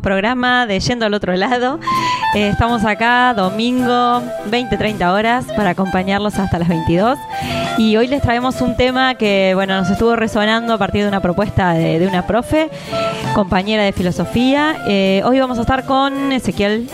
programa 0.00 0.66
de 0.66 0.80
Yendo 0.80 1.06
al 1.06 1.14
otro 1.14 1.34
lado. 1.34 1.78
Eh, 2.34 2.48
estamos 2.48 2.84
acá 2.84 3.34
domingo 3.34 4.22
20-30 4.50 5.12
horas 5.12 5.46
para 5.56 5.70
acompañarlos 5.70 6.38
hasta 6.38 6.58
las 6.58 6.68
22. 6.68 7.18
Y 7.78 7.96
hoy 7.96 8.08
les 8.08 8.22
traemos 8.22 8.60
un 8.60 8.76
tema 8.76 9.14
que 9.14 9.52
bueno 9.54 9.78
nos 9.78 9.90
estuvo 9.90 10.16
resonando 10.16 10.74
a 10.74 10.78
partir 10.78 11.02
de 11.02 11.08
una 11.08 11.20
propuesta 11.20 11.72
de, 11.72 11.98
de 11.98 12.06
una 12.06 12.26
profe, 12.26 12.70
compañera 13.34 13.84
de 13.84 13.92
filosofía. 13.92 14.76
Eh, 14.86 15.22
hoy 15.24 15.38
vamos 15.38 15.58
a 15.58 15.62
estar 15.62 15.84
con 15.84 16.32
Ezequiel 16.32 16.88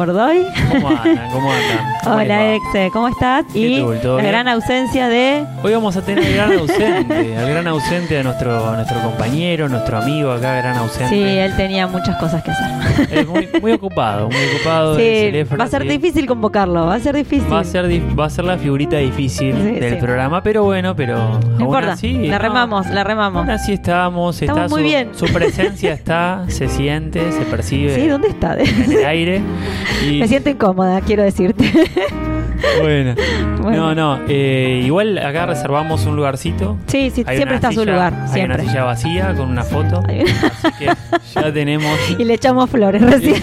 Bordoy. 0.00 0.46
¿Cómo 0.72 0.88
andan? 0.88 1.30
¿Cómo 1.30 1.52
andan? 1.52 1.94
¿Cómo 2.04 2.16
les 2.16 2.24
Hola? 2.24 2.54
Exe, 2.54 2.90
¿cómo 2.90 3.08
estás? 3.08 3.44
¿Qué 3.52 3.58
Y 3.58 3.80
la 3.82 3.90
bien? 4.16 4.26
gran 4.26 4.48
ausencia 4.48 5.08
de... 5.08 5.44
Hoy 5.62 5.74
vamos 5.74 5.94
a 5.94 6.00
tener 6.00 6.24
al 6.24 6.32
gran 6.48 6.58
ausente, 6.58 7.36
al 7.36 7.50
gran 7.50 7.68
ausente 7.68 8.14
de 8.14 8.24
nuestro, 8.24 8.74
nuestro 8.76 8.98
compañero, 9.02 9.68
nuestro 9.68 9.98
amigo 9.98 10.32
acá, 10.32 10.54
gran 10.54 10.78
ausente. 10.78 11.10
Sí, 11.14 11.22
él 11.22 11.54
tenía 11.54 11.86
muchas 11.86 12.16
cosas 12.16 12.42
que 12.42 12.50
hacer. 12.50 12.70
Es 13.18 13.28
muy, 13.28 13.46
muy 13.60 13.72
ocupado, 13.72 14.28
muy 14.30 14.42
ocupado. 14.54 14.94
Sí, 14.96 15.02
teléfono, 15.02 15.58
va 15.58 15.64
a 15.64 15.68
ser 15.68 15.82
sí. 15.82 15.88
difícil 15.88 16.24
convocarlo, 16.24 16.86
va 16.86 16.94
a 16.94 17.00
ser 17.00 17.14
difícil. 17.16 17.52
Va 17.52 17.60
a 17.60 17.64
ser, 17.64 17.84
va 18.18 18.24
a 18.24 18.30
ser 18.30 18.46
la 18.46 18.56
figurita 18.56 18.96
difícil 18.96 19.54
Sí, 19.54 19.80
del 19.80 19.98
programa, 19.98 20.42
pero 20.42 20.64
bueno, 20.64 20.96
pero 20.96 21.38
No 21.58 21.64
importa, 21.66 21.92
así, 21.92 22.14
la 22.26 22.38
no, 22.38 22.42
remamos, 22.42 22.86
la 22.88 23.04
remamos. 23.04 23.40
Aún 23.42 23.50
así 23.50 23.74
estamos, 23.74 24.40
Estamos 24.40 24.62
está 24.64 24.74
muy 24.74 24.80
su, 24.82 24.88
bien. 24.88 25.10
su 25.14 25.26
presencia 25.26 25.92
está, 25.92 26.44
se 26.48 26.68
siente, 26.68 27.32
se 27.32 27.42
percibe 27.42 27.94
Sí, 27.94 28.06
¿dónde 28.08 28.28
está? 28.28 28.56
en 28.58 28.92
el 28.92 29.04
aire. 29.04 29.42
Y, 30.08 30.20
Me 30.20 30.28
siento 30.28 30.50
incómoda, 30.50 31.00
quiero 31.00 31.22
decirte. 31.22 31.72
bueno. 32.80 33.14
Bueno. 33.60 33.76
No, 33.76 33.94
no, 33.94 34.20
eh, 34.28 34.82
igual 34.84 35.18
acá 35.18 35.46
reservamos 35.46 36.06
un 36.06 36.16
lugarcito. 36.16 36.76
Sí, 36.86 37.10
sí, 37.14 37.24
Hay 37.26 37.36
siempre 37.36 37.56
está 37.56 37.72
su 37.72 37.84
lugar, 37.84 38.14
Hay 38.22 38.28
siempre. 38.28 38.62
una 38.62 38.70
silla 38.70 38.84
vacía 38.84 39.34
con 39.34 39.50
una 39.50 39.62
foto. 39.64 40.02
Así 40.06 40.72
que 40.78 40.86
ya 41.34 41.52
tenemos. 41.52 41.90
Y 42.18 42.24
le 42.24 42.34
echamos 42.34 42.70
flores 42.70 43.02
recién. 43.02 43.42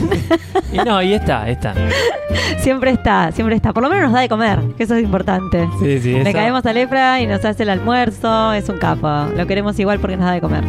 Y 0.73 0.77
no, 0.77 1.01
y 1.01 1.13
está, 1.13 1.47
está. 1.49 1.73
siempre 2.59 2.91
está, 2.91 3.31
siempre 3.31 3.55
está. 3.55 3.73
Por 3.73 3.83
lo 3.83 3.89
menos 3.89 4.05
nos 4.05 4.13
da 4.13 4.21
de 4.21 4.29
comer, 4.29 4.59
que 4.77 4.83
eso 4.83 4.95
es 4.95 5.03
importante. 5.03 5.67
Sí, 5.79 5.99
sí, 5.99 6.13
Le 6.13 6.21
eso- 6.21 6.33
caemos 6.33 6.65
a 6.65 6.73
Lepra 6.73 7.21
y 7.21 7.27
nos 7.27 7.43
hace 7.45 7.63
el 7.63 7.69
almuerzo, 7.69 8.53
es 8.53 8.67
un 8.69 8.77
capo. 8.77 9.07
Lo 9.35 9.45
queremos 9.47 9.77
igual 9.79 9.99
porque 9.99 10.17
nos 10.17 10.25
da 10.25 10.31
de 10.33 10.41
comer. 10.41 10.63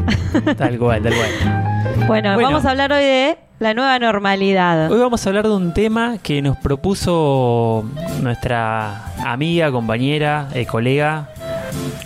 Tal 0.57 0.79
cual, 0.79 1.03
tal 1.03 1.15
cual. 1.15 2.07
bueno, 2.07 2.35
Bueno. 2.35 2.43
vamos 2.43 2.65
a 2.67 2.71
hablar 2.71 2.93
hoy 2.93 3.03
de 3.03 3.39
la 3.59 3.75
nueva 3.75 3.99
normalidad. 3.99 4.91
Hoy 4.91 5.01
vamos 5.01 5.27
a 5.27 5.31
hablar 5.31 5.49
de 5.49 5.55
un 5.55 5.75
tema 5.75 6.19
que 6.23 6.41
nos 6.43 6.57
propuso 6.57 7.85
nuestra 8.23 9.13
amiga, 9.25 9.73
compañera, 9.73 10.49
eh, 10.55 10.65
colega, 10.65 11.29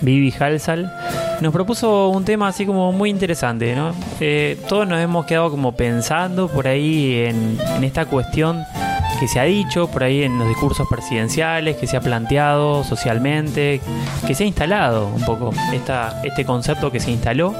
Vivi 0.00 0.32
Halsal. 0.38 0.91
Nos 1.41 1.52
propuso 1.52 2.08
un 2.08 2.24
tema 2.24 2.48
así 2.48 2.64
como 2.64 2.92
muy 2.92 3.10
interesante, 3.10 3.74
¿no? 3.74 3.92
Eh, 4.20 4.58
todos 4.68 4.88
nos 4.88 4.98
hemos 5.00 5.26
quedado 5.26 5.50
como 5.50 5.72
pensando 5.72 6.48
por 6.48 6.68
ahí 6.68 7.24
en, 7.26 7.58
en 7.76 7.84
esta 7.84 8.06
cuestión 8.06 8.64
que 9.20 9.28
se 9.28 9.38
ha 9.38 9.44
dicho 9.44 9.88
por 9.88 10.04
ahí 10.04 10.22
en 10.22 10.38
los 10.38 10.48
discursos 10.48 10.86
presidenciales, 10.88 11.76
que 11.76 11.86
se 11.86 11.96
ha 11.96 12.00
planteado 12.00 12.82
socialmente, 12.82 13.80
que 14.26 14.34
se 14.34 14.44
ha 14.44 14.46
instalado 14.46 15.06
un 15.08 15.24
poco 15.24 15.52
esta, 15.72 16.22
este 16.24 16.44
concepto 16.44 16.91
que 16.91 16.98
se 16.98 17.10
instaló, 17.10 17.54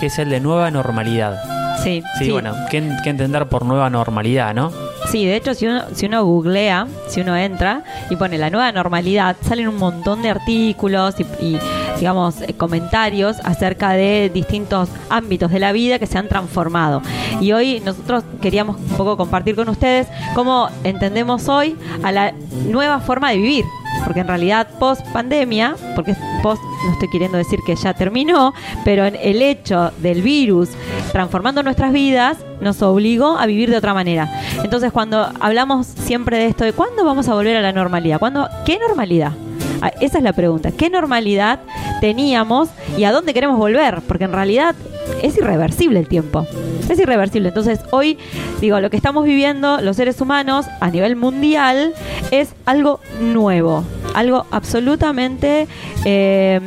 que 0.00 0.06
es 0.06 0.18
el 0.18 0.30
de 0.30 0.40
nueva 0.40 0.70
normalidad. 0.70 1.57
Sí, 1.82 2.02
Sí, 2.18 2.30
bueno, 2.30 2.54
¿qué, 2.70 2.82
qué 3.04 3.10
entender 3.10 3.48
por 3.48 3.64
nueva 3.64 3.88
normalidad, 3.90 4.54
no? 4.54 4.72
Sí, 5.10 5.24
de 5.24 5.36
hecho, 5.36 5.54
si 5.54 5.66
uno, 5.66 5.84
si 5.94 6.06
uno 6.06 6.24
googlea, 6.24 6.86
si 7.06 7.20
uno 7.20 7.36
entra 7.36 7.82
y 8.10 8.16
pone 8.16 8.36
la 8.36 8.50
nueva 8.50 8.72
normalidad, 8.72 9.36
salen 9.40 9.68
un 9.68 9.76
montón 9.76 10.22
de 10.22 10.30
artículos 10.30 11.14
y, 11.18 11.22
y, 11.44 11.58
digamos, 11.98 12.42
eh, 12.42 12.54
comentarios 12.54 13.36
acerca 13.44 13.92
de 13.92 14.30
distintos 14.32 14.88
ámbitos 15.08 15.50
de 15.50 15.60
la 15.60 15.72
vida 15.72 15.98
que 15.98 16.06
se 16.06 16.18
han 16.18 16.28
transformado. 16.28 17.00
Y 17.40 17.52
hoy 17.52 17.80
nosotros 17.84 18.24
queríamos 18.42 18.76
un 18.76 18.96
poco 18.96 19.16
compartir 19.16 19.54
con 19.54 19.68
ustedes 19.68 20.08
cómo 20.34 20.68
entendemos 20.84 21.48
hoy 21.48 21.76
a 22.02 22.12
la 22.12 22.34
nueva 22.66 23.00
forma 23.00 23.30
de 23.30 23.36
vivir. 23.38 23.64
Porque 24.04 24.20
en 24.20 24.28
realidad 24.28 24.66
post 24.78 25.06
pandemia, 25.12 25.76
porque 25.94 26.14
post 26.42 26.62
no 26.84 26.92
estoy 26.92 27.08
queriendo 27.10 27.38
decir 27.38 27.60
que 27.66 27.74
ya 27.76 27.94
terminó, 27.94 28.54
pero 28.84 29.04
en 29.04 29.16
el 29.20 29.42
hecho 29.42 29.92
del 29.98 30.22
virus 30.22 30.70
transformando 31.12 31.62
nuestras 31.62 31.92
vidas 31.92 32.38
nos 32.60 32.82
obligó 32.82 33.38
a 33.38 33.46
vivir 33.46 33.70
de 33.70 33.76
otra 33.76 33.94
manera. 33.94 34.30
Entonces 34.62 34.92
cuando 34.92 35.28
hablamos 35.40 35.86
siempre 35.86 36.38
de 36.38 36.46
esto 36.46 36.64
de 36.64 36.72
cuándo 36.72 37.04
vamos 37.04 37.28
a 37.28 37.34
volver 37.34 37.56
a 37.56 37.60
la 37.60 37.72
normalidad, 37.72 38.18
¿Cuándo, 38.18 38.48
¿qué 38.64 38.78
normalidad? 38.78 39.32
Ah, 39.80 39.92
Esa 40.00 40.18
es 40.18 40.24
la 40.24 40.32
pregunta. 40.32 40.72
¿Qué 40.72 40.90
normalidad 40.90 41.60
teníamos 42.00 42.68
y 42.96 43.04
a 43.04 43.12
dónde 43.12 43.34
queremos 43.34 43.58
volver? 43.58 44.00
Porque 44.02 44.24
en 44.24 44.32
realidad 44.32 44.74
es 45.22 45.36
irreversible 45.36 45.98
el 45.98 46.08
tiempo. 46.08 46.46
Es 46.88 46.98
irreversible. 46.98 47.48
Entonces 47.48 47.80
hoy, 47.90 48.18
digo, 48.60 48.80
lo 48.80 48.90
que 48.90 48.96
estamos 48.96 49.24
viviendo 49.24 49.80
los 49.80 49.96
seres 49.96 50.20
humanos 50.20 50.66
a 50.80 50.90
nivel 50.90 51.16
mundial 51.16 51.94
es 52.30 52.54
algo 52.66 53.00
nuevo. 53.20 53.84
Algo 54.14 54.46
absolutamente... 54.50 55.66
eh, 56.04 56.60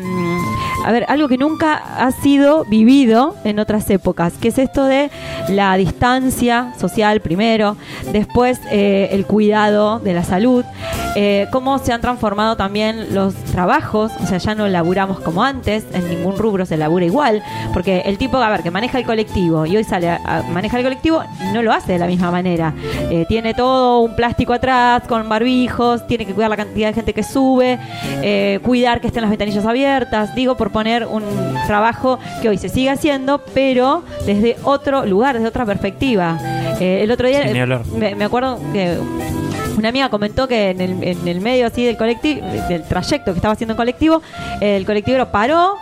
a 0.85 0.91
ver, 0.91 1.05
algo 1.07 1.27
que 1.27 1.37
nunca 1.37 1.75
ha 1.75 2.11
sido 2.11 2.65
vivido 2.65 3.35
en 3.43 3.59
otras 3.59 3.89
épocas, 3.89 4.33
que 4.33 4.49
es 4.49 4.57
esto 4.57 4.85
de 4.85 5.09
la 5.49 5.75
distancia 5.75 6.73
social 6.79 7.21
primero, 7.21 7.77
después 8.11 8.59
eh, 8.71 9.09
el 9.11 9.25
cuidado 9.25 9.99
de 9.99 10.13
la 10.13 10.23
salud, 10.23 10.65
eh, 11.15 11.47
cómo 11.51 11.77
se 11.79 11.93
han 11.93 12.01
transformado 12.01 12.55
también 12.55 13.13
los 13.13 13.33
trabajos, 13.35 14.11
o 14.21 14.25
sea, 14.25 14.37
ya 14.37 14.55
no 14.55 14.67
laburamos 14.67 15.19
como 15.19 15.43
antes, 15.43 15.85
en 15.93 16.09
ningún 16.09 16.37
rubro 16.37 16.65
se 16.65 16.77
labura 16.77 17.05
igual, 17.05 17.43
porque 17.73 18.01
el 18.05 18.17
tipo, 18.17 18.37
a 18.37 18.49
ver, 18.49 18.63
que 18.63 18.71
maneja 18.71 18.97
el 18.97 19.05
colectivo 19.05 19.65
y 19.65 19.77
hoy 19.77 19.83
sale 19.83 20.09
a, 20.09 20.19
a 20.25 20.43
manejar 20.43 20.79
el 20.79 20.85
colectivo, 20.85 21.23
no 21.53 21.61
lo 21.61 21.71
hace 21.73 21.93
de 21.93 21.99
la 21.99 22.07
misma 22.07 22.31
manera. 22.31 22.73
Eh, 23.09 23.25
tiene 23.27 23.53
todo 23.53 23.99
un 23.99 24.15
plástico 24.15 24.53
atrás 24.53 25.03
con 25.07 25.27
barbijos, 25.27 26.05
tiene 26.07 26.25
que 26.25 26.33
cuidar 26.33 26.49
la 26.49 26.57
cantidad 26.57 26.89
de 26.89 26.93
gente 26.93 27.13
que 27.13 27.23
sube, 27.23 27.79
eh, 28.21 28.59
cuidar 28.63 29.01
que 29.01 29.07
estén 29.07 29.21
las 29.21 29.29
ventanillas 29.29 29.65
abiertas, 29.65 30.35
digo, 30.35 30.55
por 30.55 30.70
poner 30.71 31.05
un 31.05 31.23
trabajo 31.67 32.19
que 32.41 32.49
hoy 32.49 32.57
se 32.57 32.69
sigue 32.69 32.89
haciendo, 32.89 33.41
pero 33.53 34.03
desde 34.25 34.57
otro 34.63 35.05
lugar, 35.05 35.35
desde 35.35 35.47
otra 35.47 35.65
perspectiva. 35.65 36.37
Eh, 36.79 37.03
el 37.03 37.11
otro 37.11 37.27
día 37.27 37.43
me, 37.95 38.15
me 38.15 38.25
acuerdo 38.25 38.59
que 38.73 38.97
una 39.77 39.89
amiga 39.89 40.09
comentó 40.09 40.47
que 40.47 40.69
en 40.69 40.81
el, 40.81 41.03
en 41.03 41.27
el 41.27 41.41
medio 41.41 41.67
así 41.67 41.83
del 41.83 41.97
colectivo, 41.97 42.45
del 42.69 42.83
trayecto 42.83 43.31
que 43.31 43.37
estaba 43.37 43.53
haciendo 43.53 43.73
en 43.73 43.77
colectivo, 43.77 44.21
el 44.59 44.85
colectivero 44.85 45.31
paró, 45.31 45.75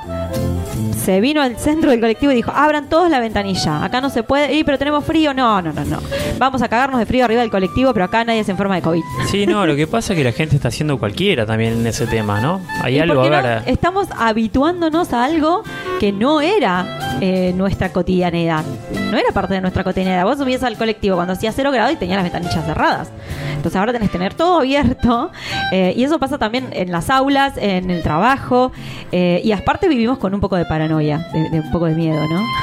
se 1.09 1.21
vino 1.21 1.41
al 1.41 1.57
centro 1.57 1.89
del 1.89 1.99
colectivo 1.99 2.31
y 2.31 2.35
dijo, 2.35 2.51
abran 2.53 2.87
todos 2.87 3.09
la 3.09 3.19
ventanilla, 3.19 3.83
acá 3.83 3.99
no 3.99 4.11
se 4.11 4.21
puede 4.21 4.53
ir, 4.53 4.63
pero 4.63 4.77
tenemos 4.77 5.03
frío, 5.03 5.33
no, 5.33 5.59
no, 5.59 5.73
no, 5.73 5.83
no. 5.83 5.97
Vamos 6.37 6.61
a 6.61 6.67
cagarnos 6.67 6.99
de 6.99 7.07
frío 7.07 7.25
arriba 7.25 7.41
del 7.41 7.49
colectivo, 7.49 7.93
pero 7.93 8.05
acá 8.05 8.23
nadie 8.23 8.43
se 8.43 8.51
enferma 8.51 8.75
de 8.75 8.83
COVID. 8.83 9.01
Sí, 9.27 9.47
no, 9.47 9.65
lo 9.65 9.75
que 9.75 9.87
pasa 9.87 10.13
es 10.13 10.17
que 10.19 10.23
la 10.23 10.33
gente 10.33 10.55
está 10.55 10.67
haciendo 10.67 10.99
cualquiera 10.99 11.47
también 11.47 11.73
en 11.79 11.87
ese 11.87 12.05
tema, 12.05 12.39
¿no? 12.41 12.61
Hay 12.83 12.97
¿Y 12.97 12.99
algo, 12.99 13.21
a 13.21 13.25
no? 13.27 13.31
ver. 13.41 13.63
Estamos 13.65 14.07
habituándonos 14.15 15.11
a 15.11 15.23
algo 15.23 15.63
que 15.99 16.11
no 16.11 16.41
era 16.41 17.17
eh, 17.21 17.53
nuestra 17.57 17.91
cotidianidad. 17.91 18.63
No 19.11 19.17
era 19.17 19.31
parte 19.33 19.55
de 19.55 19.61
nuestra 19.61 19.83
cotidianidad. 19.83 20.23
Vos 20.23 20.37
subías 20.37 20.63
al 20.63 20.77
colectivo 20.77 21.15
cuando 21.15 21.33
hacía 21.33 21.51
cero 21.51 21.71
grado 21.71 21.91
y 21.91 21.95
tenías 21.95 22.21
las 22.21 22.31
ventanillas 22.31 22.65
cerradas. 22.65 23.11
Entonces 23.55 23.75
ahora 23.77 23.91
tenés 23.91 24.09
que 24.09 24.17
tener 24.17 24.33
todo 24.33 24.59
abierto 24.59 25.31
eh, 25.71 25.93
y 25.95 26.03
eso 26.03 26.19
pasa 26.19 26.37
también 26.37 26.67
en 26.71 26.91
las 26.91 27.09
aulas, 27.09 27.53
en 27.57 27.89
el 27.89 28.01
trabajo 28.03 28.71
eh, 29.11 29.41
y 29.43 29.51
aparte 29.51 29.87
vivimos 29.87 30.17
con 30.17 30.33
un 30.33 30.39
poco 30.39 30.55
de 30.55 30.65
paranoia, 30.65 31.27
de, 31.33 31.59
un 31.59 31.71
poco 31.71 31.85
de 31.85 31.95
miedo, 31.95 32.21
¿no? 32.27 32.41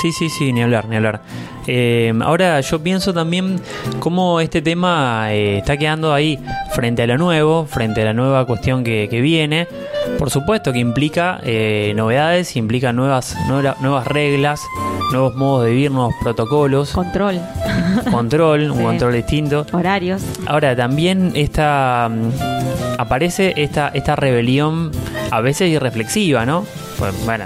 Sí, 0.00 0.10
sí, 0.10 0.30
sí, 0.30 0.52
ni 0.54 0.62
hablar, 0.62 0.88
ni 0.88 0.96
hablar. 0.96 1.20
Eh, 1.66 2.14
ahora 2.22 2.58
yo 2.60 2.82
pienso 2.82 3.12
también 3.12 3.60
cómo 4.00 4.40
este 4.40 4.62
tema 4.62 5.30
está 5.32 5.76
quedando 5.76 6.14
ahí 6.14 6.38
frente 6.74 7.02
a 7.02 7.06
lo 7.06 7.18
nuevo, 7.18 7.66
frente 7.66 8.00
a 8.00 8.06
la 8.06 8.14
nueva 8.14 8.46
cuestión 8.46 8.84
que, 8.84 9.06
viene. 9.20 9.68
Por 10.18 10.30
supuesto 10.30 10.72
que 10.72 10.78
implica 10.78 11.40
eh, 11.44 11.92
novedades, 11.94 12.56
implica 12.56 12.94
nuevas, 12.94 13.36
nueva- 13.48 13.76
nuevas 13.80 14.06
reglas, 14.06 14.62
nuevos 15.12 15.34
modos 15.36 15.66
de 15.66 15.71
vivir, 15.72 15.90
nuevos 15.90 16.14
protocolos, 16.20 16.90
Control, 16.92 17.40
control, 18.10 18.70
un 18.70 18.76
Sí. 18.78 18.82
control 18.84 19.12
distinto. 19.14 19.66
horarios. 19.72 20.22
Ahora, 20.46 20.74
también 20.76 21.32
esta, 21.34 22.08
mm, 22.10 23.00
aparece 23.00 23.54
esta, 23.56 23.88
esta 23.94 24.16
rebelión 24.16 24.90
a 25.30 25.40
veces 25.40 25.70
irreflexiva, 25.70 26.44
¿no? 26.46 26.64
Pues, 26.98 27.12
bueno, 27.24 27.44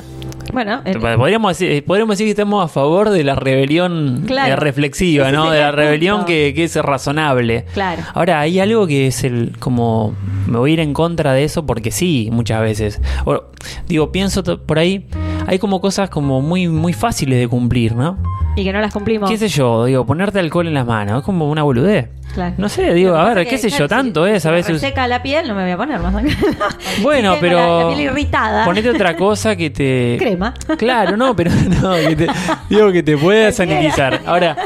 Bueno, 0.53 0.81
en- 0.85 1.01
podríamos 1.01 1.51
decir, 1.59 1.71
eh, 1.71 1.83
podríamos 1.83 2.15
decir 2.15 2.27
que 2.27 2.31
estamos 2.31 2.65
a 2.65 2.69
favor 2.69 3.11
de 3.11 3.25
la 3.25 3.35
rebelión 3.35 4.25
Claro. 4.27 4.53
eh, 4.53 4.57
reflexiva, 4.57 5.31
¿no? 5.33 5.51
De 5.51 5.59
la 5.61 5.69
el 5.69 5.75
rebelión 5.75 6.25
que, 6.25 6.53
que 6.55 6.65
es 6.65 6.77
razonable. 6.77 7.65
Claro. 7.75 8.03
Ahora, 8.15 8.41
hay 8.41 8.59
algo 8.61 8.87
que 8.87 9.09
es 9.09 9.25
el 9.25 9.53
como 9.59 10.15
me 10.47 10.57
voy 10.59 10.71
a 10.71 10.75
ir 10.75 10.81
en 10.81 10.95
contra 10.95 11.33
de 11.33 11.45
eso 11.45 11.67
porque 11.67 11.91
sí, 11.91 12.29
muchas 12.33 12.61
veces. 12.63 13.01
O, 13.25 13.43
digo, 13.89 14.13
pienso 14.13 14.43
por 14.59 14.79
ahí, 14.79 15.05
hay 15.47 15.59
como 15.59 15.81
cosas 15.81 16.11
como 16.11 16.41
muy 16.43 16.69
muy 16.69 16.93
fáciles 16.93 17.39
de 17.39 17.49
cumplir, 17.49 17.95
¿no? 17.95 18.19
y 18.59 18.65
que 18.65 18.73
no 18.73 18.81
las 18.81 18.91
cumplimos. 18.91 19.29
¿Qué 19.31 19.37
sé 19.37 19.49
yo? 19.49 19.85
Digo, 19.85 20.07
ponerte 20.07 20.39
alcohol 20.39 20.67
en 20.67 20.73
las 20.73 20.87
manos, 20.87 21.19
es 21.19 21.25
como 21.27 21.51
una 21.51 21.63
boludez. 21.63 22.09
Claro. 22.33 22.55
No 22.57 22.71
sé, 22.71 22.95
digo, 22.95 23.15
a 23.15 23.35
ver, 23.35 23.45
que, 23.45 23.51
qué 23.51 23.59
sé 23.59 23.69
claro, 23.69 23.85
yo, 23.85 23.89
tanto 23.89 24.25
si- 24.27 24.33
es 24.33 24.47
a 24.47 24.51
veces. 24.51 24.73
reseca 24.81 25.07
la 25.07 25.23
piel, 25.23 25.47
no 25.47 25.55
me 25.55 25.63
voy 25.65 25.73
a 25.73 25.77
poner 25.77 26.01
más. 26.01 26.15
Bueno, 27.03 27.35
pero. 27.39 27.59
La, 27.59 27.85
la 27.85 27.89
piel 27.95 28.01
irritada. 28.11 28.65
Ponete 28.65 28.89
otra 28.89 29.15
cosa 29.15 29.57
que 29.57 29.69
te. 29.69 30.17
Crema. 30.19 30.55
Claro, 30.79 31.19
no, 31.19 31.37
pero 31.37 31.51
no, 31.83 31.93
que 31.97 32.17
te- 32.17 32.27
digo 32.71 32.93
que 32.93 33.03
te 33.03 33.19
pueda 33.19 33.53
sanitizar. 33.53 34.23
Ahora, 34.25 34.57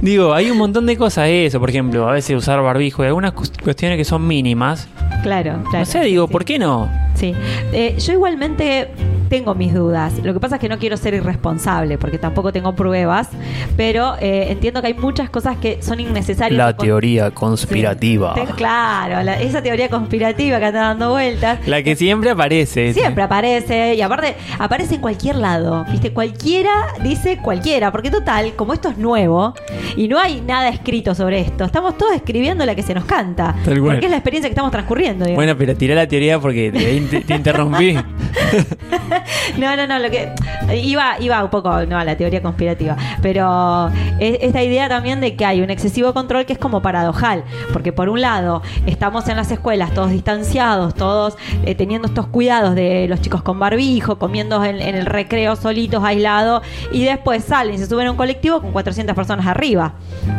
digo, 0.00 0.32
hay 0.32 0.48
un 0.50 0.56
montón 0.58 0.86
de 0.86 0.96
cosas 0.96 1.26
eso, 1.28 1.58
por 1.58 1.70
ejemplo, 1.70 2.08
a 2.08 2.12
veces 2.12 2.36
usar 2.36 2.62
barbijo 2.62 3.02
y 3.02 3.08
algunas 3.08 3.32
cuestiones 3.32 3.96
que 3.98 4.04
son 4.04 4.24
mínimas. 4.28 4.86
Claro, 5.24 5.58
claro. 5.64 5.78
no 5.80 5.84
sé, 5.86 6.00
digo, 6.04 6.26
sí. 6.28 6.32
¿por 6.32 6.44
qué 6.44 6.58
no? 6.60 6.88
Sí. 7.14 7.34
Eh, 7.72 7.96
yo 7.98 8.12
igualmente 8.12 8.88
tengo 9.30 9.54
mis 9.54 9.72
dudas. 9.72 10.12
Lo 10.22 10.34
que 10.34 10.40
pasa 10.40 10.56
es 10.56 10.60
que 10.60 10.68
no 10.68 10.78
quiero 10.78 10.96
ser 10.98 11.14
irresponsable 11.14 11.96
porque 11.96 12.18
tampoco 12.18 12.52
tengo 12.52 12.74
pruebas, 12.74 13.28
pero 13.76 14.16
eh, 14.20 14.48
entiendo 14.50 14.82
que 14.82 14.88
hay 14.88 14.94
muchas 14.94 15.30
cosas 15.30 15.56
que 15.56 15.80
son 15.82 16.00
innecesarias. 16.00 16.58
La 16.58 16.76
con- 16.76 16.84
teoría 16.84 17.30
conspirativa. 17.30 18.34
Claro, 18.56 19.22
la- 19.22 19.40
esa 19.40 19.62
teoría 19.62 19.88
conspirativa 19.88 20.58
que 20.58 20.64
anda 20.66 20.80
dando 20.80 21.10
vueltas. 21.10 21.66
La 21.66 21.82
que 21.82 21.94
siempre 21.96 22.30
aparece. 22.30 22.92
Siempre 22.92 23.22
aparece 23.22 23.94
y 23.94 24.02
aparte 24.02 24.34
aparece 24.58 24.96
en 24.96 25.00
cualquier 25.00 25.36
lado, 25.36 25.86
¿viste? 25.90 26.12
Cualquiera 26.12 26.88
dice 27.02 27.38
cualquiera, 27.40 27.92
porque 27.92 28.10
total, 28.10 28.52
como 28.56 28.72
esto 28.74 28.88
es 28.88 28.98
nuevo 28.98 29.54
y 29.96 30.08
no 30.08 30.18
hay 30.18 30.40
nada 30.40 30.68
escrito 30.68 31.14
sobre 31.14 31.38
esto, 31.40 31.64
estamos 31.64 31.96
todos 31.96 32.14
escribiendo 32.14 32.66
la 32.66 32.74
que 32.74 32.82
se 32.82 32.94
nos 32.94 33.04
canta, 33.04 33.54
Tal 33.64 33.78
cual. 33.80 33.92
porque 33.94 34.06
es 34.06 34.10
la 34.10 34.16
experiencia 34.16 34.48
que 34.48 34.54
estamos 34.54 34.72
transcurriendo. 34.72 35.24
digamos. 35.24 35.36
Bueno, 35.36 35.56
pero 35.56 35.76
tirá 35.76 35.94
la 35.94 36.08
teoría 36.08 36.40
porque 36.40 36.72
te- 36.72 37.20
te 37.20 37.34
interrumpí. 37.36 37.96
No, 39.58 39.76
no, 39.76 39.86
no, 39.86 39.98
lo 39.98 40.10
que 40.10 40.32
iba, 40.74 41.16
iba 41.20 41.42
un 41.42 41.50
poco 41.50 41.84
no 41.86 41.98
a 41.98 42.04
la 42.04 42.16
teoría 42.16 42.40
conspirativa, 42.40 42.96
pero 43.20 43.90
es- 44.18 44.38
esta 44.40 44.62
idea 44.62 44.88
también 44.88 45.20
de 45.20 45.34
que 45.34 45.44
hay 45.44 45.60
un 45.60 45.70
excesivo 45.70 46.14
control 46.14 46.46
que 46.46 46.52
es 46.52 46.58
como 46.58 46.80
paradojal, 46.82 47.44
porque 47.72 47.92
por 47.92 48.08
un 48.08 48.20
lado 48.20 48.62
estamos 48.86 49.28
en 49.28 49.36
las 49.36 49.50
escuelas 49.50 49.92
todos 49.92 50.10
distanciados, 50.10 50.94
todos 50.94 51.36
eh, 51.64 51.74
teniendo 51.74 52.08
estos 52.08 52.26
cuidados 52.28 52.74
de 52.74 53.06
los 53.08 53.20
chicos 53.20 53.42
con 53.42 53.58
barbijo, 53.58 54.18
comiendo 54.18 54.64
en, 54.64 54.80
el 54.80 55.06
recreo 55.06 55.56
solitos, 55.56 56.02
aislados, 56.04 56.62
y 56.92 57.04
después 57.04 57.44
salen 57.44 57.74
y 57.74 57.78
se 57.78 57.86
suben 57.86 58.06
a 58.06 58.10
un 58.12 58.16
colectivo 58.16 58.60
con 58.60 58.72
400 58.72 59.14
personas 59.16 59.46
arriba. 59.46 59.94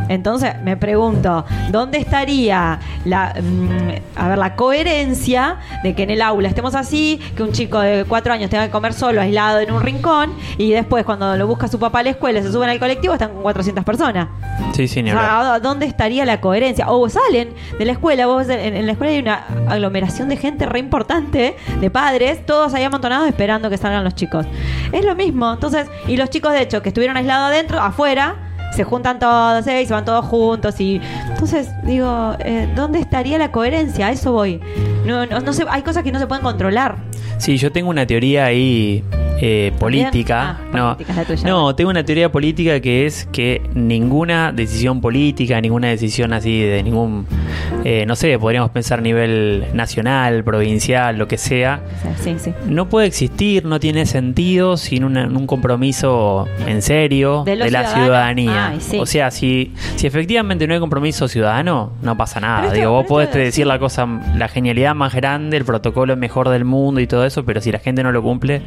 Entonces 0.09 0.53
me 0.63 0.77
pregunto, 0.77 1.45
¿dónde 1.69 1.97
estaría 1.97 2.79
la, 3.05 3.33
mm, 3.41 4.19
a 4.19 4.27
ver, 4.29 4.37
la 4.37 4.55
coherencia 4.55 5.57
de 5.83 5.93
que 5.95 6.03
en 6.03 6.09
el 6.11 6.21
aula 6.21 6.47
estemos 6.47 6.75
así, 6.75 7.19
que 7.35 7.43
un 7.43 7.51
chico 7.51 7.79
de 7.79 8.05
cuatro 8.05 8.33
años 8.33 8.49
tenga 8.49 8.69
comer 8.71 8.93
solo, 8.93 9.21
aislado 9.21 9.59
en 9.59 9.71
un 9.71 9.81
rincón, 9.81 10.33
y 10.57 10.71
después 10.71 11.05
cuando 11.05 11.35
lo 11.35 11.47
busca 11.47 11.67
su 11.67 11.79
papá 11.79 11.99
a 11.99 12.03
la 12.03 12.09
escuela, 12.11 12.41
se 12.41 12.51
suben 12.51 12.69
al 12.69 12.79
colectivo, 12.79 13.13
están 13.13 13.33
con 13.33 13.41
400 13.43 13.83
personas? 13.83 14.27
Sí, 14.73 14.87
sí, 14.87 15.03
ni 15.03 15.11
O 15.11 15.13
sea, 15.13 15.39
hablar. 15.39 15.55
¿a 15.55 15.59
¿dónde 15.59 15.85
estaría 15.85 16.25
la 16.25 16.41
coherencia? 16.41 16.89
O 16.89 17.07
salen 17.09 17.53
de 17.77 17.85
la 17.85 17.91
escuela, 17.93 18.25
vos 18.27 18.47
en, 18.49 18.75
en 18.75 18.85
la 18.85 18.93
escuela 18.93 19.13
hay 19.13 19.19
una 19.19 19.45
aglomeración 19.67 20.29
de 20.29 20.37
gente 20.37 20.65
re 20.65 20.79
importante, 20.79 21.55
de 21.79 21.89
padres, 21.89 22.45
todos 22.45 22.73
ahí 22.73 22.83
amontonados 22.83 23.27
esperando 23.27 23.69
que 23.69 23.77
salgan 23.77 24.03
los 24.03 24.15
chicos. 24.15 24.45
Es 24.91 25.05
lo 25.05 25.15
mismo, 25.15 25.51
entonces, 25.53 25.87
y 26.07 26.17
los 26.17 26.29
chicos 26.29 26.53
de 26.53 26.61
hecho 26.61 26.81
que 26.81 26.89
estuvieron 26.89 27.17
aislados 27.17 27.49
adentro, 27.49 27.79
afuera, 27.79 28.35
se 28.71 28.83
juntan 28.83 29.19
todos, 29.19 29.65
¿eh? 29.67 29.81
y 29.81 29.85
se 29.85 29.93
van 29.93 30.05
todos 30.05 30.25
juntos 30.25 30.79
y 30.79 31.01
entonces 31.29 31.69
digo, 31.83 32.35
eh, 32.39 32.71
¿dónde 32.75 32.99
estaría 32.99 33.37
la 33.37 33.51
coherencia? 33.51 34.11
Eso 34.11 34.31
voy. 34.31 34.61
No, 35.05 35.25
no, 35.25 35.39
no 35.39 35.53
sé, 35.53 35.65
hay 35.69 35.81
cosas 35.81 36.03
que 36.03 36.11
no 36.11 36.19
se 36.19 36.27
pueden 36.27 36.43
controlar. 36.43 36.97
Sí, 37.37 37.57
yo 37.57 37.71
tengo 37.71 37.89
una 37.89 38.05
teoría 38.05 38.45
ahí 38.45 39.03
eh, 39.41 39.71
política. 39.79 40.59
Ah, 40.71 40.77
no, 40.77 40.93
política 40.93 41.11
es 41.11 41.17
la 41.17 41.35
tuya. 41.35 41.49
no, 41.49 41.75
tengo 41.75 41.89
una 41.89 42.03
teoría 42.05 42.31
política 42.31 42.79
que 42.79 43.05
es 43.05 43.27
que 43.31 43.61
ninguna 43.73 44.51
decisión 44.51 45.01
política, 45.01 45.59
ninguna 45.59 45.87
decisión 45.87 46.31
así 46.33 46.61
de 46.61 46.83
ningún, 46.83 47.25
eh, 47.83 48.05
no 48.07 48.15
sé, 48.15 48.37
podríamos 48.37 48.69
pensar 48.71 48.99
a 48.99 49.01
nivel 49.01 49.65
nacional, 49.73 50.43
provincial, 50.43 51.17
lo 51.17 51.27
que 51.27 51.37
sea, 51.37 51.81
sí, 52.19 52.35
sí. 52.37 52.53
no 52.67 52.87
puede 52.87 53.07
existir, 53.07 53.65
no 53.65 53.79
tiene 53.79 54.05
sentido 54.05 54.77
sin 54.77 55.03
una- 55.03 55.25
un 55.25 55.47
compromiso 55.47 56.47
en 56.67 56.81
serio 56.81 57.43
De 57.43 57.55
la 57.55 57.87
ciudadanía. 57.87 58.67
Ay, 58.69 58.77
sí. 58.79 58.99
O 58.99 59.05
sea, 59.05 59.31
si, 59.31 59.73
si 59.95 60.05
efectivamente 60.07 60.67
no 60.67 60.73
hay 60.73 60.79
compromiso 60.79 61.27
ciudadano, 61.27 61.93
no 62.01 62.15
pasa 62.17 62.39
nada. 62.39 62.63
esto- 62.65 62.75
Digo, 62.75 62.91
vos 62.91 63.05
podés 63.07 63.33
decir 63.33 63.65
la 63.67 63.79
cosa, 63.79 64.07
la 64.35 64.47
genialidad 64.47 64.93
más 64.95 65.13
grande, 65.15 65.57
el 65.57 65.65
protocolo 65.65 66.15
mejor 66.15 66.49
del 66.49 66.65
mundo 66.65 66.99
y 67.01 67.07
todo 67.07 67.25
eso, 67.25 67.43
pero 67.43 67.59
si 67.61 67.71
la 67.71 67.79
gente 67.79 68.03
no 68.03 68.11
lo 68.11 68.21
cumple, 68.21 68.61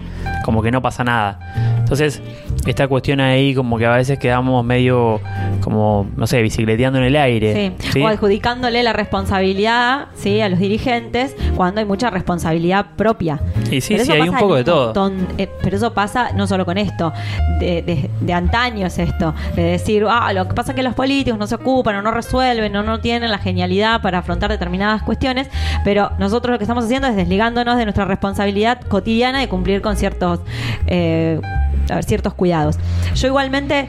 como 0.44 0.62
que 0.62 0.63
no 0.70 0.82
pasa 0.82 1.04
nada. 1.04 1.38
Entonces, 1.78 2.22
esta 2.66 2.88
cuestión 2.88 3.20
ahí 3.20 3.54
como 3.54 3.76
que 3.76 3.86
a 3.86 3.94
veces 3.94 4.18
quedamos 4.18 4.64
medio 4.64 5.20
como, 5.60 6.06
no 6.16 6.26
sé, 6.26 6.40
bicicleteando 6.42 6.98
en 6.98 7.04
el 7.04 7.16
aire. 7.16 7.74
Sí. 7.78 7.90
¿sí? 7.92 8.02
O 8.02 8.08
adjudicándole 8.08 8.82
la 8.82 8.92
responsabilidad 8.92 10.06
¿sí? 10.14 10.40
a 10.40 10.48
los 10.48 10.58
dirigentes 10.58 11.36
cuando 11.56 11.80
hay 11.80 11.86
mucha 11.86 12.10
responsabilidad 12.10 12.86
propia. 12.96 13.40
Y 13.70 13.80
sí, 13.80 13.98
sí, 13.98 14.12
hay 14.12 14.28
un 14.28 14.36
poco 14.36 14.56
de 14.56 14.64
todo. 14.64 14.86
montón, 14.86 15.26
eh, 15.38 15.48
pero 15.62 15.76
eso 15.76 15.92
pasa 15.92 16.32
no 16.32 16.46
solo 16.46 16.64
con 16.64 16.78
esto, 16.78 17.12
de, 17.60 17.82
de, 17.82 18.10
de 18.20 18.32
antaño 18.32 18.86
es 18.86 18.98
esto, 18.98 19.34
de 19.54 19.62
decir, 19.62 20.04
ah, 20.08 20.32
lo 20.32 20.48
que 20.48 20.54
pasa 20.54 20.72
es 20.72 20.76
que 20.76 20.82
los 20.82 20.94
políticos 20.94 21.38
no 21.38 21.46
se 21.46 21.54
ocupan 21.56 21.96
o 21.96 22.02
no 22.02 22.10
resuelven 22.10 22.74
o 22.76 22.82
no 22.82 23.00
tienen 23.00 23.30
la 23.30 23.38
genialidad 23.38 24.00
para 24.00 24.18
afrontar 24.18 24.50
determinadas 24.50 25.02
cuestiones, 25.02 25.48
pero 25.84 26.12
nosotros 26.18 26.52
lo 26.52 26.58
que 26.58 26.64
estamos 26.64 26.84
haciendo 26.84 27.08
es 27.08 27.16
desligándonos 27.16 27.76
de 27.76 27.84
nuestra 27.84 28.04
responsabilidad 28.04 28.80
cotidiana 28.82 29.40
de 29.40 29.48
cumplir 29.48 29.82
con 29.82 29.96
ciertos, 29.96 30.40
eh, 30.86 31.40
a 31.90 31.94
ver, 31.96 32.04
ciertos 32.04 32.34
cuidados. 32.34 32.78
Yo 33.14 33.28
igualmente 33.28 33.88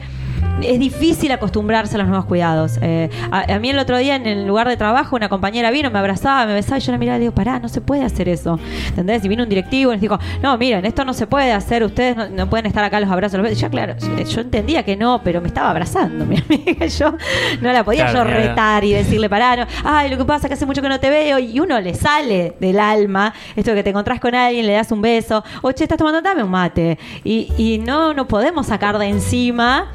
es 0.62 0.78
difícil 0.78 1.30
acostumbrarse 1.32 1.94
a 1.96 1.98
los 1.98 2.08
nuevos 2.08 2.26
cuidados. 2.26 2.78
Eh, 2.82 3.10
a, 3.30 3.54
a 3.54 3.58
mí 3.58 3.70
el 3.70 3.78
otro 3.78 3.98
día 3.98 4.16
en 4.16 4.26
el 4.26 4.46
lugar 4.46 4.68
de 4.68 4.76
trabajo 4.76 5.16
una 5.16 5.28
compañera 5.28 5.70
vino, 5.70 5.90
me 5.90 5.98
abrazaba, 5.98 6.46
me 6.46 6.54
besaba 6.54 6.78
y 6.78 6.80
yo 6.80 6.92
la 6.92 6.98
miraba 6.98 7.16
y 7.16 7.20
le 7.20 7.24
digo, 7.24 7.34
pará, 7.34 7.58
no 7.58 7.68
se 7.68 7.80
puede 7.80 8.04
hacer 8.04 8.28
eso. 8.28 8.58
¿Entendés? 8.88 9.24
Y 9.24 9.28
vino 9.28 9.42
un 9.42 9.48
directivo 9.48 9.92
y 9.92 9.94
les 9.94 10.00
dijo, 10.00 10.18
no, 10.42 10.56
miren, 10.58 10.84
esto 10.86 11.04
no 11.04 11.12
se 11.12 11.26
puede 11.26 11.52
hacer, 11.52 11.82
ustedes 11.84 12.16
no, 12.16 12.28
no 12.28 12.48
pueden 12.48 12.66
estar 12.66 12.82
acá 12.84 12.96
a 12.96 13.00
los 13.00 13.10
abrazos. 13.10 13.38
Los 13.38 13.44
besos". 13.44 13.60
Yo, 13.60 13.70
claro, 13.70 13.94
yo, 13.98 14.40
entendía 14.40 14.82
que 14.84 14.96
no, 14.96 15.20
pero 15.22 15.40
me 15.40 15.48
estaba 15.48 15.70
abrazando 15.70 16.24
mi 16.24 16.36
amiga. 16.48 16.86
Yo 16.86 17.14
no 17.60 17.72
la 17.72 17.84
podía 17.84 18.06
Claro, 18.06 18.18
yo 18.20 18.24
claro. 18.26 18.48
retar 18.48 18.84
y 18.84 18.92
decirle, 18.92 19.28
pará, 19.28 19.56
no, 19.56 19.66
ay, 19.84 20.10
lo 20.10 20.16
que 20.16 20.24
pasa 20.24 20.46
es 20.46 20.48
que 20.48 20.54
hace 20.54 20.66
mucho 20.66 20.80
que 20.82 20.88
no 20.88 21.00
te 21.00 21.10
veo 21.10 21.38
y 21.38 21.58
uno 21.60 21.80
le 21.80 21.94
sale 21.94 22.54
del 22.60 22.78
alma 22.78 23.32
esto 23.56 23.70
de 23.70 23.76
que 23.78 23.82
te 23.82 23.90
encontrás 23.90 24.20
con 24.20 24.34
alguien, 24.34 24.66
le 24.66 24.72
das 24.74 24.90
un 24.92 25.02
beso, 25.02 25.42
o 25.62 25.72
che, 25.72 25.84
estás 25.84 25.98
tomando, 25.98 26.20
dame 26.22 26.42
un 26.42 26.50
mate. 26.50 26.98
Y, 27.24 27.52
y 27.56 27.78
no, 27.78 28.14
no 28.14 28.26
podemos 28.28 28.66
sacar 28.66 28.98
de 28.98 29.06
encima 29.06 29.90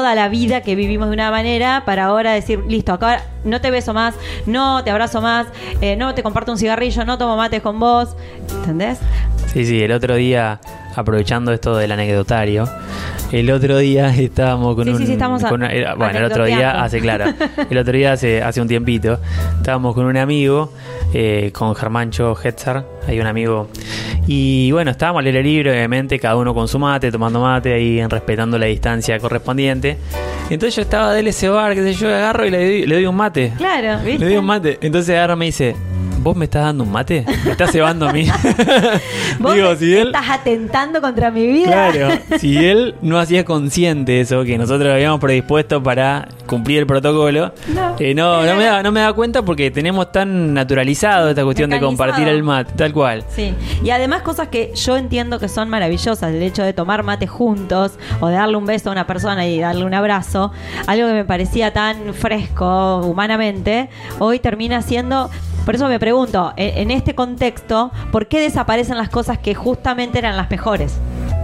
toda 0.00 0.14
la 0.14 0.30
vida 0.30 0.62
que 0.62 0.74
vivimos 0.76 1.08
de 1.08 1.12
una 1.14 1.30
manera 1.30 1.82
para 1.84 2.06
ahora 2.06 2.32
decir, 2.32 2.60
listo, 2.66 2.94
acá 2.94 3.22
no 3.44 3.60
te 3.60 3.70
beso 3.70 3.92
más, 3.92 4.14
no 4.46 4.82
te 4.82 4.90
abrazo 4.90 5.20
más, 5.20 5.46
eh, 5.82 5.94
no 5.94 6.14
te 6.14 6.22
comparto 6.22 6.52
un 6.52 6.56
cigarrillo, 6.56 7.04
no 7.04 7.18
tomo 7.18 7.36
mates 7.36 7.60
con 7.60 7.78
vos. 7.78 8.16
¿Entendés? 8.50 8.98
Sí, 9.52 9.66
sí, 9.66 9.82
el 9.82 9.92
otro 9.92 10.14
día 10.14 10.58
aprovechando 10.96 11.52
esto 11.52 11.76
del 11.76 11.92
anecdotario, 11.92 12.66
el 13.30 13.50
otro 13.50 13.76
día 13.76 14.08
estábamos 14.16 14.74
con 14.74 14.84
Sí, 14.86 14.90
un... 14.92 14.96
sí, 14.98 15.06
sí, 15.06 15.12
estamos 15.12 15.44
con 15.44 15.60
una- 15.62 15.72
eh, 15.74 15.84
bueno, 15.98 16.18
el 16.18 16.24
otro 16.24 16.46
día, 16.46 16.82
hace 16.82 17.00
claro, 17.00 17.26
el 17.68 17.76
otro 17.76 17.92
día 17.92 18.12
hace, 18.12 18.42
hace 18.42 18.62
un 18.62 18.68
tiempito, 18.68 19.18
estábamos 19.58 19.94
con 19.94 20.06
un 20.06 20.16
amigo, 20.16 20.72
eh, 21.12 21.50
con 21.54 21.74
Germancho 21.76 22.34
Hetzar, 22.42 22.86
hay 23.06 23.20
un 23.20 23.26
amigo, 23.26 23.68
y 24.26 24.70
bueno, 24.72 24.90
estábamos 24.90 25.20
al 25.20 25.26
aire 25.26 25.42
libre, 25.42 25.70
obviamente, 25.72 26.18
cada 26.18 26.36
uno 26.36 26.54
con 26.54 26.68
su 26.68 26.78
mate, 26.78 27.10
tomando 27.10 27.40
mate, 27.40 27.72
ahí 27.72 28.04
respetando 28.06 28.58
la 28.58 28.66
distancia 28.66 29.18
correspondiente. 29.18 29.96
Entonces 30.50 30.74
yo 30.76 30.82
estaba 30.82 31.12
de 31.12 31.28
ese 31.28 31.48
bar, 31.48 31.74
que 31.74 31.82
sé 31.82 31.94
yo, 31.94 32.08
agarro 32.08 32.44
y 32.46 32.50
le 32.50 32.58
doy, 32.64 32.86
le 32.86 32.94
doy 32.96 33.06
un 33.06 33.14
mate. 33.16 33.52
Claro, 33.56 34.02
¿viste? 34.04 34.18
Le 34.20 34.26
doy 34.26 34.36
un 34.36 34.44
mate. 34.46 34.78
Entonces 34.82 35.14
agarra 35.14 35.34
y 35.34 35.36
me 35.36 35.44
dice, 35.46 35.76
¿vos 36.22 36.36
me 36.36 36.44
estás 36.46 36.64
dando 36.64 36.82
un 36.84 36.90
mate? 36.92 37.24
¿Me 37.44 37.52
estás 37.52 37.70
cebando 37.70 38.08
a 38.08 38.12
mí? 38.12 38.26
Vos 39.38 39.54
Digo, 39.54 39.74
si 39.76 39.94
él... 39.94 40.08
estás 40.08 40.28
atentando 40.28 41.00
contra 41.00 41.30
mi 41.30 41.46
vida. 41.46 41.66
Claro, 41.92 42.18
si 42.38 42.56
él 42.58 42.94
no 43.00 43.18
hacía 43.18 43.44
consciente 43.44 44.20
eso, 44.20 44.42
que 44.44 44.58
nosotros 44.58 44.92
habíamos 44.92 45.20
predispuesto 45.20 45.82
para 45.82 46.28
cumplir 46.46 46.80
el 46.80 46.86
protocolo, 46.86 47.52
No. 47.72 47.94
eh, 48.00 48.12
no, 48.14 48.44
no, 48.44 48.56
me 48.56 48.64
da, 48.64 48.82
no 48.82 48.90
me 48.92 49.00
da 49.00 49.12
cuenta 49.12 49.42
porque 49.42 49.70
tenemos 49.70 50.10
tan 50.12 50.52
naturalizado 50.52 51.30
esta 51.30 51.44
cuestión 51.44 51.70
de 51.70 51.78
compartir 51.80 52.26
el 52.28 52.42
mate, 52.42 52.72
tal 52.76 52.89
cual. 52.92 53.24
Sí, 53.28 53.54
y 53.82 53.90
además 53.90 54.22
cosas 54.22 54.48
que 54.48 54.72
yo 54.74 54.96
entiendo 54.96 55.38
que 55.38 55.48
son 55.48 55.68
maravillosas, 55.68 56.32
el 56.32 56.42
hecho 56.42 56.62
de 56.62 56.72
tomar 56.72 57.02
mate 57.02 57.26
juntos 57.26 57.92
o 58.20 58.28
de 58.28 58.34
darle 58.34 58.56
un 58.56 58.66
beso 58.66 58.88
a 58.90 58.92
una 58.92 59.06
persona 59.06 59.46
y 59.46 59.58
darle 59.60 59.84
un 59.84 59.94
abrazo, 59.94 60.52
algo 60.86 61.06
que 61.08 61.14
me 61.14 61.24
parecía 61.24 61.72
tan 61.72 62.14
fresco 62.14 62.98
humanamente, 62.98 63.88
hoy 64.18 64.38
termina 64.38 64.82
siendo... 64.82 65.30
Por 65.64 65.74
eso 65.74 65.88
me 65.88 66.00
pregunto, 66.00 66.52
e- 66.56 66.80
en 66.80 66.90
este 66.90 67.14
contexto, 67.14 67.92
¿por 68.10 68.28
qué 68.28 68.40
desaparecen 68.40 68.96
las 68.96 69.10
cosas 69.10 69.38
que 69.38 69.54
justamente 69.54 70.18
eran 70.18 70.36
las 70.36 70.50
mejores? 70.50 70.96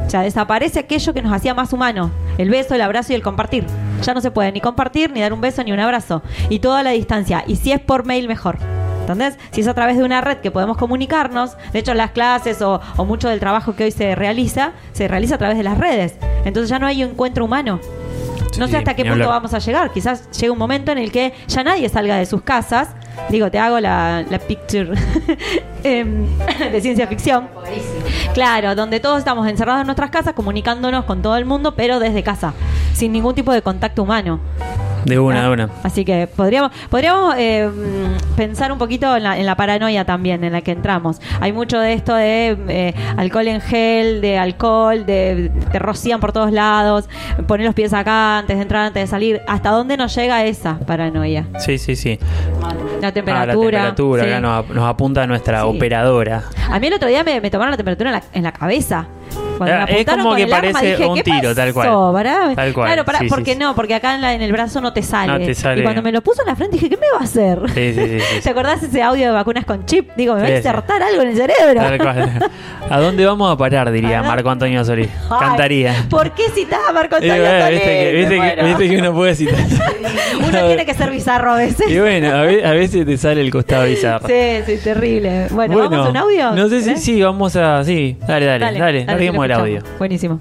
O 0.06 0.10
sea, 0.10 0.22
desaparece 0.22 0.78
aquello 0.80 1.12
que 1.12 1.20
nos 1.20 1.32
hacía 1.32 1.52
más 1.52 1.72
humanos, 1.72 2.10
el 2.38 2.48
beso, 2.48 2.74
el 2.74 2.80
abrazo 2.80 3.12
y 3.12 3.16
el 3.16 3.22
compartir. 3.22 3.66
Ya 4.02 4.14
no 4.14 4.20
se 4.20 4.30
puede 4.30 4.52
ni 4.52 4.60
compartir, 4.60 5.10
ni 5.10 5.20
dar 5.20 5.32
un 5.32 5.40
beso, 5.40 5.62
ni 5.64 5.72
un 5.72 5.80
abrazo. 5.80 6.22
Y 6.48 6.60
toda 6.60 6.82
la 6.82 6.90
distancia. 6.90 7.44
Y 7.46 7.56
si 7.56 7.72
es 7.72 7.80
por 7.80 8.04
mail, 8.04 8.26
mejor. 8.26 8.58
¿Entendés? 9.06 9.38
Si 9.52 9.60
es 9.60 9.68
a 9.68 9.74
través 9.74 9.96
de 9.96 10.02
una 10.02 10.20
red 10.20 10.38
que 10.38 10.50
podemos 10.50 10.76
comunicarnos, 10.76 11.56
de 11.72 11.78
hecho 11.78 11.94
las 11.94 12.10
clases 12.10 12.60
o, 12.60 12.80
o 12.96 13.04
mucho 13.04 13.28
del 13.28 13.38
trabajo 13.38 13.76
que 13.76 13.84
hoy 13.84 13.92
se 13.92 14.16
realiza, 14.16 14.72
se 14.92 15.06
realiza 15.06 15.36
a 15.36 15.38
través 15.38 15.56
de 15.56 15.62
las 15.62 15.78
redes. 15.78 16.16
Entonces 16.44 16.68
ya 16.68 16.80
no 16.80 16.88
hay 16.88 17.02
encuentro 17.02 17.44
humano. 17.44 17.78
No 18.58 18.66
sé 18.66 18.78
hasta 18.78 18.94
qué 18.94 19.02
punto 19.02 19.12
hablar. 19.12 19.28
vamos 19.28 19.54
a 19.54 19.58
llegar. 19.58 19.92
Quizás 19.92 20.28
llegue 20.32 20.50
un 20.50 20.58
momento 20.58 20.90
en 20.90 20.98
el 20.98 21.12
que 21.12 21.34
ya 21.46 21.62
nadie 21.62 21.88
salga 21.88 22.16
de 22.16 22.26
sus 22.26 22.42
casas. 22.42 22.88
Digo, 23.28 23.50
te 23.50 23.58
hago 23.58 23.78
la, 23.78 24.24
la 24.28 24.38
picture 24.38 24.90
em, 25.84 26.26
de 26.72 26.80
ciencia 26.80 27.06
ficción. 27.06 27.48
Claro, 28.34 28.74
donde 28.74 28.98
todos 28.98 29.18
estamos 29.18 29.46
encerrados 29.46 29.82
en 29.82 29.86
nuestras 29.86 30.10
casas, 30.10 30.32
comunicándonos 30.34 31.04
con 31.04 31.22
todo 31.22 31.36
el 31.36 31.44
mundo, 31.44 31.74
pero 31.76 32.00
desde 32.00 32.22
casa, 32.22 32.54
sin 32.92 33.12
ningún 33.12 33.34
tipo 33.34 33.52
de 33.52 33.62
contacto 33.62 34.02
humano. 34.02 34.40
De 35.06 35.18
una, 35.18 35.40
¿Ah? 35.40 35.46
de 35.46 35.52
una. 35.52 35.70
Así 35.84 36.04
que 36.04 36.26
podríamos, 36.26 36.72
podríamos 36.90 37.34
eh, 37.38 37.68
mm, 37.68 38.34
pensar 38.36 38.72
un 38.72 38.78
poquito 38.78 39.16
en 39.16 39.22
la, 39.22 39.38
en 39.38 39.46
la 39.46 39.54
paranoia 39.54 40.04
también 40.04 40.42
en 40.44 40.52
la 40.52 40.60
que 40.62 40.72
entramos. 40.72 41.20
Hay 41.40 41.52
mucho 41.52 41.78
de 41.78 41.92
esto 41.92 42.14
de 42.14 42.56
eh, 42.68 42.94
alcohol 43.16 43.46
en 43.48 43.60
gel, 43.60 44.20
de 44.20 44.36
alcohol, 44.38 45.06
de 45.06 45.50
te 45.72 45.78
rocían 45.78 46.20
por 46.20 46.32
todos 46.32 46.52
lados, 46.52 47.08
poner 47.46 47.66
los 47.66 47.74
pies 47.74 47.92
acá 47.92 48.38
antes 48.38 48.56
de 48.56 48.62
entrar, 48.62 48.86
antes 48.86 49.02
de 49.02 49.06
salir. 49.06 49.40
¿Hasta 49.46 49.70
dónde 49.70 49.96
nos 49.96 50.14
llega 50.14 50.44
esa 50.44 50.78
paranoia? 50.80 51.46
Sí, 51.58 51.78
sí, 51.78 51.96
sí. 51.96 52.18
La 53.00 53.08
Ah, 53.08 53.12
temperatura. 53.12 53.44
la 53.46 53.94
temperatura, 53.94 54.22
sí. 54.24 54.28
acá 54.30 54.40
nos, 54.40 54.68
nos 54.70 54.84
apunta 54.88 55.26
nuestra 55.26 55.60
Sí. 55.62 55.66
operadora. 55.66 56.42
A 56.70 56.78
mí 56.80 56.86
el 56.88 56.94
otro 56.94 57.08
día 57.08 57.22
me, 57.24 57.40
me 57.40 57.50
tomaron 57.50 57.70
la 57.70 57.76
temperatura 57.76 58.10
en 58.10 58.14
la, 58.16 58.22
en 58.32 58.42
la 58.42 58.52
cabeza. 58.52 59.06
Cuando 59.56 59.76
me 59.76 59.82
Ah, 59.82 59.86
es 59.88 60.06
como 60.06 60.24
con 60.24 60.36
que 60.36 60.42
el 60.44 60.52
arma, 60.52 60.72
parece 60.72 60.90
dije, 60.96 61.06
un 61.08 61.14
¿qué 61.16 61.22
tiro, 61.22 61.54
tal 61.54 61.72
cual. 61.74 62.12
Pará. 62.12 62.52
Tal 62.54 62.72
cual, 62.74 62.86
Claro, 62.88 63.04
pará, 63.04 63.18
sí, 63.20 63.28
¿por 63.28 63.38
sí, 63.38 63.44
qué 63.44 63.52
sí. 63.52 63.58
no? 63.58 63.74
Porque 63.74 63.94
acá 63.94 64.14
en, 64.14 64.20
la- 64.22 64.34
en 64.34 64.42
el 64.42 64.52
brazo 64.52 64.80
no 64.80 64.92
te 64.92 65.02
sale. 65.02 65.32
No 65.32 65.38
te 65.44 65.54
sale. 65.54 65.80
Y 65.80 65.84
cuando 65.84 66.02
me 66.02 66.12
lo 66.12 66.20
puso 66.22 66.42
en 66.42 66.48
la 66.48 66.56
frente 66.56 66.76
dije, 66.76 66.88
¿qué 66.90 66.96
me 66.96 67.06
va 67.14 67.20
a 67.20 67.24
hacer? 67.24 67.60
Sí. 67.74 68.18
¿Te 68.42 68.50
acordás 68.50 68.82
ese 68.82 69.02
audio 69.02 69.26
de 69.26 69.32
vacunas 69.32 69.64
con 69.64 69.84
chip? 69.86 70.10
Digo, 70.16 70.34
me 70.34 70.42
va 70.42 70.46
a 70.48 70.56
insertar 70.56 71.02
algo 71.02 71.22
en 71.22 71.28
el 71.28 71.36
cerebro. 71.36 71.80
Tal 71.80 71.98
cual. 71.98 72.50
¿A 72.90 73.00
dónde 73.00 73.24
vamos 73.26 73.52
a 73.52 73.56
parar? 73.56 73.90
Diría. 73.90 74.22
Marco 74.22 74.48
Antonio 74.50 74.84
Solís. 74.84 75.08
Cantaría. 75.40 76.06
¿Por 76.08 76.30
qué 76.32 76.44
citaba 76.54 76.88
a 76.88 76.92
Marco 76.92 77.16
Antonio 77.16 77.42
bueno, 77.42 77.64
Solís? 77.64 77.80
viste, 77.80 77.86
que, 77.96 78.12
viste, 78.12 78.28
Me 78.28 78.34
que, 78.34 78.56
muero. 78.56 78.64
viste 78.78 78.88
que 78.88 78.98
uno 79.00 79.14
puede 79.14 79.34
citar. 79.34 79.58
Uno 80.38 80.66
tiene 80.66 80.86
que 80.86 80.94
ser 80.94 81.10
bizarro 81.10 81.52
a 81.52 81.56
veces. 81.56 81.90
Y 81.90 81.98
bueno, 81.98 82.34
a 82.34 82.42
ve- 82.42 82.64
a 82.64 82.72
veces 82.72 83.04
te 83.06 83.16
sale 83.16 83.40
el 83.40 83.50
costado 83.50 83.84
bizarro. 83.86 84.26
Sí, 84.28 84.34
sí, 84.66 84.76
terrible. 84.82 85.46
Bueno, 85.50 85.76
¿vamos 85.78 86.06
a 86.06 86.10
un 86.10 86.16
audio? 86.16 86.52
No 86.52 86.68
sé 86.68 86.80
si 86.82 86.96
sí, 86.96 87.22
vamos 87.22 87.56
a. 87.56 87.82
Sí, 87.84 88.16
dale, 88.26 88.46
dale, 88.46 88.78
dale, 88.78 89.04
larguemos 89.04 89.45
lo 89.45 89.45
el 89.46 89.52
audio. 89.52 89.82
Buenísimo. 89.98 90.38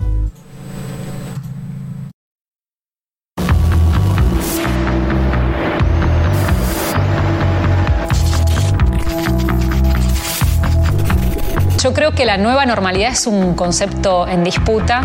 Yo 11.82 11.94
creo 11.94 12.14
que 12.14 12.26
la 12.26 12.38
nueva 12.38 12.66
normalidad 12.66 13.12
es 13.12 13.28
un 13.28 13.54
concepto 13.54 14.28
en 14.28 14.44
disputa. 14.44 15.02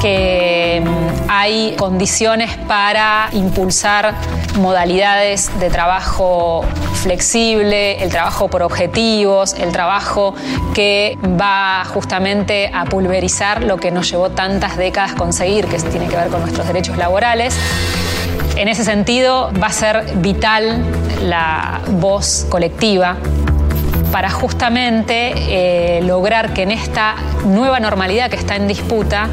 que 0.00 0.39
hay 1.32 1.76
condiciones 1.76 2.56
para 2.56 3.28
impulsar 3.30 4.14
modalidades 4.58 5.48
de 5.60 5.70
trabajo 5.70 6.64
flexible, 6.94 8.02
el 8.02 8.10
trabajo 8.10 8.48
por 8.48 8.64
objetivos, 8.64 9.54
el 9.54 9.70
trabajo 9.70 10.34
que 10.74 11.16
va 11.40 11.84
justamente 11.84 12.68
a 12.74 12.84
pulverizar 12.84 13.62
lo 13.62 13.76
que 13.76 13.92
nos 13.92 14.10
llevó 14.10 14.30
tantas 14.30 14.76
décadas 14.76 15.14
conseguir, 15.14 15.66
que 15.66 15.78
tiene 15.78 16.08
que 16.08 16.16
ver 16.16 16.30
con 16.30 16.40
nuestros 16.40 16.66
derechos 16.66 16.98
laborales. 16.98 17.56
En 18.56 18.66
ese 18.66 18.82
sentido, 18.82 19.52
va 19.62 19.68
a 19.68 19.72
ser 19.72 20.16
vital 20.16 20.84
la 21.22 21.80
voz 21.90 22.44
colectiva 22.48 23.18
para 24.10 24.30
justamente 24.30 25.32
eh, 25.36 26.02
lograr 26.02 26.52
que 26.54 26.62
en 26.62 26.72
esta 26.72 27.14
nueva 27.44 27.78
normalidad 27.78 28.30
que 28.30 28.36
está 28.36 28.56
en 28.56 28.66
disputa 28.66 29.28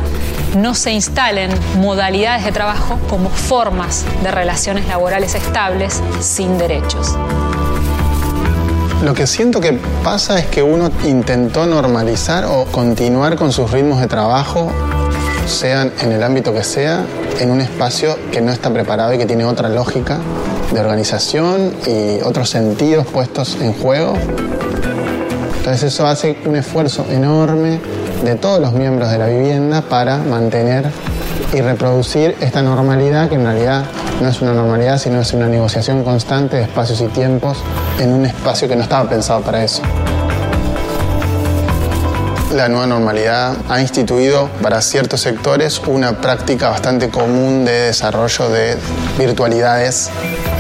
no 0.56 0.76
se 0.76 0.92
instalen 0.92 1.52
modalidades 1.78 2.46
de 2.46 2.52
trabajo 2.52 3.00
como 3.10 3.30
formas 3.30 4.06
de 4.24 4.32
relaciones 4.32 4.88
laborales 4.88 5.36
estables 5.36 6.02
sin 6.20 6.58
derechos. 6.58 7.16
Lo 9.04 9.14
que 9.14 9.28
siento 9.28 9.62
que 9.62 9.74
pasa 10.04 10.40
es 10.40 10.48
que 10.48 10.64
uno 10.64 10.90
intentó 11.06 11.66
normalizar 11.66 12.46
o 12.46 12.66
continuar 12.66 13.36
con 13.36 13.52
sus 13.52 13.70
ritmos 13.72 14.02
de 14.02 14.08
trabajo, 14.08 14.72
sean 15.46 15.94
en 16.02 16.12
el 16.12 16.24
ámbito 16.24 16.54
que 16.54 16.64
sea, 16.64 17.06
en 17.40 17.52
un 17.52 17.62
espacio 17.62 18.18
que 18.32 18.42
no 18.42 18.52
está 18.52 18.72
preparado 18.72 19.14
y 19.14 19.18
que 19.20 19.26
tiene 19.28 19.46
otra 19.46 19.70
lógica 19.70 20.18
de 20.74 20.80
organización 20.80 21.74
y 21.86 22.22
otros 22.24 22.50
sentidos 22.50 23.06
puestos 23.06 23.58
en 23.62 23.74
juego. 23.74 24.16
Entonces 25.58 25.94
eso 25.94 26.08
hace 26.08 26.38
un 26.46 26.56
esfuerzo 26.56 27.06
enorme 27.10 27.80
de 28.24 28.36
todos 28.36 28.60
los 28.60 28.74
miembros 28.74 29.12
de 29.12 29.18
la 29.18 29.28
vivienda 29.28 29.82
para 29.82 30.18
mantener 30.18 30.92
y 31.54 31.62
reproducir 31.62 32.36
esta 32.42 32.62
normalidad 32.62 33.30
que 33.30 33.36
en 33.36 33.44
realidad 33.44 33.86
no 34.22 34.30
es 34.30 34.42
una 34.42 34.54
normalidad, 34.54 34.98
sino 34.98 35.22
es 35.22 35.34
una 35.34 35.48
negociación 35.48 36.04
constante 36.04 36.58
de 36.58 36.64
espacios 36.64 37.02
y 37.02 37.08
tiempos 37.08 37.58
en 38.00 38.14
un 38.14 38.26
espacio 38.26 38.68
que 38.68 38.76
no 38.76 38.84
estaba 38.84 39.08
pensado 39.08 39.42
para 39.42 39.64
eso. 39.64 39.82
La 42.54 42.70
nueva 42.70 42.88
normalidad 42.88 43.56
ha 43.70 43.82
instituido 43.82 44.50
para 44.62 44.82
ciertos 44.82 45.22
sectores 45.22 45.82
una 45.86 46.22
práctica 46.22 46.70
bastante 46.70 47.10
común 47.10 47.66
de 47.66 47.74
desarrollo 47.74 48.50
de 48.50 48.78
virtualidades 49.20 50.10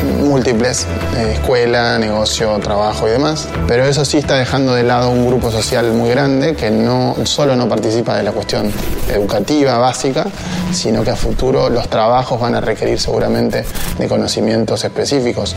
múltiples, 0.07 0.87
eh, 1.17 1.33
escuela, 1.33 1.97
negocio, 1.97 2.57
trabajo 2.59 3.07
y 3.07 3.11
demás. 3.11 3.47
Pero 3.67 3.85
eso 3.85 4.05
sí 4.05 4.17
está 4.17 4.35
dejando 4.35 4.73
de 4.73 4.83
lado 4.83 5.09
un 5.09 5.27
grupo 5.27 5.51
social 5.51 5.91
muy 5.93 6.09
grande 6.09 6.55
que 6.55 6.71
no 6.71 7.15
solo 7.23 7.55
no 7.55 7.67
participa 7.67 8.15
de 8.15 8.23
la 8.23 8.31
cuestión 8.31 8.71
educativa 9.13 9.77
básica, 9.77 10.25
sino 10.71 11.03
que 11.03 11.11
a 11.11 11.15
futuro 11.15 11.69
los 11.69 11.89
trabajos 11.89 12.39
van 12.39 12.55
a 12.55 12.61
requerir 12.61 12.99
seguramente 12.99 13.65
de 13.97 14.07
conocimientos 14.07 14.83
específicos. 14.83 15.55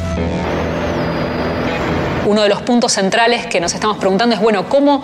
Uno 2.31 2.43
de 2.43 2.49
los 2.49 2.63
puntos 2.63 2.93
centrales 2.93 3.47
que 3.47 3.61
nos 3.61 3.75
estamos 3.75 3.97
preguntando 3.97 4.37
es, 4.37 4.41
bueno, 4.41 4.69
¿cómo 4.69 5.03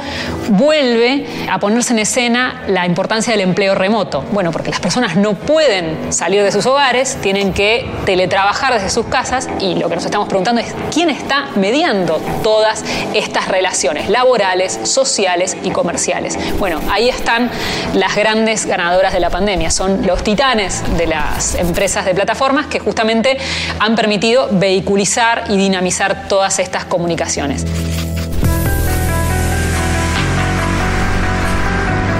vuelve 0.50 1.26
a 1.50 1.58
ponerse 1.58 1.92
en 1.92 1.98
escena 1.98 2.62
la 2.68 2.86
importancia 2.86 3.32
del 3.32 3.40
empleo 3.40 3.74
remoto? 3.74 4.22
Bueno, 4.30 4.52
porque 4.52 4.70
las 4.70 4.78
personas 4.78 5.16
no 5.16 5.34
pueden 5.34 6.12
salir 6.12 6.44
de 6.44 6.52
sus 6.52 6.66
hogares, 6.66 7.16
tienen 7.20 7.52
que 7.52 7.90
teletrabajar 8.04 8.74
desde 8.74 8.90
sus 8.90 9.06
casas 9.06 9.48
y 9.58 9.74
lo 9.74 9.88
que 9.88 9.96
nos 9.96 10.04
estamos 10.04 10.28
preguntando 10.28 10.60
es, 10.60 10.72
¿quién 10.94 11.10
está 11.10 11.48
mediando 11.56 12.20
todas 12.44 12.84
estas 13.12 13.48
relaciones 13.48 14.08
laborales, 14.08 14.78
sociales 14.84 15.56
y 15.64 15.70
comerciales? 15.70 16.38
Bueno, 16.60 16.80
ahí 16.92 17.08
están 17.08 17.50
las 17.94 18.14
grandes 18.14 18.66
ganadoras 18.66 19.12
de 19.12 19.18
la 19.18 19.30
pandemia, 19.30 19.72
son 19.72 20.06
los 20.06 20.22
titanes 20.22 20.84
de 20.96 21.08
las 21.08 21.56
empresas 21.56 22.04
de 22.04 22.14
plataformas 22.14 22.66
que 22.66 22.78
justamente 22.78 23.36
han 23.80 23.96
permitido 23.96 24.48
vehiculizar 24.52 25.46
y 25.48 25.56
dinamizar 25.56 26.28
todas 26.28 26.60
estas 26.60 26.84
comunicaciones. 26.84 27.15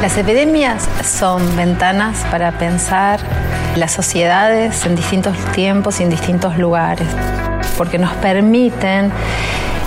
Las 0.02 0.16
epidemias 0.18 0.88
son 1.04 1.56
ventanas 1.56 2.24
para 2.30 2.52
pensar 2.58 3.20
las 3.76 3.92
sociedades 3.92 4.86
en 4.86 4.94
distintos 4.94 5.36
tiempos 5.52 6.00
y 6.00 6.04
en 6.04 6.10
distintos 6.10 6.56
lugares, 6.58 7.08
porque 7.76 7.98
nos 7.98 8.12
permiten 8.14 9.10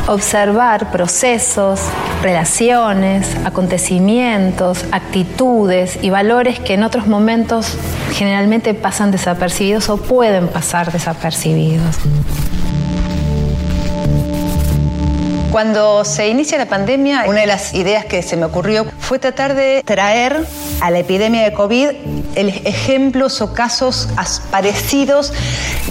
observar 0.07 0.91
procesos, 0.91 1.81
relaciones, 2.21 3.27
acontecimientos, 3.45 4.83
actitudes 4.91 5.99
y 6.01 6.09
valores 6.09 6.59
que 6.59 6.73
en 6.73 6.83
otros 6.83 7.07
momentos 7.07 7.77
generalmente 8.13 8.73
pasan 8.73 9.11
desapercibidos 9.11 9.89
o 9.89 9.97
pueden 9.97 10.47
pasar 10.47 10.91
desapercibidos. 10.91 11.95
Cuando 15.51 16.05
se 16.05 16.29
inicia 16.29 16.59
la 16.59 16.67
pandemia, 16.67 17.23
una 17.27 17.41
de 17.41 17.47
las 17.47 17.73
ideas 17.73 18.05
que 18.05 18.21
se 18.21 18.37
me 18.37 18.45
ocurrió 18.45 18.85
fue 18.99 19.17
tratar 19.17 19.55
de 19.55 19.81
traer 19.83 20.45
a 20.79 20.91
la 20.91 20.99
epidemia 20.99 21.43
de 21.43 21.53
COVID 21.53 21.89
ejemplos 22.35 23.41
o 23.41 23.53
casos 23.53 24.07
parecidos 24.51 25.33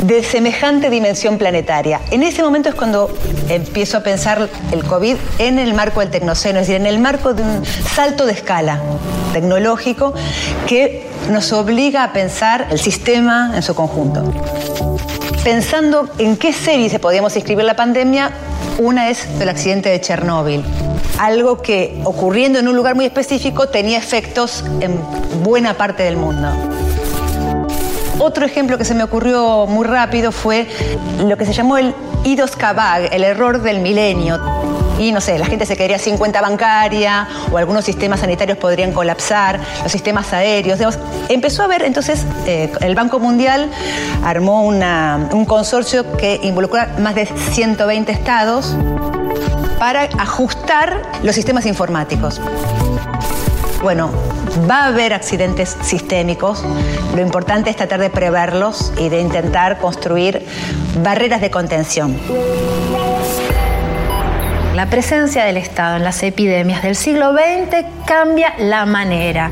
de 0.02 0.22
semejante 0.22 0.90
dimensión 0.90 1.38
planetaria. 1.38 2.00
En 2.12 2.22
ese 2.22 2.42
momento 2.42 2.68
es 2.68 2.76
cuando 2.76 3.10
empiezo 3.48 3.98
a 3.98 4.00
pensar 4.00 4.48
el 4.70 4.84
COVID 4.84 5.16
en 5.38 5.58
el 5.58 5.74
marco 5.74 6.00
del 6.00 6.10
tecnoceno, 6.10 6.60
es 6.60 6.68
decir, 6.68 6.80
en 6.80 6.86
el 6.86 7.00
marco 7.00 7.34
de 7.34 7.42
un 7.42 7.64
salto 7.66 8.26
de 8.26 8.32
escala 8.32 8.80
tecnológico 9.32 10.14
que 10.68 11.08
nos 11.30 11.52
obliga 11.52 12.04
a 12.04 12.12
pensar 12.12 12.68
el 12.70 12.78
sistema 12.78 13.52
en 13.56 13.62
su 13.62 13.74
conjunto. 13.74 14.32
Pensando 15.48 16.10
en 16.18 16.36
qué 16.36 16.52
serie 16.52 16.90
se 16.90 16.98
podíamos 16.98 17.34
inscribir 17.34 17.64
la 17.64 17.74
pandemia, 17.74 18.32
una 18.76 19.08
es 19.08 19.26
el 19.40 19.48
accidente 19.48 19.88
de 19.88 19.98
Chernóbil. 19.98 20.62
Algo 21.18 21.62
que 21.62 21.98
ocurriendo 22.04 22.58
en 22.58 22.68
un 22.68 22.76
lugar 22.76 22.94
muy 22.94 23.06
específico 23.06 23.66
tenía 23.66 23.96
efectos 23.96 24.62
en 24.80 25.00
buena 25.42 25.72
parte 25.72 26.02
del 26.02 26.18
mundo. 26.18 26.50
Otro 28.18 28.44
ejemplo 28.44 28.76
que 28.76 28.84
se 28.84 28.92
me 28.92 29.04
ocurrió 29.04 29.64
muy 29.66 29.86
rápido 29.86 30.32
fue 30.32 30.66
lo 31.26 31.38
que 31.38 31.46
se 31.46 31.54
llamó 31.54 31.78
el 31.78 31.94
Idos 32.24 32.54
Kabag, 32.54 33.14
el 33.14 33.24
error 33.24 33.62
del 33.62 33.80
milenio 33.80 34.57
y 34.98 35.12
no 35.12 35.20
sé, 35.20 35.38
la 35.38 35.46
gente 35.46 35.64
se 35.66 35.76
quedaría 35.76 35.98
sin 35.98 36.16
cuenta 36.16 36.40
bancaria 36.40 37.28
o 37.50 37.58
algunos 37.58 37.84
sistemas 37.84 38.20
sanitarios 38.20 38.58
podrían 38.58 38.92
colapsar, 38.92 39.60
los 39.82 39.92
sistemas 39.92 40.32
aéreos. 40.32 40.80
Empezó 41.28 41.62
a 41.62 41.66
ver, 41.68 41.82
entonces, 41.82 42.26
eh, 42.46 42.72
el 42.80 42.94
Banco 42.94 43.20
Mundial 43.20 43.70
armó 44.24 44.62
un 44.64 45.44
consorcio 45.46 46.16
que 46.16 46.40
involucró 46.42 46.82
más 46.98 47.14
de 47.14 47.26
120 47.26 48.12
estados 48.12 48.74
para 49.78 50.02
ajustar 50.18 51.02
los 51.22 51.34
sistemas 51.34 51.66
informáticos. 51.66 52.40
Bueno, 53.82 54.10
va 54.68 54.84
a 54.84 54.86
haber 54.86 55.14
accidentes 55.14 55.76
sistémicos. 55.82 56.64
Lo 57.14 57.22
importante 57.22 57.70
es 57.70 57.76
tratar 57.76 58.00
de 58.00 58.10
preverlos 58.10 58.92
y 58.98 59.08
de 59.08 59.20
intentar 59.20 59.78
construir 59.78 60.44
barreras 61.02 61.40
de 61.40 61.50
contención. 61.50 62.16
La 64.78 64.86
presencia 64.88 65.44
del 65.44 65.56
Estado 65.56 65.96
en 65.96 66.04
las 66.04 66.22
epidemias 66.22 66.84
del 66.84 66.94
siglo 66.94 67.32
XX 67.32 67.84
cambia 68.06 68.54
la 68.58 68.86
manera 68.86 69.50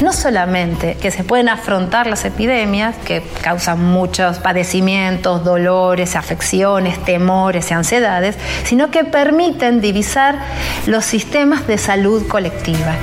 no 0.00 0.12
solamente 0.12 0.94
que 0.94 1.10
se 1.10 1.24
pueden 1.24 1.48
afrontar 1.48 2.06
las 2.06 2.24
epidemias 2.24 2.94
que 3.04 3.20
causan 3.40 3.84
muchos 3.84 4.38
padecimientos, 4.38 5.42
dolores, 5.42 6.14
afecciones, 6.14 7.04
temores 7.04 7.72
y 7.72 7.74
ansiedades, 7.74 8.36
sino 8.62 8.92
que 8.92 9.02
permiten 9.02 9.80
divisar 9.80 10.38
los 10.86 11.04
sistemas 11.04 11.66
de 11.66 11.78
salud 11.78 12.24
colectiva. 12.28 12.94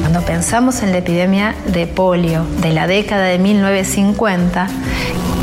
Cuando 0.00 0.22
pensamos 0.22 0.82
en 0.82 0.92
la 0.92 0.98
epidemia 0.98 1.54
de 1.66 1.86
polio 1.86 2.46
de 2.62 2.72
la 2.72 2.86
década 2.86 3.24
de 3.24 3.38
1950, 3.38 4.68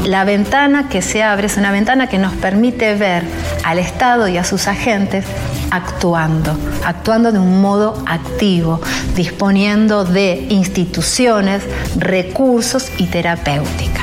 la 0.06 0.26
ventana 0.26 0.90
que 0.90 1.02
se 1.02 1.24
abre 1.24 1.48
es 1.48 1.58
una 1.58 1.72
ventana 1.72 2.08
que 2.08 2.18
nos 2.18 2.34
permite 2.34 2.96
ver 2.96 3.24
al 3.64 3.80
Estado 3.80 4.28
y 4.28 4.38
a 4.38 4.44
sus 4.44 4.68
agentes 4.68 5.26
actuando, 5.72 6.58
actuando 6.86 7.32
de 7.32 7.40
un 7.40 7.62
modo 7.62 8.04
activo, 8.06 8.82
disponiendo 9.16 10.04
de 10.04 10.46
instituciones, 10.50 11.64
recursos 11.98 12.92
y 12.98 13.08
terapéutica. 13.08 14.02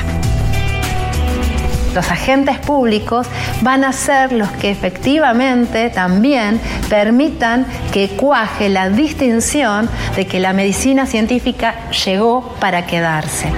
Los 1.93 2.09
agentes 2.09 2.57
públicos 2.59 3.27
van 3.61 3.83
a 3.83 3.91
ser 3.91 4.31
los 4.31 4.49
que 4.51 4.71
efectivamente 4.71 5.89
también 5.89 6.59
permitan 6.89 7.65
que 7.91 8.09
cuaje 8.09 8.69
la 8.69 8.89
distinción 8.89 9.89
de 10.15 10.25
que 10.25 10.39
la 10.39 10.53
medicina 10.53 11.05
científica 11.05 11.75
llegó 12.05 12.55
para 12.59 12.85
quedarse. 12.85 13.49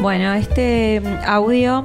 Bueno, 0.00 0.34
este 0.34 1.00
audio 1.24 1.84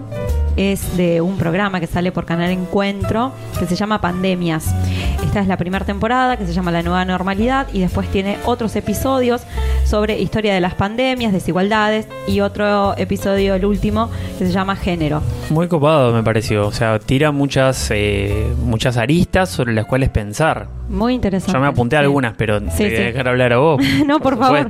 es 0.58 0.98
de 0.98 1.22
un 1.22 1.38
programa 1.38 1.80
que 1.80 1.88
sale 1.88 2.12
por 2.12 2.26
Canal 2.26 2.52
Encuentro 2.52 3.32
que 3.58 3.66
se 3.66 3.76
llama 3.76 4.02
Pandemias. 4.02 4.76
Esta 5.24 5.40
es 5.40 5.48
la 5.48 5.56
primera 5.56 5.86
temporada 5.86 6.36
que 6.36 6.46
se 6.46 6.54
llama 6.54 6.72
La 6.72 6.84
Nueva 6.84 7.06
Normalidad 7.06 7.68
y 7.72 7.80
después 7.80 8.10
tiene 8.10 8.38
otros 8.46 8.76
episodios 8.76 9.44
sobre 9.86 10.20
historia 10.20 10.54
de 10.54 10.60
las 10.60 10.74
pandemias, 10.74 11.32
desigualdades 11.32 12.08
y 12.28 12.42
otro 12.42 12.98
episodio, 12.98 13.56
el 13.56 13.66
último, 13.66 14.10
que 14.38 14.46
se 14.46 14.52
llama 14.52 14.76
Género. 14.76 15.22
Muy 15.50 15.70
copado 15.70 16.12
me 16.12 16.22
pareció, 16.22 16.68
o 16.68 16.72
sea, 16.74 17.00
tira 17.00 17.32
muchas, 17.32 17.90
eh, 17.92 18.48
muchas 18.64 18.98
aristas 18.98 19.50
sobre 19.50 19.74
las 19.74 19.86
cuales 19.86 20.10
pensar. 20.10 20.81
Muy 20.92 21.14
interesante. 21.14 21.54
Yo 21.54 21.60
me 21.62 21.68
apunté 21.68 21.96
algunas, 21.96 22.36
pero 22.36 22.60
te 22.60 22.90
voy 22.90 22.96
a 22.96 23.06
dejar 23.06 23.28
hablar 23.30 23.54
a 23.54 23.58
vos. 23.60 23.82
no, 24.06 24.20
por, 24.20 24.38
favor. 24.38 24.68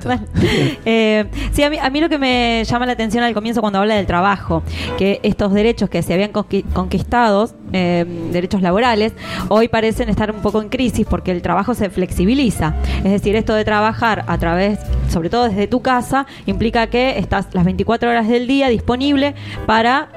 eh, 0.85 1.25
sí, 1.51 1.63
a 1.63 1.69
mí, 1.69 1.77
a 1.81 1.89
mí 1.89 1.99
lo 1.99 2.09
que 2.09 2.19
me 2.19 2.63
llama 2.63 2.85
la 2.85 2.93
atención 2.93 3.23
al 3.23 3.33
comienzo 3.33 3.59
cuando 3.61 3.79
habla 3.79 3.95
del 3.95 4.05
trabajo, 4.05 4.61
que 4.99 5.19
estos 5.23 5.51
derechos 5.51 5.89
que 5.89 6.03
se 6.03 6.13
habían 6.13 6.31
conquistado, 6.31 7.49
eh, 7.73 8.05
derechos 8.31 8.61
laborales, 8.61 9.13
hoy 9.49 9.67
parecen 9.67 10.09
estar 10.09 10.31
un 10.31 10.41
poco 10.41 10.61
en 10.61 10.69
crisis 10.69 11.07
porque 11.09 11.31
el 11.31 11.41
trabajo 11.41 11.73
se 11.73 11.89
flexibiliza. 11.89 12.75
Es 12.97 13.11
decir, 13.11 13.35
esto 13.35 13.55
de 13.55 13.65
trabajar 13.65 14.23
a 14.27 14.37
través, 14.37 14.79
sobre 15.09 15.31
todo 15.31 15.49
desde 15.49 15.65
tu 15.65 15.81
casa, 15.81 16.27
implica 16.45 16.87
que 16.87 17.17
estás 17.17 17.47
las 17.53 17.65
24 17.65 18.09
horas 18.09 18.27
del 18.27 18.45
día 18.45 18.69
disponible 18.69 19.33
para 19.65 20.09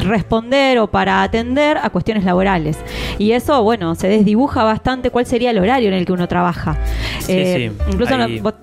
responder 0.00 0.78
o 0.78 0.86
para 0.86 1.22
atender 1.22 1.78
a 1.78 1.90
cuestiones 1.90 2.24
laborales. 2.24 2.78
Y 3.18 3.32
eso, 3.32 3.62
bueno, 3.62 3.94
se 3.94 4.08
desdibuja 4.08 4.64
bastante 4.64 5.10
cuál 5.10 5.26
sería 5.26 5.50
el 5.50 5.58
horario 5.58 5.88
en 5.88 5.94
el 5.94 6.06
que 6.06 6.12
uno 6.12 6.28
trabaja. 6.28 6.76
Eh, 7.28 7.72
incluso, 7.90 8.14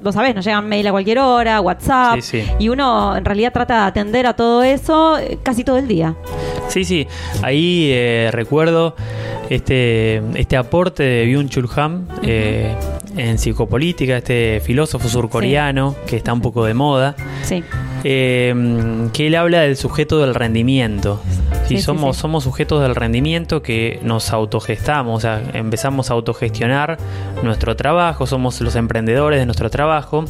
vos, 0.02 0.14
sabés, 0.14 0.36
nos 0.36 0.46
llegan 0.46 0.68
mail 0.68 0.88
a 0.88 0.92
cualquier 0.92 1.20
hora, 1.20 1.62
WhatsApp, 1.62 2.20
y 2.60 2.70
uno 2.70 3.16
en 3.16 3.26
realidad 3.26 3.54
trata 3.54 3.82
de 3.82 3.88
atender 3.88 4.28
a 4.28 4.34
todo 4.34 4.64
eso 4.64 5.18
eh, 5.18 5.38
casi 5.42 5.64
todo 5.64 5.78
el 5.78 5.88
día. 5.88 6.16
Sí, 6.68 6.84
sí, 6.84 7.08
ahí 7.42 7.90
eh, 7.92 8.30
recuerdo 8.32 8.96
este, 9.50 10.22
este 10.36 10.58
aporte 10.58 11.04
de 11.04 11.26
Byung-Chul 11.26 11.70
Han 11.78 12.08
en 13.16 13.38
psicopolítica, 13.38 14.18
este 14.18 14.62
filósofo 14.64 15.08
surcoreano 15.10 15.96
que 16.08 16.18
está 16.18 16.34
un 16.34 16.42
poco 16.42 16.66
de 16.66 16.74
moda. 16.74 17.16
Sí. 17.44 17.64
que 18.04 19.28
él 19.28 19.36
habla 19.36 19.62
del 19.62 19.76
sujeto 19.76 20.20
del 20.20 20.36
rendimiento. 20.36 21.22
Sí, 21.68 21.82
somos, 21.82 22.18
somos 22.18 22.46
sujetos 22.46 22.82
del 22.82 22.96
rendimiento 22.96 23.62
que 23.62 24.00
nos 24.02 24.32
autogestamos, 24.32 25.18
o 25.18 25.22
sea, 25.22 25.44
empezamos 25.54 26.10
a 26.10 26.14
autogestionar 26.16 26.98
nuestro 27.44 27.76
trabajo, 27.76 28.26
somos 28.26 28.60
los 28.62 28.76
emprendedores 28.76 29.40
de 29.40 29.46
nuestro 29.46 29.70
trabajo 29.70 30.26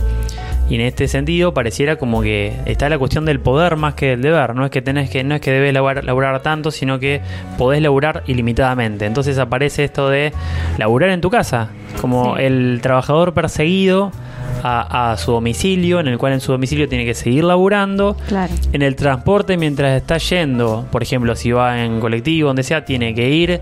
Y 0.70 0.76
en 0.76 0.82
este 0.82 1.08
sentido 1.08 1.54
pareciera 1.54 1.96
como 1.96 2.22
que 2.22 2.54
está 2.66 2.90
la 2.90 3.00
cuestión 3.00 3.26
del 3.26 3.40
poder 3.40 3.76
más 3.76 3.96
que 3.96 4.08
del 4.10 4.22
deber. 4.22 4.54
No 4.56 4.66
es 4.66 4.72
que 4.72 4.82
tenés 4.84 5.10
que, 5.10 5.24
no 5.24 5.34
es 5.36 5.42
que 5.42 5.52
debes 5.52 5.74
laburar, 5.74 6.04
laburar 6.06 6.42
tanto, 6.42 6.70
sino 6.70 7.00
que 7.00 7.22
podés 7.58 7.82
laburar 7.82 8.24
ilimitadamente. 8.28 9.06
Entonces 9.08 9.38
aparece 9.40 9.84
esto 9.84 10.10
de 10.10 10.32
laburar 10.78 11.10
en 11.10 11.22
tu 11.22 11.30
casa, 11.32 11.70
como 12.02 12.36
Sí. 12.38 12.44
el 12.44 12.80
trabajador 12.84 13.34
perseguido 13.34 14.12
a, 14.62 15.12
a 15.12 15.18
su 15.18 15.32
domicilio, 15.32 16.02
en 16.02 16.08
el 16.10 16.18
cual 16.18 16.34
en 16.34 16.42
su 16.42 16.52
domicilio 16.52 16.88
tiene 16.90 17.06
que 17.06 17.14
seguir 17.14 17.46
laburando. 17.46 18.18
Claro. 18.28 18.54
En 18.74 18.82
el 18.82 18.96
transporte, 18.96 19.56
mientras 19.58 19.96
está 20.00 20.18
yendo, 20.18 20.86
por 20.92 21.02
ejemplo, 21.02 21.34
si 21.36 21.52
va 21.52 21.84
en 21.84 22.00
colectivo, 22.02 22.48
donde 22.50 22.64
sea, 22.64 22.84
tiene 22.84 23.16
que 23.16 23.30
ir 23.30 23.62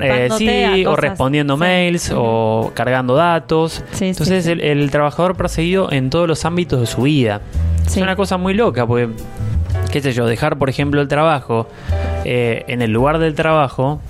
eh, 0.00 0.28
sí, 0.38 0.86
o 0.86 0.96
respondiendo 0.96 1.54
Sí. 1.54 1.60
mails 1.60 2.12
o 2.14 2.70
cargando 2.74 3.14
datos. 3.16 3.82
Sí, 3.92 4.06
Entonces, 4.06 4.46
el 4.46 4.90
trabajador 4.90 5.36
perseguido 5.36 5.90
en 5.98 6.10
todos 6.10 6.26
los 6.26 6.44
ámbitos 6.44 6.80
de 6.80 6.86
su 6.86 7.02
vida. 7.02 7.40
Sí. 7.86 7.98
Es 8.00 8.02
una 8.02 8.16
cosa 8.16 8.36
muy 8.38 8.54
loca, 8.54 8.86
porque, 8.86 9.08
qué 9.92 10.00
sé 10.00 10.12
yo, 10.12 10.26
dejar, 10.26 10.56
por 10.58 10.68
ejemplo, 10.70 11.00
el 11.00 11.08
trabajo 11.08 11.68
eh, 12.24 12.64
en 12.68 12.82
el 12.82 12.90
lugar 12.92 13.18
del 13.18 13.34
trabajo, 13.34 14.00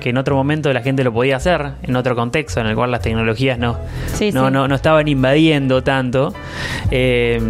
que 0.00 0.10
en 0.10 0.16
otro 0.18 0.36
momento 0.36 0.72
la 0.72 0.82
gente 0.82 1.02
lo 1.04 1.12
podía 1.12 1.36
hacer, 1.36 1.72
en 1.82 1.96
otro 1.96 2.14
contexto 2.14 2.60
en 2.60 2.66
el 2.66 2.74
cual 2.76 2.90
las 2.90 3.00
tecnologías 3.02 3.58
no, 3.58 3.78
Sí, 4.14 4.30
no, 4.32 4.46
sí. 4.46 4.52
no, 4.52 4.68
no 4.68 4.74
estaban 4.74 5.08
invadiendo 5.08 5.82
tanto. 5.82 6.32
eh, 6.90 7.40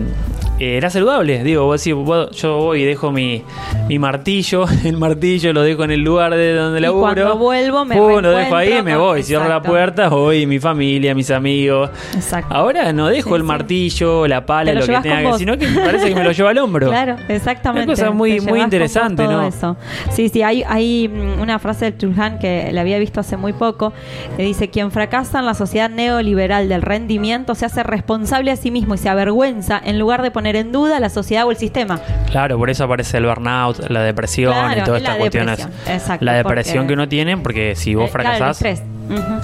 era 0.61 0.91
saludable, 0.91 1.43
digo, 1.43 1.65
vos 1.65 1.83
decís, 1.83 1.95
vos- 1.95 2.31
yo 2.33 2.57
voy 2.59 2.83
y 2.83 2.85
dejo 2.85 3.11
mi, 3.13 3.43
mi 3.89 3.99
martillo, 3.99 4.65
el 4.85 4.97
martillo 4.97 5.53
lo 5.53 5.63
dejo 5.63 5.85
en 5.85 5.91
el 5.93 6.01
lugar 6.01 6.35
de 6.35 6.55
donde 6.55 6.79
Y 6.79 6.83
laburo. 6.83 7.01
cuando 7.03 7.39
vuelvo 7.39 7.85
me 7.85 7.97
Pum, 7.97 8.21
lo 8.21 8.31
dejo 8.31 8.55
ahí 8.57 8.75
y 8.79 8.83
me 8.83 8.97
voy, 8.97 9.21
con- 9.21 9.25
cierro 9.27 9.45
la 9.45 9.57
Exacto. 9.57 9.69
puerta, 9.71 10.09
voy, 10.09 10.47
mi 10.47 10.59
familia, 10.59 11.15
mis 11.15 11.31
amigos. 11.31 11.91
Exacto. 12.15 12.55
Ahora 12.55 12.93
no 12.93 13.09
dejo 13.09 13.31
Sí, 13.31 13.35
el 13.37 13.41
sí. 13.41 13.47
martillo, 13.47 14.27
la 14.27 14.45
pala, 14.45 14.73
lo 14.75 14.81
lo, 14.81 14.87
que 14.87 15.01
tenga 15.01 15.33
que, 15.33 15.39
sino 15.39 15.57
que 15.57 15.67
me 15.69 15.81
parece 15.81 16.09
que 16.11 16.15
me 16.15 16.25
lo 16.25 16.33
lleva 16.33 16.51
al 16.51 16.59
hombro. 16.59 16.89
Claro, 16.91 17.17
exactamente. 17.29 17.87
Una 17.89 17.95
cosa 17.97 18.11
muy- 18.11 18.41
muy 18.41 18.61
interesante, 18.61 19.23
¿no? 19.25 19.47
eso. 19.47 19.77
Sí, 20.11 20.29
sí, 20.29 20.43
hay, 20.43 20.63
hay 20.69 21.09
mm, 21.09 21.41
una 21.41 21.59
frase 21.59 21.87
de 21.93 21.97
Chulhan 21.99 22.39
que 22.39 22.71
la 22.73 22.83
había 22.83 22.99
visto 22.99 23.21
hace 23.21 23.37
muy 23.37 23.53
poco, 23.53 23.93
que 24.37 24.43
dice, 24.43 24.69
quien 24.69 24.91
fracasa 24.91 25.39
en 25.39 25.47
la 25.47 25.55
sociedad 25.55 25.89
neoliberal 25.89 26.69
del 26.69 26.83
rendimiento 26.83 27.55
se 27.55 27.65
hace 27.67 27.83
responsable 27.83 28.51
a 28.51 28.57
sí 28.57 28.71
mismo 28.71 28.95
y 28.95 28.99
se 28.99 29.09
avergüenza 29.09 29.81
en 29.83 29.99
lugar 29.99 30.23
de 30.23 30.31
poner 30.31 30.50
en 30.57 30.73
duda 30.73 31.01
la 31.01 31.09
sociedad 31.09 31.47
o 31.47 31.51
el 31.51 31.57
sistema. 31.57 32.01
Claro, 32.31 32.59
por 32.59 32.71
eso 32.71 32.85
aparece 32.85 33.19
el 33.19 33.27
burnout, 33.27 33.89
la 33.91 34.03
depresión 34.03 34.53
Claro, 34.53 34.81
y 34.81 34.85
todas 34.85 35.01
estas 35.03 35.17
cuestiones. 35.17 35.69
exacto, 35.87 36.25
la 36.25 36.35
depresión 36.35 36.87
que 36.87 36.93
uno 36.95 37.09
tiene, 37.09 37.37
porque 37.37 37.75
si 37.77 37.95
vos 37.95 38.09
Eh, 38.09 38.13
claro, 38.13 38.55
fracasás. 38.55 38.83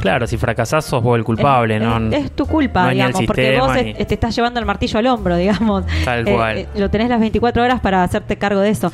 Claro, 0.01 0.29
si 0.29 0.37
fracasás 0.37 0.85
sos 0.85 1.03
vos 1.03 1.19
el 1.19 1.25
culpable, 1.25 1.77
es, 1.77 1.83
¿no? 1.83 1.97
es- 2.17 2.27
es 2.27 2.31
tu 2.31 2.47
culpa, 2.47 2.85
no 2.85 2.91
digamos, 2.91 3.21
porque 3.27 3.59
vos 3.59 3.75
ni- 3.75 3.91
es- 3.99 4.07
te 4.07 4.15
estás 4.15 4.35
llevando 4.37 4.61
el 4.61 4.67
martillo 4.67 4.97
al 5.01 5.07
hombro, 5.09 5.37
digamos. 5.37 5.85
Tal 6.05 6.29
Eh, 6.29 6.33
cual. 6.33 6.57
eh, 6.59 6.69
lo 6.77 6.89
tenés 6.89 7.09
las 7.09 7.19
24 7.19 7.65
horas 7.65 7.81
para 7.81 8.05
hacerte 8.05 8.37
cargo 8.37 8.61
de 8.61 8.71
eso. 8.71 8.93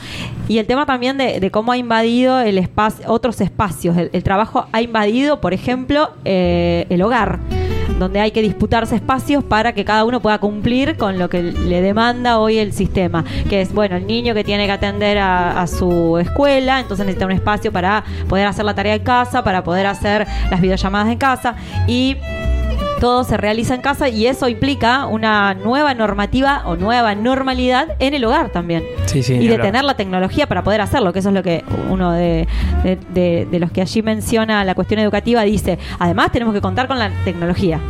Y 0.49 0.57
el 0.59 0.67
tema 0.67 0.87
también 0.87 1.19
de, 1.19 1.41
de 1.41 1.51
cómo 1.51 1.73
ha 1.73 1.77
invadido 1.77 2.41
el 2.41 2.57
espacio, 2.57 3.05
otros 3.09 3.43
espacios. 3.43 3.99
El, 3.99 4.09
el 4.15 4.23
trabajo 4.25 4.67
ha 4.73 4.81
invadido, 4.81 5.43
por 5.43 5.53
ejemplo, 5.53 6.13
eh, 6.25 6.87
el 6.89 7.03
hogar 7.03 7.39
donde 7.99 8.21
hay 8.21 8.31
que 8.31 8.43
disputarse 8.43 8.97
espacios 8.97 9.45
para 9.45 9.73
que 9.73 9.85
cada 9.85 10.05
uno 10.05 10.21
pueda 10.21 10.39
cumplir 10.39 10.97
con 10.97 11.19
lo 11.19 11.29
que 11.29 11.43
le 11.43 11.81
demanda 11.81 12.39
hoy 12.39 12.59
el 12.59 12.73
sistema, 12.73 13.25
que 13.49 13.61
es, 13.61 13.73
bueno, 13.73 13.97
el 13.97 14.07
niño 14.07 14.35
que 14.35 14.45
tiene 14.45 14.67
que 14.67 14.73
atender 14.73 15.19
a, 15.19 15.67
su 15.67 16.19
escuela, 16.19 16.81
entonces 16.81 17.07
necesita 17.07 17.27
un 17.27 17.33
espacio 17.33 17.73
para 17.73 18.05
poder 18.29 18.47
hacer 18.47 18.65
la 18.65 18.75
tarea 18.75 18.95
en 18.95 19.03
casa, 19.03 19.45
para 19.45 19.63
poder 19.63 19.87
hacer 19.87 20.27
las 20.51 20.61
videollamadas 20.61 21.13
en 21.13 21.19
casa 21.19 21.55
y 21.87 22.17
todo 23.03 23.25
se 23.25 23.37
realiza 23.37 23.75
en 23.75 23.81
casa 23.81 24.09
y 24.09 24.29
eso 24.29 24.47
implica 24.49 25.07
una 25.07 25.55
nueva 25.55 25.93
normativa 25.93 26.63
o 26.67 26.77
nueva 26.77 27.17
normalidad 27.17 27.97
en 27.99 28.15
el 28.15 28.25
hogar 28.25 28.51
también. 28.51 28.85
Sí, 29.07 29.25
sí, 29.25 29.35
y 29.35 29.49
de 29.49 29.57
tener 29.63 29.83
la 29.83 29.95
tecnología 29.97 30.47
para 30.47 30.63
poder 30.63 30.81
hacerlo, 30.81 31.13
que 31.13 31.19
eso 31.19 31.31
es 31.31 31.35
lo 31.35 31.43
que 31.43 31.65
uno 31.91 32.13
de, 32.13 32.47
de- 32.85 32.99
de- 33.13 33.49
de 33.51 33.59
los 33.59 33.73
que 33.73 33.81
allí 33.83 34.03
menciona 34.03 34.65
la 34.65 34.77
cuestión 34.77 35.01
educativa 35.01 35.43
dice. 35.43 35.81
Además 35.99 36.31
tenemos 36.31 36.55
que 36.55 36.61
contar 36.61 36.87
con 36.87 36.97
la 37.01 37.11
tecnología. 37.25 37.81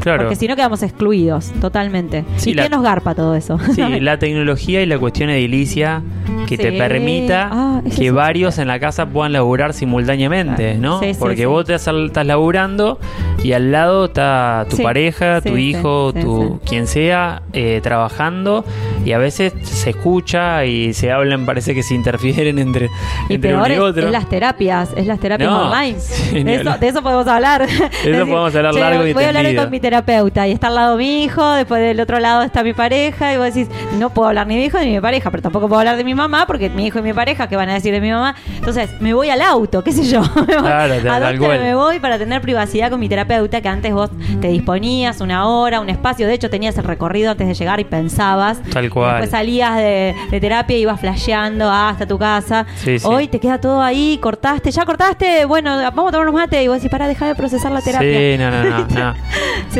Claro. 0.00 0.22
Porque 0.24 0.36
si 0.36 0.46
no 0.48 0.56
quedamos 0.56 0.82
excluidos 0.82 1.50
totalmente. 1.60 2.24
Sí, 2.36 2.50
¿Y 2.50 2.54
la- 2.54 2.64
qué 2.64 2.68
nos 2.70 2.82
garpa 2.82 3.14
todo 3.14 3.34
eso? 3.34 3.58
Sí, 3.74 3.82
la 4.00 4.18
tecnología 4.18 4.82
y 4.82 4.86
la 4.86 4.98
cuestión 4.98 5.30
edilicia 5.30 6.02
que 6.46 6.56
te 6.56 6.72
permita 6.72 7.48
Ah, 7.52 7.82
que 7.96 8.10
varios 8.10 8.58
en 8.58 8.68
la 8.68 8.78
casa 8.80 9.06
puedan 9.06 9.32
laburar 9.32 9.72
simultáneamente, 9.74 10.76
Claro. 10.78 11.00
¿no? 11.00 11.00
Porque 11.18 11.46
vos 11.46 11.64
te 11.66 11.74
estás, 11.74 11.94
laburando 12.26 12.98
y 13.42 13.52
al 13.52 13.70
lado 13.72 14.06
está 14.06 14.66
tu 14.70 14.78
pareja, 14.78 15.40
tu 15.40 15.56
hijo, 15.56 16.12
tu 16.12 16.60
quien 16.66 16.86
sea, 16.86 17.42
eh, 17.52 17.80
trabajando 17.82 18.64
y 19.04 19.12
a 19.12 19.18
veces 19.18 19.52
se 19.62 19.90
escucha 19.90 20.64
y 20.64 20.92
se 20.94 21.10
hablan, 21.12 21.44
parece 21.46 21.74
que 21.74 21.82
se 21.82 21.94
interfieren 21.94 22.58
entre, 22.58 22.88
Y 23.28 23.34
entre 23.34 23.50
peor 23.50 23.64
uno 23.66 23.74
y 23.74 23.78
otro. 23.78 24.06
es 24.06 24.12
las 24.12 24.28
terapias, 24.28 24.90
es 24.96 25.06
las 25.06 25.20
terapias 25.20 25.50
No, 25.50 25.70
online. 25.70 25.98
de, 26.32 26.54
eso, 26.54 26.60
hablar. 26.60 26.80
de 26.80 26.88
eso 26.88 27.02
podemos 27.02 27.26
hablar. 27.26 27.66
Podemos 28.04 28.54
largo 28.54 29.06
y 29.06 29.12
Voy 29.12 29.24
a 29.24 29.28
hablar 29.28 29.44
tendido. 29.44 29.64
con 29.64 29.70
mi 29.70 29.80
terapeuta 29.88 30.46
y 30.46 30.52
está 30.52 30.66
al 30.66 30.74
lado 30.74 30.96
mi 30.98 31.24
hijo, 31.24 31.52
después 31.52 31.80
del 31.80 31.98
otro 32.00 32.20
lado 32.20 32.42
está 32.42 32.62
mi 32.62 32.74
pareja 32.74 33.32
y 33.32 33.38
vos 33.38 33.46
decís, 33.46 33.68
no 33.98 34.10
puedo 34.10 34.28
hablar 34.28 34.46
ni 34.46 34.54
de 34.54 34.60
mi 34.60 34.66
hijo 34.66 34.78
ni 34.78 34.86
de 34.86 34.90
mi 34.92 35.00
pareja, 35.00 35.30
pero 35.30 35.42
tampoco 35.42 35.66
puedo 35.66 35.78
hablar 35.78 35.96
de 35.96 36.04
mi 36.04 36.14
mamá 36.14 36.46
porque 36.46 36.68
mi 36.68 36.86
hijo 36.86 36.98
y 36.98 37.02
mi 37.02 37.14
pareja, 37.14 37.48
¿qué 37.48 37.56
van 37.56 37.70
a 37.70 37.74
decir 37.74 37.92
de 37.92 38.00
mi 38.02 38.10
mamá? 38.10 38.34
Entonces, 38.56 38.90
me 39.00 39.14
voy 39.14 39.30
al 39.30 39.40
auto, 39.40 39.82
qué 39.82 39.92
sé 39.92 40.04
yo. 40.04 40.20
Claro, 40.58 40.94
¿A 41.10 41.20
dónde 41.20 41.58
me 41.58 41.74
voy 41.74 42.00
para 42.00 42.18
tener 42.18 42.40
privacidad 42.42 42.90
con 42.90 43.00
mi 43.00 43.08
terapeuta 43.08 43.60
que 43.60 43.68
antes 43.68 43.92
vos 43.92 44.10
te 44.40 44.48
disponías 44.48 45.20
una 45.20 45.46
hora, 45.48 45.80
un 45.80 45.88
espacio, 45.88 46.26
de 46.26 46.34
hecho 46.34 46.50
tenías 46.50 46.76
el 46.78 46.84
recorrido 46.84 47.30
antes 47.30 47.46
de 47.46 47.54
llegar 47.54 47.80
y 47.80 47.84
pensabas. 47.84 48.60
Tal 48.70 48.90
cual. 48.90 49.12
Después 49.12 49.30
salías 49.30 49.76
de, 49.76 50.14
de 50.30 50.40
terapia 50.40 50.76
y 50.76 50.82
ibas 50.82 51.00
flasheando 51.00 51.70
hasta 51.70 52.06
tu 52.06 52.18
casa. 52.18 52.66
Sí, 52.76 52.98
sí. 52.98 53.06
Hoy 53.06 53.28
te 53.28 53.40
queda 53.40 53.58
todo 53.60 53.80
ahí, 53.80 54.18
cortaste, 54.20 54.70
ya 54.70 54.84
cortaste, 54.84 55.44
bueno, 55.44 55.76
vamos 55.76 56.08
a 56.08 56.12
tomar 56.12 56.28
unos 56.28 56.34
mate 56.34 56.62
y 56.62 56.68
vos 56.68 56.76
decís, 56.76 56.90
para 56.90 57.08
dejar 57.08 57.28
de 57.28 57.34
procesar 57.34 57.72
la 57.72 57.80
terapia. 57.80 58.18
Sí, 58.18 58.36
no, 58.38 58.50
no, 58.50 58.64
no, 58.64 58.86
no. 58.88 59.14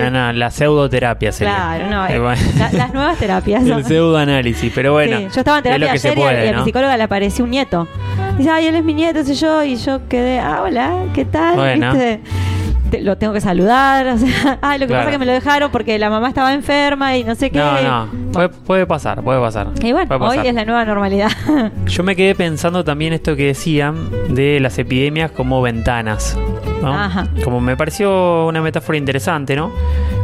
Sí. 0.04 0.11
No, 0.11 0.11
no, 0.11 0.32
la 0.32 0.50
pseudoterapia 0.50 1.32
sería. 1.32 1.54
Claro, 1.54 1.90
no, 1.90 2.06
Eh, 2.06 2.18
bueno. 2.20 2.40
la- 2.58 2.72
las 2.72 2.94
nuevas 2.94 3.18
terapias. 3.18 3.66
El 3.66 3.84
pseudoanálisis, 3.84 4.72
pero 4.74 4.92
bueno. 4.92 5.18
Sí, 5.18 5.28
yo 5.34 5.40
estaba 5.40 5.58
en 5.58 5.62
terapia 5.64 5.87
y 5.87 5.90
a- 5.90 6.44
y 6.44 6.48
a, 6.48 6.52
¿no? 6.52 6.58
mi 6.58 6.64
psicóloga 6.64 6.96
le 6.96 7.02
apareció 7.04 7.44
un 7.44 7.50
nieto. 7.50 7.88
Dice, 8.37 8.50
ay, 8.50 8.66
él 8.66 8.74
es 8.76 8.84
mi 8.84 8.94
nieto, 8.94 9.24
sé 9.24 9.34
yo, 9.34 9.64
y 9.64 9.76
yo 9.76 10.06
quedé, 10.08 10.38
ah, 10.38 10.62
hola, 10.64 10.92
¿qué 11.14 11.24
tal? 11.24 11.56
Bueno. 11.56 11.92
¿Viste? 11.92 12.20
Te- 12.90 13.01
lo 13.03 13.18
tengo 13.18 13.33
que 13.33 13.40
saludar, 13.40 14.07
o 14.07 14.16
sea, 14.18 14.59
ay, 14.62 14.79
lo 14.81 14.87
que 14.87 14.88
Claro. 14.88 15.01
pasa 15.05 15.11
es 15.11 15.14
que 15.14 15.18
me 15.18 15.27
lo 15.27 15.33
dejaron 15.33 15.70
porque 15.70 15.98
la 15.98 16.09
mamá 16.11 16.29
estaba 16.29 16.53
enferma 16.55 17.16
y 17.16 17.24
no 17.24 17.35
sé 17.35 17.51
qué. 17.51 17.59
No, 17.59 18.07
no, 18.07 18.09
puede, 18.33 18.48
puede 18.48 18.87
pasar, 18.87 19.22
puede 19.22 19.40
pasar. 19.40 19.68
Y 19.83 19.92
bueno, 19.92 20.18
Puede 20.18 20.40
hoy 20.40 20.46
es 20.46 20.55
la 20.55 20.64
nueva 20.64 20.85
normalidad. 20.85 21.31
Yo 21.87 22.03
me 22.03 22.16
quedé 22.16 22.35
pensando 22.35 22.85
también 22.85 23.12
esto 23.12 23.37
que 23.37 23.46
decían 23.46 24.09
de 24.31 24.59
las 24.61 24.79
epidemias 24.79 25.31
como 25.31 25.61
ventanas. 25.62 26.37
¿no? 26.83 26.94
Ajá. 26.94 27.27
Como 27.42 27.61
me 27.61 27.77
pareció 27.77 28.46
una 28.46 28.62
metáfora 28.62 28.96
interesante, 28.96 29.57
¿no? 29.57 29.72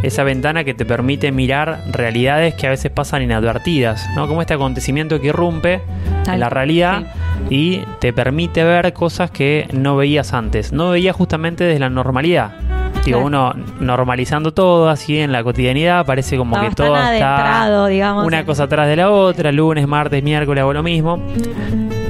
Esa 0.04 0.22
ventana 0.22 0.62
que 0.62 0.72
te 0.72 0.84
permite 0.84 1.32
mirar 1.32 1.80
realidades 1.90 2.54
que 2.54 2.68
a 2.68 2.70
veces 2.70 2.92
pasan 2.92 3.22
inadvertidas, 3.22 4.06
¿no? 4.14 4.28
Como 4.28 4.40
este 4.40 4.54
acontecimiento 4.54 5.20
que 5.20 5.28
irrumpe 5.28 5.80
Tal 6.24 6.34
en 6.34 6.40
la 6.40 6.50
realidad 6.50 7.02
y 7.50 7.80
te 8.00 8.12
permite 8.12 8.64
ver 8.64 8.92
cosas 8.92 9.30
que 9.30 9.68
no 9.72 9.96
veías 9.96 10.32
antes. 10.32 10.72
No 10.72 10.90
veías 10.90 11.14
justamente 11.14 11.64
desde 11.64 11.80
la 11.80 11.90
normalidad. 11.90 12.52
Digo, 13.04 13.20
uno 13.20 13.54
normalizando 13.80 14.54
todo 14.54 14.88
así 14.88 15.18
en 15.18 15.30
la 15.30 15.44
cotidianidad, 15.44 16.06
parece 16.06 16.38
como 16.38 16.58
que 16.58 16.70
todo 16.70 16.96
está 16.96 17.86
digamos, 17.86 18.26
una 18.26 18.46
cosa 18.46 18.62
atrás 18.64 18.88
de 18.88 18.96
la 18.96 19.10
otra, 19.10 19.52
lunes, 19.52 19.86
martes, 19.86 20.22
miércoles 20.22 20.62
hago 20.62 20.72
lo 20.72 20.82
mismo. 20.82 21.22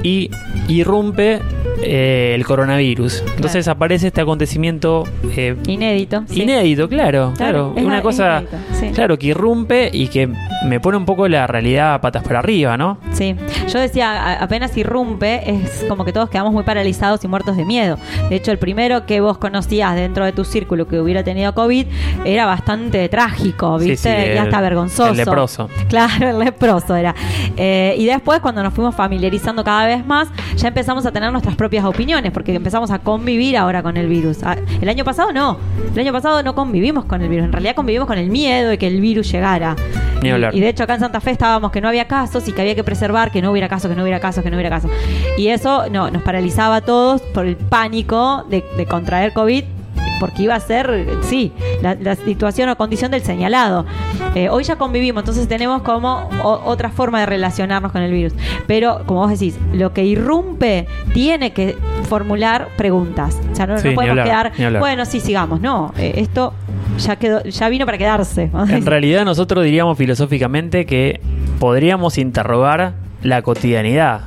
Y 0.05 0.31
irrumpe 0.69 1.41
eh, 1.85 2.35
el 2.35 2.45
coronavirus. 2.45 3.23
Entonces 3.37 3.69
aparece 3.69 4.09
este 4.09 4.21
acontecimiento 4.21 5.05
eh, 5.37 5.57
Inédito. 5.67 6.25
sí. 6.27 6.43
inédito, 6.43 6.89
claro, 6.89 7.33
Claro, 7.37 7.73
claro. 7.73 7.73
es 7.77 7.85
una 7.85 7.97
la- 7.97 8.03
cosa, 8.03 8.37
es 8.39 8.43
inédito, 8.45 8.75
sí. 8.81 8.91
claro, 8.95 9.19
que 9.19 9.27
irrumpe 9.29 9.91
y 9.93 10.09
que 10.09 10.29
me 10.67 10.81
pone 10.81 10.97
un 10.97 11.05
poco 11.05 11.29
la 11.29 11.47
realidad 11.47 12.01
patas 12.01 12.23
para 12.25 12.39
arriba, 12.39 12.77
¿no? 12.77 12.99
Sí, 13.13 13.35
yo 13.73 13.79
decía, 13.79 14.11
a- 14.13 14.43
apenas 14.45 14.77
irrumpe, 14.77 15.43
es 15.51 15.85
como 15.89 16.05
que 16.05 16.13
todos 16.13 16.29
quedamos 16.31 16.53
muy 16.53 16.63
paralizados 16.63 17.23
y 17.25 17.29
muertos 17.29 17.57
de 17.57 17.65
miedo. 17.65 17.99
De 18.29 18.37
hecho, 18.37 18.51
el 18.51 18.59
primero 18.59 19.07
que 19.07 19.21
vos 19.21 19.39
conocías 19.39 19.95
dentro 19.97 20.25
de 20.25 20.33
tu 20.33 20.45
círculo 20.45 20.87
que 20.87 21.01
hubiera 21.01 21.23
tenido 21.25 21.55
COVID 21.55 21.87
era 22.25 22.47
bastante 22.47 23.09
trágico, 23.09 23.79
¿viste? 23.79 23.97
sí, 23.97 24.33
y 24.35 24.39
hasta 24.39 24.57
el- 24.59 24.63
vergonzoso. 24.63 25.11
el 25.11 25.17
leproso. 25.17 25.69
Claro, 25.89 26.31
el 26.31 26.39
leproso 26.39 26.95
era. 26.97 27.15
Eh, 27.57 27.95
y 27.99 28.07
después, 28.07 28.41
cuando 28.41 28.63
nos 28.63 28.73
fuimos 28.75 28.95
familiarizando 28.95 29.65
cada 29.65 29.87
vez 29.87 30.05
más, 30.07 30.29
ya 30.57 30.69
empezamos 30.69 31.05
a 31.07 31.13
tener 31.13 31.31
nuestras 31.33 31.57
propias 31.57 31.74
opiniones, 31.83 32.31
porque 32.31 32.55
empezamos 32.55 32.91
a 32.91 32.99
convivir 32.99 33.57
ahora 33.57 33.83
con 33.83 33.97
el 33.97 34.07
virus. 34.07 34.43
Ah, 34.43 34.57
El 34.81 34.89
año 34.89 35.05
pasado 35.05 35.33
no. 35.33 35.59
El 35.95 35.99
año 35.99 36.13
pasado 36.13 36.43
no 36.43 36.55
convivimos 36.55 37.07
con 37.07 37.23
el 37.23 37.29
virus. 37.29 37.47
En 37.47 37.53
realidad 37.53 37.75
convivimos 37.75 38.07
con 38.07 38.19
el 38.19 38.29
miedo 38.29 38.69
de 38.69 38.79
que 38.79 38.87
el 38.87 39.01
virus 39.01 39.33
llegara. 39.33 39.75
Ni 40.23 40.29
Y- 40.29 40.61
de 40.61 40.69
hecho 40.69 40.85
acá 40.85 40.95
en 40.95 41.01
Santa 41.01 41.21
Fe 41.21 41.31
estábamos 41.33 41.73
que 41.73 41.81
no 41.81 41.89
había 41.89 42.07
casos 42.07 42.47
y 42.49 42.53
que 42.53 42.61
había 42.61 42.75
que 42.75 42.85
preservar 42.85 43.31
que 43.33 43.43
no 43.43 43.51
hubiera 43.51 43.69
casos, 43.69 43.91
que 43.91 43.97
no 43.97 44.03
hubiera 44.03 44.21
casos, 44.21 44.45
que 44.45 44.51
no 44.51 44.57
hubiera 44.57 44.71
casos. 44.71 44.91
Y 45.39 45.49
eso 45.49 45.85
no, 45.91 46.11
nos 46.11 46.23
paralizaba 46.23 46.77
a 46.77 46.81
todos 46.83 47.21
por 47.23 47.47
el 47.47 47.57
pánico 47.57 48.45
de, 48.49 48.65
de 48.77 48.87
contraer 48.87 49.33
COVID 49.33 49.65
porque 50.21 50.43
iba 50.45 50.55
a 50.55 50.61
ser, 50.61 51.09
sí, 51.23 51.53
la, 51.83 51.95
la 51.95 52.15
situación 52.17 52.69
o 52.69 52.77
condición 52.77 53.11
del 53.11 53.23
señalado. 53.23 53.85
Eh, 54.35 54.49
hoy 54.49 54.65
ya 54.65 54.77
convivimos, 54.77 55.23
entonces 55.23 55.47
tenemos 55.49 55.83
como 55.83 56.29
o- 56.43 56.61
otra 56.65 56.91
forma 56.91 57.21
de 57.21 57.27
relacionarnos 57.27 57.93
con 57.93 58.03
el 58.03 58.13
virus. 58.13 58.33
Pero, 58.67 59.03
como 59.07 59.21
vos 59.21 59.31
decís, 59.31 59.59
lo 59.73 59.93
que 59.93 60.05
irrumpe 60.05 60.87
tiene 61.13 61.53
que 61.53 61.77
formular 62.09 62.69
preguntas. 62.77 63.39
O 63.53 63.55
sea, 63.55 63.67
no, 63.67 63.79
Sí, 63.79 63.91
podemos 63.91 64.19
hablar, 64.19 64.53
quedar, 64.53 64.79
bueno, 64.79 65.05
sí, 65.05 65.21
sigamos. 65.21 65.61
No, 65.61 65.93
eh, 65.99 66.15
esto 66.17 66.53
ya 66.99 67.17
quedó, 67.17 67.43
ya 67.45 67.69
vino 67.69 67.85
para 67.87 67.99
quedarse. 67.99 68.51
En 68.69 68.87
realidad 68.87 69.25
nosotros 69.25 69.65
diríamos 69.65 69.97
filosóficamente 69.99 70.87
que 70.87 71.21
podríamos 71.59 72.19
interrogar 72.19 72.95
la 73.23 73.43
cotidianidad. 73.43 74.21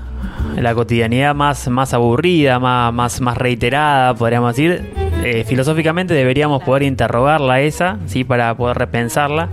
La 0.56 0.73
cotidianidad 0.73 1.36
más, 1.36 1.67
más 1.67 1.93
aburrida, 1.93 2.58
más, 2.60 2.91
más, 2.93 3.21
más 3.21 3.38
reiterada, 3.38 4.15
podríamos 4.15 4.56
decir. 4.56 5.07
Eh, 5.30 5.44
filosóficamente 5.44 6.13
deberíamos 6.13 6.63
poder 6.63 6.84
interrogarla 6.84 7.60
esa, 7.62 7.98
¿sí? 8.06 8.24
Para 8.24 8.56
poder 8.56 8.78
repensarla. 8.78 9.50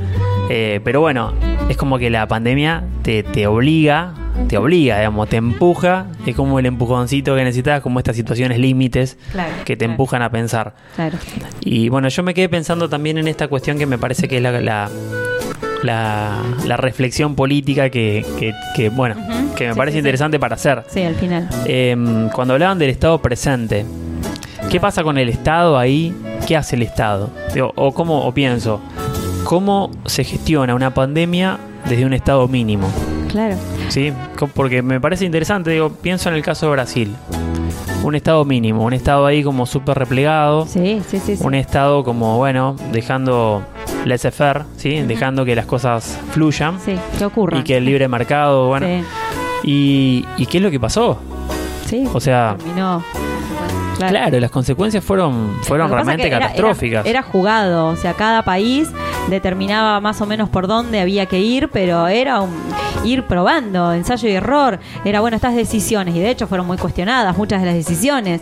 Eh, 0.50 0.80
pero 0.84 1.00
bueno, 1.00 1.32
es 1.68 1.76
como 1.76 1.98
que 1.98 2.10
la 2.10 2.28
pandemia 2.28 2.84
te, 3.02 3.22
te 3.24 3.46
obliga, 3.46 4.12
te 4.48 4.56
obliga, 4.58 4.98
digamos, 4.98 5.28
te 5.28 5.36
empuja. 5.36 6.06
Es 6.26 6.36
como 6.36 6.58
el 6.58 6.66
empujoncito 6.66 7.34
que 7.34 7.42
necesitas, 7.42 7.80
como 7.80 7.98
estas 7.98 8.14
situaciones 8.14 8.58
límites 8.58 9.18
Claro, 9.32 9.50
que 9.64 9.74
te 9.76 9.78
claro. 9.84 9.92
empujan 9.94 10.22
a 10.22 10.30
pensar. 10.30 10.74
Claro. 10.94 11.18
Y 11.62 11.88
bueno, 11.88 12.08
yo 12.08 12.22
me 12.22 12.34
quedé 12.34 12.48
pensando 12.48 12.88
también 12.88 13.18
en 13.18 13.26
esta 13.26 13.48
cuestión 13.48 13.76
que 13.78 13.86
me 13.86 13.98
parece 13.98 14.28
que 14.28 14.36
es 14.36 14.42
la, 14.42 14.52
la, 14.60 14.88
la- 15.82 16.42
la 16.66 16.76
reflexión 16.76 17.34
política 17.34 17.90
que, 17.90 18.24
que- 18.38 18.52
que, 18.76 18.88
bueno, 18.90 19.16
que 19.56 19.66
me 19.68 19.72
Sí, 19.72 19.78
parece 19.78 19.92
sí, 19.92 19.96
sí. 19.96 19.98
interesante 20.00 20.38
para 20.38 20.54
hacer. 20.54 20.84
Sí, 20.88 21.02
al 21.02 21.14
final. 21.14 21.48
Eh, 21.66 22.28
cuando 22.32 22.54
hablaban 22.54 22.78
del 22.78 22.90
Estado 22.90 23.20
presente, 23.20 23.84
¿qué 24.70 24.80
pasa 24.80 25.02
con 25.02 25.18
el 25.18 25.28
Estado 25.28 25.78
ahí? 25.78 26.14
¿Qué 26.46 26.56
hace 26.56 26.76
el 26.76 26.82
Estado? 26.82 27.30
O 27.76 27.92
cómo, 27.92 28.26
o 28.26 28.32
pienso, 28.32 28.80
¿cómo 29.44 29.90
se 30.06 30.24
gestiona 30.24 30.74
una 30.74 30.92
pandemia 30.92 31.58
desde 31.88 32.04
un 32.04 32.12
Estado 32.12 32.46
mínimo? 32.48 32.88
Claro. 33.30 33.56
¿Sí? 33.88 34.12
Porque 34.54 34.82
me 34.82 35.00
parece 35.00 35.24
interesante, 35.24 35.70
digo, 35.70 35.90
pienso 35.90 36.28
en 36.28 36.34
el 36.36 36.42
caso 36.42 36.66
de 36.66 36.72
Brasil. 36.72 37.14
Un 38.02 38.14
Estado 38.14 38.44
mínimo, 38.44 38.84
un 38.84 38.92
Estado 38.92 39.24
ahí 39.26 39.42
como 39.42 39.64
súper 39.66 39.98
replegado. 39.98 40.66
Sí, 40.66 41.00
sí, 41.08 41.18
sí. 41.18 41.36
sí. 41.36 41.44
un 41.44 41.54
estado 41.54 42.04
como, 42.04 42.36
bueno, 42.36 42.76
dejando 42.92 43.62
laissez-faire, 44.04 44.64
¿sí? 44.76 45.00
Dejando 45.00 45.44
que 45.46 45.56
las 45.56 45.64
cosas 45.64 46.18
fluyan 46.32 46.78
Sí, 46.80 46.96
¿qué 47.18 47.24
ocurre? 47.24 47.60
y 47.60 47.62
que 47.64 47.78
el 47.78 47.86
libre 47.86 48.06
mercado, 48.08 48.68
bueno. 48.68 48.86
Sí, 48.86 49.02
Y, 49.64 50.26
¿Y 50.36 50.44
qué 50.46 50.58
es 50.58 50.62
lo 50.64 50.70
que 50.70 50.78
pasó? 50.78 51.18
sí. 51.86 52.06
O 52.12 52.20
sea, 52.20 52.56
Terminó. 52.58 53.02
Claro, 53.98 54.40
las 54.40 54.50
consecuencias 54.50 55.04
fueron, 55.04 55.56
fueron 55.62 55.90
realmente 55.90 56.26
era- 56.26 56.38
catastróficas. 56.40 57.06
Era, 57.06 57.20
era 57.20 57.22
jugado, 57.22 57.86
o 57.88 57.96
sea, 57.96 58.14
cada 58.14 58.42
país 58.42 58.90
determinaba 59.28 60.00
más 60.00 60.20
o 60.20 60.26
menos 60.26 60.48
por 60.48 60.66
dónde 60.66 61.00
había 61.00 61.26
que 61.26 61.40
ir, 61.40 61.68
pero 61.68 62.08
era 62.08 62.40
un, 62.40 62.52
ir 63.04 63.24
probando, 63.24 63.92
ensayo 63.92 64.28
y 64.28 64.32
error. 64.32 64.78
Era 65.04 65.20
bueno 65.20 65.36
estas 65.36 65.54
decisiones, 65.54 66.14
y 66.14 66.20
de 66.20 66.30
hecho 66.30 66.46
fueron 66.46 66.66
muy 66.66 66.76
cuestionadas 66.76 67.36
muchas 67.36 67.60
de 67.60 67.66
las 67.66 67.74
decisiones. 67.74 68.40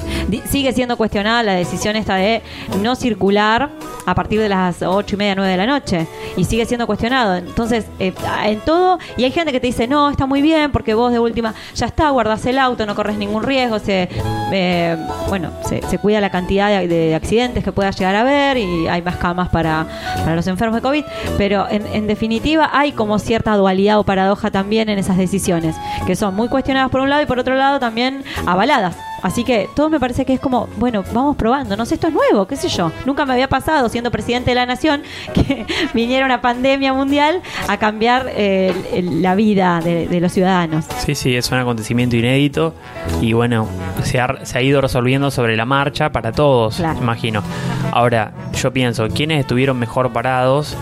Sigue 0.48 0.72
siendo 0.72 0.96
cuestionada 0.96 1.42
la 1.42 1.54
decisión 1.54 1.96
esta 1.96 2.16
de 2.16 2.42
no 2.82 2.94
circular 2.94 3.70
a 4.06 4.14
partir 4.14 4.40
de 4.40 4.48
las 4.48 4.82
ocho 4.82 5.14
y 5.14 5.18
media, 5.18 5.34
nueve 5.34 5.50
de 5.50 5.56
la 5.56 5.66
noche, 5.66 6.06
y 6.36 6.44
sigue 6.44 6.66
siendo 6.66 6.86
cuestionado. 6.86 7.36
Entonces, 7.36 7.86
eh, 7.98 8.12
en 8.44 8.60
todo, 8.60 8.98
y 9.16 9.24
hay 9.24 9.30
gente 9.30 9.52
que 9.52 9.60
te 9.60 9.66
dice, 9.68 9.86
no, 9.86 10.10
está 10.10 10.26
muy 10.26 10.42
bien, 10.42 10.72
porque 10.72 10.94
vos 10.94 11.12
de 11.12 11.18
última, 11.18 11.54
ya 11.74 11.86
está, 11.86 12.10
guardás 12.10 12.44
el 12.46 12.58
auto, 12.58 12.86
no 12.86 12.94
corres 12.94 13.16
ningún 13.16 13.42
riesgo, 13.42 13.78
se, 13.78 14.08
eh, 14.52 14.96
bueno, 15.28 15.50
se, 15.64 15.80
cuida 15.98 16.20
la 16.20 16.30
cantidad 16.30 16.68
de, 16.68 16.88
de 16.88 17.14
accidentes 17.14 17.62
que 17.62 17.70
pueda 17.70 17.90
llegar 17.90 18.16
a 18.16 18.22
haber 18.22 18.56
y 18.56 18.88
hay 18.88 19.02
más 19.02 19.16
camas 19.16 19.48
para, 19.50 19.86
para 20.16 20.34
los 20.34 20.46
enfermos 20.48 20.71
de 20.76 20.82
COVID, 20.82 21.04
pero 21.38 21.66
en, 21.70 21.86
en 21.86 22.06
definitiva 22.06 22.70
hay 22.72 22.92
como 22.92 23.18
cierta 23.18 23.56
dualidad 23.56 23.98
o 23.98 24.04
paradoja 24.04 24.50
también 24.50 24.88
en 24.88 24.98
esas 24.98 25.16
decisiones, 25.16 25.76
que 26.06 26.16
son 26.16 26.34
muy 26.34 26.48
cuestionadas 26.48 26.90
por 26.90 27.00
un 27.00 27.10
lado 27.10 27.22
y 27.22 27.26
por 27.26 27.38
otro 27.38 27.54
lado 27.54 27.78
también 27.80 28.24
avaladas. 28.46 28.96
Así 29.22 29.44
que 29.44 29.68
todo 29.76 29.88
me 29.88 30.00
parece 30.00 30.24
que 30.24 30.32
es 30.32 30.40
como, 30.40 30.66
bueno, 30.78 31.04
vamos 31.12 31.36
probando, 31.36 31.76
no 31.76 31.86
sé, 31.86 31.94
esto 31.94 32.08
es 32.08 32.12
nuevo, 32.12 32.48
qué 32.48 32.56
sé 32.56 32.68
yo. 32.68 32.90
Nunca 33.06 33.24
me 33.24 33.32
había 33.34 33.48
pasado, 33.48 33.88
siendo 33.88 34.10
presidente 34.10 34.50
de 34.50 34.56
la 34.56 34.66
nación, 34.66 35.02
que 35.32 35.64
viniera 35.94 36.26
una 36.26 36.40
pandemia 36.40 36.92
mundial 36.92 37.40
a 37.68 37.76
cambiar 37.76 38.26
eh, 38.34 38.74
la 39.12 39.36
vida 39.36 39.80
de, 39.80 40.08
de 40.08 40.20
los 40.20 40.32
ciudadanos. 40.32 40.86
Sí, 41.06 41.14
sí, 41.14 41.36
es 41.36 41.52
un 41.52 41.58
acontecimiento 41.58 42.16
inédito 42.16 42.74
y 43.20 43.32
bueno, 43.32 43.68
se 44.02 44.18
ha, 44.20 44.44
se 44.44 44.58
ha 44.58 44.62
ido 44.62 44.80
resolviendo 44.80 45.30
sobre 45.30 45.56
la 45.56 45.66
marcha 45.66 46.10
para 46.10 46.32
todos, 46.32 46.76
Claro. 46.78 46.98
imagino. 47.00 47.44
Ahora, 47.92 48.32
yo 48.54 48.72
pienso, 48.72 49.06
¿quiénes 49.08 49.40
estuvieron 49.40 49.78
mejor 49.78 50.14
parados? 50.14 50.74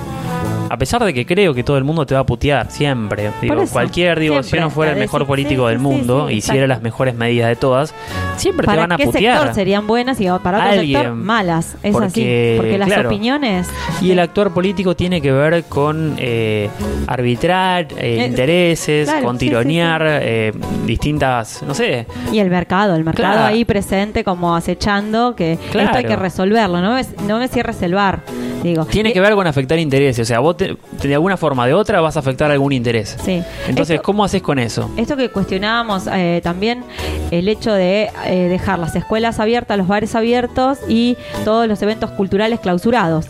A 0.70 0.76
pesar 0.78 1.04
de 1.04 1.12
que 1.12 1.26
creo 1.26 1.52
que 1.52 1.64
todo 1.64 1.76
el 1.78 1.84
mundo 1.84 2.06
te 2.06 2.14
va 2.14 2.20
a 2.20 2.24
putear 2.24 2.70
siempre. 2.70 3.30
Digo, 3.42 3.60
eso, 3.62 3.72
cualquier, 3.72 4.18
digo, 4.20 4.40
si 4.44 4.56
uno 4.56 4.70
fuera 4.70 4.92
el 4.92 4.98
mejor 4.98 5.26
político 5.26 5.64
sí, 5.64 5.68
del 5.70 5.78
sí, 5.78 5.82
mundo 5.82 6.28
sí, 6.28 6.34
y 6.34 6.36
hiciera 6.38 6.66
las 6.68 6.80
mejores 6.80 7.14
medidas 7.16 7.48
de 7.48 7.56
todas, 7.56 7.92
siempre 8.36 8.62
te 8.64 8.66
¿Para 8.66 8.82
van 8.82 8.92
a 8.92 8.96
qué 8.96 9.06
putear. 9.06 9.36
sector 9.38 9.54
serían 9.56 9.86
buenas 9.88 10.20
y 10.20 10.26
para 10.26 10.58
otro 10.58 10.70
Alguien. 10.70 11.00
sector 11.00 11.16
malas? 11.16 11.76
Es 11.82 11.92
Porque, 11.92 12.06
así. 12.06 12.54
Porque 12.56 12.78
las 12.78 12.88
claro. 12.88 13.08
opiniones. 13.08 13.68
Y 14.00 14.12
el 14.12 14.20
actuar 14.20 14.50
político 14.52 14.94
tiene 14.94 15.20
que 15.20 15.32
ver 15.32 15.64
con 15.64 16.14
eh, 16.18 16.70
arbitrar 17.08 17.88
eh, 17.96 18.20
Eh, 18.20 18.26
intereses, 18.28 19.08
claro, 19.08 19.26
con 19.26 19.38
tironear 19.38 20.02
eh, 20.06 20.52
distintas, 20.86 21.62
no 21.66 21.74
sé, 21.74 22.06
Y 22.32 22.38
el 22.38 22.48
mercado, 22.48 22.94
el 22.94 23.04
mercado 23.04 23.32
Claro. 23.34 23.46
ahí 23.46 23.64
presente 23.64 24.22
como 24.24 24.54
acechando 24.54 25.34
que 25.34 25.54
esto 25.54 25.78
hay 25.96 26.04
que 26.04 26.16
resolverlo, 26.16 26.80
no 26.80 26.94
me, 26.94 27.02
no 27.26 27.38
me 27.38 27.48
cierres 27.48 27.82
el 27.82 27.94
bar, 27.94 28.20
digo. 28.62 28.84
Tiene 28.84 29.12
que 29.12 29.20
ver 29.20 29.34
con 29.34 29.46
afectar 29.46 29.78
intereses. 29.78 30.20
O 30.20 30.24
sea, 30.28 30.40
vos 30.40 30.56
te- 30.56 30.76
de 31.02 31.14
alguna 31.14 31.36
forma 31.36 31.64
o 31.64 31.66
de 31.66 31.74
otra 31.74 32.00
vas 32.00 32.16
a 32.16 32.20
afectar 32.20 32.50
algún 32.50 32.72
interés. 32.72 33.16
Sí. 33.24 33.42
Entonces, 33.68 33.96
Esto- 33.96 34.02
¿cómo 34.04 34.24
haces 34.24 34.42
con 34.42 34.58
eso? 34.58 34.90
Esto 34.96 35.16
que 35.16 35.28
cuestionábamos 35.30 36.06
eh, 36.12 36.40
también, 36.42 36.84
el 37.30 37.48
hecho 37.48 37.72
de 37.72 38.10
eh, 38.26 38.48
dejar 38.48 38.78
las 38.78 38.94
escuelas 38.96 39.40
abiertas, 39.40 39.76
los 39.78 39.86
bares 39.88 40.14
abiertos 40.14 40.78
y 40.88 41.16
todos 41.44 41.66
los 41.68 41.80
eventos 41.82 42.10
culturales 42.12 42.60
clausurados. 42.60 43.26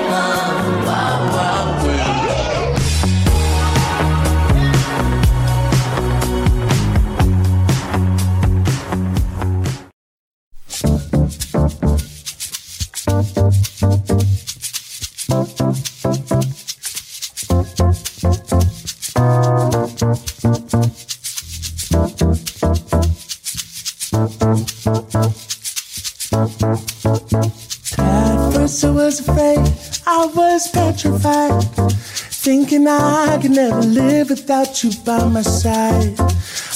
could 33.44 33.56
never 33.56 33.82
live 33.82 34.30
without 34.30 34.82
you 34.82 34.90
by 35.04 35.22
my 35.28 35.42
side. 35.42 36.18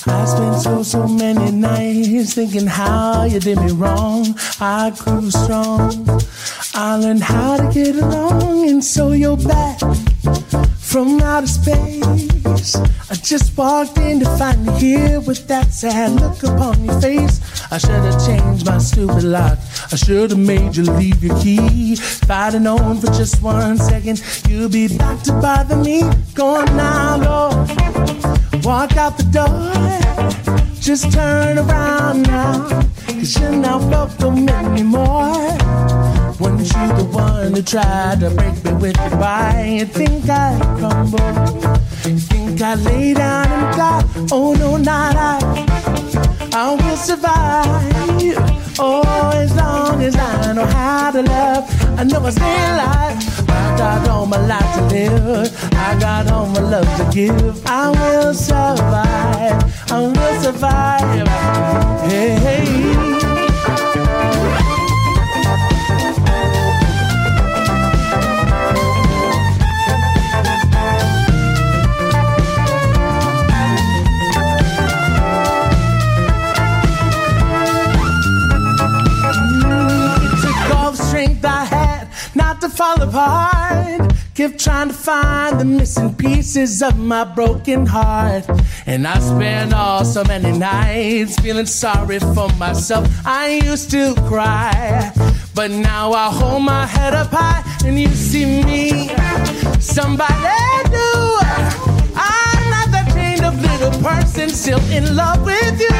I 0.07 0.25
spent 0.27 0.57
so, 0.61 0.83
so 0.83 1.09
many 1.09 1.51
nights 1.51 2.35
thinking 2.35 2.67
how 2.67 3.25
you 3.25 3.41
did 3.41 3.59
me 3.59 3.73
wrong. 3.73 4.39
I 4.61 4.93
grew 4.99 5.31
strong. 5.31 6.07
I 6.75 6.97
learned 6.97 7.23
how 7.23 7.57
to 7.57 7.73
get 7.73 7.97
along, 7.97 8.69
and 8.69 8.85
so 8.85 9.13
you're 9.13 9.39
back 9.39 9.81
from 10.89 11.21
outer 11.21 11.47
space. 11.47 12.75
I 13.11 13.15
just 13.15 13.57
walked 13.59 13.99
in 13.99 14.21
to 14.21 14.27
find 14.39 14.65
you 14.65 14.73
here 14.73 15.21
with 15.21 15.47
that 15.47 15.71
sad 15.71 16.19
look 16.19 16.43
upon 16.43 16.83
your 16.83 16.99
face. 16.99 17.43
I 17.71 17.77
should 17.77 17.91
have 17.91 18.27
changed 18.27 18.65
my 18.65 18.79
stupid 18.79 19.25
lock. 19.25 19.59
I 19.93 19.97
should 19.97 20.31
have 20.31 20.39
made 20.39 20.77
you 20.77 20.85
leave 20.85 21.23
your 21.23 21.39
key. 21.41 21.93
If 21.93 22.31
I'd 22.31 22.55
have 22.55 22.63
known 22.63 23.01
for 23.01 23.09
just 23.09 23.43
one 23.43 23.77
second 23.77 24.23
you'd 24.49 24.73
be 24.73 24.89
back 24.97 25.21
to 25.25 25.33
bother 25.33 25.77
me. 25.77 26.05
Go 26.35 26.57
on 26.57 26.65
now, 26.75 27.19
go. 27.19 27.49
Walk 28.65 28.97
out 28.97 29.19
the 29.19 29.29
door. 29.31 30.59
Just 30.81 31.13
turn 31.13 31.59
around 31.59 32.23
now. 32.23 32.67
Cause 33.07 33.39
you're 33.39 33.53
not 33.53 33.83
welcome 33.91 34.49
anymore. 34.49 35.59
Weren't 36.41 36.61
you 36.61 36.67
the 36.67 37.09
one 37.13 37.53
who 37.53 37.63
tried 37.63 38.21
to 38.21 38.31
break 38.31 38.65
me 38.65 38.73
with 38.75 38.97
your 38.97 39.11
goodbye? 39.11 39.77
You 39.79 39.87
think 39.87 40.29
I 40.29 40.57
crumble? 40.79 41.19
You 42.09 42.19
think 42.19 42.63
I 42.63 42.75
lay 42.75 43.13
down 43.13 43.47
and 43.49 43.77
die? 43.77 44.05
Oh 44.31 44.55
no, 44.55 44.77
not 44.77 45.17
I. 45.17 45.39
I 46.55 46.75
will 46.75 46.97
survive. 46.97 48.37
Oh, 48.79 49.33
as 49.35 49.53
long 49.57 50.01
as 50.03 50.15
I 50.15 50.53
know 50.53 50.67
how 50.67 51.11
to 51.11 51.23
love, 51.23 51.99
I 51.99 52.05
know 52.05 52.25
I 52.25 52.31
stay 52.31 52.57
alive. 52.73 53.51
I 53.51 53.77
got 53.77 54.09
all 54.09 54.27
my 54.27 54.39
life 54.47 54.75
to 54.77 54.83
live. 54.95 55.75
I 55.75 55.99
got 55.99 56.31
all 56.31 56.47
my 56.47 56.61
love 56.61 56.97
to 56.99 57.11
give. 57.13 57.67
I 57.67 57.91
will 57.91 58.33
survive. 58.33 59.91
I 59.91 60.01
will 60.01 60.41
survive. 60.41 61.29
Hey, 62.09 63.08
fall 82.79 83.03
apart. 83.03 84.13
Keep 84.37 84.57
trying 84.57 84.87
to 84.87 84.95
find 84.95 85.59
the 85.59 85.65
missing 85.65 86.15
pieces 86.15 86.81
of 86.81 86.97
my 86.97 87.25
broken 87.25 87.85
heart. 87.85 88.49
And 88.87 89.05
I 89.05 89.19
spent 89.19 89.75
all 89.75 90.05
so 90.05 90.23
many 90.23 90.57
nights 90.57 91.37
feeling 91.41 91.67
sorry 91.67 92.21
for 92.21 92.49
myself. 92.51 93.05
I 93.27 93.61
used 93.65 93.91
to 93.91 94.15
cry, 94.29 95.11
but 95.57 95.73
now 95.73 96.13
I 96.13 96.31
hold 96.31 96.63
my 96.63 96.87
head 96.87 97.15
up 97.15 97.33
high 97.33 97.65
and 97.85 97.99
you 97.99 98.11
see 98.11 98.63
me. 98.63 99.09
Somebody 99.81 100.35
new. 100.95 101.39
I'm 102.15 102.63
not 102.75 102.89
that 102.95 103.11
chained 103.13 103.45
up 103.45 103.57
little 103.57 104.01
person 104.01 104.51
still 104.51 104.83
in 104.93 105.17
love 105.17 105.45
with 105.45 105.81
you. 105.81 105.99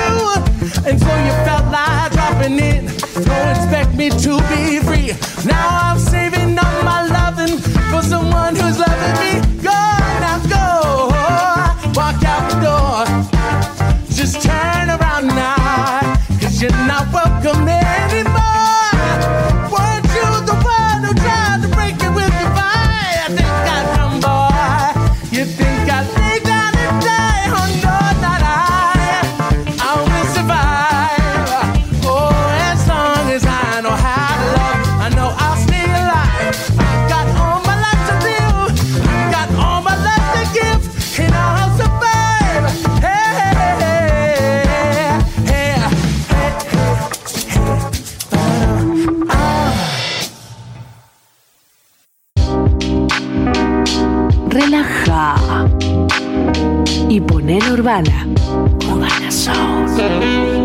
And 0.87 0.97
so 1.01 1.13
you 1.27 1.33
felt 1.43 1.67
like 1.73 2.13
dropping 2.13 2.61
in. 2.61 2.87
Don't 3.27 3.49
expect 3.51 3.95
me 3.97 4.11
to 4.11 4.39
be 4.49 4.79
free. 4.79 5.28
Now 5.45 5.69
I'm 5.83 5.99
saving 5.99 6.59
all 6.59 6.83
my 6.83 7.07
loving 7.07 7.59
for 7.91 8.03
someone 8.03 8.57
who's 8.57 8.79
loving 8.79 9.17
me. 9.23 9.33
Go 9.63 9.71
now, 10.25 10.39
go. 10.49 11.09
Walk 11.95 12.23
out 12.25 12.51
the 12.51 12.59
door. 12.67 13.05
Just 14.11 14.43
turn 14.43 14.91
around 14.91 15.29
now. 15.29 16.17
Cause 16.41 16.61
you're 16.61 16.71
not 16.87 17.13
welcome 17.13 17.69
anymore. 17.69 18.58
Urbana. 57.79 58.27
Urbana. 58.91 60.58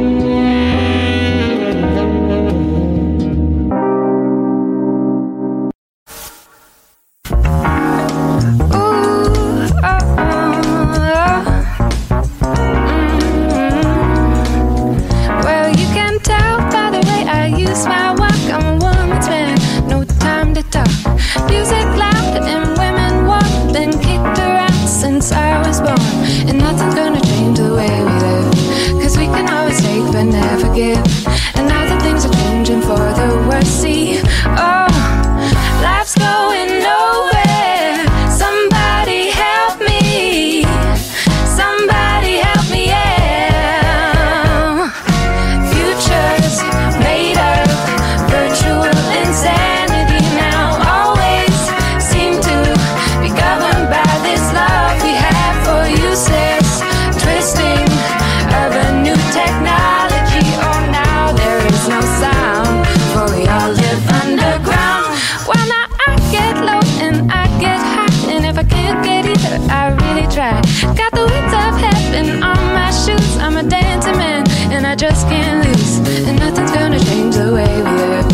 Try. 70.43 70.93
Got 70.93 71.11
the 71.13 71.25
winds 71.25 71.53
of 71.53 71.73
heaven 71.79 72.43
on 72.43 72.63
my 72.73 72.91
shoes. 72.91 73.37
I'm 73.37 73.57
a 73.57 73.63
dancing 73.63 74.17
man, 74.17 74.43
and 74.71 74.85
I 74.85 74.95
just 74.95 75.27
can't 75.27 75.65
lose. 75.65 75.97
And 76.27 76.39
nothing's 76.39 76.71
gonna 76.71 76.99
change 76.99 77.35
the 77.35 77.53
way 77.53 77.71
we 77.85 77.93
live. 78.13 78.27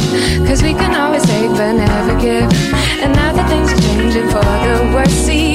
Cause 0.47 0.63
we 0.63 0.73
can 0.73 0.93
always 0.95 1.23
take 1.23 1.51
but 1.51 1.73
never 1.73 2.19
give. 2.19 2.49
And 3.03 3.13
now 3.13 3.31
that 3.33 3.47
things 3.49 3.71
are 3.73 3.81
changing 3.87 4.27
for 4.33 4.43
the 4.65 4.91
worse, 4.93 5.17
see, 5.25 5.48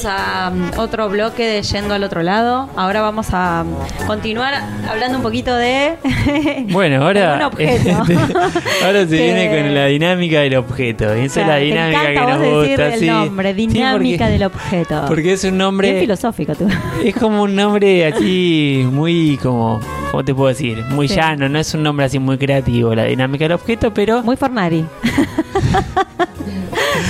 entonces 0.00 0.06
a 0.06 0.50
mm, 0.50 0.78
otro 0.78 1.08
bloque 1.08 1.46
de 1.46 1.62
Yendo 1.62 1.94
al 1.94 2.02
otro 2.02 2.22
lado. 2.22 2.68
Ahora 2.76 3.00
vamos 3.02 3.28
a 3.32 3.64
mm, 3.64 4.06
continuar 4.06 4.54
hablando 4.88 5.18
un 5.18 5.22
poquito 5.22 5.54
de... 5.54 5.94
Bueno, 6.70 7.04
ahora, 7.04 7.36
Un 7.36 7.42
objeto. 7.42 7.90
ahora 8.84 9.00
se 9.06 9.16
Que- 9.16 9.22
viene 9.22 9.48
con 9.48 9.74
la 9.74 9.86
dinámica 9.86 10.40
del 10.40 10.56
objeto. 10.56 11.12
Esa 11.12 11.40
es 11.42 11.46
la 11.46 11.56
dinámica 11.56 12.12
que 12.12 12.20
vos 12.20 12.30
nos 12.30 12.40
decir 12.40 12.68
gusta. 12.68 12.94
el 12.94 13.00
sí. 13.00 13.06
nombre, 13.06 13.50
Sí, 13.54 13.66
dinámica 13.66 14.18
porque- 14.24 14.32
del 14.32 14.42
objeto. 14.44 15.04
Porque 15.08 15.32
es 15.32 15.44
un 15.44 15.50
Bien 15.50 15.58
nombre. 15.58 16.00
filosófico 16.00 16.54
tú. 16.54 16.68
Es 17.04 17.14
como 17.16 17.42
un 17.42 17.54
nombre 17.54 18.06
así 18.06 18.86
muy 18.92 19.38
como. 19.42 19.80
¿Cómo 20.10 20.24
te 20.24 20.34
puedo 20.34 20.48
decir? 20.48 20.82
Muy 20.90 21.06
Sí. 21.08 21.14
llano, 21.14 21.48
no 21.48 21.58
es 21.58 21.72
un 21.74 21.82
nombre 21.84 22.04
así 22.06 22.18
muy 22.18 22.36
creativo, 22.36 22.94
la 22.96 23.04
dinámica 23.04 23.44
del 23.44 23.52
objeto, 23.52 23.92
pero. 23.94 24.22
Muy 24.22 24.36
Fornari. 24.36 24.84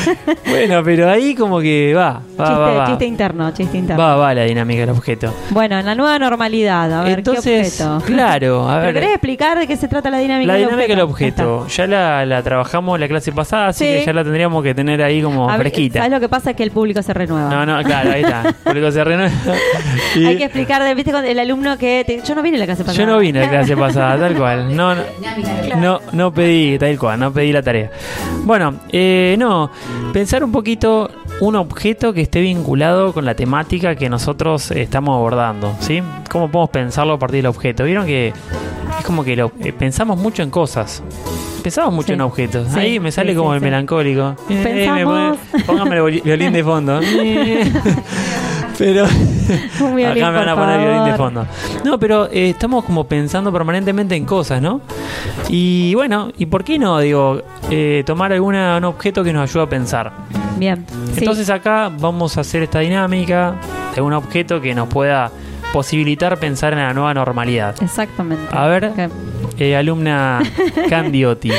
Bueno, 0.48 0.82
pero 0.84 1.08
ahí 1.10 1.34
como 1.34 1.60
que 1.60 1.92
va, 1.94 2.12
va, 2.38 2.46
chiste, 2.46 2.60
va, 2.60 2.72
va. 2.74 2.86
chiste 2.86 3.04
interno, 3.06 3.50
chiste 3.52 3.78
interno. 3.78 4.02
Va, 4.02 4.16
va 4.16 4.34
la 4.34 4.44
dinámica 4.44 4.80
del 4.80 4.90
objeto. 4.90 5.32
Bueno, 5.50 5.78
en 5.78 5.86
la 5.86 5.94
nueva 5.94 6.18
normalidad, 6.18 6.92
a 6.92 7.02
ver, 7.04 7.18
Entonces, 7.18 7.76
¿qué 7.76 7.84
objeto? 7.84 8.06
claro, 8.06 8.68
a 8.68 8.74
¿Pero 8.80 8.84
ver. 8.86 8.94
querés 8.94 9.10
explicar 9.10 9.58
de 9.58 9.66
qué 9.66 9.76
se 9.76 9.88
trata 9.88 10.10
la 10.10 10.18
dinámica 10.18 10.46
La 10.48 10.54
del 10.54 10.64
dinámica 10.66 10.88
del 10.88 11.00
objeto? 11.00 11.56
objeto, 11.60 11.68
ya 11.76 11.86
la, 11.86 12.26
la 12.26 12.42
trabajamos 12.42 12.98
la 12.98 13.08
clase 13.08 13.32
pasada, 13.32 13.68
así 13.68 13.84
Sí. 13.84 13.90
que 14.00 14.04
ya 14.06 14.12
la 14.12 14.22
tendríamos 14.24 14.62
que 14.62 14.74
tener 14.74 15.02
ahí 15.02 15.22
como 15.22 15.48
A 15.50 15.56
fresquita. 15.56 16.00
¿Sabes 16.00 16.12
lo 16.12 16.20
que 16.20 16.28
pasa? 16.28 16.50
Es 16.50 16.56
que 16.56 16.62
el 16.62 16.70
público 16.70 17.02
se 17.02 17.12
renueva. 17.14 17.48
No, 17.50 17.64
no, 17.66 17.82
claro, 17.84 18.10
ahí 18.12 18.22
está. 18.22 18.54
Público 18.64 18.90
se 18.90 19.04
renueva. 19.04 19.30
Y 20.16 20.26
Hay 20.26 20.36
que 20.36 20.44
explicar, 20.44 20.82
de- 20.82 20.94
viste, 20.94 21.12
con 21.12 21.24
el 21.24 21.38
alumno 21.38 21.78
que... 21.78 22.04
te- 22.06 22.20
yo 22.26 22.34
no 22.34 22.42
vine 22.42 22.56
a 22.56 22.60
la 22.60 22.66
clase 22.66 22.84
pasada. 22.84 22.98
Yo 22.98 23.06
no 23.10 23.18
vine 23.18 23.38
a 23.40 23.42
la 23.44 23.48
clase 23.50 23.76
pasada, 23.76 24.18
tal 24.18 24.34
cual. 24.36 24.74
No, 24.76 24.94
no, 24.94 25.02
no, 25.76 26.00
no 26.12 26.32
pedí, 26.34 26.78
tal 26.78 26.98
cual, 26.98 27.18
no 27.20 27.32
pedí 27.32 27.52
la 27.52 27.62
tarea. 27.62 27.90
Bueno, 28.44 28.74
eh, 28.90 29.36
no, 29.38 29.70
pensar 30.12 30.42
un 30.44 30.52
poquito 30.52 31.10
un 31.40 31.56
objeto 31.56 32.12
que 32.12 32.20
esté 32.22 32.40
vinculado 32.40 33.12
con 33.12 33.24
la 33.24 33.34
temática 33.34 33.94
que 33.94 34.08
nosotros 34.08 34.70
estamos 34.72 35.14
abordando, 35.14 35.74
¿sí? 35.80 36.02
¿Cómo 36.30 36.50
podemos 36.50 36.70
pensarlo 36.70 37.14
a 37.14 37.18
partir 37.18 37.38
del 37.38 37.46
objeto? 37.46 37.84
Vieron 37.84 38.06
que 38.06 38.28
es 38.98 39.04
como 39.04 39.24
que 39.24 39.36
lo, 39.36 39.52
eh, 39.60 39.72
pensamos 39.72 40.18
mucho 40.18 40.42
en 40.42 40.50
cosas. 40.50 41.02
Pensamos 41.62 41.92
mucho 41.92 42.08
Sí. 42.08 42.12
en 42.14 42.20
objetos. 42.22 42.68
Sí, 42.72 42.78
Ahí 42.78 43.00
me 43.00 43.12
sale 43.12 43.32
sí, 43.32 43.36
como 43.36 43.54
el 43.54 43.60
melancólico. 43.60 44.34
Eh, 44.48 44.88
me 44.94 45.04
pone- 45.04 45.36
póngame 45.66 45.96
el 45.98 46.20
violín 46.22 46.52
de 46.52 46.64
fondo. 46.64 47.00
Pero 48.78 49.04
Un 49.80 49.96
violín, 49.96 50.22
acá 50.22 50.30
me 50.32 50.38
van 50.38 50.48
a 50.48 50.56
poner 50.56 50.80
violín 50.80 51.04
de 51.04 51.14
fondo. 51.14 51.46
No, 51.84 51.98
pero 51.98 52.26
eh, 52.26 52.50
estamos 52.50 52.84
como 52.84 53.04
pensando 53.04 53.52
permanentemente 53.52 54.14
en 54.14 54.24
cosas, 54.24 54.60
¿no? 54.62 54.80
Y 55.48 55.94
bueno, 55.94 56.30
¿y 56.38 56.46
por 56.46 56.64
qué 56.64 56.78
no, 56.78 56.98
digo, 56.98 57.42
eh, 57.70 58.02
tomar 58.06 58.32
alguna, 58.32 58.76
un 58.76 58.84
objeto 58.84 59.24
que 59.24 59.32
nos 59.32 59.50
ayude 59.50 59.64
a 59.64 59.68
pensar? 59.68 60.12
Bien. 60.56 60.84
sí. 61.12 61.20
Entonces 61.20 61.48
acá 61.50 61.90
vamos 61.98 62.36
a 62.36 62.42
hacer 62.42 62.62
esta 62.62 62.80
dinámica 62.80 63.54
de 63.94 64.00
un 64.02 64.12
objeto 64.12 64.60
que 64.60 64.74
nos 64.74 64.88
pueda 64.88 65.30
posibilitar 65.72 66.38
pensar 66.38 66.72
en 66.72 66.80
la 66.80 66.92
nueva 66.92 67.14
normalidad. 67.14 67.74
Exactamente. 67.80 68.44
A 68.50 68.66
ver, 68.66 68.92
¿Qué, 68.94 69.08
eh, 69.58 69.76
alumna 69.76 70.42
Candiotti, 70.88 71.50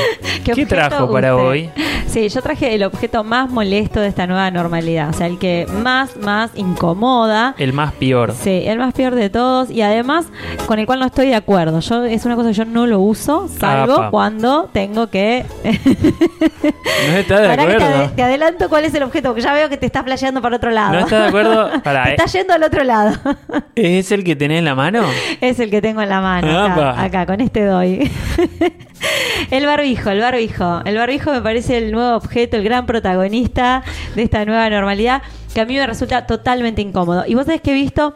¿qué, 0.44 0.52
objeto 0.52 0.70
trajo 0.70 1.12
para 1.12 1.36
hoy? 1.36 1.70
Sí, 2.12 2.28
yo 2.28 2.42
traje 2.42 2.76
el 2.76 2.84
objeto 2.84 3.24
más 3.24 3.50
molesto 3.50 4.02
de 4.02 4.08
esta 4.10 4.28
nueva 4.28 4.52
normalidad. 4.52 5.10
O 5.12 5.14
sea, 5.14 5.28
el 5.28 5.40
que 5.40 5.66
más, 5.82 6.18
más 6.18 6.52
incomoda. 6.56 7.56
El 7.58 7.72
más 7.72 7.94
peor. 7.94 8.34
Sí, 8.34 8.64
el 8.66 8.80
más 8.80 8.94
peor 8.94 9.16
de 9.16 9.30
todos 9.30 9.72
y 9.72 9.82
además 9.82 10.26
con 10.66 10.80
el 10.80 10.86
cual 10.86 11.00
no 11.00 11.06
estoy 11.06 11.28
de 11.28 11.36
acuerdo. 11.36 11.80
Yo 11.80 12.04
es 12.04 12.26
una 12.26 12.36
cosa 12.36 12.50
que 12.50 12.56
yo 12.56 12.66
no 12.66 12.86
lo 12.86 13.00
uso, 13.00 13.48
salvo 13.48 13.94
Apa. 13.94 14.12
cuando 14.12 14.70
tengo 14.74 15.08
que. 15.08 15.46
¿No 15.64 17.18
está 17.18 17.40
de 17.40 17.48
Pará 17.48 17.66
que 17.66 17.76
te, 17.76 17.84
acuerdo? 17.84 18.12
te 18.14 18.24
adelanto 18.24 18.68
cuál 18.70 18.84
es 18.84 18.94
el 18.94 19.04
objeto, 19.04 19.30
porque 19.30 19.42
ya 19.42 19.54
veo 19.54 19.70
que 19.70 19.78
te 19.78 19.86
estás 19.86 20.04
flasheando 20.04 20.42
para 20.42 20.58
otro 20.58 20.72
lado. 20.72 20.94
¿No 20.94 21.00
está 21.00 21.22
de 21.22 21.28
acuerdo? 21.30 21.70
Pará, 21.82 22.04
te 22.04 22.10
eh, 22.10 22.14
estás 22.14 22.34
yendo 22.34 22.54
al 22.54 22.64
otro 22.64 22.84
lado. 22.84 23.18
¿Es 23.76 24.12
el 24.12 24.26
que 24.26 24.36
tenés 24.36 24.60
en 24.60 24.66
la 24.66 24.76
mano? 24.76 25.04
Es 25.40 25.60
el 25.60 25.70
que 25.72 25.82
tengo 25.82 26.02
en 26.02 26.10
la 26.10 26.20
mano. 26.20 26.66
Acá, 26.66 27.02
acá, 27.02 27.26
con 27.26 27.40
este 27.40 27.64
doy. 27.64 27.91
el 29.52 29.66
barbijo, 29.66 30.10
el 30.10 30.20
barbijo. 30.20 30.82
El 30.86 30.96
barbijo 30.96 31.32
me 31.32 31.42
parece 31.42 31.78
el 31.78 31.92
nuevo 31.92 32.16
objeto, 32.16 32.58
el 32.58 32.64
gran 32.64 32.86
protagonista 32.86 33.84
de 34.16 34.24
esta 34.24 34.46
nueva 34.46 34.70
normalidad 34.70 35.22
que 35.54 35.62
a 35.62 35.66
mí 35.66 35.76
me 35.76 35.86
resulta 35.86 36.26
totalmente 36.26 36.82
incómodo. 36.82 37.26
Y 37.28 37.36
vos 37.36 37.46
sabés 37.46 37.62
que 37.62 37.72
he 37.72 37.74
visto 37.74 38.16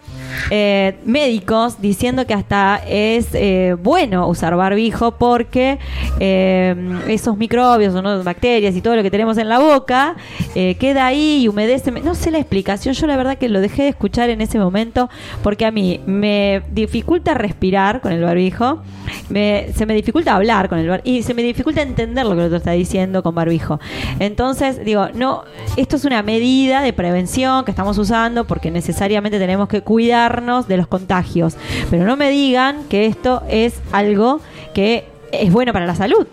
eh, 0.49 0.97
médicos 1.05 1.81
diciendo 1.81 2.25
que 2.25 2.33
hasta 2.33 2.81
es 2.87 3.27
eh, 3.33 3.75
bueno 3.81 4.27
usar 4.27 4.55
barbijo 4.55 5.11
porque 5.11 5.79
eh, 6.19 6.75
esos 7.07 7.37
microbios 7.37 7.93
o 7.95 8.01
no, 8.01 8.23
bacterias 8.23 8.75
y 8.75 8.81
todo 8.81 8.95
lo 8.95 9.03
que 9.03 9.11
tenemos 9.11 9.37
en 9.37 9.49
la 9.49 9.59
boca 9.59 10.15
queda 10.53 11.05
ahí 11.05 11.41
y 11.43 11.47
humedece. 11.47 11.91
No 11.91 12.15
sé 12.15 12.31
la 12.31 12.39
explicación, 12.39 12.93
yo 12.95 13.07
la 13.07 13.17
verdad 13.17 13.37
que 13.37 13.49
lo 13.49 13.59
dejé 13.61 13.83
de 13.83 13.89
escuchar 13.89 14.29
en 14.29 14.41
ese 14.41 14.57
momento 14.59 15.09
porque 15.43 15.65
a 15.65 15.71
mí 15.71 15.99
me 16.05 16.61
dificulta 16.71 17.33
respirar 17.33 18.01
con 18.01 18.11
el 18.11 18.21
barbijo, 18.23 18.81
me- 19.29 19.67
se 19.75 19.85
me 19.85 19.93
dificulta 19.93 20.35
hablar 20.35 20.69
con 20.69 20.79
el 20.79 20.87
barbijo 20.87 21.09
y 21.17 21.23
se 21.23 21.33
me 21.33 21.43
dificulta 21.43 21.81
entender 21.81 22.25
lo 22.25 22.31
que 22.33 22.39
el 22.41 22.45
otro 22.45 22.57
está 22.57 22.71
diciendo 22.71 23.21
con 23.23 23.35
barbijo. 23.35 23.79
Entonces, 24.19 24.83
digo, 24.85 25.07
no, 25.13 25.43
esto 25.77 25.95
es 25.97 26.05
una 26.05 26.23
medida 26.23 26.81
de 26.81 26.93
prevención 26.93 27.65
que 27.65 27.71
estamos 27.71 27.97
usando 27.97 28.45
porque 28.45 28.71
necesariamente 28.71 29.37
tenemos 29.39 29.67
que 29.67 29.81
cuidarnos 30.29 30.67
de 30.67 30.77
los 30.77 30.87
contagios. 30.87 31.55
Pero 31.89 32.05
no 32.05 32.15
me 32.17 32.29
digan 32.29 32.83
que 32.89 33.05
esto 33.05 33.43
es 33.49 33.79
algo 33.91 34.39
que 34.73 35.05
es 35.31 35.51
bueno 35.51 35.73
para 35.73 35.85
la 35.85 35.95
salud. 35.95 36.25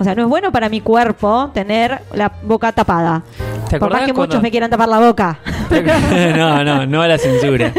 O 0.00 0.04
sea, 0.04 0.14
no 0.14 0.22
es 0.22 0.28
bueno 0.28 0.50
para 0.50 0.68
mi 0.68 0.80
cuerpo 0.80 1.50
tener 1.54 2.00
la 2.14 2.32
boca 2.42 2.72
tapada. 2.72 3.22
¿Te 3.68 3.78
Por 3.78 3.90
más 3.90 4.00
acordás 4.00 4.00
que 4.06 4.12
cuando- 4.14 4.26
muchos 4.34 4.42
me 4.42 4.50
quieran 4.50 4.70
tapar 4.70 4.88
la 4.88 4.98
boca. 4.98 5.38
no, 6.36 6.64
no, 6.64 6.86
no 6.86 7.02
a 7.02 7.08
la 7.08 7.18
censura. 7.18 7.72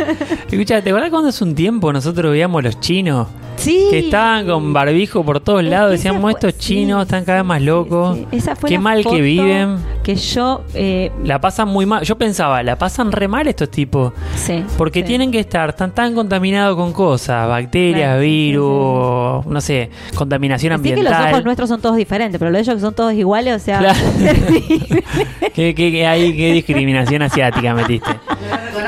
Escucha, 0.49 0.81
¿te 0.81 0.89
acuerdas 0.89 1.09
cuando 1.09 1.29
hace 1.29 1.43
un 1.43 1.53
tiempo 1.55 1.91
nosotros 1.91 2.31
veíamos 2.31 2.63
los 2.63 2.79
chinos? 2.79 3.27
Sí. 3.63 3.87
Que 3.89 3.99
estaban 3.99 4.45
con 4.45 4.73
barbijo 4.73 5.23
por 5.23 5.39
todos 5.39 5.63
lados. 5.63 5.91
Decíamos, 5.91 6.21
fue- 6.21 6.31
estos 6.33 6.57
chinos 6.57 7.03
están 7.03 7.23
cada 7.23 7.39
vez 7.39 7.47
más 7.47 7.61
locos. 7.61 8.17
Esa 8.31 8.55
fue 8.55 8.69
Qué 8.69 8.75
la 8.75 8.81
mal 8.81 9.03
foto 9.03 9.15
que 9.15 9.21
viven. 9.21 9.77
Que 10.03 10.15
yo. 10.15 10.63
eh, 10.73 11.11
La 11.23 11.39
pasan 11.39 11.69
muy 11.69 11.85
mal. 11.85 12.03
Yo 12.03 12.17
pensaba, 12.17 12.61
la 12.63 12.77
pasan 12.77 13.11
re 13.11 13.27
mal 13.27 13.47
estos 13.47 13.69
tipos. 13.71 14.11
sí. 14.35 14.63
Porque 14.77 14.99
sí. 15.01 15.05
tienen 15.07 15.31
que 15.31 15.39
estar 15.39 15.73
tan 15.73 15.91
tan 15.93 16.13
contaminados 16.13 16.75
con 16.75 16.91
cosas, 16.93 17.47
bacterias, 17.47 17.99
Claro, 18.09 18.21
sí, 18.21 18.25
sí, 18.27 18.31
virus, 18.49 19.45
no 19.45 19.61
sé, 19.61 19.89
contaminación 20.15 20.73
Así 20.73 20.83
que 20.83 20.89
los 20.89 20.97
ambiental. 21.05 21.33
ojos 21.33 21.45
nuestros 21.45 21.69
son 21.69 21.79
todos 21.81 21.95
diferentes, 21.95 22.37
pero 22.39 22.51
los 22.51 22.57
de 22.57 22.61
ellos 22.63 22.75
que 22.75 22.81
son 22.81 22.93
todos 22.93 23.13
iguales, 23.13 23.55
o 23.61 23.63
sea. 23.63 23.79
Claro. 23.79 23.99
¿Qué, 25.53 25.73
qué, 25.75 25.91
qué 25.91 26.07
hay? 26.07 26.35
¿Qué 26.35 26.51
discriminación 26.53 27.21
asiática 27.21 27.73
metiste? 27.73 28.09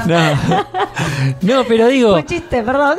No, 0.08 0.18
no 1.42 1.64
pero 1.68 1.88
digo, 1.88 2.12
Fue 2.14 2.26
chiste, 2.26 2.62
perdón. 2.64 2.96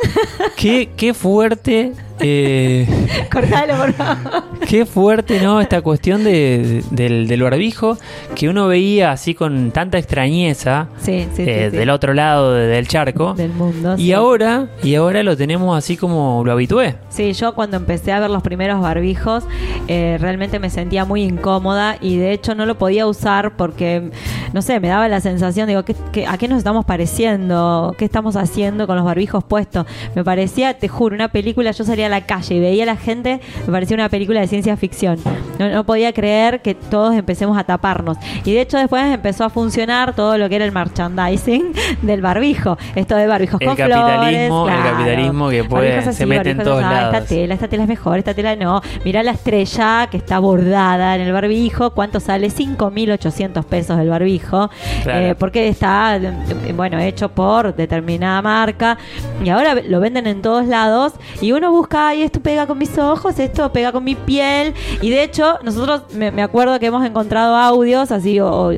qué, 0.55 0.89
qué 0.95 1.13
fuerte, 1.13 1.66
ter 1.67 1.91
eh, 2.19 2.87
Cortalo, 3.31 3.75
por 3.77 3.93
favor. 3.93 4.43
qué 4.67 4.85
fuerte, 4.85 5.39
¿no? 5.41 5.61
Esta 5.61 5.81
cuestión 5.81 6.23
de, 6.23 6.83
del, 6.91 7.27
del 7.27 7.41
barbijo 7.43 7.97
que 8.35 8.49
uno 8.49 8.67
veía 8.67 9.11
así 9.11 9.33
con 9.33 9.71
tanta 9.71 9.97
extrañeza 9.97 10.87
Sí, 10.97 11.27
sí, 11.33 11.43
sí, 11.43 11.43
eh, 11.47 11.67
sí. 11.71 11.77
del 11.77 11.89
otro 11.89 12.13
lado 12.13 12.53
de- 12.53 12.67
del 12.67 12.87
charco. 12.87 13.33
Del 13.33 13.51
mundo. 13.51 13.95
Y 13.97 14.11
ahora, 14.13 14.67
y 14.83 14.95
ahora 14.95 15.23
lo 15.23 15.35
tenemos 15.37 15.77
así 15.77 15.97
como 15.97 16.43
lo 16.45 16.51
habitué. 16.51 16.95
Sí, 17.09 17.33
yo 17.33 17.53
cuando 17.55 17.77
empecé 17.77 18.11
a 18.11 18.19
ver 18.19 18.29
los 18.29 18.41
primeros 18.43 18.81
barbijos, 18.81 19.43
eh, 19.87 20.17
realmente 20.19 20.59
me 20.59 20.69
sentía 20.69 21.05
muy 21.05 21.23
incómoda 21.23 21.97
y 22.01 22.17
de 22.17 22.31
hecho 22.33 22.55
no 22.55 22.65
lo 22.65 22.77
podía 22.77 23.07
usar 23.07 23.55
porque, 23.55 24.11
no 24.53 24.61
sé, 24.61 24.79
me 24.79 24.87
daba 24.87 25.07
la 25.07 25.21
sensación, 25.21 25.67
digo, 25.67 25.83
¿qué, 25.83 25.95
qué- 26.11 26.27
a 26.27 26.37
qué 26.37 26.47
nos 26.47 26.57
estamos 26.59 26.85
pareciendo? 26.85 27.95
¿Qué 27.97 28.05
estamos 28.05 28.35
haciendo 28.35 28.87
con 28.87 28.95
los 28.95 29.05
barbijos 29.05 29.43
puestos? 29.43 29.85
Me 30.15 30.23
parecía, 30.23 30.77
te 30.77 30.87
juro, 30.87 31.15
una 31.15 31.29
película, 31.29 31.71
yo 31.71 31.83
salía 31.83 32.06
a 32.07 32.09
la 32.09 32.21
calle 32.21 32.55
y 32.55 32.59
veía 32.59 32.83
a 32.83 32.87
la 32.87 32.95
gente, 32.97 33.39
me 33.65 33.71
parecía 33.73 33.95
una 33.95 34.09
película 34.09 34.39
de 34.41 34.47
ciencia 34.47 34.75
ficción. 34.77 35.17
No, 35.59 35.69
no 35.69 35.83
podía 35.85 36.13
creer 36.13 36.61
que 36.61 36.75
todos 36.75 37.15
empecemos 37.15 37.57
a 37.57 37.63
taparnos. 37.63 38.17
Y 38.45 38.53
de 38.53 38.61
hecho 38.61 38.77
después 38.77 39.03
empezó 39.05 39.43
a 39.43 39.49
funcionar 39.49 40.15
todo 40.15 40.37
lo 40.37 40.49
que 40.49 40.55
era 40.57 40.65
el 40.65 40.71
merchandising 40.71 41.73
del 42.01 42.21
barbijo. 42.21 42.77
Esto 42.95 43.15
de 43.15 43.27
barbijos 43.27 43.59
El 43.61 43.67
con 43.67 43.75
capitalismo, 43.77 44.65
flores, 44.65 44.77
el 44.77 44.81
claro. 44.83 44.97
capitalismo 44.97 45.49
que 45.49 45.63
puede- 45.63 46.13
se 46.13 46.25
mete 46.25 46.51
en 46.51 46.57
todos 46.59 46.83
ah, 46.83 46.91
lados. 46.93 47.13
Esta 47.15 47.27
tela, 47.27 47.53
esta 47.53 47.67
tela 47.67 47.83
es 47.83 47.89
mejor, 47.89 48.17
esta 48.17 48.33
tela 48.33 48.55
no. 48.55 48.81
Mira 49.03 49.23
la 49.23 49.31
estrella 49.31 50.07
que 50.09 50.17
está 50.17 50.39
bordada 50.39 51.15
en 51.15 51.21
el 51.21 51.33
barbijo. 51.33 51.91
¿Cuánto 51.91 52.19
sale? 52.19 52.49
5.800 52.49 53.63
pesos 53.65 53.99
el 53.99 54.09
barbijo. 54.09 54.69
Claro. 55.03 55.25
Eh, 55.27 55.35
porque 55.35 55.67
está, 55.67 56.17
eh, 56.17 56.73
bueno, 56.75 56.99
hecho 56.99 57.29
por 57.29 57.75
determinada 57.75 58.41
marca. 58.41 58.97
Y 59.43 59.49
ahora 59.49 59.75
lo 59.75 59.99
venden 59.99 60.27
en 60.27 60.41
todos 60.41 60.65
lados. 60.67 61.13
Y 61.41 61.51
uno 61.51 61.71
busca, 61.71 61.96
y 62.15 62.21
esto 62.21 62.39
pega 62.39 62.67
con 62.67 62.77
mis 62.77 62.97
ojos, 62.97 63.37
esto 63.39 63.71
pega 63.71 63.91
con 63.91 64.03
mi 64.03 64.15
piel. 64.15 64.73
Y 65.01 65.09
de 65.09 65.23
hecho, 65.23 65.57
nosotros 65.63 66.03
me, 66.15 66.31
me 66.31 66.41
acuerdo 66.43 66.79
que 66.79 66.85
hemos 66.87 67.05
encontrado 67.05 67.55
audios 67.55 68.11
así, 68.11 68.39
o, 68.39 68.47
o, 68.49 68.71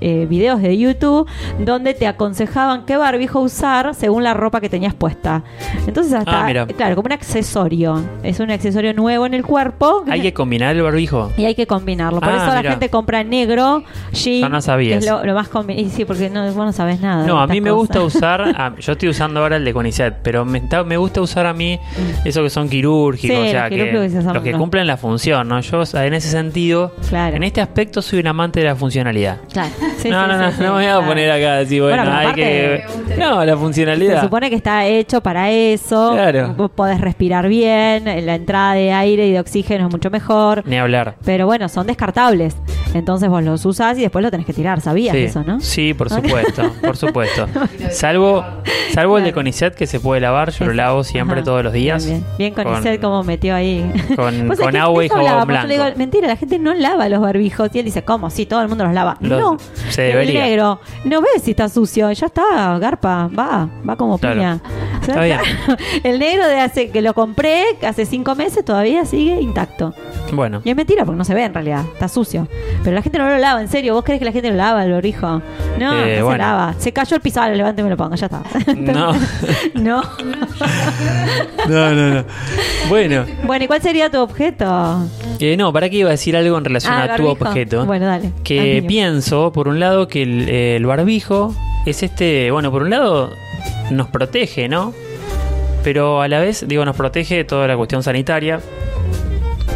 eh, 0.00 0.26
videos 0.28 0.60
de 0.60 0.76
YouTube 0.76 1.28
donde 1.58 1.94
te 1.94 2.06
aconsejaban 2.06 2.84
qué 2.84 2.96
barbijo 2.96 3.40
usar 3.40 3.94
según 3.94 4.22
la 4.24 4.34
ropa 4.34 4.60
que 4.60 4.68
tenías 4.68 4.94
puesta. 4.94 5.42
Entonces 5.86 6.12
hasta, 6.12 6.46
Ah, 6.46 6.66
claro, 6.76 6.96
como 6.96 7.06
un 7.06 7.12
accesorio. 7.12 8.02
Es 8.22 8.40
un 8.40 8.50
accesorio 8.50 8.92
nuevo 8.92 9.26
en 9.26 9.34
el 9.34 9.44
cuerpo. 9.44 10.04
Hay 10.08 10.20
que 10.20 10.32
combinar 10.34 10.74
el 10.74 10.82
barbijo. 10.82 11.30
Y 11.36 11.44
hay 11.44 11.54
que 11.54 11.66
combinarlo. 11.66 12.20
Por 12.20 12.28
Ah, 12.28 12.36
eso 12.36 12.54
la 12.62 12.70
gente 12.70 12.90
compra 12.90 13.22
negro, 13.24 13.82
jean, 14.12 14.40
Yo 14.42 14.48
no 14.48 14.60
sabía 14.60 14.96
es 14.96 15.04
eso. 15.04 15.18
lo, 15.18 15.24
lo 15.24 15.34
más 15.34 15.48
Y 15.68 15.90
sí, 15.90 16.04
porque 16.04 16.28
no, 16.30 16.44
vos 16.46 16.56
no 16.66 16.72
sabes 16.72 17.00
nada. 17.00 17.26
No, 17.26 17.40
a 17.40 17.46
mí 17.46 17.60
me 17.60 17.70
gusta 17.70 18.02
usar, 18.02 18.74
yo 18.80 18.92
estoy 18.92 19.08
usando 19.08 19.40
ahora 19.40 19.56
el 19.56 19.64
de 19.64 19.72
Conicet, 19.72 20.16
pero 20.22 20.44
me, 20.44 20.62
me 20.86 20.96
gusta 20.96 21.20
usar 21.20 21.46
a 21.46 21.54
mí 21.54 21.78
esos 22.24 22.42
que 22.42 22.50
son 22.50 22.63
quirúrgicos, 22.68 23.36
Sí, 23.36 23.42
o 23.46 23.50
sea, 23.50 23.68
los 23.68 23.70
que, 23.70 24.10
se 24.10 24.22
los 24.22 24.42
que 24.42 24.52
cumplen 24.52 24.86
la 24.86 24.96
función, 24.96 25.48
¿no? 25.48 25.60
Yo, 25.60 25.82
en 25.94 26.14
ese 26.14 26.28
sentido, 26.28 26.92
Claro. 27.08 27.36
en 27.36 27.42
este 27.42 27.60
aspecto 27.60 28.02
soy 28.02 28.20
un 28.20 28.26
amante 28.28 28.60
de 28.60 28.66
la 28.66 28.76
funcionalidad. 28.76 29.38
Claro. 29.52 29.70
Sí, 30.04 30.10
no, 30.10 30.22
sí, 30.22 30.28
no, 30.32 30.36
no, 30.38 30.50
no 30.50 30.58
me 30.58 30.68
voy 30.70 30.84
a 30.84 30.88
claro. 30.96 31.06
poner 31.06 31.30
acá 31.30 31.54
decir, 31.56 31.80
bueno, 31.80 32.02
hay 32.14 32.34
que... 32.34 32.84
No, 33.18 33.42
la 33.42 33.52
Se 33.54 33.58
funcionalidad. 33.58 34.20
supone 34.22 34.50
que 34.50 34.56
está 34.56 34.84
hecho 34.84 35.22
para 35.22 35.50
eso. 35.50 36.10
Claro. 36.12 36.52
Vos 36.58 36.70
podés 36.72 37.00
respirar 37.00 37.48
bien, 37.48 38.04
la 38.26 38.34
entrada 38.34 38.74
de 38.74 38.92
aire 38.92 39.26
y 39.28 39.32
de 39.32 39.40
oxígeno 39.40 39.86
es 39.86 39.90
mucho 39.90 40.10
mejor. 40.10 40.62
Ni 40.66 40.76
hablar. 40.76 41.14
Pero 41.24 41.46
bueno, 41.46 41.70
son 41.70 41.86
descartables. 41.86 42.54
Entonces 42.92 43.30
vos 43.30 43.42
los 43.42 43.64
usás 43.64 43.96
y 43.98 44.02
después 44.02 44.22
lo 44.22 44.30
tenés 44.30 44.44
que 44.46 44.52
tirar. 44.52 44.80
¿Sabías 44.82 45.16
eso, 45.16 45.42
no? 45.42 45.58
sí, 45.60 45.94
por 45.94 46.10
supuesto, 46.10 46.70
por 46.82 46.96
supuesto. 46.98 47.48
Salvo, 47.90 48.44
salvo 48.92 49.16
el 49.18 49.24
de 49.24 49.32
Conicet 49.32 49.74
que 49.74 49.86
se 49.86 50.00
puede 50.00 50.20
lavar, 50.20 50.50
yo 50.50 50.66
lo 50.66 50.74
lavo 50.74 51.02
siempre 51.02 51.36
Ajá. 51.38 51.44
todos 51.44 51.64
los 51.64 51.72
días. 51.72 52.04
Bien, 52.04 52.18
bien. 52.20 52.36
Bien 52.38 52.53
con, 52.54 52.72
Iset 52.78 53.00
como 53.00 53.22
metió 53.24 53.54
ahí. 53.54 53.82
con, 54.16 54.48
Vos 54.48 54.56
sabés 54.58 54.72
con 54.72 54.76
agua 54.76 55.04
y 55.04 55.08
jabón 55.08 55.46
blanco. 55.46 55.62
Yo 55.62 55.68
le 55.68 55.74
digo, 55.74 55.96
mentira, 55.96 56.28
la 56.28 56.36
gente 56.36 56.58
no 56.58 56.72
lava 56.74 57.08
los 57.08 57.20
barbijos. 57.20 57.70
Y 57.74 57.78
él 57.80 57.84
dice, 57.84 58.02
¿cómo? 58.04 58.30
Sí, 58.30 58.46
todo 58.46 58.62
el 58.62 58.68
mundo 58.68 58.84
los 58.84 58.94
lava. 58.94 59.16
Los- 59.20 59.40
no. 59.40 59.56
se 59.90 60.06
el 60.06 60.12
debería. 60.12 60.42
negro, 60.44 60.80
no 61.04 61.20
ves 61.20 61.42
si 61.42 61.50
está 61.52 61.68
sucio. 61.68 62.10
Ya 62.12 62.26
está, 62.26 62.78
garpa, 62.78 63.28
va, 63.36 63.68
va 63.88 63.96
como 63.96 64.18
Claro. 64.18 64.36
piña. 64.36 64.60
O 65.00 65.04
sea, 65.04 65.14
Está 65.14 65.22
bien. 65.24 65.40
El 66.04 66.18
negro 66.18 66.46
de 66.46 66.60
hace 66.60 66.90
que 66.90 67.02
lo 67.02 67.12
compré 67.14 67.64
hace 67.86 68.06
cinco 68.06 68.34
meses 68.34 68.64
todavía 68.64 69.04
sigue 69.04 69.40
intacto. 69.40 69.94
Bueno, 70.32 70.62
Y 70.64 70.70
es 70.70 70.76
mentira 70.76 71.04
porque 71.04 71.18
no 71.18 71.24
se 71.24 71.34
ve 71.34 71.44
en 71.44 71.52
realidad, 71.54 71.84
está 71.92 72.08
sucio. 72.08 72.48
Pero 72.82 72.94
la 72.96 73.02
gente 73.02 73.18
no 73.18 73.28
lo 73.28 73.36
lava, 73.38 73.60
en 73.60 73.68
serio. 73.68 73.94
¿Vos 73.94 74.02
crees 74.04 74.18
que 74.18 74.24
la 74.24 74.32
gente 74.32 74.50
lo 74.50 74.56
lava 74.56 74.84
el 74.84 74.92
barbijo? 74.92 75.42
No, 75.78 75.92
Eh, 76.04 76.18
no 76.20 76.30
se 76.32 76.38
lava. 76.38 76.74
Se 76.78 76.92
cayó 76.92 77.16
el 77.16 77.22
piso, 77.22 77.40
ahora 77.40 77.54
levante 77.54 77.82
y 77.82 77.84
me 77.84 77.90
lo 77.90 77.96
pongo, 77.96 78.14
ya 78.16 78.26
está. 78.26 78.42
no. 78.74 79.12
no. 79.74 80.02
no, 81.68 81.94
no, 81.94 82.14
no. 82.14 82.24
Bueno, 82.88 83.24
Bueno, 83.44 83.64
¿y 83.64 83.66
cuál 83.68 83.80
sería 83.82 84.10
tu 84.10 84.18
objeto? 84.20 85.08
eh, 85.40 85.56
no, 85.56 85.72
¿para 85.72 85.88
qué 85.88 85.96
iba 85.98 86.08
a 86.08 86.12
decir 86.12 86.36
algo 86.36 86.58
en 86.58 86.64
relación 86.64 86.92
Ah, 86.92 87.04
a 87.04 87.16
tu 87.16 87.24
barbijo. 87.24 87.44
objeto? 87.48 87.86
Bueno, 87.86 88.06
dale. 88.06 88.30
Que 88.44 88.80
mío. 88.80 88.88
pienso, 88.88 89.52
por 89.52 89.68
un 89.68 89.80
lado, 89.80 90.06
que 90.08 90.22
el, 90.22 90.48
eh, 90.48 90.76
el 90.76 90.86
barbijo 90.86 91.54
es 91.86 92.02
este, 92.02 92.50
bueno, 92.50 92.70
por 92.70 92.82
un 92.82 92.90
lado 92.90 93.30
nos 93.90 94.08
protege, 94.08 94.68
¿no? 94.68 94.92
Pero 95.82 96.20
a 96.22 96.28
la 96.28 96.40
vez, 96.40 96.64
digo, 96.66 96.84
nos 96.84 96.96
protege 96.96 97.36
de 97.36 97.44
toda 97.44 97.66
la 97.68 97.76
cuestión 97.76 98.02
sanitaria, 98.02 98.60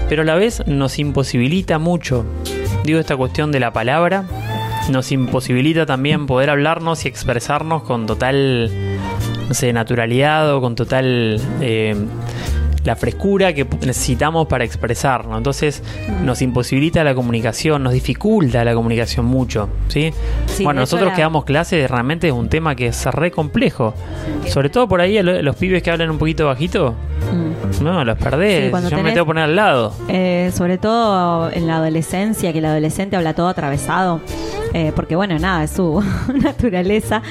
pero 0.08 0.22
a 0.22 0.24
la 0.24 0.34
vez 0.36 0.62
nos 0.66 0.98
imposibilita 0.98 1.78
mucho, 1.78 2.24
digo, 2.84 2.98
esta 2.98 3.16
cuestión 3.16 3.52
de 3.52 3.60
la 3.60 3.72
palabra, 3.72 4.24
nos 4.90 5.12
imposibilita 5.12 5.84
también 5.84 6.26
poder 6.26 6.48
hablarnos 6.50 7.04
y 7.04 7.08
expresarnos 7.08 7.82
con 7.82 8.06
total, 8.06 8.70
no 9.48 9.54
sé, 9.54 9.72
naturalidad 9.74 10.54
o 10.54 10.60
con 10.62 10.74
total... 10.74 11.40
eh, 11.60 11.94
la 12.84 12.96
frescura 12.96 13.52
que 13.52 13.66
necesitamos 13.86 14.46
para 14.46 14.64
expresarnos. 14.64 15.36
Entonces 15.36 15.82
nos 16.24 16.40
imposibilita 16.42 17.04
la 17.04 17.14
comunicación, 17.14 17.82
nos 17.82 17.92
dificulta 17.92 18.64
la 18.64 18.74
comunicación 18.74 19.26
mucho. 19.26 19.68
¿sí? 19.88 20.12
Sí, 20.46 20.64
bueno, 20.64 20.80
nosotros 20.80 21.10
la- 21.10 21.14
que 21.14 21.22
damos 21.22 21.44
clases 21.44 21.90
realmente 21.90 22.28
es 22.28 22.32
un 22.32 22.48
tema 22.48 22.74
que 22.74 22.86
es 22.88 23.04
re 23.06 23.30
complejo. 23.30 23.94
Sobre 24.46 24.70
todo 24.70 24.88
por 24.88 25.00
ahí 25.00 25.22
lo- 25.22 25.42
los 25.42 25.56
pibes 25.56 25.82
que 25.82 25.90
hablan 25.90 26.10
un 26.10 26.18
poquito 26.18 26.46
bajito, 26.46 26.94
Mm. 27.32 27.84
no, 27.84 28.04
los 28.04 28.16
perdés. 28.18 28.64
Sí, 28.66 28.70
Yo 28.70 28.96
me 28.96 29.02
tenés- 29.10 29.14
tengo 29.14 29.24
que 29.26 29.28
poner 29.28 29.44
al 29.44 29.56
lado. 29.56 29.92
Eh, 30.08 30.50
sobre 30.54 30.78
todo 30.78 31.50
en 31.50 31.66
la 31.66 31.76
adolescencia, 31.76 32.52
que 32.52 32.58
el 32.58 32.64
adolescente 32.64 33.16
habla 33.16 33.34
todo 33.34 33.48
atravesado, 33.48 34.20
eh, 34.72 34.92
porque 34.94 35.16
bueno, 35.16 35.38
nada, 35.38 35.64
es 35.64 35.72
su 35.72 36.02
naturaleza. 36.42 37.22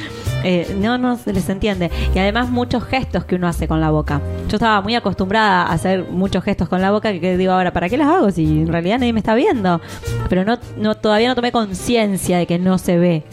Eh, 0.44 0.76
no, 0.80 0.98
no 0.98 1.18
se 1.18 1.34
les 1.34 1.50
entiende. 1.50 1.92
Y 2.16 2.20
además 2.20 2.50
muchos 2.50 2.84
gestos 2.86 3.26
que 3.26 3.36
uno 3.36 3.48
hace 3.48 3.68
con 3.68 3.82
la 3.82 3.90
boca. 3.90 4.22
Yo 4.48 4.56
estaba 4.58 4.82
muy 4.82 4.96
acostumbrada 4.96 5.64
a 5.64 5.74
hacer 5.74 6.06
muchos 6.10 6.44
gestos 6.44 6.70
con 6.70 6.82
la 6.82 6.92
boca 6.92 7.12
que, 7.20 7.38
digo 7.38 7.52
ahora, 7.52 7.74
¿para 7.74 7.90
qué 7.90 7.98
los 7.98 8.08
hago 8.08 8.32
si 8.32 8.44
en 8.62 8.68
realidad 8.68 9.00
nadie 9.00 9.14
me 9.14 9.20
está 9.20 9.36
viendo? 9.36 9.82
Pero 10.30 10.46
no, 10.46 10.58
no 10.78 10.96
todavía 10.96 11.28
no 11.28 11.36
tomé 11.36 11.52
conciencia 11.52 12.38
de 12.38 12.46
que 12.46 12.60
no 12.60 12.78
se 12.78 12.98
ve. 12.98 13.24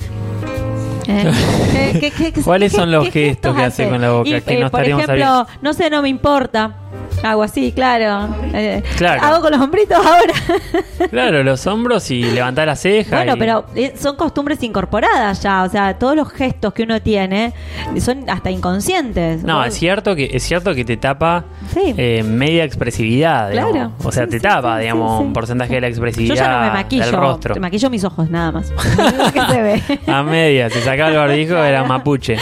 Eh, 1.07 1.99
¿qué- 2.01 2.11
qué- 2.11 2.33
¿Cuáles 2.45 2.73
son 2.73 2.91
los 2.91 3.09
gestos 3.11 3.55
que 3.55 3.63
hace 3.63 3.83
hace? 3.85 3.91
con 3.93 4.01
la 4.01 4.11
boca? 4.11 4.29
Y, 4.31 4.41
que 4.41 4.55
eh, 4.55 4.61
no 4.61 4.71
por 4.71 4.81
estaríamos 4.81 5.05
ejemplo, 5.05 5.27
sabiendo? 5.27 5.47
no 5.63 5.73
sé, 5.75 5.91
no 5.91 6.03
me 6.03 6.09
importa. 6.09 6.77
Hago 7.23 7.43
así, 7.43 7.73
claro. 7.73 8.29
Eh, 8.53 8.83
Claro. 8.99 9.23
Hago 9.23 9.41
con 9.41 9.53
los 9.53 9.61
hombritos 9.61 9.97
ahora. 9.97 10.35
Claro, 11.11 11.43
los 11.43 11.67
hombros 11.67 12.11
y 12.11 12.23
levantar 12.23 12.67
la 12.67 12.77
ceja. 12.77 13.17
Bueno, 13.17 13.35
y- 13.35 13.39
pero 13.39 13.65
eh, 13.75 13.95
son 13.97 14.17
costumbres 14.17 14.63
incorporadas 14.63 15.43
ya. 15.43 15.63
O 15.63 15.69
sea, 15.69 15.99
todos 15.99 16.17
los 16.17 16.31
gestos 16.31 16.73
que 16.75 16.83
uno 16.83 17.01
tiene 17.01 17.53
son 18.01 18.29
hasta 18.29 18.51
inconscientes. 18.51 19.43
No, 19.43 19.59
Vos- 19.59 19.69
es 19.69 19.75
cierto 19.75 20.15
que 20.17 20.31
es 20.33 20.43
cierto 20.43 20.75
que 20.75 20.85
te 20.85 20.97
tapa 20.97 21.45
Sí. 21.73 21.95
eh, 21.97 22.23
media 22.25 22.65
expresividad, 22.65 23.51
digamos. 23.51 23.73
Claro. 23.73 23.93
O 24.03 24.13
sea, 24.13 24.25
Sí, 24.25 24.31
te 24.31 24.37
sí, 24.39 24.43
tapa, 24.43 24.79
digamos, 24.79 25.21
un 25.21 25.33
porcentaje 25.33 25.75
de 25.75 25.81
la 25.83 25.89
Yo 25.89 25.93
expresividad 25.93 26.35
ya 26.35 26.49
no 26.53 26.59
me 26.59 26.65
del 26.65 26.73
maquillo. 26.75 27.13
rostro. 27.21 27.55
Me 27.55 27.61
maquillo 27.61 27.91
mis 27.91 28.05
ojos 28.05 28.29
nada 28.31 28.53
más. 28.53 28.71
¿Qué 29.33 29.41
se 29.41 29.63
ve? 29.63 29.83
A 30.07 30.23
media, 30.23 30.69
si 30.71 30.81
sacaba 30.81 31.11
el 31.11 31.17
barbijo 31.17 31.57
era 31.57 31.85
mapuche. 31.85 32.37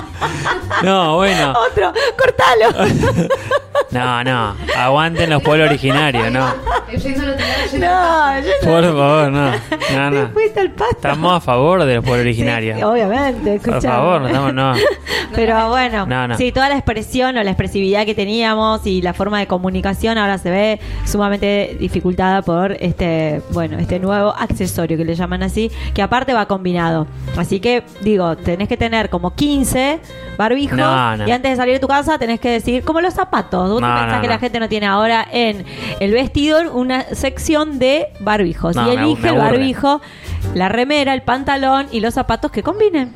no, 0.82 1.16
bueno. 1.16 1.52
Otro, 1.70 1.92
cortalo. 2.18 3.28
No, 3.90 4.22
no. 4.24 4.54
Aguanten 4.76 5.28
los 5.30 5.42
pueblos 5.42 5.68
originarios, 5.68 6.30
no. 6.30 6.46
no, 7.78 8.40
yo 8.40 8.50
Por 8.62 8.84
favor, 8.84 9.30
no. 9.32 9.50
No, 9.94 10.10
no. 10.10 10.28
fuiste 10.32 10.60
al 10.60 10.70
pasto. 10.70 10.94
Estamos 10.96 11.32
a 11.34 11.40
favor 11.40 11.84
de 11.84 11.96
los 11.96 12.04
pueblos 12.04 12.20
originarios. 12.24 12.76
Sí, 12.78 12.82
obviamente, 12.82 13.58
Por 13.58 13.74
escuchá. 13.74 13.92
favor, 13.92 14.20
no 14.22 14.26
estamos, 14.28 14.54
no. 14.54 14.72
Pero 15.34 15.68
bueno, 15.70 16.06
No, 16.06 16.28
no. 16.28 16.36
sí, 16.36 16.52
toda 16.52 16.68
la 16.68 16.74
expresión 16.76 17.36
o 17.36 17.42
la 17.42 17.50
expresividad 17.50 18.04
que 18.04 18.14
teníamos 18.14 18.86
y 18.86 19.00
la 19.02 19.14
forma 19.14 19.38
de 19.38 19.46
comunicación 19.46 20.18
ahora 20.18 20.38
se 20.38 20.50
ve 20.50 20.80
sumamente 21.06 21.76
dificultada 21.80 22.42
por 22.42 22.72
este, 22.80 23.40
bueno, 23.50 23.78
este 23.78 23.98
nuevo 23.98 24.34
accesorio 24.38 24.96
que 24.96 25.04
le 25.04 25.14
llaman 25.14 25.42
así, 25.42 25.70
que 25.94 26.02
aparte 26.02 26.32
va 26.34 26.46
combinado. 26.46 27.06
Así 27.36 27.60
que, 27.60 27.82
digo, 28.02 28.36
tenés 28.36 28.68
que 28.68 28.76
tener 28.76 29.08
como 29.10 29.34
15 29.34 30.00
barbijos 30.36 30.76
No, 30.76 31.16
no. 31.16 31.26
y 31.28 31.30
antes 31.30 31.50
de 31.52 31.56
salir 31.56 31.74
de 31.74 31.80
tu 31.80 31.88
casa 31.88 32.18
tenés 32.18 32.40
que 32.40 32.50
decir, 32.50 32.84
como 32.84 33.00
los 33.00 33.14
zapatos. 33.14 33.51
¿Vos 33.58 33.80
te 33.80 33.86
No, 33.86 33.94
pensás 33.94 34.16
no, 34.16 34.22
que 34.22 34.28
la 34.28 34.38
gente 34.38 34.60
no 34.60 34.68
tiene 34.68 34.86
ahora 34.86 35.26
en 35.30 35.64
el 36.00 36.12
vestidor 36.12 36.68
una 36.68 37.02
sección 37.14 37.78
de 37.78 38.08
barbijos? 38.20 38.76
No, 38.76 38.88
y 38.92 38.96
elige 38.96 39.28
el 39.28 39.36
barbijo, 39.36 40.00
la 40.54 40.68
remera, 40.68 41.14
el 41.14 41.22
pantalón 41.22 41.86
y 41.92 42.00
los 42.00 42.14
zapatos 42.14 42.50
que 42.50 42.62
combinen. 42.62 43.12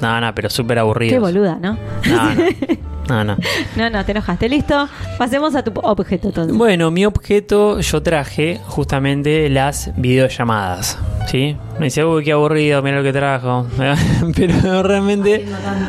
No, 0.00 0.20
no, 0.20 0.34
pero 0.34 0.48
súper 0.48 0.78
aburrido. 0.78 1.12
Qué 1.12 1.18
boluda, 1.18 1.56
¿no? 1.60 1.76
No, 2.06 2.34
no. 2.34 2.44
No, 3.10 3.24
no. 3.24 3.36
No, 3.74 3.90
no, 3.90 4.04
te 4.04 4.12
enojaste. 4.12 4.48
Listo. 4.48 4.88
Pasemos 5.18 5.56
a 5.56 5.64
tu 5.64 5.72
objeto 5.80 6.28
entonces. 6.28 6.56
Bueno, 6.56 6.92
mi 6.92 7.04
objeto 7.04 7.80
yo 7.80 8.02
traje 8.02 8.60
justamente 8.68 9.48
las 9.48 9.90
videollamadas. 9.96 10.96
¿Sí? 11.26 11.56
Me 11.80 11.86
dice, 11.86 12.04
uy, 12.04 12.22
qué 12.22 12.30
aburrido, 12.30 12.80
mira 12.82 12.98
lo 12.98 13.02
que 13.02 13.12
trajo. 13.12 13.66
Pero 14.36 14.82
realmente, 14.84 15.44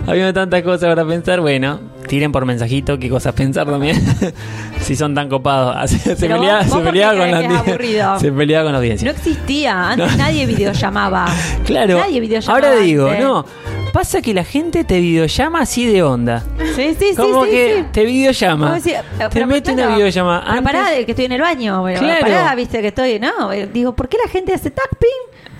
habiendo 0.07 0.33
tantas 0.33 0.63
cosas 0.63 0.89
para 0.89 1.05
pensar, 1.05 1.41
bueno, 1.41 1.79
tiren 2.07 2.31
por 2.31 2.45
mensajito 2.45 2.97
qué 2.99 3.09
cosas 3.09 3.33
pensar 3.33 3.65
también. 3.67 4.01
si 4.81 4.95
son 4.95 5.13
tan 5.15 5.29
copados. 5.29 5.89
Se, 5.91 5.97
se 5.99 6.15
Pero 6.15 6.37
pelea, 6.39 6.57
vos- 6.59 6.65
se 6.67 6.73
vos 6.73 6.81
pelea 6.83 7.07
por 7.09 7.15
qué 7.17 7.21
con 7.21 7.31
la 7.31 7.41
que. 7.41 8.19
Se 8.19 8.31
pelea 8.31 8.59
con 8.63 8.65
la 8.67 8.71
No 8.73 8.77
audiencia. 8.79 9.11
existía. 9.11 9.89
Antes 9.91 10.17
nadie 10.17 10.45
videollamaba. 10.45 11.25
Claro. 11.65 11.99
Nadie 11.99 12.19
videollamaba. 12.19 12.67
Ahora 12.67 12.79
digo, 12.81 13.07
antes. 13.07 13.23
no. 13.23 13.45
Pasa 13.93 14.21
que 14.21 14.33
la 14.33 14.45
gente 14.45 14.85
te 14.85 14.99
videollama 15.01 15.59
así 15.61 15.85
de 15.85 16.01
onda. 16.01 16.43
Sí, 16.77 16.95
sí, 16.97 17.07
sí. 17.09 17.15
Como 17.17 17.43
sí, 17.43 17.51
que 17.51 17.75
sí. 17.79 17.85
te 17.91 18.05
videollama. 18.05 18.77
Eh, 18.77 19.01
te 19.29 19.45
mete 19.45 19.73
una 19.73 19.87
videollamada. 19.95 20.41
Pero 20.45 20.57
Antes- 20.57 20.71
pará, 20.71 21.05
que 21.05 21.11
estoy 21.11 21.25
en 21.25 21.31
el 21.33 21.41
baño. 21.41 21.83
Pero 21.83 21.99
Claro. 21.99 22.21
Pará, 22.21 22.55
viste 22.55 22.79
que 22.81 22.87
estoy. 22.87 23.19
No, 23.19 23.49
digo, 23.73 23.93
¿por 23.93 24.07
qué 24.07 24.17
la 24.25 24.31
gente 24.31 24.53
hace 24.53 24.71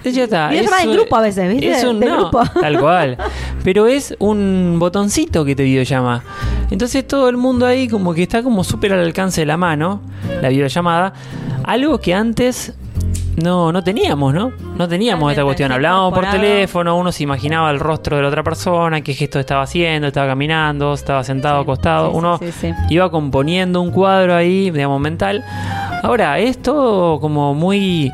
tapping? 0.03 0.13
Ya 0.13 0.23
está. 0.23 0.49
Videollamada 0.49 0.81
es 0.81 0.87
un- 0.87 0.93
grupo 0.93 1.15
a 1.15 1.21
veces, 1.21 1.49
¿viste? 1.51 1.71
Es 1.71 1.83
un 1.83 1.99
De 1.99 2.05
no, 2.07 2.17
grupo. 2.17 2.43
tal 2.59 2.79
cual. 2.79 3.17
Pero 3.63 3.87
es 3.87 4.15
un 4.19 4.75
botoncito 4.79 5.45
que 5.45 5.55
te 5.55 5.63
videollama. 5.63 6.23
Entonces 6.69 7.07
todo 7.07 7.29
el 7.29 7.37
mundo 7.37 7.65
ahí 7.65 7.87
como 7.87 8.13
que 8.13 8.23
está 8.23 8.43
como 8.43 8.63
súper 8.63 8.93
al 8.93 8.99
alcance 8.99 9.41
de 9.41 9.45
la 9.45 9.57
mano, 9.57 10.01
la 10.41 10.49
videollamada. 10.49 11.13
Algo 11.63 11.99
que 11.99 12.13
antes 12.13 12.73
no, 13.35 13.71
no 13.71 13.83
teníamos, 13.83 14.33
¿no? 14.33 14.51
No 14.77 14.87
teníamos 14.87 15.31
esta 15.31 15.43
cuestión. 15.43 15.71
Hablábamos 15.71 16.13
por 16.13 16.29
teléfono, 16.29 16.97
uno 16.97 17.11
se 17.11 17.23
imaginaba 17.23 17.69
el 17.71 17.79
rostro 17.79 18.17
de 18.17 18.23
la 18.23 18.29
otra 18.29 18.43
persona, 18.43 19.01
qué 19.01 19.13
gesto 19.13 19.39
estaba 19.39 19.63
haciendo, 19.63 20.07
estaba 20.07 20.27
caminando, 20.27 20.93
estaba 20.93 21.23
sentado, 21.23 21.61
acostado. 21.61 22.09
sí, 22.11 22.17
uno 22.17 22.39
sí. 22.59 22.73
iba 22.89 23.09
componiendo 23.11 23.81
un 23.81 23.91
cuadro 23.91 24.35
ahí, 24.35 24.71
digamos, 24.71 24.99
mental. 24.99 25.43
Ahora, 26.03 26.39
es 26.39 26.61
todo 26.61 27.19
como 27.19 27.53
muy 27.53 28.11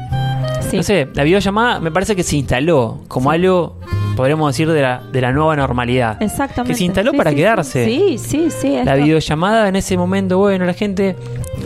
Sí. 0.70 0.78
No 0.78 0.84
sé, 0.84 1.08
la 1.14 1.24
videollamada 1.24 1.80
me 1.80 1.92
parece 1.92 2.16
que 2.16 2.24
se 2.24 2.36
instaló 2.38 3.00
como 3.08 3.32
algo, 3.32 3.78
podríamos 4.16 4.52
decir, 4.54 4.70
de 4.70 4.82
la, 4.82 5.02
de 5.12 5.22
la 5.22 5.32
nueva 5.32 5.56
normalidad. 5.56 6.22
Exactamente. 6.22 6.74
Que 6.74 6.78
se 6.78 6.84
instaló 6.86 7.12
Sí, 7.12 7.18
para 7.18 7.34
quedarse. 7.34 7.86
Sí, 7.86 8.18
sí, 8.18 8.50
sí. 8.52 8.72
La 8.84 8.94
esto- 8.96 9.04
videollamada 9.06 9.68
en 9.70 9.76
ese 9.78 9.98
momento, 9.98 10.38
bueno, 10.38 10.66
la 10.66 10.74
gente. 10.74 11.16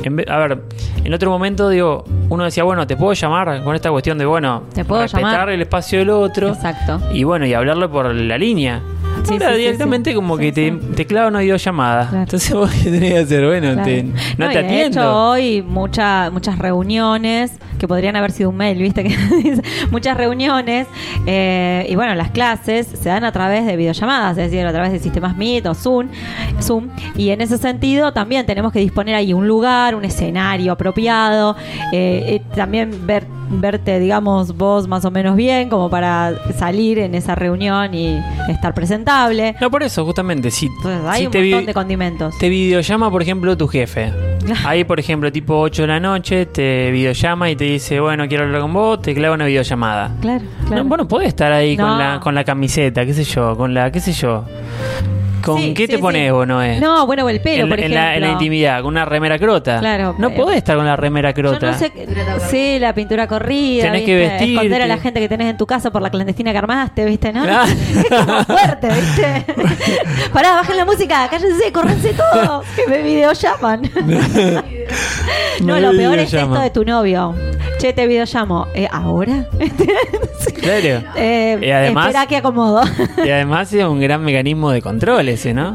en 0.04 0.16
vez- 0.18 0.30
a 0.30 0.38
ver, 0.38 0.62
en 1.04 1.14
otro 1.14 1.30
momento, 1.32 1.68
digo, 1.70 2.04
uno 2.30 2.44
decía, 2.44 2.64
bueno, 2.64 2.86
te 2.88 2.96
puedo 2.96 3.14
llamar 3.14 3.64
con 3.64 3.76
esta 3.76 3.90
cuestión 3.92 4.18
de, 4.18 4.26
bueno, 4.26 4.64
Te 4.74 4.86
puedo 4.86 5.02
respetar 5.02 5.32
llamar. 5.32 5.50
el 5.50 5.62
espacio 5.62 6.00
del 6.00 6.10
otro. 6.12 6.50
Exacto. 6.50 7.00
Y 7.14 7.24
bueno, 7.24 7.46
y 7.46 7.54
hablarle 7.54 7.88
por 7.88 8.14
la 8.14 8.38
línea. 8.38 8.82
Sí, 9.24 9.34
Ahora 9.34 9.52
sí, 9.54 9.60
directamente 9.60 10.10
sí. 10.10 10.16
como 10.16 10.36
que 10.38 10.52
te, 10.52 10.72
te 10.72 11.06
clava 11.06 11.28
una 11.28 11.40
videollamada. 11.40 12.08
Claro. 12.10 12.24
Entonces 12.24 12.54
vos 12.56 12.72
qué 12.72 12.90
tenés 12.90 13.12
que 13.14 13.18
hacer, 13.20 13.46
bueno, 13.46 13.74
Claro. 13.74 13.84
te- 13.86 14.04
no, 14.04 14.14
No, 14.38 14.48
te 14.52 14.54
de 14.54 14.66
atiendo. 14.66 15.00
hecho, 15.02 15.16
hoy 15.30 15.62
mucha, 15.62 16.30
muchas 16.32 16.58
reuniones 16.58 17.54
que 17.80 17.88
podrían 17.88 18.16
haber 18.16 18.32
sido 18.32 18.50
un 18.50 18.58
mail, 18.58 18.78
¿viste? 18.82 19.04
Que 19.04 19.62
muchas 19.92 20.18
reuniones 20.18 20.88
eh, 21.28 21.86
y 21.90 21.96
bueno, 21.96 22.14
las 22.16 22.32
clases 22.32 22.88
se 22.88 23.10
dan 23.10 23.24
a 23.24 23.32
través 23.32 23.66
de 23.66 23.76
videollamadas, 23.76 24.38
es 24.38 24.52
decir, 24.52 24.66
a 24.66 24.72
través 24.72 24.92
de 24.92 25.00
sistemas 25.00 25.38
Meet 25.38 25.66
o 25.68 25.74
Zoom, 25.76 26.10
Zoom. 26.62 26.90
Y 27.16 27.30
en 27.30 27.42
ese 27.42 27.58
sentido 27.58 28.12
también 28.14 28.46
tenemos 28.46 28.72
que 28.74 28.80
disponer 28.80 29.16
ahí 29.16 29.34
un 29.34 29.48
lugar, 29.48 29.96
un 29.96 30.04
escenario 30.06 30.72
apropiado, 30.74 31.56
eh, 31.92 32.24
eh, 32.28 32.42
también 32.56 33.06
ver 33.08 33.26
verte, 33.60 34.00
digamos, 34.00 34.56
vos 34.56 34.88
más 34.88 35.04
o 35.06 35.12
menos 35.12 35.36
bien, 35.36 35.70
como 35.70 35.90
para 35.90 36.34
salir 36.58 37.00
en 37.00 37.16
esa 37.16 37.36
reunión 37.36 37.94
y 37.94 38.18
estar 38.50 38.74
presentable. 38.74 39.56
No, 39.60 39.70
por 39.70 39.84
eso, 39.84 40.06
justamente, 40.06 40.50
si, 40.52 40.68
Entonces, 40.68 41.02
hay 41.06 41.20
si 41.22 41.26
un 41.28 41.32
te, 41.32 41.42
montón 41.44 41.66
de 41.66 41.74
condimentos. 41.74 42.38
te 42.38 42.50
videollama, 42.50 43.12
por 43.12 43.22
ejemplo, 43.22 43.58
tu 43.58 43.68
jefe. 43.68 44.12
Ahí, 44.66 44.84
por 44.84 45.00
ejemplo, 45.00 45.32
tipo 45.32 45.60
8 45.60 45.84
de 45.84 45.88
la 45.88 46.00
noche, 46.00 46.46
te 46.48 46.90
videollama 46.92 47.50
y 47.50 47.56
te 47.56 47.66
dice, 47.66 48.00
bueno, 48.00 48.28
quiero 48.28 48.46
hablar 48.46 48.62
con 48.62 48.74
vos, 48.74 49.02
te 49.02 49.14
clava 49.14 49.36
una 49.36 49.46
videollamada. 49.46 50.12
Claro, 50.22 50.44
claro. 50.68 50.84
No, 50.84 50.90
bueno, 50.90 51.08
podés 51.08 51.28
estar 51.30 51.52
ahí 51.52 51.78
No. 51.78 51.88
con, 51.88 51.98
la, 51.98 52.20
con 52.20 52.36
la 52.36 52.44
camiseta, 52.44 53.06
qué 53.06 53.14
sé 53.14 53.24
yo, 53.24 53.56
con 53.58 53.74
la, 53.74 53.92
qué 53.92 54.00
sé 54.00 54.14
yo. 54.14 54.46
¿Con 55.44 55.58
Sí, 55.60 55.74
qué 55.74 55.86
sí, 55.88 55.94
te 55.94 55.98
pones 56.00 56.26
sí. 56.28 56.32
vos, 56.32 56.48
Noé? 56.48 56.80
No, 56.80 57.06
bueno, 57.06 57.28
el 57.30 57.42
pelo, 57.42 57.64
en, 57.64 57.70
por 57.70 57.80
en 57.80 57.86
ejemplo. 57.86 58.02
la, 58.02 58.16
en 58.16 58.22
la 58.22 58.30
intimidad, 58.32 58.78
con 58.82 58.88
una 58.90 59.06
remera 59.06 59.38
crota. 59.40 59.80
Claro, 59.80 60.16
No 60.18 60.30
eh, 60.30 60.34
podés 60.36 60.58
estar 60.58 60.76
con 60.76 60.86
la 60.86 60.96
remera 60.96 61.30
Yo 61.32 61.36
crota. 61.36 61.72
no 61.72 61.78
sé, 61.78 61.92
sí, 62.50 62.78
la 62.80 62.94
pintura 62.94 63.28
corrida, 63.28 63.84
Tenés 63.86 64.04
que 64.04 64.16
vestirte. 64.16 64.54
esconder 64.54 64.82
a 64.84 64.88
la 64.88 64.98
gente 64.98 65.20
que 65.20 65.30
tenés 65.30 65.48
en 65.52 65.58
tu 65.58 65.66
casa 65.66 65.92
por 65.92 66.02
la 66.02 66.10
clandestina 66.10 66.52
que 66.52 66.58
armaste, 66.58 67.06
¿viste? 67.06 67.32
¿No? 67.34 67.44
Claro. 67.44 67.72
Es 68.02 68.06
como 68.26 68.44
fuerte, 68.46 68.88
¿viste? 68.90 69.46
Pará, 70.34 70.54
bajen 70.56 70.78
la 70.78 70.86
música, 70.86 71.28
cállense, 71.30 71.72
córrense 71.72 72.14
todos, 72.14 72.66
que 72.76 72.88
me 72.90 73.02
videollaman. 73.02 73.82
no, 75.62 75.76
Me 75.76 75.82
lo 75.82 75.92
peor 75.92 76.20
es 76.20 76.34
esto 76.34 76.54
de 76.60 76.70
tu 76.70 76.84
novio. 76.86 77.36
Che, 77.80 77.94
te 77.94 78.06
videollamo. 78.08 78.68
¿Eh, 78.76 78.88
¿Ahora? 78.92 79.48
Claro. 80.62 81.04
Eh, 81.16 81.58
Y 81.62 81.72
además- 81.72 82.08
Espera 82.08 82.26
que 82.28 82.38
acomodo. 82.38 82.82
Y 83.26 83.30
además 83.30 83.74
es 83.74 83.84
un 83.84 84.00
gran 84.00 84.24
mecanismo 84.24 84.70
de 84.72 84.82
control 84.82 85.30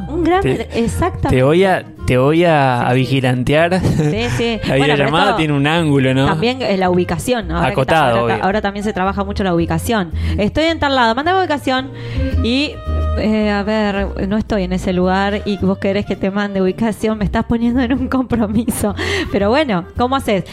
Un 0.09 0.25
gran... 0.25 0.43
Te, 0.43 0.69
Exactamente. 0.85 1.29
te 1.37 1.43
voy 1.43 1.65
a, 1.65 1.85
te 2.07 2.17
voy 2.19 2.45
a, 2.45 2.87
a 2.87 2.93
vigilantear. 2.93 3.81
Sí, 3.81 4.27
sí. 4.37 4.61
La 4.65 4.77
Bueno, 4.77 4.95
videollamada 4.95 5.37
tiene 5.37 5.53
un 5.55 5.67
ángulo, 5.67 6.15
¿no? 6.15 6.27
También 6.27 6.63
eh, 6.63 6.77
la 6.77 6.91
ubicación. 6.91 7.51
Ahora, 7.51 7.69
Acotado, 7.69 8.29
ahora 8.43 8.61
también 8.61 8.85
se 8.85 8.93
trabaja 8.93 9.25
mucho 9.25 9.45
la 9.45 9.55
ubicación. 9.55 10.13
Estoy 10.39 10.65
en 10.65 10.79
tal 10.79 10.95
lado, 10.95 11.15
manda 11.15 11.39
ubicación 11.39 11.91
y. 12.43 12.75
eh, 13.19 13.51
a 13.51 13.63
ver, 13.63 14.27
no 14.29 14.37
estoy 14.37 14.65
en 14.65 14.73
ese 14.73 14.93
lugar 14.93 15.43
y 15.45 15.57
vos 15.59 15.79
querés 15.79 16.07
que 16.07 16.17
te 16.17 16.31
mande 16.31 16.61
ubicación, 16.63 17.19
me 17.19 17.25
estás 17.25 17.45
poniendo 17.45 17.81
en 17.83 17.93
un 17.93 18.09
compromiso. 18.09 18.95
Pero 19.33 19.49
bueno, 19.51 19.85
¿cómo 19.97 20.17
haces? 20.17 20.45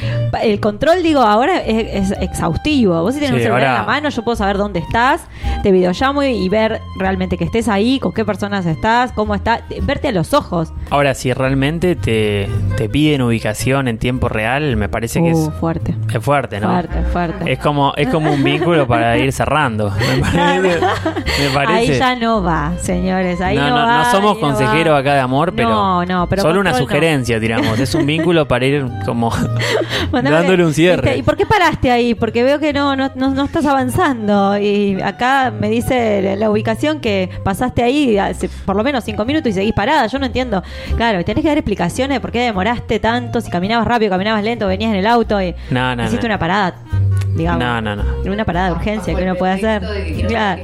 El 0.41 0.59
control, 0.59 1.03
digo, 1.03 1.21
ahora 1.21 1.59
es, 1.59 2.11
es 2.11 2.17
exhaustivo. 2.21 3.01
Vos 3.01 3.13
si 3.15 3.19
tenés 3.19 3.29
Sí, 3.31 3.35
un 3.37 3.41
celular 3.43 3.61
ahora- 3.65 3.75
en 3.81 3.81
la 3.81 3.87
mano, 3.93 4.09
yo 4.09 4.23
puedo 4.23 4.35
saber 4.35 4.57
dónde 4.57 4.79
estás, 4.79 5.21
te 5.63 5.71
videollamo 5.71 6.23
y, 6.23 6.27
y 6.27 6.49
ver 6.49 6.79
realmente 6.97 7.37
que 7.37 7.43
estés 7.45 7.67
ahí, 7.67 7.99
con 7.99 8.13
qué 8.13 8.25
personas 8.25 8.65
estás, 8.65 9.11
cómo 9.13 9.35
estás, 9.35 9.61
verte 9.83 10.07
a 10.09 10.11
los 10.11 10.33
ojos. 10.33 10.73
Ahora, 10.89 11.13
si 11.13 11.33
realmente 11.33 11.95
te, 11.95 12.49
te 12.77 12.89
piden 12.89 13.21
ubicación 13.21 13.87
en 13.87 13.97
tiempo 13.97 14.29
real, 14.29 14.75
me 14.77 14.89
parece 14.89 15.21
que 15.21 15.33
Uh, 15.33 15.47
es, 15.49 15.53
fuerte. 15.59 15.95
es 16.13 16.23
fuerte, 16.23 16.59
¿no? 16.59 16.69
Fuerte, 16.69 17.01
fuerte. 17.11 17.51
Es 17.51 17.59
como, 17.59 17.93
es 17.95 18.07
como 18.09 18.31
un 18.33 18.43
vínculo 18.43 18.87
para 18.87 19.17
ir 19.17 19.31
cerrando. 19.31 19.91
Me 20.13 20.21
parece. 20.21 20.79
me 20.79 21.49
parece. 21.53 21.73
Ahí 21.93 21.97
ya 21.99 22.15
no 22.15 22.43
va, 22.43 22.52
señores. 22.79 23.41
Ahí 23.41 23.55
no, 23.55 23.69
no, 23.69 23.69
no, 23.69 23.75
va, 23.75 23.97
no 24.03 24.11
somos 24.11 24.37
consejeros 24.37 24.99
acá 24.99 25.13
de 25.13 25.19
amor, 25.19 25.53
pero, 25.55 25.69
No, 25.69 26.05
no, 26.05 26.27
pero 26.29 26.41
solo 26.41 26.59
una 26.59 26.73
sugerencia 26.73 27.39
tiramos. 27.39 27.79
Es 27.79 27.93
un 27.95 28.05
vínculo 28.05 28.47
para 28.47 28.65
ir 28.65 28.85
como 29.05 29.31
dándole 30.11 30.65
un 30.65 30.73
cierre. 30.73 31.17
¿Y 31.17 31.23
por 31.23 31.37
qué 31.37 31.45
paraste 31.45 31.91
ahí? 31.91 32.15
Porque 32.15 32.43
veo 32.43 32.59
que 32.59 32.73
no, 32.73 32.95
no, 32.95 33.11
no, 33.15 33.31
no 33.31 33.45
estás 33.45 33.65
avanzando. 33.65 34.57
Y 34.57 35.01
acá 35.01 35.51
me 35.57 35.69
dice 35.69 36.35
la 36.37 36.49
ubicación 36.49 36.99
que 36.99 37.29
pasaste 37.43 37.83
ahí 37.83 38.17
hace 38.17 38.49
por 38.65 38.75
lo 38.75 38.83
menos 38.83 39.03
cinco 39.03 39.25
minutos 39.25 39.49
y 39.49 39.53
seguís 39.53 39.73
parada. 39.73 40.07
Yo 40.07 40.19
no 40.19 40.25
entiendo. 40.25 40.63
Claro, 40.95 41.23
tenés 41.23 41.41
que 41.43 41.49
dar 41.49 41.57
explicaciones 41.57 42.15
de 42.15 42.21
por 42.21 42.31
qué 42.31 42.39
demoraste 42.41 42.99
tanto, 42.99 43.41
si 43.41 43.49
caminabas 43.49 43.87
rápido, 43.87 44.11
caminabas 44.11 44.43
lento, 44.43 44.67
venías 44.67 44.91
en 44.91 44.97
el 44.97 45.07
auto 45.07 45.41
y 45.41 45.55
No, 45.69 45.95
no, 45.95 46.03
hiciste 46.05 46.27
no. 46.27 46.33
una 46.33 46.39
parada, 46.39 46.75
digamos. 47.35 47.59
No, 47.59 47.81
no, 47.81 47.95
no. 47.95 48.03
Una 48.31 48.45
parada 48.45 48.67
de 48.67 48.73
urgencia 48.73 49.15
que 49.15 49.23
uno 49.23 49.35
puede 49.35 49.53
hacer. 49.53 49.81
Claro. 50.27 50.63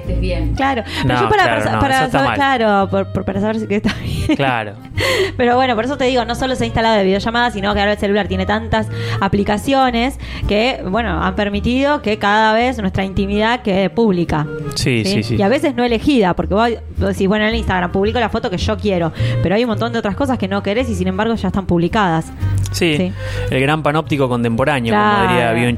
Claro. 0.56 0.84
Pero 1.04 1.14
No, 1.16 1.22
yo 1.22 1.30
para, 1.30 1.44
claro, 1.44 1.62
para, 1.64 1.72
no, 1.76 1.80
para 1.80 1.96
eso 1.98 2.06
está 2.06 2.20
saber, 2.20 2.28
mal. 2.30 2.36
claro, 2.38 2.90
por- 2.90 3.14
por- 3.14 3.26
para 3.26 3.42
saber 3.42 3.60
si 3.60 3.68
que 3.68 3.76
está 3.78 3.94
bien. 4.02 4.36
Claro. 4.36 4.74
Pero 5.38 5.56
bueno, 5.56 5.76
por 5.76 5.86
eso 5.86 5.98
te 5.98 6.06
digo, 6.06 6.26
no 6.26 6.36
solo 6.36 6.56
se 6.56 6.64
ha 6.64 6.68
instalado 6.68 6.98
de 6.98 7.04
videollamadas, 7.04 7.54
sino 7.54 7.74
que 7.74 7.80
ahora 7.80 7.94
el 7.94 7.98
celular 7.98 8.28
tiene 8.28 8.46
tantas 8.46 8.88
aplicaciones 9.22 10.20
que, 10.48 10.82
bueno, 10.88 11.24
han 11.24 11.36
permitido 11.36 12.02
que 12.02 12.18
cada 12.18 12.54
vez 12.54 12.78
nuestra 12.80 13.06
intimidad 13.06 13.62
quede 13.62 13.90
pública. 13.90 14.46
Sí, 14.76 15.04
sí, 15.06 15.24
sí. 15.24 15.36
Y 15.38 15.42
a 15.42 15.48
veces 15.48 15.76
no 15.76 15.84
elegida, 15.84 16.34
porque 16.34 16.54
vos, 16.54 16.70
vos 16.98 17.10
decís, 17.10 17.28
bueno, 17.28 17.46
en 17.46 17.52
el 17.52 17.56
Instagram 17.56 17.92
publico 17.92 18.20
la 18.20 18.30
foto 18.30 18.50
que 18.50 18.58
yo 18.58 18.76
quiero, 18.78 19.12
pero 19.42 19.56
hay 19.56 19.64
un 19.64 19.70
montón 19.70 19.94
de 19.94 20.00
otras 20.00 20.16
cosas 20.16 20.38
que 20.38 20.48
no 20.48 20.62
querés 20.64 20.90
y 20.90 20.96
sin 20.96 21.08
embargo 21.08 21.34
ya 21.36 21.48
están 21.48 21.66
publicadas. 21.66 22.32
Sí, 22.72 22.96
Sí. 22.98 23.14
el 23.50 23.62
gran 23.62 23.82
panóptico 23.82 24.28
contemporáneo, 24.30 24.92
Claro. 24.94 25.18
como 25.28 25.30
diría 25.32 25.54
Bjorn 25.54 25.76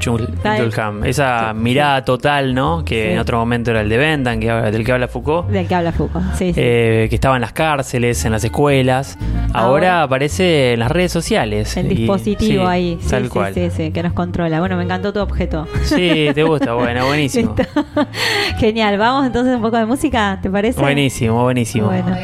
Esa 1.04 1.52
mirada 1.54 2.04
total, 2.04 2.54
¿no? 2.54 2.84
Que 2.84 3.06
Sí. 3.06 3.12
en 3.12 3.18
otro 3.18 3.38
momento 3.38 3.70
era 3.70 3.80
el 3.82 3.88
de 3.88 3.98
Bentham, 3.98 4.40
que, 4.40 4.50
del 4.50 4.84
que 4.84 4.92
habla 4.92 5.08
Foucault. 5.08 5.48
Del 5.48 5.66
que 5.68 5.74
habla 5.74 5.92
Foucault. 5.92 6.24
Sí, 6.34 6.52
sí. 6.52 6.60
eh, 6.62 7.06
que 7.08 7.14
estaba 7.14 7.36
en 7.36 7.42
las 7.42 7.52
cárceles, 7.52 8.24
en 8.24 8.32
las 8.32 8.44
escuelas. 8.44 9.18
Ahora, 9.52 9.62
Ahora- 9.98 10.02
aparece 10.04 10.72
en 10.74 10.80
las 10.80 10.90
redes 10.90 11.12
sociales. 11.12 11.76
el 11.76 11.90
Y- 11.92 11.94
dispositivo 11.96 12.64
sí, 12.64 12.68
ahí. 12.70 12.98
Sí, 13.00 13.10
tal 13.10 13.22
sí, 13.24 13.28
cual. 13.28 13.54
sí, 13.54 13.68
sí, 13.70 13.90
que 13.92 14.02
nos 14.02 14.12
controla. 14.12 14.60
Bueno, 14.60 14.76
me 14.76 14.84
encantó 14.84 15.12
tu 15.12 15.20
objeto. 15.20 15.66
Sí, 15.84 16.28
te 16.34 16.42
gusta, 16.42 16.72
bueno, 16.74 17.06
buenísimo. 17.06 17.54
Genial. 18.58 18.98
Vamos 18.98 19.26
entonces 19.26 19.54
un 19.56 19.62
poco 19.62 19.76
de 19.76 19.86
música, 19.86 20.38
¿te 20.42 20.50
parece? 20.50 20.80
Buenísimo, 20.80 21.42
buenísimo. 21.42 21.86
Bueno. 21.88 22.16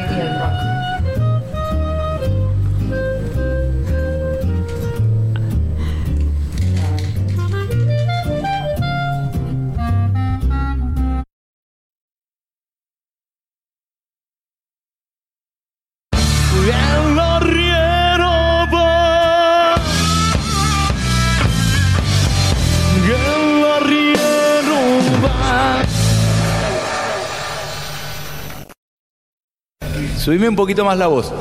Subime 30.19 30.49
un 30.49 30.55
poquito 30.55 30.83
más 30.83 30.97
la 30.97 31.07
voz. 31.07 31.31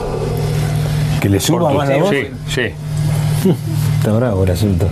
¿Que 1.20 1.28
le 1.28 1.40
suba 1.40 1.72
más 1.72 1.88
la 1.88 1.96
voz? 1.96 2.10
Sí, 2.10 2.28
sí. 2.46 2.62
Está 3.98 4.12
bravo 4.12 4.44
el 4.44 4.50
asunto. 4.52 4.88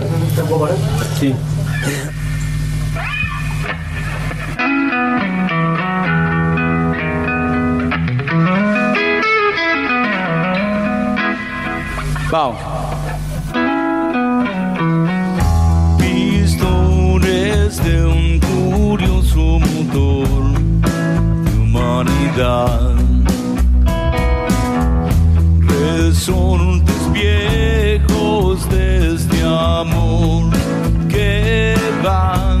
Sí. 1.17 1.33
Vamos. 12.29 12.57
Pistores 15.97 17.81
de 17.85 18.05
un 18.05 18.39
curioso 18.41 19.59
motor 19.59 20.59
de 21.45 21.57
humanidad. 21.57 22.96
Resortes 26.17 27.11
viejos 27.13 28.67
de 28.71 29.13
este 29.13 29.43
amor 29.43 30.49
que 31.07 31.75
van. 32.03 32.56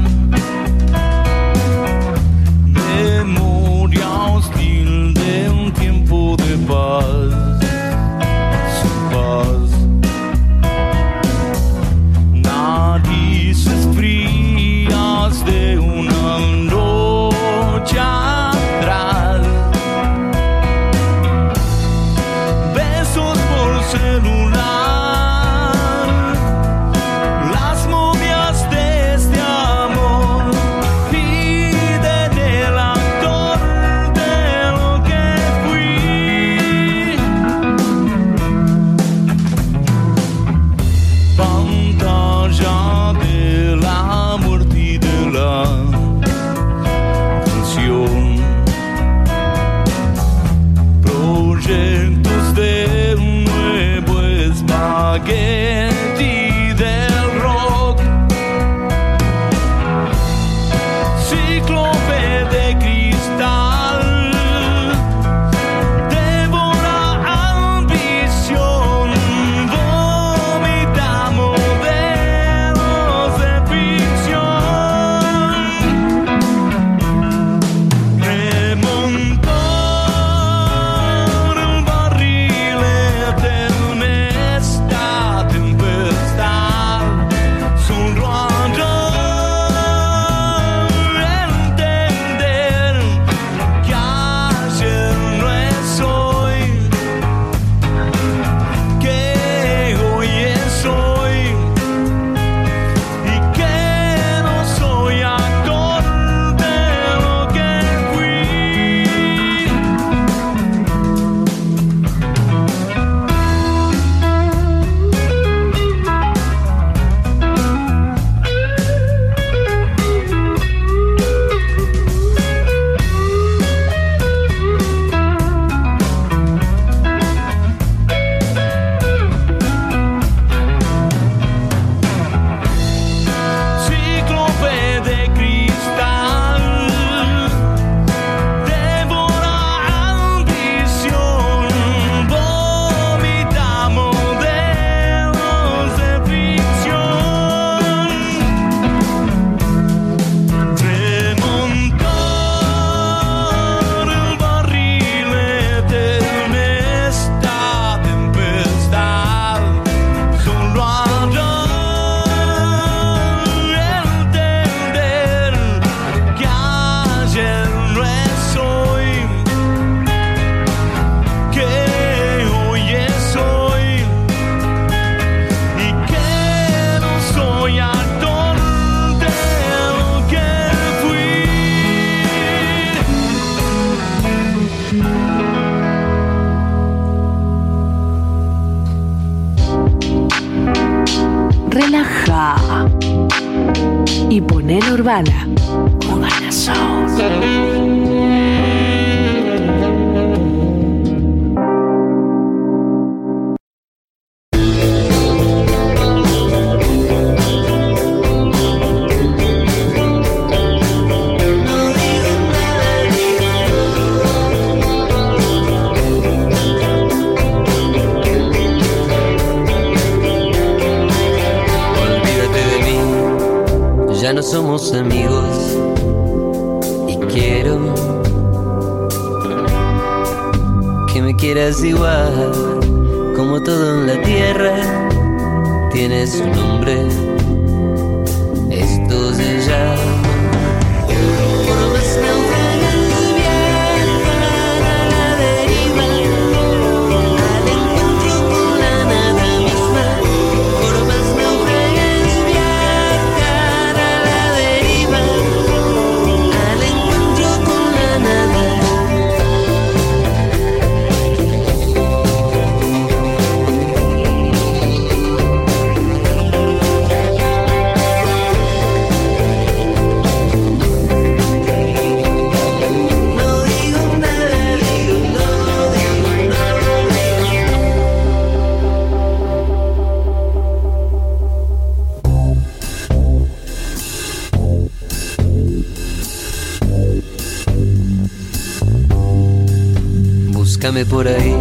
Por 291.05 291.27
ahí, 291.27 291.55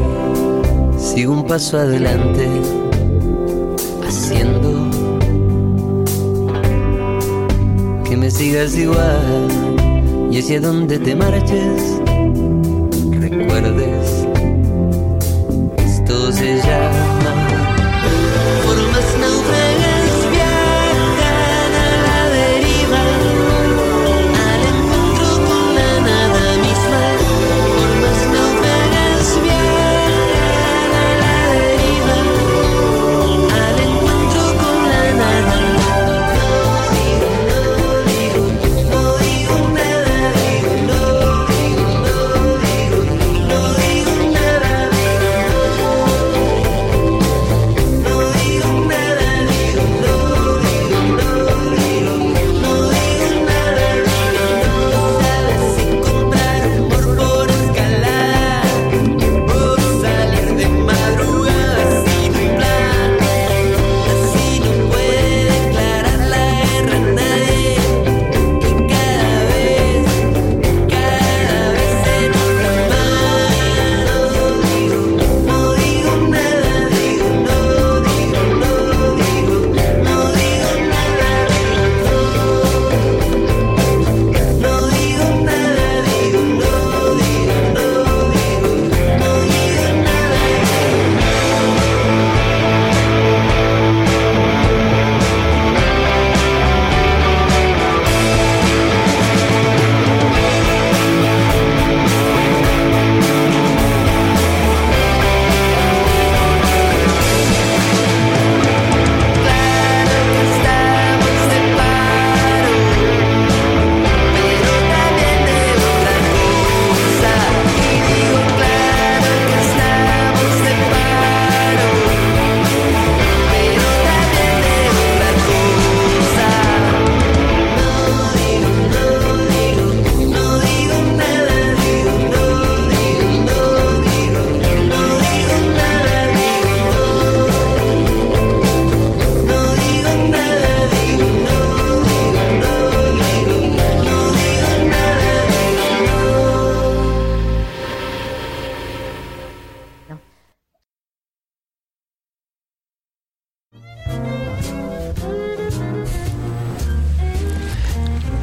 sigo 0.98 1.34
un 1.34 1.46
paso 1.46 1.76
adelante, 1.78 2.48
haciendo 4.08 4.90
que 8.08 8.16
me 8.16 8.30
sigas 8.30 8.76
igual. 8.76 9.48
Y 10.30 10.38
hacia 10.38 10.60
donde 10.60 10.98
te 10.98 11.14
marches, 11.14 11.95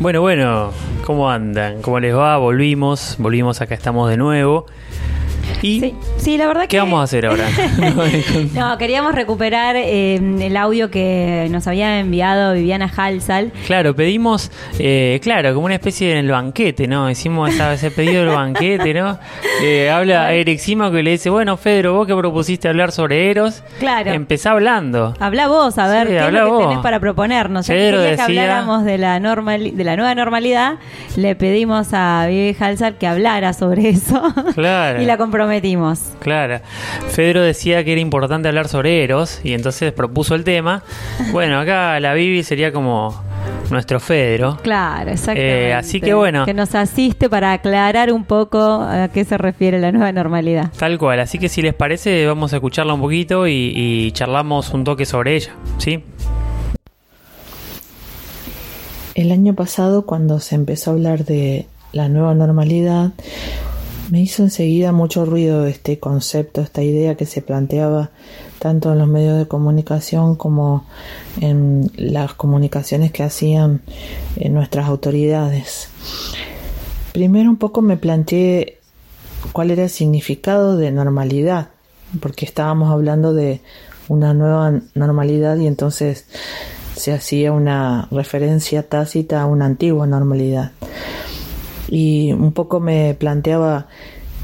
Bueno, 0.03 0.19
bueno, 0.19 0.73
¿cómo 1.05 1.31
andan? 1.31 1.81
¿Cómo 1.81 1.97
les 1.97 2.13
va? 2.13 2.35
Volvimos, 2.35 3.15
volvimos, 3.19 3.61
acá 3.61 3.73
estamos 3.73 4.09
de 4.09 4.17
nuevo. 4.17 4.65
¿Y 5.63 5.93
Sí, 6.17 6.37
la 6.37 6.47
verdad 6.47 6.61
qué 6.63 6.67
que... 6.67 6.77
vamos 6.79 6.99
a 6.99 7.03
hacer 7.03 7.25
ahora? 7.25 7.45
No, 8.53 8.77
queríamos 8.77 9.15
recuperar 9.15 9.75
eh, 9.77 10.15
el 10.15 10.57
audio 10.57 10.89
que 10.91 11.47
nos 11.49 11.67
había 11.67 11.99
enviado 11.99 12.53
Viviana 12.53 12.91
Halsal. 12.95 13.51
Claro, 13.65 13.95
pedimos, 13.95 14.51
eh, 14.79 15.19
claro, 15.23 15.53
como 15.53 15.65
una 15.65 15.75
especie 15.75 16.15
del 16.15 16.29
banquete, 16.29 16.87
¿no? 16.87 17.09
Hicimos 17.09 17.49
esa- 17.53 17.73
ese 17.73 17.91
pedido 17.91 18.25
del 18.25 18.35
banquete, 18.35 18.93
¿no? 18.93 19.17
Eh, 19.63 19.89
habla 19.89 20.31
Eric 20.33 20.59
Simo 20.59 20.91
que 20.91 21.01
le 21.03 21.11
dice, 21.11 21.29
bueno, 21.29 21.57
Pedro, 21.57 21.93
vos 21.93 22.07
que 22.07 22.15
propusiste 22.15 22.67
hablar 22.67 22.91
sobre 22.91 23.31
Eros, 23.31 23.63
Claro. 23.79 24.11
empezá 24.11 24.51
hablando. 24.51 25.13
Habla 25.19 25.47
vos, 25.47 25.77
a 25.77 25.87
ver 25.87 26.07
Sí, 26.07 26.13
qué 26.13 26.19
es 26.27 26.33
lo 26.33 26.57
que 26.59 26.63
tenés 26.65 26.79
para 26.79 26.99
proponernos. 26.99 27.67
Ya 27.67 27.73
que 27.73 27.79
Pedro 27.79 27.97
quería 27.99 28.15
que 28.15 28.21
decía- 28.23 28.43
habláramos 28.43 28.85
de 28.85 28.97
la, 28.97 29.19
normal, 29.19 29.71
de 29.75 29.83
la 29.83 29.95
nueva 29.95 30.13
normalidad, 30.15 30.73
le 31.15 31.35
pedimos 31.35 31.89
a 31.93 32.25
Vivi 32.27 32.55
Halsal 32.59 32.97
que 32.97 33.07
hablara 33.07 33.53
sobre 33.53 33.89
eso. 33.89 34.21
Claro. 34.53 35.01
y 35.01 35.05
la 35.05 35.17
comprometimos. 35.53 35.99
Claro. 36.19 36.59
Fedro 37.09 37.41
decía 37.41 37.83
que 37.83 37.91
era 37.91 38.01
importante 38.01 38.47
hablar 38.47 38.67
sobre 38.67 39.03
Eros 39.03 39.41
y 39.43 39.53
entonces 39.53 39.91
propuso 39.91 40.35
el 40.35 40.43
tema. 40.43 40.83
Bueno, 41.31 41.59
acá 41.59 41.99
la 41.99 42.13
Bibi 42.13 42.43
sería 42.43 42.71
como 42.71 43.21
nuestro 43.69 43.99
Fedro. 43.99 44.57
Claro, 44.63 45.11
exactamente. 45.11 45.69
Eh, 45.69 45.73
así 45.73 46.01
que 46.01 46.13
bueno. 46.13 46.45
Que 46.45 46.53
nos 46.53 46.73
asiste 46.75 47.29
para 47.29 47.53
aclarar 47.53 48.11
un 48.11 48.23
poco 48.23 48.59
a 48.59 49.09
qué 49.09 49.25
se 49.25 49.37
refiere 49.37 49.79
la 49.79 49.91
nueva 49.91 50.11
normalidad. 50.11 50.71
Tal 50.77 50.97
cual, 50.97 51.19
así 51.19 51.37
que 51.37 51.49
si 51.49 51.61
les 51.61 51.73
parece 51.73 52.25
vamos 52.25 52.53
a 52.53 52.57
escucharla 52.57 52.93
un 52.93 53.01
poquito 53.01 53.47
y, 53.47 53.73
y 53.75 54.11
charlamos 54.11 54.71
un 54.73 54.83
toque 54.83 55.05
sobre 55.05 55.35
ella, 55.35 55.51
¿sí? 55.77 56.03
El 59.15 59.31
año 59.31 59.53
pasado, 59.53 60.07
cuando 60.07 60.39
se 60.39 60.55
empezó 60.55 60.89
a 60.89 60.93
hablar 60.95 61.23
de 61.23 61.67
la 61.91 62.09
nueva 62.09 62.33
normalidad, 62.33 63.11
me 64.09 64.21
hizo 64.21 64.43
enseguida 64.43 64.91
mucho 64.91 65.25
ruido 65.25 65.65
este 65.65 65.99
concepto, 65.99 66.61
esta 66.61 66.83
idea 66.83 67.15
que 67.15 67.25
se 67.25 67.41
planteaba 67.41 68.11
tanto 68.59 68.91
en 68.91 68.99
los 68.99 69.07
medios 69.07 69.37
de 69.37 69.47
comunicación 69.47 70.35
como 70.35 70.85
en 71.41 71.91
las 71.95 72.33
comunicaciones 72.33 73.11
que 73.11 73.23
hacían 73.23 73.81
nuestras 74.49 74.87
autoridades. 74.87 75.89
Primero 77.13 77.49
un 77.49 77.57
poco 77.57 77.81
me 77.81 77.97
planteé 77.97 78.79
cuál 79.51 79.71
era 79.71 79.83
el 79.83 79.89
significado 79.89 80.77
de 80.77 80.91
normalidad, 80.91 81.69
porque 82.19 82.45
estábamos 82.45 82.91
hablando 82.91 83.33
de 83.33 83.61
una 84.07 84.33
nueva 84.33 84.81
normalidad 84.95 85.57
y 85.57 85.67
entonces 85.67 86.25
se 86.95 87.13
hacía 87.13 87.51
una 87.51 88.07
referencia 88.11 88.87
tácita 88.87 89.41
a 89.41 89.45
una 89.45 89.65
antigua 89.65 90.07
normalidad. 90.07 90.71
Y 91.89 92.31
un 92.33 92.53
poco 92.53 92.79
me 92.79 93.13
planteaba 93.13 93.87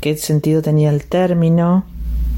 qué 0.01 0.15
sentido 0.17 0.61
tenía 0.61 0.89
el 0.89 1.05
término, 1.05 1.85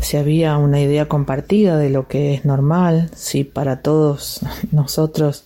si 0.01 0.17
había 0.17 0.57
una 0.57 0.81
idea 0.81 1.07
compartida 1.07 1.77
de 1.77 1.89
lo 1.89 2.07
que 2.07 2.33
es 2.33 2.45
normal, 2.45 3.09
si 3.15 3.43
para 3.43 3.81
todos 3.81 4.41
nosotros 4.71 5.45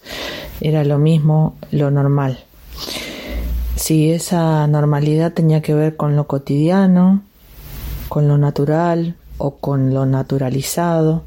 era 0.61 0.83
lo 0.83 0.97
mismo 0.97 1.55
lo 1.71 1.91
normal. 1.91 2.39
Si 3.75 4.11
esa 4.11 4.65
normalidad 4.67 5.33
tenía 5.33 5.61
que 5.61 5.73
ver 5.73 5.97
con 5.97 6.15
lo 6.15 6.27
cotidiano, 6.27 7.21
con 8.07 8.27
lo 8.27 8.37
natural 8.37 9.15
o 9.37 9.57
con 9.57 9.93
lo 9.93 10.05
naturalizado, 10.05 11.23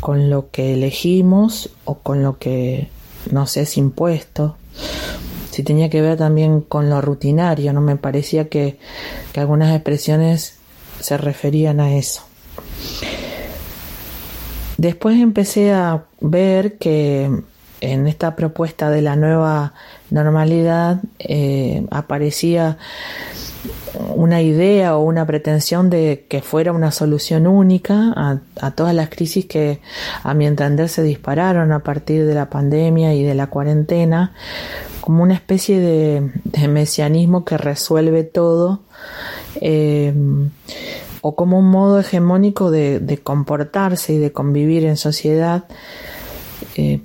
con 0.00 0.30
lo 0.30 0.50
que 0.50 0.74
elegimos 0.74 1.68
o 1.84 1.96
con 1.96 2.22
lo 2.22 2.38
que 2.38 2.88
nos 3.30 3.58
es 3.58 3.76
impuesto. 3.76 4.56
Si 5.50 5.62
tenía 5.62 5.90
que 5.90 6.00
ver 6.00 6.16
también 6.16 6.60
con 6.60 6.88
lo 6.88 7.00
rutinario, 7.00 7.72
no 7.72 7.80
me 7.80 7.96
parecía 7.96 8.48
que, 8.48 8.78
que 9.32 9.40
algunas 9.40 9.74
expresiones 9.74 10.58
se 11.00 11.16
referían 11.16 11.80
a 11.80 11.94
eso. 11.94 12.22
Después 14.76 15.18
empecé 15.20 15.72
a 15.72 16.04
ver 16.20 16.78
que 16.78 17.30
en 17.80 18.06
esta 18.06 18.36
propuesta 18.36 18.90
de 18.90 19.02
la 19.02 19.16
nueva 19.16 19.74
normalidad 20.10 21.00
eh, 21.18 21.84
aparecía 21.90 22.78
una 24.14 24.42
idea 24.42 24.96
o 24.96 25.02
una 25.02 25.26
pretensión 25.26 25.90
de 25.90 26.26
que 26.28 26.42
fuera 26.42 26.72
una 26.72 26.90
solución 26.90 27.46
única 27.46 28.40
a, 28.60 28.70
todas 28.72 28.94
las 28.94 29.08
crisis 29.10 29.46
que 29.46 29.80
a 30.22 30.34
mi 30.34 30.46
entender 30.46 30.88
se 30.88 31.02
dispararon 31.02 31.72
a 31.72 31.80
partir 31.80 32.26
de 32.26 32.34
la 32.34 32.48
pandemia 32.48 33.14
y 33.14 33.22
de 33.22 33.34
la 33.34 33.48
cuarentena, 33.48 34.32
como 35.00 35.22
una 35.22 35.34
especie 35.34 35.80
de, 35.80 36.68
mesianismo 36.68 37.44
que 37.44 37.58
resuelve 37.58 38.24
todo. 38.24 38.80
Eh, 39.60 40.14
o 41.22 41.34
como 41.34 41.58
un 41.58 41.70
modo 41.70 42.00
hegemónico 42.00 42.70
de, 42.70 43.20
comportarse 43.22 44.14
y 44.14 44.18
de 44.18 44.32
convivir 44.32 44.84
en 44.84 44.96
sociedad, 44.96 45.64
eh, 46.76 47.00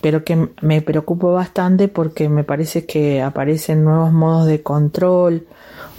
pero 0.00 0.24
que 0.24 0.48
me 0.60 0.82
preocupa 0.82 1.28
bastante 1.28 1.88
porque 1.88 2.28
me 2.28 2.44
parece 2.44 2.84
que 2.84 3.22
aparecen 3.22 3.84
nuevos 3.84 4.12
modos 4.12 4.46
de 4.46 4.62
control 4.62 5.46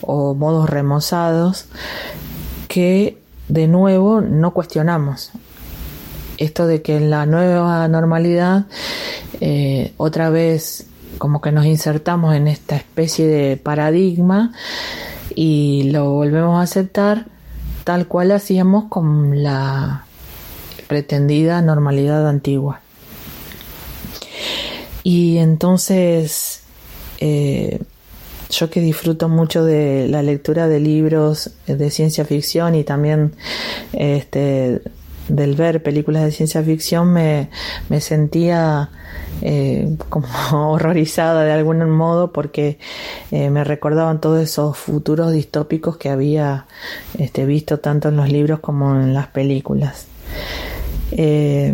o 0.01 0.33
modos 0.33 0.69
remozados 0.69 1.65
que 2.67 3.17
de 3.47 3.67
nuevo 3.67 4.21
no 4.21 4.53
cuestionamos. 4.53 5.31
Esto 6.37 6.67
de 6.67 6.81
que 6.81 6.97
en 6.97 7.09
la 7.09 7.25
nueva 7.25 7.87
normalidad 7.87 8.65
eh, 9.39 9.93
otra 9.97 10.29
vez 10.29 10.87
como 11.17 11.41
que 11.41 11.51
nos 11.51 11.65
insertamos 11.65 12.35
en 12.35 12.47
esta 12.47 12.75
especie 12.75 13.27
de 13.27 13.57
paradigma 13.57 14.51
y 15.33 15.89
lo 15.91 16.11
volvemos 16.11 16.59
a 16.59 16.63
aceptar 16.63 17.27
tal 17.83 18.07
cual 18.07 18.31
hacíamos 18.31 18.85
con 18.85 19.43
la 19.43 20.05
pretendida 20.87 21.61
normalidad 21.61 22.27
antigua. 22.27 22.81
Y 25.03 25.37
entonces, 25.37 26.63
eh, 27.19 27.79
yo 28.59 28.69
que 28.69 28.79
disfruto 28.79 29.29
mucho 29.29 29.63
de 29.63 30.07
la 30.07 30.21
lectura 30.21 30.67
de 30.67 30.79
libros 30.79 31.51
de 31.67 31.89
ciencia 31.91 32.25
ficción 32.25 32.75
y 32.75 32.83
también 32.83 33.33
este, 33.93 34.81
del 35.27 35.55
ver 35.55 35.83
películas 35.83 36.23
de 36.23 36.31
ciencia 36.31 36.63
ficción, 36.63 37.11
me, 37.11 37.49
me 37.89 37.99
sentía 38.01 38.89
eh, 39.41 39.95
como 40.09 40.27
horrorizada 40.71 41.43
de 41.43 41.51
algún 41.51 41.89
modo 41.89 42.31
porque 42.31 42.79
eh, 43.31 43.49
me 43.49 43.63
recordaban 43.63 44.21
todos 44.21 44.41
esos 44.41 44.77
futuros 44.77 45.31
distópicos 45.31 45.97
que 45.97 46.09
había 46.09 46.65
este, 47.17 47.45
visto 47.45 47.79
tanto 47.79 48.09
en 48.09 48.17
los 48.17 48.29
libros 48.29 48.59
como 48.59 48.95
en 48.95 49.13
las 49.13 49.27
películas. 49.27 50.07
Eh, 51.11 51.73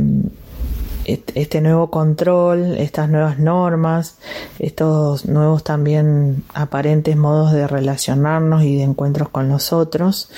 este 1.06 1.62
nuevo 1.62 1.90
control, 1.90 2.78
estas 2.78 3.10
nuevas 3.10 3.40
normas, 3.40 4.18
estos 4.60 5.26
nuevos 5.26 5.64
también 5.64 6.44
aparentes 6.54 7.18
modos 7.18 7.52
de 7.52 7.68
relacionarnos 7.68 8.64
y 8.64 8.78
de 8.78 8.84
encuentros 8.84 9.30
con 9.30 9.50
los 9.50 9.74
otros, 9.74 10.30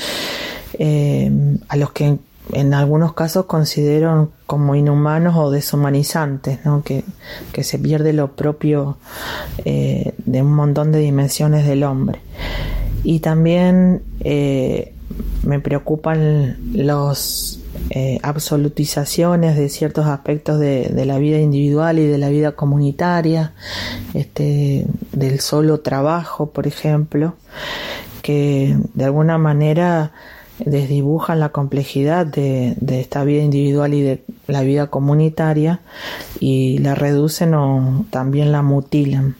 eh, 0.79 1.31
a 1.67 1.75
los 1.75 1.91
que 1.91 2.17
en 2.51 2.73
algunos 2.73 3.13
casos 3.13 3.45
considero 3.45 4.31
como 4.45 4.75
inhumanos 4.75 5.35
o 5.37 5.49
deshumanizantes, 5.49 6.65
¿no? 6.65 6.83
que, 6.83 7.03
que 7.51 7.63
se 7.63 7.79
pierde 7.79 8.11
lo 8.13 8.35
propio 8.35 8.97
eh, 9.63 10.13
de 10.17 10.41
un 10.41 10.53
montón 10.53 10.91
de 10.91 10.99
dimensiones 10.99 11.65
del 11.65 11.83
hombre. 11.83 12.19
Y 13.03 13.19
también 13.19 14.01
eh, 14.21 14.93
me 15.43 15.59
preocupan 15.59 16.57
los 16.73 17.62
eh, 17.89 18.19
absolutizaciones 18.23 19.55
de 19.55 19.69
ciertos 19.69 20.05
aspectos 20.05 20.59
de, 20.59 21.05
la 21.05 21.17
vida 21.17 21.39
individual 21.39 21.99
y 21.99 22.05
de 22.05 22.17
la 22.17 22.29
vida 22.29 22.53
comunitaria, 22.53 23.53
este, 24.13 24.85
del 25.11 25.39
solo 25.39 25.79
trabajo, 25.81 26.51
por 26.51 26.67
ejemplo, 26.67 27.35
que 28.21 28.77
de 28.93 29.05
alguna 29.05 29.37
manera 29.37 30.11
desdibujan 30.59 31.39
la 31.39 31.49
complejidad 31.49 32.25
de, 32.25 32.75
esta 32.87 33.23
vida 33.23 33.43
individual 33.43 33.93
y 33.93 34.01
de 34.01 34.23
la 34.47 34.61
vida 34.61 34.87
comunitaria 34.87 35.81
y 36.39 36.77
la 36.79 36.95
reducen 36.95 37.53
o 37.53 38.05
también 38.11 38.51
la 38.51 38.61
mutilan. 38.61 39.35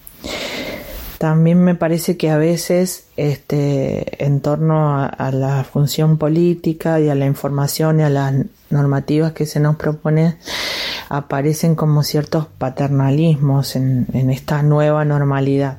También 1.24 1.64
me 1.64 1.74
parece 1.74 2.18
que 2.18 2.30
a 2.30 2.38
veces 2.38 3.06
este, 3.16 4.26
en 4.26 4.42
torno 4.42 5.00
a, 5.00 5.32
la 5.32 5.64
función 5.64 6.18
política 6.18 7.00
y 7.00 7.08
a 7.08 7.16
la 7.16 7.26
información 7.26 8.02
y 8.02 8.04
a 8.04 8.10
las 8.10 8.34
normativas 8.70 9.32
que 9.32 9.46
se 9.46 9.62
nos 9.62 9.78
propone 9.78 10.36
aparecen 11.08 11.76
como 11.76 12.04
ciertos 12.04 12.48
paternalismos 12.58 13.78
en, 13.78 14.06
esta 14.32 14.64
nueva 14.64 15.06
normalidad. 15.06 15.78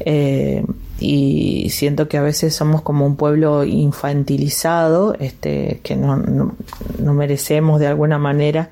Eh, 0.00 0.64
y 0.98 1.70
siento 1.70 2.08
que 2.08 2.18
a 2.18 2.22
veces 2.22 2.52
somos 2.52 2.82
como 2.82 3.06
un 3.06 3.14
pueblo 3.14 3.62
infantilizado, 3.62 5.14
este, 5.20 5.78
que 5.84 5.94
no, 5.94 6.16
no 6.16 7.14
merecemos 7.14 7.78
de 7.78 7.86
alguna 7.86 8.18
manera 8.18 8.70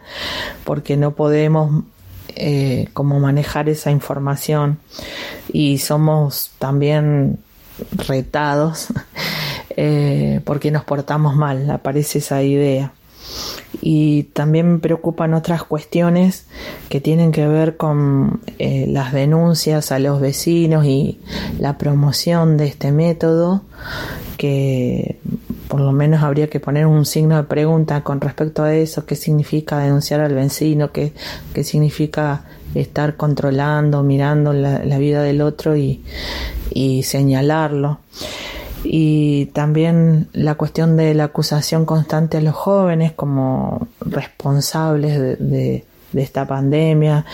porque 0.64 0.96
no 0.96 1.12
podemos 1.12 1.84
eh, 2.36 2.88
como 2.92 3.20
manejar 3.20 3.68
esa 3.68 3.90
información 3.90 4.78
y 5.52 5.78
somos 5.78 6.50
también 6.58 7.38
retados 7.92 8.88
eh, 9.76 10.40
porque 10.44 10.70
nos 10.70 10.84
portamos 10.84 11.36
mal, 11.36 11.70
aparece 11.70 12.18
esa 12.18 12.42
idea. 12.42 12.92
Y 13.80 14.24
también 14.34 14.74
me 14.74 14.78
preocupan 14.78 15.34
otras 15.34 15.64
cuestiones 15.64 16.46
que 16.88 17.00
tienen 17.00 17.32
que 17.32 17.46
ver 17.48 17.76
con 17.76 18.40
eh, 18.58 18.86
las 18.88 19.12
denuncias 19.12 19.92
a 19.92 19.98
los 19.98 20.20
vecinos 20.20 20.84
y 20.86 21.20
la 21.58 21.76
promoción 21.76 22.56
de 22.56 22.66
este 22.68 22.92
método, 22.92 23.62
que 24.38 25.18
por 25.74 25.80
lo 25.80 25.90
menos 25.90 26.22
habría 26.22 26.48
que 26.48 26.60
poner 26.60 26.86
un 26.86 27.04
signo 27.04 27.36
de 27.36 27.42
pregunta 27.42 28.04
con 28.04 28.20
respecto 28.20 28.62
a 28.62 28.72
eso, 28.76 29.06
qué 29.06 29.16
significa 29.16 29.80
denunciar 29.80 30.20
al 30.20 30.32
vecino, 30.32 30.92
qué, 30.92 31.12
significa 31.64 32.44
estar 32.76 33.16
controlando, 33.16 34.04
mirando 34.04 34.52
la, 34.52 34.98
vida 34.98 35.24
del 35.24 35.40
otro 35.42 35.76
y, 35.76 36.00
señalarlo. 37.02 37.98
Y 38.84 39.46
también 39.46 40.28
la 40.32 40.54
cuestión 40.54 40.96
de 40.96 41.12
la 41.12 41.24
acusación 41.24 41.86
constante 41.86 42.36
a 42.36 42.40
los 42.40 42.54
jóvenes 42.54 43.10
como 43.10 43.88
responsables 43.98 45.40
de 45.40 45.84
esta 46.14 46.46
pandemia 46.46 47.24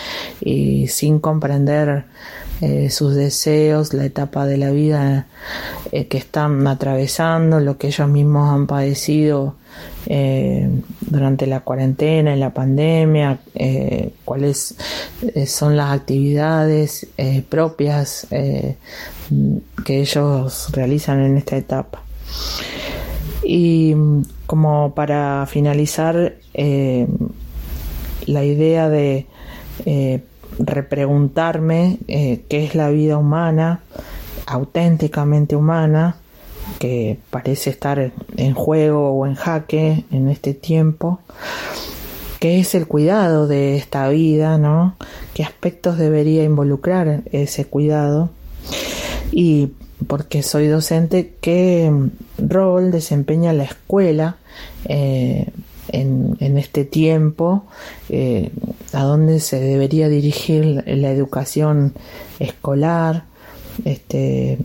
y 0.43 0.87
sin 0.87 1.19
comprender 1.19 2.05
eh, 2.61 2.91
sus 2.91 3.15
deseos, 3.15 3.91
la 3.91 4.05
etapa 4.05 4.45
de 4.45 4.55
la 4.55 4.69
vida 4.69 5.25
eh, 5.91 6.05
que 6.05 6.19
están 6.19 6.67
atravesando, 6.67 7.59
lo 7.59 7.79
que 7.79 7.87
ellos 7.87 8.07
mismos 8.07 8.53
han 8.53 8.67
padecido 8.67 9.55
eh, 10.05 10.69
durante 11.01 11.47
la 11.47 11.61
cuarentena 11.61 12.35
y 12.35 12.39
la 12.39 12.53
pandemia, 12.53 13.39
cuáles 14.25 14.75
son 15.47 15.75
las 15.75 15.91
actividades 15.91 17.07
propias 17.49 18.27
que 18.29 18.77
ellos 19.99 20.69
realizan 20.71 21.19
en 21.21 21.37
esta 21.37 21.57
etapa. 21.57 22.03
Y 23.43 23.95
mm, 23.95 24.23
como 24.45 24.93
para 24.93 25.47
finalizar, 25.47 26.35
la 26.53 28.43
idea 28.43 28.87
de 28.87 29.25
repreguntarme 30.59 31.97
eh, 32.07 32.41
qué 32.49 32.65
es 32.65 32.75
la 32.75 32.89
vida 32.89 33.17
humana, 33.17 33.81
auténticamente 34.45 35.55
humana, 35.55 36.17
que 36.79 37.19
parece 37.29 37.69
estar 37.69 38.11
en 38.37 38.53
juego 38.53 39.11
o 39.11 39.25
en 39.25 39.35
jaque 39.35 40.05
en 40.11 40.29
este 40.29 40.53
tiempo, 40.53 41.19
qué 42.39 42.59
es 42.59 42.75
el 42.75 42.87
cuidado 42.87 43.47
de 43.47 43.75
esta 43.75 44.07
vida, 44.09 44.57
¿no? 44.57 44.95
¿Qué 45.33 45.43
aspectos 45.43 45.97
debería 45.97 46.43
involucrar 46.43 47.21
ese 47.31 47.65
cuidado? 47.65 48.29
Y 49.31 49.73
porque 50.07 50.43
soy 50.43 50.67
docente, 50.67 51.35
¿qué 51.41 51.91
rol 52.37 52.91
desempeña 52.91 53.53
la 53.53 53.63
escuela 53.63 54.37
eh, 54.85 55.47
en, 55.91 56.37
en 56.39 56.57
este 56.57 56.85
tiempo? 56.85 57.65
Eh, 58.09 58.51
¿A 58.93 59.03
dónde 59.03 59.39
se 59.39 59.59
debería 59.59 60.09
dirigir 60.09 60.83
la, 60.85 61.11
educación 61.11 61.93
escolar? 62.39 63.25
Este, 63.85 64.57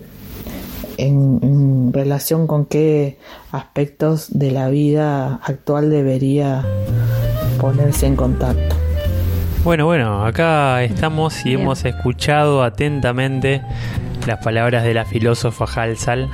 en, 0.97 1.39
en 1.43 1.93
relación 1.93 2.47
con 2.47 2.67
qué 2.67 3.19
aspectos 3.53 4.29
de 4.31 4.51
la 4.51 4.69
vida 4.69 5.41
actual 5.43 5.91
debería 5.91 6.65
ponerse 7.61 8.07
en 8.07 8.17
contacto. 8.17 8.77
Bueno, 9.65 9.85
bueno, 9.87 10.25
acá 10.25 10.85
estamos 10.85 11.45
y 11.45 11.55
hemos 11.55 11.85
escuchado 11.85 12.63
atentamente 12.63 13.63
las 14.27 14.43
palabras 14.43 14.85
de 14.85 14.95
la 14.95 15.05
filósofa 15.05 15.65
Halsal. 15.65 16.31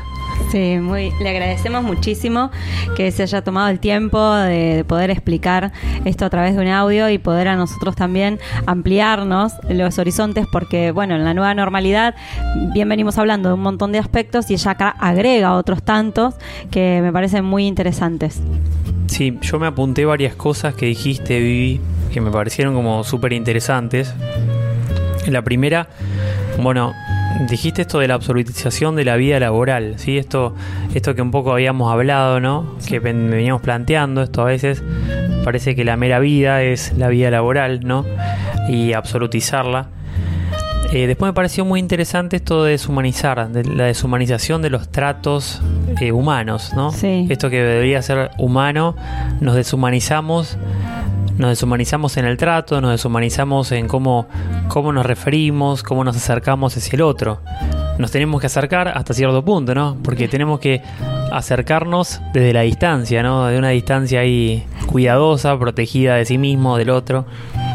Sí, 0.53 0.77
muy, 0.79 1.13
le 1.19 1.31
agradecemos 1.31 1.83
muchísimo 1.83 2.51
que 2.95 3.11
se 3.11 3.23
haya 3.23 3.43
tomado 3.43 3.71
el 3.71 3.81
tiempo 3.81 4.35
de, 4.35 4.77
de 4.77 4.85
poder 4.85 5.09
explicar 5.09 5.73
esto 6.05 6.27
a 6.27 6.29
través 6.29 6.55
de 6.55 6.61
un 6.61 6.69
audio 6.69 7.09
y 7.09 7.17
poder 7.17 7.49
a 7.49 7.57
nosotros 7.57 7.97
también 7.97 8.39
ampliarnos 8.67 9.55
los 9.71 9.99
horizontes 9.99 10.47
porque, 10.53 10.91
bueno, 10.91 11.17
en 11.17 11.25
la 11.25 11.33
nueva 11.33 11.55
normalidad 11.55 12.15
bien 12.75 12.87
venimos 12.87 13.17
hablando 13.17 13.49
de 13.49 13.55
un 13.55 13.63
montón 13.63 13.93
de 13.93 13.99
aspectos 13.99 14.51
y 14.51 14.53
ella 14.53 14.73
acá 14.73 14.91
agrega 14.91 15.55
otros 15.55 15.83
tantos 15.83 16.35
que 16.71 17.01
me 17.01 17.11
parecen 17.15 17.47
muy 17.47 17.67
interesantes. 17.67 18.43
Sí, 19.07 19.39
yo 19.41 19.59
me 19.59 19.69
apunté 19.69 20.05
varias 20.05 20.35
cosas 20.35 20.75
que 20.75 20.85
dijiste, 20.85 21.39
Vivi, 21.39 21.81
que 22.13 22.21
me 22.21 22.31
parecieron 22.31 22.75
como 22.75 23.05
súper 23.05 23.33
interesantes. 23.33 24.13
La 25.27 25.41
primera, 25.41 25.89
bueno, 26.61 26.93
dijiste 27.49 27.83
esto 27.83 27.99
de 27.99 28.09
la 28.09 28.15
absolutización 28.15 28.97
de 28.97 29.05
la 29.05 29.17
vida 29.17 29.39
laboral, 29.41 29.95
¿sí? 29.99 30.19
Esto, 30.19 30.55
esto 30.95 31.15
que 31.15 31.23
un 31.23 31.31
poco 31.31 31.53
habíamos 31.53 31.93
hablado, 31.93 32.41
¿no? 32.41 32.77
Que 32.87 32.99
ven- 33.01 33.31
veníamos 33.31 33.63
planteando, 33.63 34.23
esto 34.23 34.43
a 34.43 34.47
veces 34.47 34.83
parece 35.45 35.75
que 35.75 35.85
la 35.85 35.97
mera 35.97 36.19
vida 36.19 36.63
es 36.63 36.93
la 36.97 37.09
vida 37.09 37.31
laboral, 37.31 37.81
¿no? 37.85 38.05
Y 38.69 38.93
absolutizarla. 38.93 39.89
Eh, 40.93 41.07
después 41.07 41.31
me 41.31 41.33
pareció 41.33 41.65
muy 41.65 41.81
interesante 41.81 42.37
esto 42.37 42.65
de 42.65 42.73
deshumanizar, 42.73 43.49
de 43.49 43.65
la 43.65 43.85
deshumanización 43.85 44.61
de 44.61 44.69
los 44.69 44.91
tratos 44.91 45.63
eh, 46.01 46.13
humanos, 46.13 46.73
¿no? 46.77 46.91
Esto 47.31 47.49
que 47.49 47.63
debería 47.63 48.03
ser 48.03 48.31
humano, 48.39 48.95
nos 49.41 49.55
deshumanizamos, 49.55 50.59
nos 51.39 51.51
deshumanizamos 51.51 52.17
en 52.17 52.25
el 52.25 52.37
trato, 52.37 52.81
nos 52.81 52.93
deshumanizamos 52.93 53.73
en 53.73 53.89
cómo, 53.89 54.29
cómo 54.69 54.93
nos 54.93 55.07
referimos, 55.07 55.83
cómo 55.83 56.05
nos 56.05 56.17
acercamos 56.17 56.77
hacia 56.77 56.97
el 56.97 57.03
otro. 57.03 57.41
Nos 57.99 58.11
tenemos 58.11 58.41
que 58.41 58.47
acercar 58.47 58.89
hasta 58.89 59.15
cierto 59.15 59.45
punto, 59.45 59.75
¿no? 59.75 59.97
Porque 60.03 60.29
tenemos 60.29 60.61
que 60.61 60.83
acercarnos 61.31 62.21
desde 62.33 62.53
la 62.53 62.63
distancia, 62.63 63.23
¿no? 63.23 63.47
De 63.47 63.59
una 63.59 63.71
distancia 63.71 64.21
ahí 64.21 64.65
cuidadosa, 64.87 65.59
protegida 65.59 66.17
de 66.17 66.25
sí 66.25 66.39
mismo, 66.39 66.77
del 66.77 66.91
otro. 66.91 67.27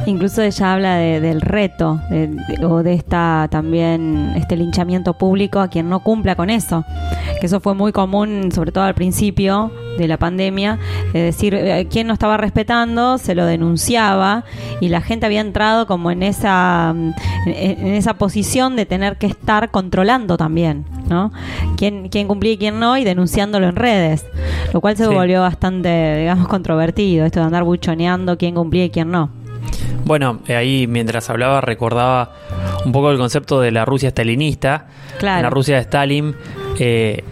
Incluso 0.08 0.42
ella 0.42 0.74
habla 0.74 0.96
de- 0.96 1.20
del 1.22 1.42
reto 1.42 2.00
de- 2.10 2.28
de- 2.28 2.66
o 2.66 2.82
de 2.82 2.94
esta 2.94 3.48
también 3.52 4.32
este 4.36 4.56
linchamiento 4.56 5.14
público 5.14 5.60
a 5.60 5.68
quien 5.68 5.90
no 5.90 6.00
cumpla 6.00 6.36
con 6.36 6.50
eso. 6.50 6.86
Que 7.40 7.46
eso 7.46 7.60
fue 7.60 7.76
muy 7.76 7.92
común, 7.92 8.50
sobre 8.54 8.72
todo 8.72 8.86
al 8.86 8.96
principio 8.96 9.70
de 9.98 10.08
la 10.08 10.18
pandemia, 10.18 10.78
es 11.08 11.14
decir, 11.24 11.56
eh, 11.56 11.88
quien 11.90 12.06
no 12.08 12.14
estaba 12.14 12.38
respetando 12.38 13.18
se 13.18 13.34
lo 13.36 13.46
denunciaba 13.48 14.44
y 14.80 14.90
la 14.90 15.02
gente 15.02 15.26
había 15.26 15.42
entrado 15.42 15.88
como 15.88 16.12
en 16.12 16.22
esa 16.24 16.94
mm, 16.96 17.14
en, 17.48 17.88
en 17.88 17.94
esa 17.96 18.14
posición 18.14 18.76
de 18.76 18.86
tener 18.86 19.18
que 19.18 19.26
estar 19.28 19.72
controlando 19.72 20.38
también, 20.38 20.86
¿no? 21.10 21.32
Quién, 21.78 22.10
quién 22.10 22.28
cumplía 22.28 22.54
y 22.54 22.58
quién 22.58 22.80
no 22.80 22.96
y 22.98 23.04
denunciándolo 23.04 23.68
en 23.70 23.76
redes, 23.76 24.26
lo 24.74 24.82
cual 24.82 24.96
se 24.96 25.06
Sí. 25.08 25.14
volvió 25.14 25.42
bastante, 25.42 26.18
digamos, 26.20 26.48
controvertido, 26.48 27.26
esto 27.26 27.40
de 27.40 27.48
andar 27.48 27.64
buchoneando 27.64 28.38
quién 28.38 28.54
cumplía 28.56 28.86
y 28.86 28.90
quién 28.92 29.10
no. 29.12 29.30
Bueno, 30.06 30.40
eh, 30.48 30.56
ahí 30.56 30.88
mientras 30.88 31.30
hablaba 31.30 31.62
recordaba 31.62 32.32
un 32.86 32.92
poco 32.92 33.12
el 33.12 33.18
concepto 33.18 33.60
de 33.60 33.72
la 33.72 33.86
Rusia 33.86 34.10
stalinista. 34.10 34.88
Claro. 35.20 35.44
La 35.44 35.50
Rusia 35.50 35.76
de 35.76 35.82
Stalin, 35.82 36.36
eh, 36.80 37.24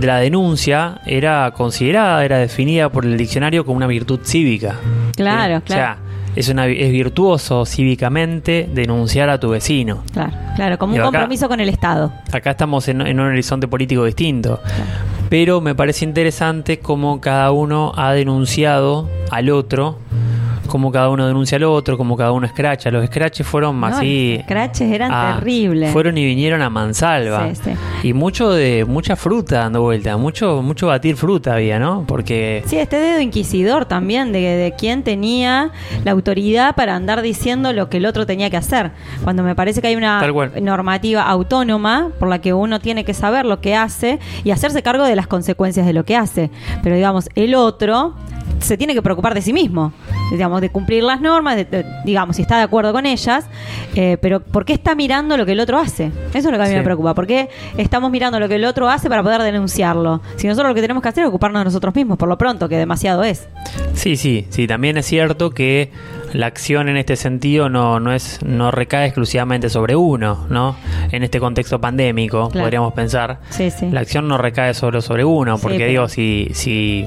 la 0.00 0.16
denuncia 0.18 1.00
era 1.06 1.50
considerada, 1.56 2.24
era 2.24 2.38
definida 2.38 2.88
por 2.90 3.04
el 3.04 3.16
diccionario 3.16 3.64
como 3.64 3.76
una 3.76 3.86
virtud 3.86 4.20
cívica. 4.24 4.76
Claro, 5.14 5.58
O 5.58 5.60
claro. 5.60 5.82
sea, 5.82 5.96
es, 6.34 6.48
una, 6.48 6.66
es 6.66 6.90
virtuoso 6.90 7.66
cívicamente 7.66 8.68
denunciar 8.72 9.28
a 9.28 9.38
tu 9.38 9.50
vecino. 9.50 10.02
Claro, 10.12 10.32
claro, 10.56 10.78
como 10.78 10.94
un 10.94 11.00
acá- 11.00 11.06
compromiso 11.10 11.46
con 11.48 11.60
el 11.60 11.68
Estado. 11.68 12.12
Acá 12.32 12.52
estamos 12.52 12.88
en, 12.88 13.02
en 13.02 13.20
un 13.20 13.26
horizonte 13.26 13.68
político 13.68 14.04
distinto. 14.06 14.60
Pero 15.28 15.60
me 15.60 15.74
parece 15.74 16.04
interesante 16.04 16.78
cómo 16.78 17.20
cada 17.20 17.52
uno 17.52 17.92
ha 17.96 18.12
denunciado 18.12 19.08
al 19.30 19.50
otro, 19.50 19.98
cómo 20.66 20.90
cada 20.92 21.10
uno 21.10 21.26
denuncia 21.26 21.56
al 21.56 21.64
otro, 21.64 21.96
cómo 21.98 22.16
cada 22.16 22.32
uno 22.32 22.46
escracha. 22.46 22.90
Los 22.90 23.04
escraches 23.04 23.46
fueron 23.46 23.80
No, 23.80 23.86
así. 23.86 24.34
los 24.36 24.44
scratches 24.44 24.92
eran 24.92 25.10
ah, 25.12 25.36
terribles. 25.38 25.92
Fueron 25.92 26.16
y 26.18 26.24
vinieron 26.24 26.62
a 26.62 26.70
mansalva. 26.70 27.54
Sí, 27.54 27.70
Y 28.02 28.12
mucho 28.12 28.50
de 28.50 28.84
mucha 28.84 29.16
fruta 29.16 29.60
dando 29.60 29.82
vuelta, 29.82 30.16
mucho 30.16 30.62
mucho 30.62 30.86
batir 30.88 31.16
fruta 31.16 31.54
había, 31.54 31.78
¿no? 31.78 32.04
Porque 32.06 32.62
Sí, 32.66 32.76
este 32.78 32.96
dedo 32.96 33.20
inquisidor 33.20 33.84
también, 33.86 34.32
de, 34.32 34.40
de 34.40 34.74
quién 34.76 35.02
tenía 35.02 35.70
la 36.04 36.12
autoridad 36.12 36.74
para 36.74 36.94
andar 36.96 37.22
diciendo 37.22 37.72
lo 37.72 37.88
que 37.88 37.98
el 37.98 38.06
otro 38.06 38.26
tenía 38.26 38.50
que 38.50 38.56
hacer. 38.56 38.92
Cuando 39.24 39.42
me 39.42 39.54
parece 39.54 39.80
que 39.80 39.88
hay 39.88 39.96
una 39.96 40.20
normativa 40.60 41.22
autónoma 41.22 42.10
por 42.18 42.28
la 42.28 42.40
que 42.40 42.52
uno 42.52 42.80
tiene 42.80 43.04
que 43.04 43.14
saber 43.14 43.44
lo 43.46 43.60
que 43.60 43.74
hace 43.74 44.18
y 44.44 44.50
hacerse 44.50 44.82
cargo 44.82 45.04
de 45.04 45.16
las 45.16 45.26
consecuencias 45.26 45.86
de 45.86 45.92
lo 45.92 46.04
que 46.04 46.16
hace. 46.16 46.50
Pero 46.82 46.96
digamos, 46.96 47.28
el 47.34 47.54
otro 47.54 48.14
se 48.62 48.76
tiene 48.76 48.94
que 48.94 49.02
preocupar 49.02 49.34
de 49.34 49.42
sí 49.42 49.52
mismo, 49.52 49.92
digamos, 50.30 50.60
de 50.60 50.70
cumplir 50.70 51.02
las 51.02 51.20
normas, 51.20 51.56
de- 51.56 51.64
de- 51.64 51.84
digamos, 52.04 52.36
si 52.36 52.42
está 52.42 52.56
de 52.56 52.62
acuerdo 52.62 52.92
con 52.92 53.06
ellas, 53.06 53.46
eh, 53.94 54.16
pero 54.20 54.40
¿por 54.40 54.64
qué 54.64 54.72
está 54.72 54.94
mirando 54.94 55.36
lo 55.36 55.44
que 55.46 55.52
el 55.52 55.60
otro 55.60 55.78
hace? 55.78 56.06
Eso 56.32 56.38
es 56.38 56.44
lo 56.44 56.50
que 56.52 56.56
a 56.62 56.64
mí 56.64 56.70
Sí. 56.70 56.76
me 56.76 56.82
preocupa. 56.82 57.14
¿Por 57.14 57.26
qué 57.26 57.48
estamos 57.76 58.10
mirando 58.10 58.38
lo 58.40 58.48
que 58.48 58.54
el 58.56 58.64
otro 58.64 58.88
hace 58.88 59.08
para 59.08 59.22
poder 59.22 59.42
denunciarlo? 59.42 60.20
Si 60.36 60.46
nosotros 60.46 60.70
lo 60.70 60.74
que 60.74 60.80
tenemos 60.80 61.02
que 61.02 61.08
hacer 61.08 61.24
es 61.24 61.28
ocuparnos 61.28 61.60
de 61.60 61.64
nosotros 61.64 61.94
mismos, 61.94 62.18
por 62.18 62.28
lo 62.28 62.38
pronto, 62.38 62.68
que 62.68 62.76
demasiado 62.76 63.22
es. 63.24 63.46
Sí, 63.94 64.16
sí, 64.16 64.46
sí, 64.50 64.66
también 64.66 64.96
es 64.96 65.06
cierto 65.06 65.50
que 65.50 65.90
la 66.32 66.46
acción 66.46 66.88
en 66.88 66.96
este 66.96 67.16
sentido 67.16 67.68
no, 67.68 68.00
no 68.00 68.12
es, 68.12 68.40
no 68.42 68.70
recae 68.70 69.04
exclusivamente 69.06 69.68
sobre 69.68 69.96
uno, 69.96 70.46
¿no? 70.48 70.76
En 71.10 71.22
este 71.22 71.38
contexto 71.40 71.78
pandémico, 71.78 72.48
Claro. 72.48 72.64
podríamos 72.64 72.94
pensar. 72.94 73.40
Sí, 73.50 73.70
sí. 73.70 73.90
La 73.90 74.00
acción 74.00 74.28
no 74.28 74.38
recae 74.38 74.72
solo 74.72 75.02
sobre 75.02 75.24
uno, 75.26 75.56
Sí, 75.58 75.62
porque 75.62 75.78
pero- 75.78 75.90
digo, 75.90 76.08
si, 76.08 76.48
si 76.54 77.06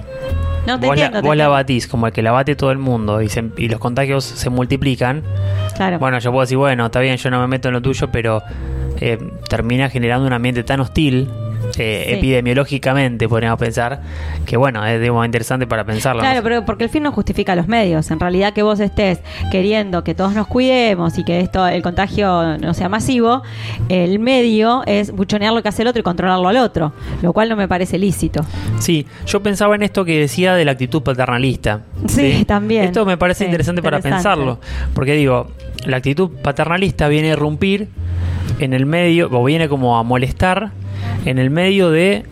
No 0.68 0.80
te 0.80 0.88
vos, 0.88 0.96
entiendo. 0.96 1.18
la, 1.18 1.22
te 1.22 1.28
vos 1.28 1.36
la 1.38 1.44
entiendo. 1.44 1.52
batís 1.52 1.88
como 1.88 2.08
el 2.08 2.14
que 2.14 2.22
la 2.22 2.32
bate 2.32 2.56
todo 2.56 2.72
el 2.72 2.78
mundo 2.78 3.22
y, 3.22 3.30
se- 3.30 3.50
y 3.58 3.68
los 3.70 3.80
contagios 3.80 4.24
se 4.24 4.50
multiplican, 4.50 5.24
Claro. 5.76 6.00
bueno, 6.00 6.18
yo 6.20 6.32
puedo 6.32 6.42
decir, 6.42 6.58
bueno, 6.58 6.86
está 6.88 7.00
bien, 7.02 7.18
yo 7.18 7.30
no 7.30 7.40
me 7.42 7.48
meto 7.48 7.68
en 7.70 7.74
lo 7.76 7.82
tuyo, 7.82 8.10
pero 8.12 8.42
eh, 9.00 9.18
termina 9.50 9.90
generando 9.90 10.26
un 10.26 10.34
ambiente 10.34 10.64
tan 10.64 10.80
hostil 10.80 11.30
eh, 11.78 12.04
Sí. 12.08 12.14
epidemiológicamente, 12.16 13.28
podríamos 13.28 13.60
pensar, 13.60 14.02
que 14.46 14.58
bueno, 14.58 14.86
es 14.86 15.00
digamos, 15.00 15.26
interesante 15.26 15.68
para 15.68 15.84
pensarlo. 15.84 16.22
Claro, 16.22 16.42
pero 16.44 16.66
porque 16.66 16.84
el 16.86 16.90
fin 16.90 17.04
no 17.04 17.12
justifica 17.12 17.56
los 17.56 17.68
medios. 17.68 18.10
En 18.12 18.20
realidad 18.20 18.54
que 18.54 18.64
vos 18.64 18.80
estés 18.80 19.20
queriendo 19.52 20.04
que 20.04 20.14
todos 20.16 20.34
nos 20.34 20.48
cuidemos 20.48 21.18
y 21.18 21.24
que 21.24 21.40
esto 21.42 21.68
el 21.68 21.82
contagio 21.82 22.58
no 22.58 22.74
sea 22.74 22.90
masivo, 22.90 23.42
el 23.90 24.20
medio 24.20 24.84
es 24.86 25.12
buchonear 25.12 25.54
lo 25.54 25.62
que 25.62 25.70
hace 25.70 25.82
el 25.82 25.88
otro 25.90 26.00
y 26.00 26.04
controlarlo 26.04 26.48
al 26.48 26.58
otro, 26.58 26.94
lo 27.22 27.34
cual 27.34 27.50
no 27.50 27.56
me 27.56 27.68
parece 27.68 27.98
lícito. 27.98 28.46
Sí, 28.80 29.06
yo 29.26 29.42
pensaba 29.42 29.76
en 29.76 29.84
esto 29.84 30.06
que 30.06 30.20
decía 30.20 30.56
de 30.56 30.66
la 30.66 30.72
actitud 30.72 31.02
paternalista. 31.04 31.82
Sí, 32.08 32.46
también. 32.46 32.86
Esto 32.86 33.06
me 33.06 33.18
parece 33.18 33.40
Sí, 33.40 33.46
interesante, 33.46 33.82
para 33.82 33.98
interesante. 33.98 34.24
pensarlo, 34.30 34.60
porque 34.94 35.14
digo, 35.14 35.48
la 35.86 35.98
actitud 35.98 36.30
paternalista 36.42 37.08
viene 37.08 37.30
a 37.30 37.34
irrumpir 37.34 37.90
en 38.60 38.74
el 38.74 38.86
medio, 38.86 39.28
o 39.32 39.44
viene 39.44 39.68
como 39.68 39.98
a 39.98 40.04
molestar 40.04 40.72
en 41.26 41.38
el 41.40 41.50
medio 41.50 41.90
de 41.92 42.26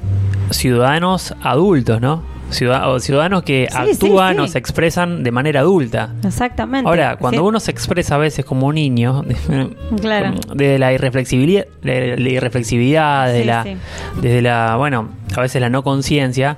ciudadanos 0.51 1.33
adultos, 1.41 2.01
¿no? 2.01 2.23
Ciudadanos 2.49 3.41
que 3.43 3.67
Sí, 3.71 3.75
actúan 3.77 4.35
sí. 4.35 4.41
o 4.41 4.47
se 4.47 4.59
expresan 4.59 5.23
de 5.23 5.31
manera 5.31 5.61
adulta. 5.61 6.13
Exactamente. 6.23 6.87
Ahora, 6.87 7.15
cuando 7.17 7.43
uno 7.43 7.59
se 7.59 7.71
expresa 7.71 8.13
a 8.15 8.17
veces 8.19 8.45
como 8.45 8.67
un 8.67 8.75
niño, 8.75 9.23
Claro. 10.01 10.33
de 10.53 10.77
la 10.77 10.93
irreflexibilidad, 10.93 11.65
de 11.81 12.15
la 12.17 12.29
irreflexividad, 12.29 13.33
de 13.33 13.45
la, 13.45 13.65
desde 14.21 14.41
la, 14.43 14.75
bueno, 14.77 15.09
a 15.35 15.41
veces 15.41 15.61
la 15.61 15.69
no 15.69 15.83
conciencia, 15.83 16.57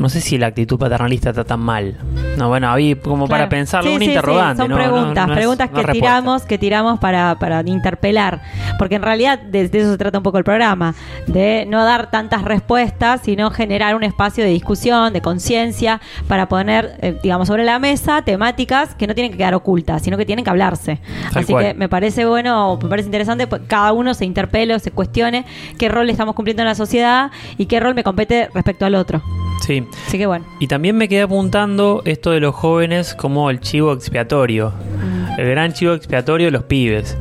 no 0.00 0.08
sé 0.08 0.20
si 0.20 0.38
la 0.38 0.46
actitud 0.48 0.78
paternalista 0.78 1.30
está 1.30 1.44
tan 1.44 1.60
mal. 1.60 1.96
No, 2.36 2.48
bueno, 2.48 2.70
ahí 2.72 2.94
como 2.94 3.28
para 3.28 3.48
pensarlo, 3.48 3.90
Sí, 3.90 3.94
un 3.96 4.00
sí, 4.00 4.06
sí, 4.06 4.10
interrogante. 4.12 4.62
Son 4.62 4.72
preguntas, 4.72 5.28
no 5.28 5.34
preguntas 5.34 5.68
que 5.68 5.74
respuesta. 5.76 5.92
tiramos, 5.92 6.42
que 6.44 6.58
tiramos 6.58 6.98
para, 6.98 7.38
para 7.38 7.60
interpelar. 7.66 8.40
Porque 8.78 8.94
en 8.96 9.02
realidad 9.02 9.38
de, 9.38 9.68
de 9.68 9.78
eso 9.78 9.90
se 9.92 9.98
trata 9.98 10.18
un 10.18 10.24
poco 10.24 10.38
el 10.38 10.44
programa, 10.44 10.94
de 11.26 11.66
no 11.68 11.84
dar 11.84 12.10
tantas 12.10 12.42
respuestas, 12.42 13.20
sino 13.24 13.50
generar 13.50 13.94
un 13.94 14.02
espacio 14.02 14.42
de 14.42 14.50
discusión, 14.50 15.12
de 15.12 15.20
conciencia, 15.20 16.00
para 16.28 16.48
poner, 16.48 16.96
eh, 17.02 17.18
digamos, 17.22 17.48
sobre 17.48 17.64
la 17.64 17.78
mesa 17.78 18.22
temáticas 18.22 18.94
que 18.94 19.06
no 19.06 19.14
tienen 19.14 19.30
que 19.32 19.38
quedar 19.38 19.54
ocultas, 19.54 20.02
sino 20.02 20.16
que 20.16 20.24
tienen 20.24 20.44
que 20.44 20.50
hablarse. 20.50 20.98
Tal 21.32 21.42
Así 21.44 21.52
cual. 21.52 21.64
que 21.66 21.74
me 21.74 21.88
parece 21.88 22.24
bueno, 22.24 22.78
me 22.82 22.88
parece 22.88 23.06
interesante, 23.06 23.46
pues, 23.46 23.62
cada 23.66 23.92
uno 23.92 24.14
se 24.14 24.24
interpele 24.24 24.74
o 24.74 24.78
se 24.78 24.90
cuestione 24.90 25.44
qué 25.78 25.88
rol 25.90 26.08
estamos 26.08 26.34
cumpliendo 26.34 26.62
en 26.62 26.68
la 26.68 26.74
sociedad 26.74 27.30
y 27.58 27.66
qué 27.66 27.80
rol 27.80 27.94
me 27.94 28.02
compete 28.02 28.48
respecto 28.54 28.86
al 28.86 28.94
otro. 28.94 29.22
Sí. 29.66 29.84
Así 30.06 30.18
que 30.18 30.26
bueno. 30.26 30.44
Y 30.58 30.66
también 30.66 30.96
me 30.96 31.08
quedé 31.08 31.22
apuntando 31.22 32.02
esto 32.04 32.30
de 32.30 32.40
los 32.40 32.54
jóvenes 32.54 33.14
como 33.14 33.50
el 33.50 33.60
chivo 33.60 33.92
expiatorio. 33.92 34.70
Mm. 34.70 35.40
El 35.40 35.50
gran 35.50 35.72
chivo 35.72 35.94
expiatorio 35.94 36.46
de 36.48 36.50
los 36.52 36.64
pibes. 36.64 37.16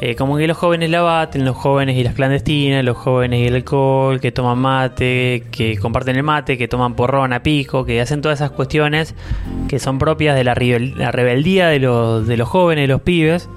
Eh, 0.00 0.14
como 0.14 0.36
que 0.36 0.46
los 0.46 0.56
jóvenes 0.56 0.90
la 0.90 1.00
baten, 1.00 1.44
los 1.44 1.56
jóvenes 1.56 1.96
y 1.96 2.04
las 2.04 2.14
clandestinas, 2.14 2.84
los 2.84 2.96
jóvenes 2.96 3.40
y 3.40 3.46
el 3.48 3.56
alcohol, 3.56 4.20
que 4.20 4.30
toman 4.30 4.56
mate, 4.58 5.42
que 5.50 5.76
comparten 5.76 6.14
el 6.14 6.22
mate, 6.22 6.56
que 6.56 6.68
toman 6.68 6.94
porrón 6.94 7.32
a 7.32 7.42
pico, 7.42 7.84
que 7.84 8.00
hacen 8.00 8.20
todas 8.22 8.38
esas 8.38 8.52
cuestiones 8.52 9.16
que 9.66 9.80
son 9.80 9.98
propias 9.98 10.36
de 10.36 10.44
la, 10.44 10.54
rebel- 10.54 10.94
la 10.94 11.10
rebeldía 11.10 11.66
de 11.66 11.80
los, 11.80 12.28
de 12.28 12.36
los 12.36 12.48
jóvenes, 12.48 12.84
de 12.84 12.88
los 12.88 13.00
pibes. 13.00 13.48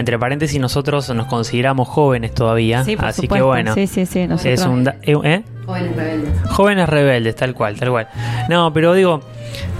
Entre 0.00 0.18
paréntesis, 0.18 0.58
nosotros 0.58 1.08
nos 1.14 1.26
consideramos 1.26 1.86
jóvenes 1.86 2.34
todavía, 2.34 2.82
Sí, 2.84 2.96
por 2.96 3.04
así 3.04 3.20
supuesto. 3.22 3.34
que 3.34 3.42
bueno. 3.42 3.74
Sí, 3.74 3.86
sí, 3.86 4.06
sí, 4.06 4.26
nosotros. 4.26 4.60
Es 4.60 4.66
un 4.66 4.88
eh, 4.88 4.94
¿eh? 5.24 5.42
Jóvenes 5.66 5.94
rebeldes. 5.94 6.30
Jóvenes 6.50 6.88
rebeldes, 6.88 7.36
tal 7.36 7.54
cual, 7.54 7.76
tal 7.78 7.90
cual. 7.90 8.08
No, 8.48 8.72
pero 8.72 8.94
digo, 8.94 9.20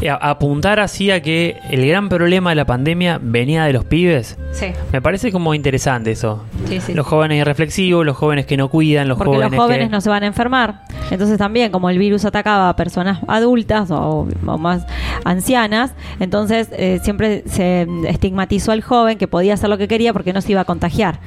a- 0.09 0.31
apuntar 0.31 0.81
así 0.81 1.11
a 1.11 1.21
que 1.23 1.57
el 1.71 1.87
gran 1.87 2.09
problema 2.09 2.51
de 2.51 2.57
la 2.57 2.65
pandemia 2.67 3.19
venía 3.23 3.65
de 3.65 3.73
los 3.73 3.85
pibes, 3.85 4.37
Sí. 4.53 4.67
me 4.93 5.01
parece 5.03 5.31
como 5.33 5.55
interesante 5.55 6.11
eso. 6.13 6.45
Sí, 6.69 6.81
sí, 6.81 6.95
los 6.95 7.07
jóvenes 7.07 7.39
irreflexivos, 7.41 8.05
los 8.05 8.17
jóvenes 8.17 8.47
que 8.47 8.57
no 8.57 8.69
cuidan, 8.69 9.09
los 9.09 9.19
Porque 9.19 9.35
jóvenes, 9.35 9.53
los 9.53 9.61
jóvenes 9.61 9.87
que... 9.89 9.93
no 9.93 10.01
se 10.01 10.09
van 10.11 10.23
a 10.23 10.27
enfermar. 10.27 10.83
Entonces 11.11 11.39
también, 11.39 11.73
como 11.73 11.91
el 11.91 11.99
virus 11.99 12.25
atacaba 12.25 12.69
a 12.69 12.77
personas 12.77 13.19
adultas 13.27 13.91
o, 13.91 14.29
o 14.47 14.59
más 14.59 14.87
ancianas, 15.25 15.93
entonces 16.21 16.69
eh, 16.73 17.01
siempre 17.03 17.43
se 17.47 17.87
estigmatizó 18.09 18.73
al 18.73 18.83
joven 18.83 19.19
que 19.19 19.29
podía 19.29 19.55
hacer 19.55 19.69
lo 19.71 19.79
que 19.79 19.89
quería 19.89 20.13
porque 20.13 20.33
no 20.33 20.41
se 20.41 20.53
iba 20.53 20.63
a 20.63 20.65
contagiar. 20.65 21.19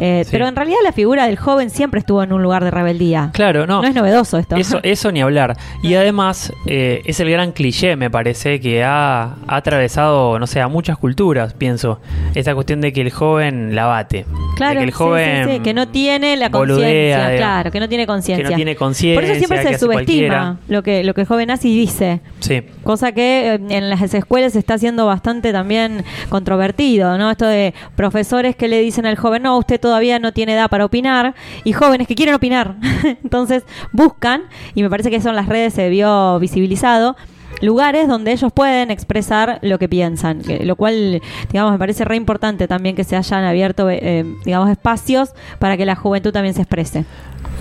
Eh, 0.00 0.22
Sí. 0.24 0.30
Pero 0.32 0.48
en 0.48 0.56
realidad 0.56 0.78
la 0.84 0.92
figura 0.92 1.26
del 1.26 1.36
joven 1.38 1.70
siempre 1.70 2.00
estuvo 2.00 2.22
en 2.22 2.32
un 2.32 2.42
lugar 2.42 2.64
de 2.64 2.70
rebeldía. 2.70 3.30
Claro, 3.32 3.66
no. 3.66 3.82
No 3.82 3.88
es 3.88 3.94
novedoso 3.94 4.38
esto. 4.38 4.56
Eso, 4.56 4.80
eso 4.82 5.12
ni 5.12 5.20
hablar. 5.20 5.56
Y 5.82 5.94
además 5.94 6.52
eh, 6.66 7.02
es 7.04 7.20
el 7.20 7.30
gran 7.30 7.52
cliché, 7.52 7.87
me 7.96 8.10
parece, 8.10 8.60
que 8.60 8.84
ha, 8.84 9.22
ha 9.22 9.56
atravesado, 9.56 10.38
no 10.38 10.46
sé, 10.46 10.60
a 10.60 10.68
muchas 10.68 10.98
culturas, 10.98 11.54
pienso. 11.54 12.00
Esta 12.34 12.54
cuestión 12.54 12.80
de 12.80 12.92
que 12.92 13.00
el 13.00 13.10
joven 13.10 13.74
la 13.74 13.86
bate. 13.86 14.26
Claro, 14.56 14.74
de 14.74 14.78
que 14.80 14.84
el 14.84 14.92
joven 14.92 15.44
sí, 15.44 15.50
sí, 15.54 15.60
que 15.60 15.74
no 15.74 15.88
tiene 15.88 16.36
la 16.36 16.50
conciencia, 16.50 17.36
claro, 17.36 17.70
que 17.70 17.80
no 17.80 17.88
tiene 17.88 18.06
conciencia. 18.06 18.44
Que 18.44 18.50
no 18.50 18.56
tiene 18.56 18.76
conciencia, 18.76 19.20
Por 19.20 19.24
eso 19.24 19.38
siempre 19.38 19.62
se 19.62 19.78
subestima 19.78 20.58
lo 20.68 20.82
que, 20.82 21.04
lo 21.04 21.14
que 21.14 21.22
el 21.22 21.26
joven 21.26 21.50
hace 21.50 21.68
y 21.68 21.78
dice. 21.78 22.20
Sí. 22.40 22.62
Cosa 22.84 23.12
que 23.12 23.54
eh, 23.54 23.60
en 23.70 23.90
las 23.90 24.14
escuelas 24.14 24.56
está 24.56 24.78
siendo 24.78 25.06
bastante 25.06 25.52
también 25.52 26.04
controvertido, 26.28 27.18
¿no? 27.18 27.30
Esto 27.30 27.46
de 27.46 27.74
profesores 27.96 28.56
que 28.56 28.68
le 28.68 28.80
dicen 28.80 29.06
al 29.06 29.16
joven, 29.16 29.42
no, 29.42 29.56
usted 29.58 29.80
todavía 29.80 30.18
no 30.18 30.32
tiene 30.32 30.54
edad 30.54 30.68
para 30.68 30.84
opinar, 30.84 31.34
y 31.64 31.72
jóvenes 31.72 32.06
que 32.06 32.14
quieren 32.14 32.34
opinar. 32.34 32.76
Entonces 33.22 33.64
buscan, 33.92 34.42
y 34.74 34.82
me 34.82 34.90
parece 34.90 35.10
que 35.10 35.16
eso 35.16 35.30
en 35.30 35.36
las 35.36 35.48
redes 35.48 35.74
se 35.74 35.88
vio 35.88 36.38
visibilizado, 36.38 37.16
lugares 37.60 38.08
donde 38.08 38.32
ellos 38.32 38.52
pueden 38.52 38.90
expresar 38.90 39.58
lo 39.62 39.78
que 39.78 39.88
piensan, 39.88 40.40
que- 40.42 40.64
lo 40.64 40.76
cual, 40.76 41.20
digamos, 41.50 41.72
me 41.72 41.78
parece 41.78 42.04
re 42.04 42.16
importante 42.16 42.68
también 42.68 42.94
que 42.96 43.04
se 43.04 43.16
hayan 43.16 43.44
abierto, 43.44 43.88
eh, 43.90 44.24
digamos, 44.44 44.70
espacios 44.70 45.30
para 45.58 45.76
que 45.76 45.84
la 45.86 45.94
juventud 45.96 46.32
también 46.32 46.54
se 46.54 46.62
exprese. 46.62 47.04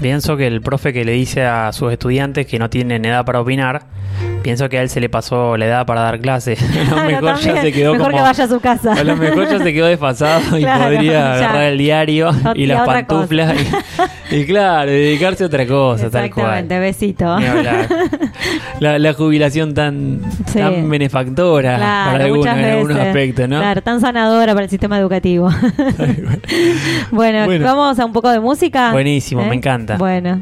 Pienso 0.01 0.37
que 0.37 0.47
el 0.47 0.61
profe 0.61 0.93
que 0.93 1.03
le 1.05 1.13
dice 1.13 1.43
a 1.45 1.71
sus 1.73 1.91
estudiantes 1.91 2.45
que 2.45 2.59
no 2.59 2.69
tienen 2.69 3.05
edad 3.05 3.25
para 3.25 3.41
opinar, 3.41 3.83
pienso 4.41 4.69
que 4.69 4.77
a 4.77 4.81
él 4.81 4.89
se 4.89 4.99
le 4.99 5.09
pasó 5.09 5.57
la 5.57 5.65
edad 5.65 5.85
para 5.85 6.01
dar 6.01 6.19
clases. 6.19 6.59
A 6.91 6.95
lo 6.95 7.03
mejor 7.03 7.39
ya 7.39 7.61
se 7.61 7.71
quedó 7.73 7.93
Mejor 7.93 8.07
como. 8.11 8.17
que 8.17 8.23
vaya 8.23 8.43
a 8.43 8.47
su 8.47 8.59
casa. 8.59 8.93
A 8.93 9.03
lo 9.03 9.15
mejor 9.17 9.49
ya 9.49 9.59
se 9.59 9.73
quedó 9.73 9.85
desfasado 9.87 10.57
y 10.57 10.61
Claro, 10.61 10.83
podría 10.85 11.11
ya. 11.11 11.33
agarrar 11.35 11.63
el 11.63 11.77
diario 11.77 12.29
y 12.55 12.63
Y 12.63 12.65
las 12.67 12.85
pantuflas 12.85 13.55
y, 14.31 14.35
y 14.35 14.45
claro, 14.45 14.89
dedicarse 14.91 15.43
a 15.43 15.47
otra 15.47 15.65
cosa, 15.67 16.09
tal 16.09 16.29
cual. 16.31 16.45
Exactamente, 16.67 16.79
besito. 16.79 17.37
La, 18.79 18.99
la 18.99 19.13
jubilación 19.13 19.73
tan, 19.73 20.21
Sí. 20.47 20.59
tan 20.59 20.89
benefactora 20.89 21.75
Claro, 21.77 22.11
para 22.11 22.25
algunos, 22.25 22.57
en 22.57 22.65
algunos 22.65 22.97
aspectos, 22.97 23.49
¿no? 23.49 23.59
Claro, 23.59 23.81
tan 23.81 23.99
sanadora 24.01 24.53
para 24.53 24.63
el 24.65 24.69
sistema 24.69 24.97
educativo. 24.99 25.49
bueno, 27.11 27.45
Bueno. 27.45 27.65
vamos 27.65 27.99
a 27.99 28.05
un 28.05 28.13
poco 28.13 28.29
de 28.29 28.39
música. 28.39 28.91
Buenísimo, 28.91 29.43
me 29.45 29.55
encanta. 29.55 29.97
Bueno. 29.97 30.41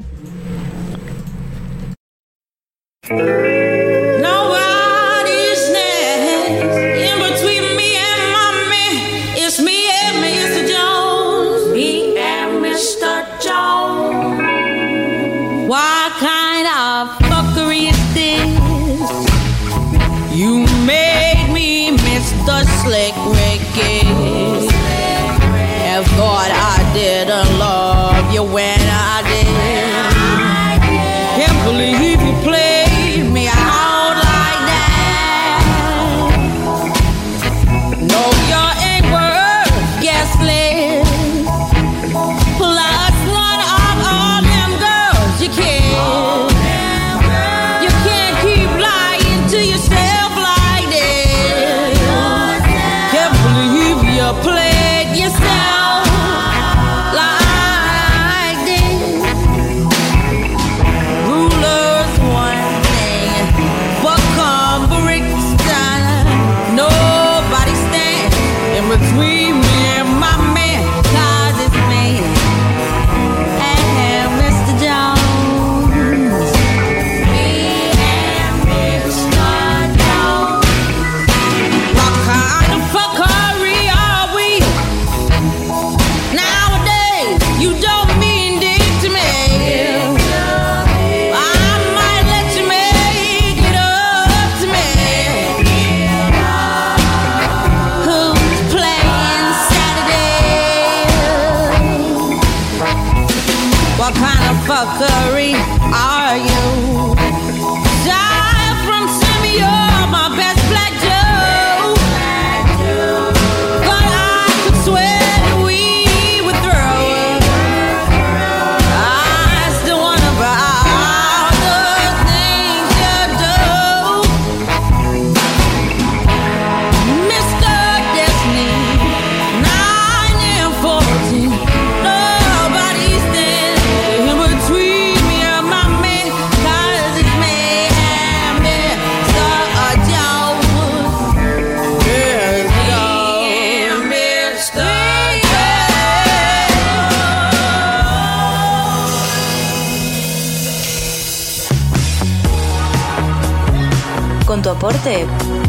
When 28.56 28.80
I 28.80 29.15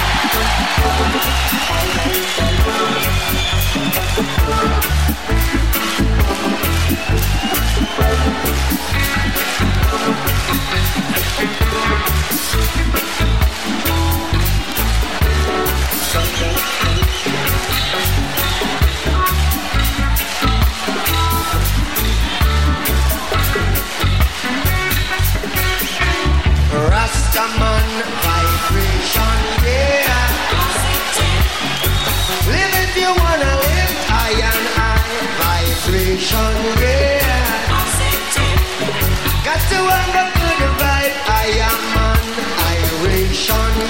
Rastaman 27.41 27.89
vibration, 28.22 29.38
yeah. 29.65 30.13
Live 32.45 32.73
if 32.84 32.93
you 33.01 33.09
wanna 33.22 33.53
live, 33.65 33.95
I 34.09 34.31
and 34.49 34.65
vibration, 35.41 36.53
yeah. 36.81 37.26
Got 39.45 39.61
to 39.72 39.80
have 39.89 40.15
a 40.22 40.27
good 40.38 40.61
vibe, 40.81 41.15
I 41.30 41.49
am 41.69 41.81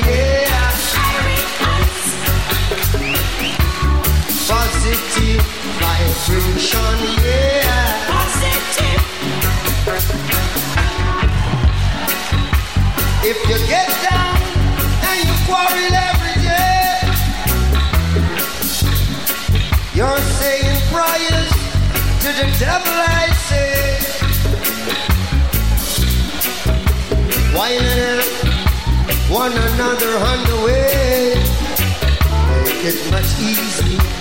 yeah. 0.07 0.69
Positive 4.47 5.43
vibration, 5.81 6.99
yeah. 7.25 7.30
If 13.33 13.39
you 13.47 13.57
get 13.65 13.87
down 14.09 14.35
and 15.07 15.17
you 15.25 15.33
quarrel 15.47 15.93
every 16.09 16.35
day, 16.43 16.99
you're 19.95 20.23
saying 20.35 20.75
prayers 20.91 21.51
to 22.23 22.29
the 22.39 22.47
devil, 22.59 22.91
I 22.91 23.31
say. 23.47 23.71
One 29.29 29.53
another 29.53 30.17
on 30.17 30.43
the 30.43 30.57
way, 30.65 31.35
make 32.65 32.83
it 32.83 33.11
much 33.11 33.39
easier. 33.39 34.20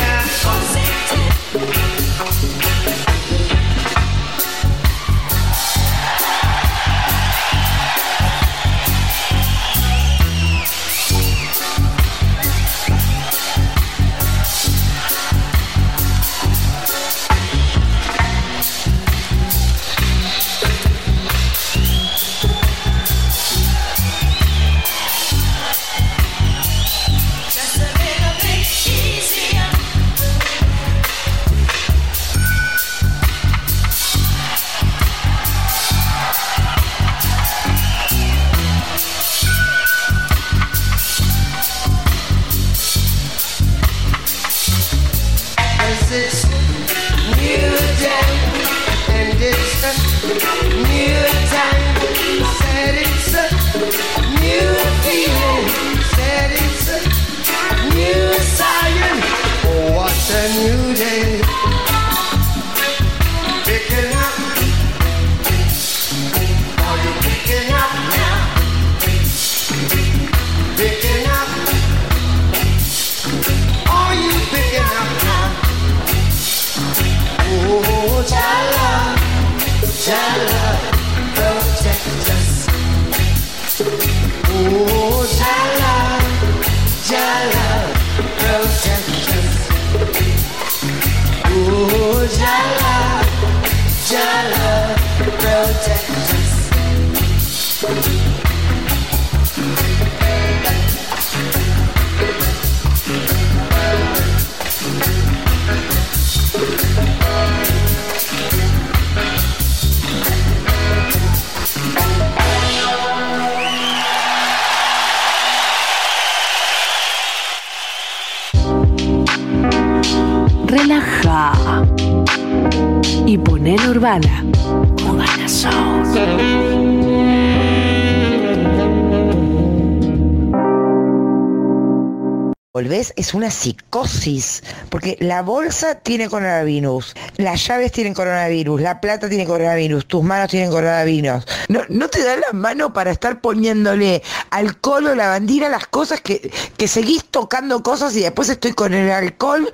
porque 134.89 135.17
la 135.19 135.41
bolsa 135.41 135.95
tiene 135.95 136.29
coronavirus, 136.29 137.15
las 137.37 137.65
llaves 137.67 137.91
tienen 137.91 138.13
coronavirus, 138.13 138.81
la 138.81 139.01
plata 139.01 139.27
tiene 139.29 139.45
coronavirus, 139.45 140.05
tus 140.05 140.23
manos 140.23 140.49
tienen 140.49 140.69
coronavirus. 140.69 141.45
No, 141.69 141.81
no 141.89 142.07
te 142.07 142.23
da 142.23 142.35
la 142.35 142.53
mano 142.53 142.93
para 142.93 143.11
estar 143.11 143.41
poniéndole 143.41 144.21
alcohol 144.51 145.07
o 145.07 145.15
lavandina 145.15 145.67
a 145.67 145.69
las 145.69 145.87
cosas 145.87 146.21
que, 146.21 146.51
que 146.77 146.87
seguís 146.87 147.25
tocando 147.25 147.81
cosas 147.81 148.15
y 148.15 148.21
después 148.21 148.49
estoy 148.49 148.73
con 148.73 148.93
el 148.93 149.09
alcohol, 149.09 149.71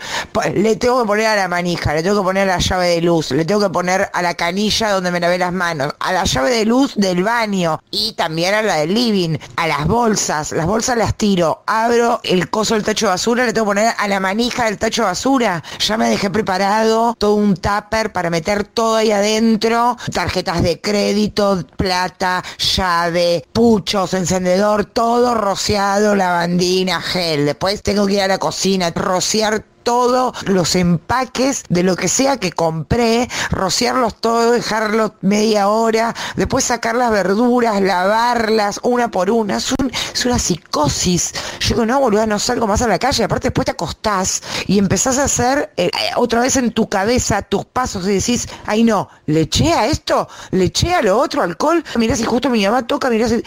le 0.53 0.75
tengo 0.75 1.01
que 1.01 1.07
poner 1.07 1.25
a 1.27 1.35
la 1.35 1.47
manija, 1.47 1.93
le 1.93 2.03
tengo 2.03 2.21
que 2.21 2.25
poner 2.25 2.49
a 2.49 2.57
la 2.57 2.59
llave 2.59 2.87
de 2.89 3.01
luz, 3.01 3.31
le 3.31 3.43
tengo 3.45 3.61
que 3.61 3.69
poner 3.69 4.09
a 4.13 4.21
la 4.21 4.35
canilla 4.35 4.91
donde 4.91 5.11
me 5.11 5.19
lavé 5.19 5.37
las 5.37 5.51
manos, 5.51 5.93
a 5.99 6.13
la 6.13 6.23
llave 6.23 6.51
de 6.51 6.65
luz 6.65 6.95
del 6.95 7.23
baño 7.23 7.81
y 7.91 8.13
también 8.13 8.53
a 8.53 8.61
la 8.61 8.75
del 8.75 8.93
living, 8.93 9.37
a 9.55 9.67
las 9.67 9.87
bolsas, 9.87 10.51
las 10.51 10.65
bolsas 10.65 10.97
las 10.97 11.15
tiro, 11.15 11.63
abro 11.65 12.19
el 12.23 12.49
coso 12.49 12.75
del 12.75 12.83
tacho 12.83 13.07
de 13.07 13.11
basura, 13.11 13.45
le 13.45 13.53
tengo 13.53 13.65
que 13.65 13.71
poner 13.71 13.93
a 13.97 14.07
la 14.07 14.19
manija 14.19 14.65
del 14.65 14.77
tacho 14.77 15.01
de 15.01 15.07
basura. 15.07 15.63
Ya 15.79 15.97
me 15.97 16.09
dejé 16.09 16.29
preparado 16.29 17.15
todo 17.17 17.35
un 17.35 17.55
tupper 17.55 18.11
para 18.11 18.29
meter 18.29 18.63
todo 18.63 18.97
ahí 18.97 19.11
adentro, 19.11 19.97
tarjetas 20.13 20.61
de 20.61 20.79
crédito, 20.79 21.63
plata, 21.75 22.43
llave, 22.75 23.45
puchos, 23.51 24.13
encendedor, 24.13 24.66
todo 24.85 25.33
rociado, 25.33 26.15
lavandina, 26.15 27.01
gel. 27.01 27.45
Después 27.45 27.81
tengo 27.81 28.05
que 28.05 28.13
ir 28.13 28.21
a 28.21 28.27
la 28.27 28.37
cocina, 28.37 28.91
rociar 28.91 29.63
todos 29.91 30.33
los 30.49 30.75
empaques 30.75 31.63
de 31.69 31.81
lo 31.81 31.95
que 31.95 32.09
sea 32.09 32.35
que 32.35 32.51
compré, 32.51 33.29
rociarlos 33.51 34.19
todos, 34.19 34.51
dejarlos 34.51 35.13
media 35.21 35.69
hora, 35.69 36.13
después 36.35 36.65
sacar 36.65 36.93
las 36.95 37.09
verduras, 37.09 37.79
lavarlas 37.81 38.81
una 38.83 39.09
por 39.09 39.31
una. 39.31 39.55
Es, 39.55 39.71
un- 39.71 39.89
es 40.13 40.25
una 40.25 40.39
psicosis. 40.39 41.31
Yo 41.61 41.69
digo, 41.69 41.85
no, 41.85 42.01
boluda, 42.01 42.25
no 42.25 42.37
salgo 42.37 42.67
más 42.67 42.81
a 42.81 42.87
la 42.89 42.99
calle. 42.99 43.23
Aparte, 43.23 43.47
después 43.47 43.63
te 43.63 43.71
acostás 43.71 44.43
y 44.65 44.77
empezás 44.77 45.19
a 45.19 45.23
hacer 45.23 45.71
eh, 45.77 45.85
eh, 45.85 45.89
otra 46.17 46.41
vez 46.41 46.57
en 46.57 46.71
tu 46.73 46.89
cabeza 46.89 47.41
tus 47.41 47.63
pasos 47.63 48.05
y 48.09 48.15
decís, 48.15 48.45
ay 48.65 48.83
no, 48.83 49.07
le 49.27 49.41
eché 49.41 49.71
a 49.71 49.85
esto, 49.87 50.27
le 50.51 50.65
eché 50.65 50.93
a 50.95 51.01
lo 51.01 51.17
otro, 51.17 51.43
alcohol. 51.43 51.81
Mirá 51.95 52.17
si 52.17 52.25
justo 52.25 52.49
mi 52.49 52.65
mamá 52.65 52.85
toca, 52.85 53.09
mirá 53.09 53.29
si 53.29 53.41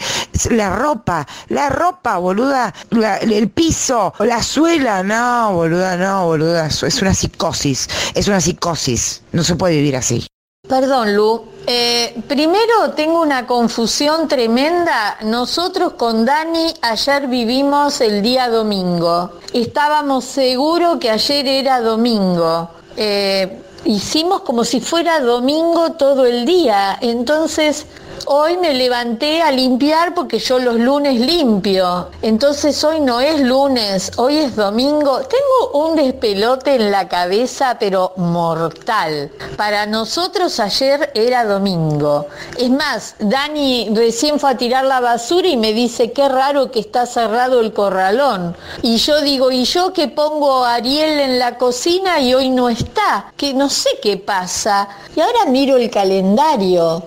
la 0.49 0.75
ropa, 0.75 1.27
la 1.49 1.69
ropa, 1.69 2.17
boluda, 2.17 2.73
el 3.21 3.47
piso, 3.51 4.11
la 4.17 4.41
suela, 4.41 5.03
no, 5.03 5.53
boluda, 5.53 5.97
no, 5.97 6.25
es 6.35 7.01
una 7.01 7.13
psicosis, 7.13 7.89
es 8.13 8.27
una 8.27 8.41
psicosis, 8.41 9.21
no 9.31 9.43
se 9.43 9.55
puede 9.55 9.75
vivir 9.75 9.95
así. 9.95 10.25
Perdón, 10.67 11.15
Lu. 11.15 11.43
Eh, 11.67 12.15
primero 12.27 12.91
tengo 12.95 13.21
una 13.21 13.45
confusión 13.45 14.27
tremenda. 14.27 15.17
Nosotros 15.23 15.93
con 15.93 16.23
Dani 16.25 16.73
ayer 16.81 17.27
vivimos 17.27 17.99
el 17.99 18.21
día 18.21 18.47
domingo. 18.47 19.39
Estábamos 19.53 20.23
seguros 20.23 20.97
que 20.99 21.09
ayer 21.09 21.47
era 21.47 21.81
domingo. 21.81 22.69
Eh, 22.95 23.61
hicimos 23.85 24.41
como 24.41 24.63
si 24.63 24.79
fuera 24.79 25.19
domingo 25.19 25.93
todo 25.93 26.25
el 26.25 26.45
día. 26.45 26.97
Entonces, 27.01 27.85
hoy 28.27 28.57
me 28.57 28.73
levanté 28.73 29.41
a 29.41 29.51
limpiar 29.51 30.13
porque 30.13 30.39
yo 30.39 30.59
los 30.59 30.75
lunes 30.75 31.19
limpio. 31.19 32.09
Entonces, 32.21 32.83
hoy 32.83 32.99
no 32.99 33.19
es 33.19 33.41
lunes, 33.41 34.11
hoy 34.17 34.37
es 34.37 34.55
domingo. 34.55 35.21
Tengo 35.21 35.85
un 35.85 35.95
despelote 35.95 36.75
en 36.75 36.91
la 36.91 37.07
cabeza, 37.07 37.77
pero 37.79 38.13
mortal. 38.17 39.31
Para 39.57 39.85
nosotros 39.85 40.59
ayer 40.59 41.11
era 41.13 41.45
domingo. 41.45 42.27
Es 42.57 42.69
más, 42.69 43.15
Dani 43.19 43.89
recién 43.93 44.39
fue 44.39 44.51
a 44.51 44.57
tirar 44.57 44.85
la 44.85 44.99
basura 44.99 45.47
y 45.47 45.57
me 45.57 45.73
dice, 45.73 46.11
qué 46.11 46.27
raro 46.27 46.71
que 46.71 46.79
está 46.79 47.05
cerrado 47.05 47.59
el 47.59 47.73
corralón. 47.73 48.55
Y 48.81 48.97
yo 48.97 49.21
digo, 49.21 49.51
¿y 49.51 49.63
yo 49.65 49.93
que 49.93 50.07
pongo 50.07 50.65
a 50.65 50.75
Ariel 50.75 51.19
en 51.19 51.39
la 51.39 51.57
cocina 51.57 52.19
y 52.19 52.33
hoy 52.33 52.49
no 52.49 52.69
está? 52.69 53.33
Que 53.37 53.53
no 53.53 53.69
sé 53.69 53.89
qué 54.01 54.17
pasa. 54.17 54.87
Y 55.15 55.19
ahora 55.19 55.45
miro 55.47 55.77
el 55.77 55.89
calendario. 55.89 57.03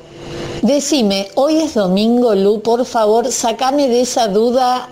Decime, 0.65 1.29
hoy 1.35 1.59
es 1.59 1.75
domingo, 1.75 2.35
Lu, 2.35 2.63
por 2.63 2.87
favor, 2.87 3.31
sacame 3.31 3.87
de 3.87 4.01
esa 4.01 4.29
duda, 4.29 4.89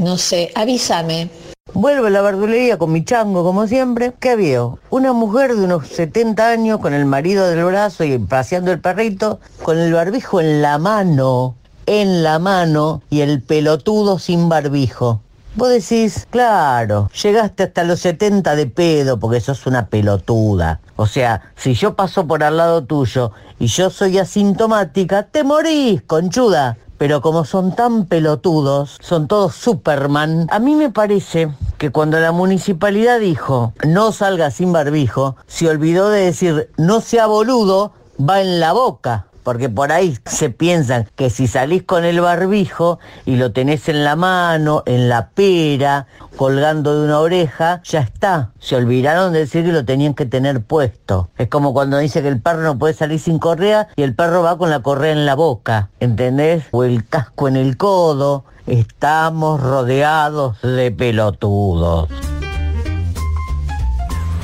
no 0.00 0.18
sé, 0.18 0.52
avísame. 0.54 1.30
Vuelvo 1.74 2.06
a 2.06 2.10
la 2.10 2.22
verdulería 2.22 2.78
con 2.78 2.92
mi 2.92 3.04
chango, 3.04 3.42
como 3.42 3.66
siempre. 3.66 4.12
¿Qué 4.20 4.36
veo? 4.36 4.78
Una 4.88 5.12
mujer 5.12 5.56
de 5.56 5.64
unos 5.64 5.88
70 5.88 6.48
años 6.48 6.78
con 6.78 6.94
el 6.94 7.06
marido 7.06 7.48
del 7.48 7.64
brazo 7.64 8.04
y 8.04 8.16
paseando 8.18 8.70
el 8.70 8.80
perrito, 8.80 9.40
con 9.64 9.78
el 9.78 9.92
barbijo 9.92 10.40
en 10.40 10.62
la 10.62 10.78
mano, 10.78 11.56
en 11.86 12.22
la 12.22 12.38
mano, 12.38 13.02
y 13.10 13.22
el 13.22 13.42
pelotudo 13.42 14.20
sin 14.20 14.48
barbijo. 14.48 15.22
Vos 15.56 15.70
decís, 15.70 16.26
claro, 16.28 17.08
llegaste 17.22 17.62
hasta 17.62 17.82
los 17.84 18.00
70 18.00 18.56
de 18.56 18.66
pedo 18.66 19.18
porque 19.18 19.40
sos 19.40 19.66
una 19.66 19.86
pelotuda. 19.86 20.80
O 20.96 21.06
sea, 21.06 21.50
si 21.56 21.72
yo 21.72 21.94
paso 21.94 22.26
por 22.26 22.44
al 22.44 22.58
lado 22.58 22.84
tuyo 22.84 23.32
y 23.58 23.68
yo 23.68 23.88
soy 23.88 24.18
asintomática, 24.18 25.22
te 25.22 25.44
morís, 25.44 26.02
conchuda. 26.02 26.76
Pero 26.98 27.22
como 27.22 27.46
son 27.46 27.74
tan 27.74 28.04
pelotudos, 28.04 28.98
son 29.00 29.28
todos 29.28 29.54
Superman, 29.54 30.46
a 30.50 30.58
mí 30.58 30.76
me 30.76 30.90
parece 30.90 31.48
que 31.78 31.90
cuando 31.90 32.20
la 32.20 32.32
municipalidad 32.32 33.18
dijo 33.18 33.72
no 33.86 34.12
salga 34.12 34.50
sin 34.50 34.74
barbijo, 34.74 35.36
se 35.46 35.70
olvidó 35.70 36.10
de 36.10 36.20
decir 36.20 36.70
no 36.76 37.00
sea 37.00 37.26
boludo, 37.26 37.92
va 38.20 38.42
en 38.42 38.60
la 38.60 38.74
boca. 38.74 39.26
Porque 39.46 39.68
por 39.68 39.92
ahí 39.92 40.18
se 40.26 40.50
piensan 40.50 41.06
que 41.14 41.30
si 41.30 41.46
salís 41.46 41.84
con 41.84 42.04
el 42.04 42.20
barbijo 42.20 42.98
y 43.24 43.36
lo 43.36 43.52
tenés 43.52 43.88
en 43.88 44.02
la 44.02 44.16
mano, 44.16 44.82
en 44.86 45.08
la 45.08 45.28
pera, 45.28 46.08
colgando 46.36 46.98
de 46.98 47.04
una 47.04 47.20
oreja, 47.20 47.80
ya 47.84 48.00
está. 48.00 48.50
Se 48.58 48.74
olvidaron 48.74 49.32
de 49.32 49.38
decir 49.38 49.64
que 49.64 49.70
lo 49.70 49.84
tenían 49.84 50.14
que 50.14 50.26
tener 50.26 50.62
puesto. 50.62 51.28
Es 51.38 51.46
como 51.46 51.72
cuando 51.72 51.98
dice 51.98 52.22
que 52.22 52.28
el 52.28 52.40
perro 52.40 52.62
no 52.62 52.76
puede 52.76 52.94
salir 52.94 53.20
sin 53.20 53.38
correa 53.38 53.86
y 53.94 54.02
el 54.02 54.16
perro 54.16 54.42
va 54.42 54.58
con 54.58 54.68
la 54.68 54.80
correa 54.80 55.12
en 55.12 55.24
la 55.26 55.36
boca, 55.36 55.90
¿entendés? 56.00 56.64
O 56.72 56.82
el 56.82 57.06
casco 57.06 57.46
en 57.46 57.54
el 57.54 57.76
codo. 57.76 58.42
Estamos 58.66 59.62
rodeados 59.62 60.60
de 60.62 60.90
pelotudos. 60.90 62.08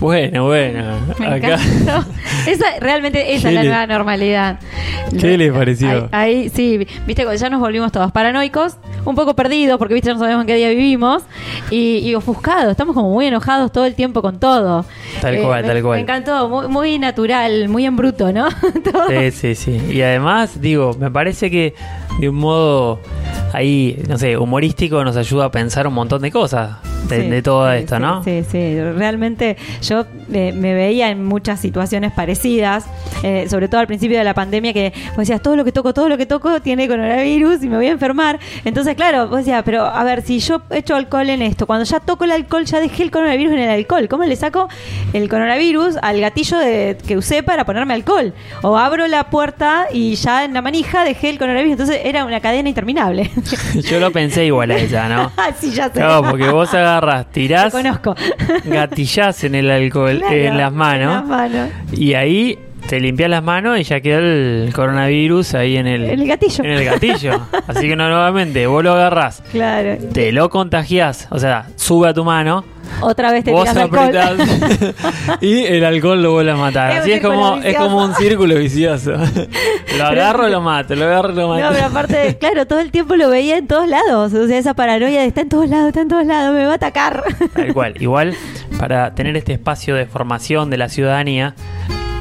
Bueno, 0.03 0.47
bueno. 0.47 0.97
Me 1.19 1.27
Acá. 1.27 1.59
Esa, 2.47 2.67
realmente 2.81 3.35
esa 3.35 3.49
¿Qué 3.51 3.55
es 3.55 3.55
la 3.55 3.63
nueva 3.63 3.87
normalidad. 3.87 4.59
¿Qué 5.19 5.39
le 5.39 5.53
pareció? 5.53 6.09
Ahí, 6.11 6.35
ahí, 6.43 6.49
sí, 6.49 6.87
viste, 7.07 7.25
ya 7.37 7.49
nos 7.49 7.61
volvimos 7.61 7.93
todos 7.93 8.11
paranoicos, 8.11 8.79
un 9.05 9.15
poco 9.15 9.35
perdidos 9.37 9.79
porque 9.79 9.95
viste 9.95 10.13
no 10.13 10.19
sabemos 10.19 10.41
en 10.43 10.47
qué 10.49 10.57
día 10.57 10.71
vivimos 10.71 11.23
y, 11.71 11.99
y 11.99 12.15
ofuscados, 12.17 12.73
estamos 12.73 12.95
como 12.97 13.11
muy 13.13 13.27
enojados 13.27 13.71
todo 13.71 13.85
el 13.87 13.95
tiempo 13.95 14.23
con 14.23 14.41
todo. 14.41 14.85
Tal 15.21 15.37
Eh, 15.37 15.43
cual, 15.43 15.63
me- 15.63 15.69
tal 15.69 15.83
cual. 15.83 15.97
Me 15.99 16.03
encantó, 16.03 16.49
muy, 16.49 16.67
muy 16.67 16.99
natural, 16.99 17.69
muy 17.69 17.87
en 17.87 17.95
bruto, 17.97 18.33
¿no? 18.33 18.49
Todo. 18.93 19.09
Sí, 19.09 19.31
sí, 19.31 19.55
sí. 19.55 19.81
Y 19.93 20.03
además, 20.03 20.61
digo, 20.61 20.97
me 20.99 21.13
parece 21.13 21.49
que 21.49 21.75
de 22.19 22.29
un 22.29 22.37
modo 22.37 22.99
ahí, 23.53 24.03
no 24.09 24.19
sé, 24.19 24.37
humorístico 24.37 25.05
nos 25.05 25.17
ayuda 25.17 25.45
a 25.45 25.51
pensar 25.53 25.87
un 25.87 25.95
montón 25.95 26.23
de 26.23 26.33
cosas 26.33 26.71
de, 27.09 27.23
Sí, 27.23 27.29
de 27.29 27.43
todo 27.43 27.71
sí, 27.71 27.79
esto, 27.79 27.99
¿no? 27.99 28.25
Sí, 28.25 28.45
sí, 28.51 28.81
realmente 28.81 29.57
yo 29.83 30.07
eh, 30.33 30.53
me 30.53 30.75
veía 30.75 31.11
en 31.11 31.25
muchas 31.25 31.61
situaciones 31.61 32.13
parecidas, 32.13 32.87
eh, 33.23 33.47
sobre 33.49 33.69
todo 33.69 33.81
al 33.81 33.87
principio 33.87 34.19
de 34.19 34.25
la 34.25 34.35
pandemia, 34.35 34.73
que 34.73 34.93
vos 35.09 35.19
decías, 35.19 35.43
todo 35.43 35.57
lo 35.57 35.65
que 35.65 35.73
toco, 35.73 35.93
todo 35.95 36.09
lo 36.09 36.17
que 36.17 36.27
toco 36.27 36.61
tiene 36.61 36.89
coronavirus 36.89 37.63
y 37.63 37.69
me 37.69 37.77
voy 37.77 37.87
a 37.87 37.93
enfermar. 37.93 38.39
Entonces, 38.65 38.95
claro, 38.95 39.29
vos 39.29 39.39
decías, 39.39 39.63
pero 39.65 39.85
a 39.85 40.05
ver, 40.05 40.23
si 40.23 40.39
yo 40.39 40.63
echo 40.71 40.95
alcohol 40.95 41.29
en 41.31 41.43
esto, 41.43 41.67
cuando 41.67 41.85
ya 41.85 42.01
toco 42.01 42.25
el 42.25 42.33
alcohol, 42.33 42.65
ya 42.65 42.81
dejé 42.81 43.03
el 43.03 43.11
coronavirus 43.11 43.53
en 43.55 43.61
el 43.61 43.71
alcohol, 43.71 44.09
¿cómo 44.09 44.25
le 44.25 44.37
saco 44.37 44.69
el 45.13 45.29
coronavirus 45.29 45.97
al 46.01 46.21
gatillo 46.21 46.59
de, 46.59 46.97
que 47.07 47.17
usé 47.17 47.43
para 47.43 47.65
ponerme 47.65 47.95
alcohol? 47.95 48.33
O 48.63 48.77
abro 48.77 49.07
la 49.07 49.31
puerta 49.31 49.87
y 49.93 50.15
ya 50.15 50.45
en 50.45 50.55
la 50.55 50.63
manija 50.63 51.05
dejé 51.05 51.31
el 51.31 51.39
coronavirus, 51.39 51.73
entonces 51.73 52.01
era 52.05 52.25
una 52.25 52.41
cadena 52.41 52.69
interminable. 52.69 53.31
Yo 53.75 54.01
lo 54.01 54.11
pensé 54.11 54.47
igual 54.47 54.71
a 54.71 54.77
ella, 54.77 55.09
¿no? 55.09 55.33
sí, 55.61 55.71
ya 55.73 55.87
sé. 55.87 55.95
Claro, 55.95 56.23
porque 56.29 56.49
vos 56.51 56.73
agarras, 56.93 57.27
tirás, 57.33 57.73
Te 57.73 57.83
conozco. 57.83 58.15
gatillás 58.65 59.45
en 59.45 59.55
el 59.55 59.71
alcohol, 59.71 60.19
Claro, 60.21 60.35
en 60.35 60.59
las 60.59 60.73
manos, 60.73 61.23
en 61.25 61.29
las 61.31 61.51
manos. 61.51 61.69
y 61.93 62.15
ahí 62.15 62.59
te 62.89 63.01
limpias 63.01 63.31
las 63.31 63.43
manos 63.43 63.79
y 63.79 63.85
ya 63.85 64.01
quedó 64.01 64.19
el 64.19 64.71
coronavirus 64.75 65.55
ahí 65.55 65.77
en 65.77 65.87
el, 65.87 66.05
el 66.05 66.27
gatillo. 66.27 66.65
En 66.65 66.71
el 66.73 66.85
gatillo. 66.85 67.41
Así 67.67 67.89
que 67.89 67.97
no, 67.97 68.09
nuevamente, 68.09 68.67
vos 68.67 68.83
lo 68.85 68.93
agarrás, 68.93 69.43
Claro. 69.51 69.97
te 70.13 70.33
lo 70.33 70.51
contagiás, 70.51 71.27
o 71.31 71.39
sea, 71.39 71.67
sube 71.77 72.09
a 72.09 72.15
tu 72.15 72.25
mano, 72.25 72.65
Otra 73.01 73.33
vez 73.33 73.45
te 73.45 73.53
vos 73.53 73.67
alcohol. 73.69 73.99
apretás 74.17 74.37
y 75.41 75.63
el 75.65 75.85
alcohol 75.85 76.21
lo 76.23 76.33
vuelve 76.33 76.51
a 76.53 76.57
matar. 76.57 76.91
Es 76.93 76.99
Así 77.01 77.13
es 77.13 77.23
como, 77.23 77.57
es 77.59 77.77
como 77.77 78.05
un 78.05 78.15
círculo 78.17 78.57
vicioso. 78.57 79.13
lo 79.97 80.05
agarro, 80.05 80.49
lo 80.49 80.61
mato, 80.61 80.95
lo 80.95 81.05
agarro, 81.07 81.29
lo 81.33 81.49
mato. 81.49 81.63
No, 81.65 81.71
pero 81.73 81.87
aparte, 81.87 82.37
claro, 82.39 82.67
todo 82.67 82.81
el 82.81 82.91
tiempo 82.91 83.17
lo 83.17 83.31
veía 83.31 83.57
en 83.57 83.67
todos 83.67 83.89
lados. 83.89 84.35
O 84.35 84.47
sea, 84.47 84.59
esa 84.59 84.75
paranoia 84.75 85.21
de 85.23 85.27
está 85.27 85.41
en 85.41 85.49
todos 85.49 85.69
lados, 85.71 85.89
está 85.89 86.03
en 86.03 86.09
todos 86.09 86.27
lados, 86.27 86.55
me 86.55 86.65
va 86.67 86.73
a 86.73 86.77
atacar. 86.77 87.23
Tal 87.55 87.73
cual. 87.73 87.95
Igual, 88.01 88.35
para 88.79 89.15
tener 89.15 89.37
este 89.37 89.55
espacio 89.55 89.95
de 89.95 90.05
formación 90.07 90.69
de 90.69 90.77
la 90.77 90.89
ciudadanía, 90.91 91.55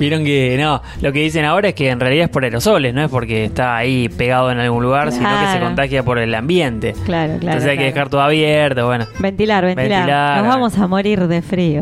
vieron 0.01 0.25
que 0.25 0.57
no, 0.59 0.81
lo 1.01 1.13
que 1.13 1.19
dicen 1.19 1.45
ahora 1.45 1.69
es 1.69 1.75
que 1.75 1.89
en 1.89 1.99
realidad 1.99 2.25
es 2.25 2.29
por 2.29 2.43
aerosoles, 2.43 2.93
no 2.93 3.03
es 3.03 3.09
porque 3.09 3.45
está 3.45 3.77
ahí 3.77 4.09
pegado 4.09 4.51
en 4.51 4.59
algún 4.59 4.83
lugar, 4.83 5.11
sino 5.11 5.29
que 5.29 5.53
se 5.53 5.59
contagia 5.59 6.03
por 6.03 6.17
el 6.17 6.33
ambiente. 6.33 6.93
Claro, 7.05 7.33
claro. 7.39 7.57
Entonces 7.57 7.69
hay 7.69 7.77
que 7.77 7.85
dejar 7.85 8.09
todo 8.09 8.21
abierto, 8.21 8.87
bueno. 8.87 9.05
Ventilar, 9.19 9.63
ventilar, 9.63 9.99
Ventilar. 9.99 10.37
Nos 10.39 10.47
vamos 10.47 10.77
a 10.77 10.87
morir 10.87 11.27
de 11.27 11.41
frío. 11.41 11.81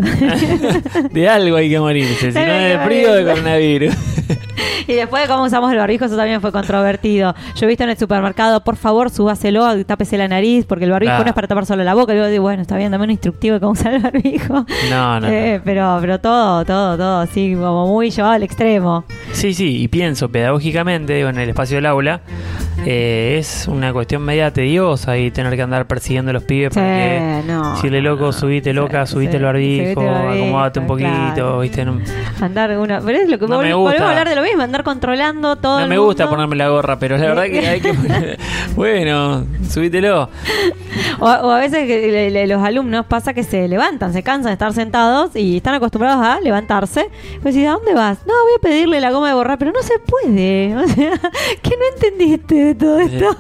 De 1.12 1.30
algo 1.30 1.56
hay 1.56 1.70
que 1.70 1.80
morirse, 1.80 2.32
si 2.32 2.38
no 2.38 2.42
es 2.42 2.78
de 2.78 2.86
frío 2.86 3.14
de 3.14 3.24
coronavirus. 3.24 3.96
y 4.88 4.94
después 4.94 5.24
de 5.24 5.30
cómo 5.30 5.44
usamos 5.44 5.72
el 5.72 5.78
barbijo, 5.78 6.06
eso 6.06 6.16
también 6.16 6.42
fue 6.42 6.52
controvertido. 6.52 7.34
Yo 7.56 7.66
he 7.66 7.68
visto 7.68 7.84
en 7.84 7.90
el 7.92 7.98
supermercado, 7.98 8.64
por 8.64 8.76
favor, 8.76 9.10
subáselo, 9.10 9.84
tápese 9.86 10.18
la 10.18 10.28
nariz, 10.28 10.66
porque 10.66 10.86
el 10.86 10.92
barbijo 10.92 11.10
Claro. 11.12 11.24
no 11.24 11.30
es 11.30 11.36
para 11.36 11.48
tapar 11.48 11.66
solo 11.66 11.84
la 11.84 11.94
boca. 11.96 12.14
Y 12.14 12.18
yo 12.18 12.28
digo, 12.28 12.44
bueno, 12.44 12.62
está 12.62 12.78
bien, 12.78 12.92
dame 12.92 13.04
un 13.06 13.12
instructivo 13.12 13.56
de 13.56 13.60
cómo 13.60 13.72
usar 13.74 13.94
el 13.94 14.02
barbijo. 14.02 14.66
No, 14.90 15.20
no, 15.20 15.28
Eh, 15.28 15.62
pero, 15.64 15.98
pero 16.02 16.20
todo, 16.20 16.66
todo, 16.66 16.98
todo, 16.98 17.20
así 17.20 17.54
como 17.56 17.88
muy 17.88 18.10
llevado 18.12 18.34
al 18.36 18.44
extremo. 18.44 19.04
Sí, 19.32 19.54
sí, 19.54 19.82
y 19.84 19.88
pienso 19.88 20.30
pedagógicamente, 20.30 21.14
digo, 21.14 21.30
en 21.30 21.38
el 21.38 21.50
espacio 21.50 21.78
del 21.78 21.86
aula, 21.86 22.22
eh, 22.86 23.36
es 23.40 23.68
una 23.68 23.92
cuestión 23.94 24.22
media 24.24 24.52
tediosa 24.52 25.18
y 25.18 25.32
tener 25.32 25.56
que 25.56 25.62
andar 25.62 25.86
persiguiendo 25.86 26.30
a 26.32 26.34
los 26.34 26.44
pibes 26.44 26.74
Sí, 26.74 26.80
para 26.80 26.98
que 26.98 27.42
no, 27.48 27.74
decirle 27.76 28.02
loco, 28.02 28.32
subite 28.32 28.74
loca, 28.74 29.06
subite 29.06 29.32
sí, 29.32 29.38
el 29.38 29.44
barbijo, 29.44 29.84
subite 29.94 30.02
el 30.08 30.14
barbijo, 30.14 30.44
acomódate 30.46 30.80
un 30.80 30.88
poquito, 30.88 31.10
claro. 31.36 31.60
viste, 31.60 31.86
no, 31.86 32.00
Andar 32.42 32.78
una. 32.78 33.02
Pero 33.02 33.18
es 33.20 33.30
lo 33.30 33.38
que 33.38 33.48
No 33.48 33.58
volvemos 33.58 33.94
a 34.00 34.10
hablar 34.10 34.30
de 34.30 34.36
lo 34.36 34.42
mismo, 34.42 34.49
andar 34.60 34.84
controlando 34.84 35.56
todo. 35.56 35.78
no 35.78 35.84
el 35.84 35.90
me 35.90 35.98
gusta 35.98 36.30
ponerme 36.30 36.56
la 36.56 36.70
gorra, 36.70 36.98
pero 37.00 37.18
la 37.18 37.26
verdad 37.28 37.44
que 37.46 37.68
hay 37.68 37.82
que 37.82 37.94
bueno, 38.76 39.46
subítelo. 39.70 40.30
O, 41.20 41.26
o 41.26 41.52
a 41.52 41.60
veces 41.60 41.86
que 41.88 42.12
le- 42.12 42.30
le- 42.32 42.48
los 42.48 42.62
alumnos 42.64 43.06
pasa 43.06 43.34
que 43.34 43.44
se 43.44 43.68
levantan, 43.68 44.14
se 44.14 44.24
cansan 44.24 44.50
de 44.50 44.54
estar 44.54 44.74
sentados 44.74 45.36
y 45.36 45.58
están 45.58 45.76
acostumbrados 45.76 46.26
a 46.26 46.40
levantarse. 46.42 47.10
Pues 47.42 47.54
decís, 47.56 47.68
¿a 47.70 47.74
dónde 47.74 47.94
vas? 47.94 48.20
No, 48.26 48.34
voy 48.44 48.54
a 48.58 48.62
pedirle 48.62 49.00
la 49.02 49.12
goma 49.12 49.28
de 49.30 49.34
borrar, 49.34 49.58
pero 49.58 49.72
no 49.72 49.82
se 49.82 49.94
puede. 50.00 50.76
O 50.80 50.88
sea, 50.88 51.12
¿qué 51.62 51.70
no 51.72 51.84
entendiste 51.94 52.56
de 52.56 52.76
todo 52.76 53.00
esto? 53.00 53.36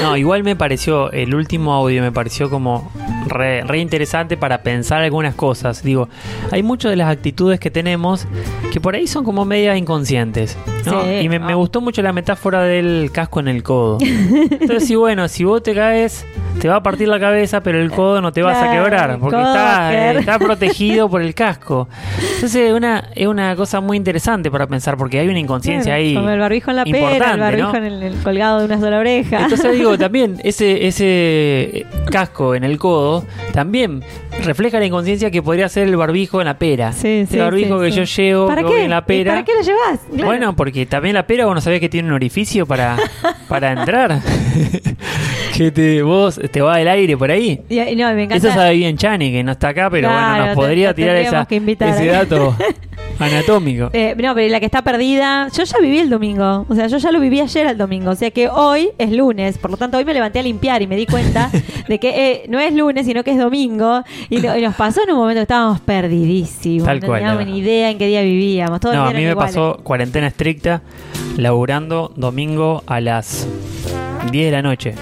No, 0.00 0.16
igual 0.16 0.42
me 0.44 0.56
pareció, 0.56 1.10
el 1.12 1.34
último 1.34 1.72
audio 1.74 2.02
me 2.02 2.12
pareció 2.12 2.48
como 2.50 2.90
re, 3.26 3.62
re 3.64 3.78
interesante 3.78 4.36
para 4.36 4.62
pensar 4.62 5.02
algunas 5.02 5.34
cosas. 5.34 5.82
Digo, 5.82 6.08
hay 6.50 6.62
muchas 6.62 6.90
de 6.90 6.96
las 6.96 7.10
actitudes 7.10 7.58
que 7.60 7.70
tenemos 7.70 8.26
que 8.72 8.80
por 8.80 8.94
ahí 8.94 9.06
son 9.06 9.24
como 9.24 9.44
media 9.44 9.76
inconscientes. 9.76 10.35
¿No? 10.84 11.04
Sí. 11.04 11.10
Y 11.22 11.28
me, 11.28 11.38
me 11.38 11.54
gustó 11.54 11.80
mucho 11.80 12.02
la 12.02 12.12
metáfora 12.12 12.62
del 12.62 13.10
casco 13.12 13.40
en 13.40 13.48
el 13.48 13.62
codo. 13.62 13.98
Entonces, 14.00 14.86
sí, 14.86 14.94
bueno, 14.94 15.28
si 15.28 15.44
vos 15.44 15.62
te 15.62 15.74
caes, 15.74 16.26
te 16.60 16.68
va 16.68 16.76
a 16.76 16.82
partir 16.82 17.08
la 17.08 17.18
cabeza, 17.20 17.62
pero 17.62 17.80
el 17.80 17.90
codo 17.90 18.20
no 18.20 18.32
te 18.32 18.42
vas 18.42 18.62
a 18.62 18.70
quebrar, 18.70 19.18
porque 19.18 19.36
está, 19.36 19.92
eh, 20.12 20.18
está 20.18 20.38
protegido 20.38 21.08
por 21.08 21.22
el 21.22 21.34
casco. 21.34 21.88
Entonces, 22.34 22.54
es 22.56 22.72
una, 22.72 23.04
es 23.14 23.26
una 23.26 23.56
cosa 23.56 23.80
muy 23.80 23.96
interesante 23.96 24.50
para 24.50 24.66
pensar, 24.66 24.96
porque 24.96 25.18
hay 25.18 25.28
una 25.28 25.38
inconsciencia 25.38 25.94
Claro, 25.94 25.98
ahí. 25.98 26.14
Como 26.14 26.30
el 26.30 26.40
barbijo 26.40 26.70
en 26.70 26.76
la 26.76 26.84
pera, 26.84 27.32
el 27.32 27.40
barbijo 27.40 27.72
¿no? 27.72 27.78
en 27.78 27.84
el, 27.84 28.02
el 28.02 28.14
colgado 28.22 28.60
de 28.60 28.64
una 28.66 28.78
sola 28.80 28.98
oreja. 28.98 29.42
Entonces 29.44 29.72
digo, 29.72 29.96
también 30.06 30.38
ese, 30.42 30.86
ese 30.86 31.86
casco 32.16 32.54
en 32.54 32.64
el 32.64 32.78
codo 32.78 33.24
también 33.52 34.02
refleja 34.44 34.78
la 34.78 34.86
inconsciencia 34.86 35.30
que 35.30 35.42
podría 35.42 35.68
ser 35.68 35.86
el 35.88 35.96
barbijo 35.96 36.40
en 36.40 36.46
la 36.46 36.56
pera. 36.58 36.88
el 37.02 37.26
sí, 37.26 37.38
barbijo 37.38 37.78
sí, 37.78 37.90
que 37.90 37.96
yo 37.96 38.02
llevo 38.04 38.46
¿Para 38.46 38.62
que 38.62 38.66
voy 38.68 38.76
qué? 38.76 38.84
en 38.84 38.90
la 38.90 38.98
¿Y 38.98 39.02
pera. 39.02 39.32
¿Para 39.32 39.44
qué 39.44 39.52
lo 39.54 39.60
llevas? 39.62 40.00
Claro. 40.10 40.24
Bueno, 40.26 40.56
porque 40.56 40.86
también 40.86 41.14
la 41.14 41.26
pera 41.26 41.44
vos 41.46 41.54
no 41.54 41.60
sabés 41.60 41.80
que 41.80 41.88
tiene 41.88 42.08
un 42.08 42.14
orificio 42.14 42.64
para, 42.66 42.96
para 43.48 43.72
entrar. 43.72 44.20
que 45.56 45.70
te, 45.70 46.02
vos 46.02 46.40
te 46.50 46.60
va 46.60 46.80
el 46.80 46.88
aire 46.88 47.16
por 47.16 47.30
ahí. 47.30 47.62
Y- 47.68 47.80
y 47.80 47.96
no, 47.96 48.06
me 48.14 48.24
encanta. 48.24 48.36
Eso 48.36 48.48
sabe 48.56 48.74
bien 48.74 48.96
Chani, 48.96 49.30
que 49.32 49.42
no 49.44 49.52
está 49.52 49.68
acá, 49.68 49.90
pero 49.90 50.08
Claro, 50.08 50.30
bueno, 50.30 50.46
nos 50.46 50.54
podría 50.54 50.88
te 50.94 51.02
tirar 51.02 51.16
esa, 51.16 51.46
ese 51.50 52.06
dato 52.06 52.56
anatómico. 53.18 53.90
Eh, 53.92 54.14
no, 54.20 54.34
pero 54.34 54.48
la 54.52 54.60
que 54.60 54.66
está 54.66 54.82
perdida, 54.82 55.48
yo 55.56 55.64
ya 55.64 55.78
viví 55.78 55.98
el 55.98 56.10
domingo. 56.10 56.66
O 56.68 56.74
sea, 56.74 56.86
yo 56.86 56.98
ya 56.98 57.10
lo 57.12 57.20
viví 57.20 57.40
ayer 57.40 57.66
el 57.66 57.78
domingo. 57.78 58.10
O 58.10 58.14
sea 58.14 58.30
que 58.30 58.48
hoy 58.48 58.90
es 58.98 59.10
lunes. 59.12 59.58
Por 59.58 59.70
lo 59.70 59.76
tanto, 59.76 59.96
hoy 59.98 60.04
me 60.04 60.14
levanté 60.14 60.38
a 60.38 60.42
limpiar 60.42 60.82
y 60.82 60.86
me 60.86 60.96
di 60.96 61.06
cuenta 61.06 61.50
de 61.88 61.98
que 61.98 62.30
eh, 62.32 62.44
no 62.48 62.58
es 62.58 62.72
lunes, 62.74 63.06
sino 63.06 63.22
que 63.24 63.32
es 63.32 63.38
domingo. 63.38 64.02
Y, 64.30 64.40
lo- 64.40 64.56
y 64.56 64.62
nos 64.62 64.74
pasó 64.74 65.02
en 65.04 65.10
un 65.12 65.16
momento 65.18 65.38
que 65.38 65.42
estábamos 65.42 65.80
perdidísimos. 65.80 66.84
Tal 66.86 67.00
no 67.00 67.06
cual, 67.06 67.20
teníamos 67.20 67.46
ni 67.46 67.58
idea 67.58 67.90
en 67.90 67.98
qué 67.98 68.06
día 68.06 68.22
vivíamos. 68.22 68.80
Todos 68.80 68.94
No, 68.94 69.04
a 69.04 69.10
mí 69.10 69.14
me 69.24 69.30
iguales. 69.30 69.54
pasó 69.54 69.80
cuarentena 69.82 70.26
estricta, 70.28 70.82
laburando 71.36 72.12
domingo 72.16 72.82
a 72.86 73.00
las 73.00 73.46
10 74.30 74.46
de 74.46 74.50
la 74.52 74.62
noche, 74.62 74.94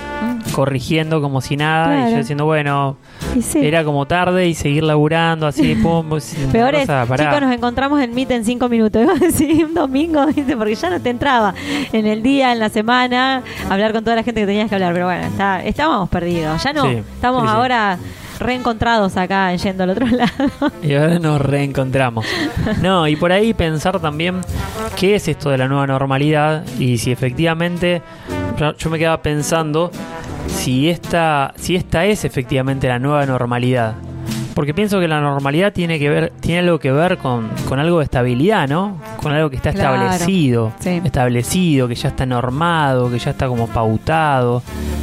corrigiendo 0.55 1.21
como 1.21 1.41
si 1.41 1.57
nada, 1.57 2.09
y 2.09 2.13
yo 2.13 2.19
diciendo, 2.19 2.45
bueno, 2.45 2.97
sí. 3.43 3.59
era 3.61 3.85
como 3.85 4.07
tarde 4.07 4.47
y 4.47 4.55
seguir 4.55 4.85
laburando 4.85 5.47
así, 5.47 5.75
pum, 5.83 6.09
pues, 6.09 6.37
Peor 6.53 6.75
es, 6.77 6.83
chicos, 6.83 7.41
nos 7.41 7.53
encontramos 7.53 8.01
en 8.01 8.15
Meet 8.15 8.31
en 8.31 8.45
cinco 8.45 8.69
minutos. 8.69 9.07
sí, 9.33 9.65
un 9.65 9.75
domingo, 9.75 10.27
porque 10.59 10.75
ya 10.75 10.91
no 10.91 11.01
te 11.01 11.11
entraba 11.11 11.55
en 11.93 12.07
el 12.07 12.23
día, 12.23 12.53
en 12.53 12.61
la 12.61 12.69
semana, 12.69 13.43
hablar 13.69 13.93
con 13.93 14.05
toda 14.05 14.17
la 14.17 14.23
gente 14.23 14.43
que 14.43 14.47
tenías 14.47 14.69
que 14.69 14.77
hablar. 14.77 14.93
Pero 14.93 15.07
bueno, 15.07 15.27
está, 15.27 15.65
estábamos 15.65 16.09
perdidos. 16.09 16.63
Ya 16.63 16.73
no, 16.73 16.85
Sí, 16.85 17.03
estamos 17.15 17.43
sí, 17.43 17.49
ahora 17.49 17.99
reencontrados 18.39 19.17
acá 19.17 19.55
yendo 19.55 19.85
al 19.85 19.91
otro 19.91 20.07
lado. 20.07 20.73
Y 20.83 20.95
ahora 20.95 21.19
nos 21.19 21.41
reencontramos. 21.41 22.27
No, 22.83 23.09
y 23.09 23.17
por 23.17 23.33
ahí 23.33 23.55
pensar 23.55 24.01
también 24.01 24.41
qué 24.97 25.17
es 25.17 25.27
esto 25.29 25.51
de 25.51 25.59
la 25.59 25.67
nueva 25.67 25.87
normalidad 25.87 26.65
y 26.79 26.99
si 26.99 27.11
efectivamente 27.11 28.03
yo 28.79 28.91
me 28.91 28.99
quedaba 28.99 29.21
pensando 29.21 29.91
si 30.49 30.89
esta 30.89 31.53
si 31.57 31.77
esta 31.77 32.05
es 32.05 32.25
efectivamente 32.25 32.89
la 32.89 32.99
nueva 32.99 33.27
normalidad. 33.27 33.95
Porque 34.55 34.73
pienso 34.73 35.01
que 35.01 35.09
la 35.09 35.21
normalidad 35.21 35.73
tiene 35.73 35.99
que 35.99 36.09
ver 36.09 36.33
tiene 36.41 36.61
algo 36.61 36.79
que 36.79 36.93
ver 36.93 37.19
con, 37.19 37.49
con 37.69 37.79
algo 37.81 37.99
de 37.99 38.05
estabilidad, 38.05 38.69
¿no? 38.69 38.99
Con 39.21 39.33
algo 39.33 39.51
que 39.51 39.57
está 39.57 39.73
Claro, 39.73 39.95
establecido, 40.05 40.73
sí. 40.79 41.01
establecido, 41.05 41.89
que 41.89 41.95
ya 41.97 42.09
está 42.11 42.25
normado, 42.25 43.11
que 43.11 43.19
ya 43.19 43.31
está 43.33 43.49
como 43.49 43.67
pautado, 43.67 44.63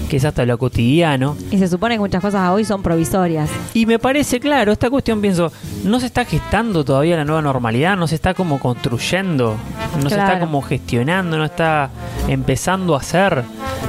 que 0.10 0.18
es 0.18 0.26
hasta 0.26 0.46
lo 0.46 0.58
cotidiano. 0.58 1.36
Y 1.52 1.58
se 1.58 1.68
supone 1.68 1.96
que 1.96 2.00
muchas 2.00 2.22
cosas 2.22 2.50
hoy 2.50 2.64
son 2.64 2.82
provisorias. 2.82 3.50
Y 3.74 3.86
me 3.86 4.00
parece 4.00 4.40
claro, 4.40 4.72
esta 4.72 4.90
cuestión 4.90 5.20
pienso, 5.22 5.52
no 5.84 6.00
se 6.00 6.06
está 6.06 6.24
gestando 6.24 6.86
todavía 6.86 7.18
la 7.18 7.26
nueva 7.26 7.42
normalidad, 7.42 7.98
no 7.98 8.08
se 8.08 8.16
está 8.16 8.34
como 8.34 8.60
construyendo, 8.60 9.56
no 10.02 10.10
se 10.10 10.16
está 10.16 10.40
como 10.40 10.62
gestionando, 10.62 11.38
no 11.38 11.44
está 11.46 11.90
empezando 12.28 12.96
a 12.96 13.00
hacer 13.00 13.44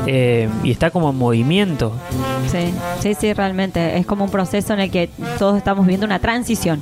eh, 0.07 0.49
y 0.65 0.71
está 0.73 0.91
como 0.91 1.11
en 1.11 1.17
movimiento. 1.19 1.93
Sí, 2.51 2.73
sí, 3.01 3.15
sí, 3.15 3.33
realmente. 3.33 3.97
Es 3.99 4.07
como 4.07 4.25
un 4.25 4.31
proceso 4.31 4.73
en 4.75 4.81
el 4.81 4.91
que 4.91 5.11
todos 5.39 5.52
estamos 5.59 5.87
viendo 5.87 6.07
una 6.07 6.19
transición. 6.19 6.81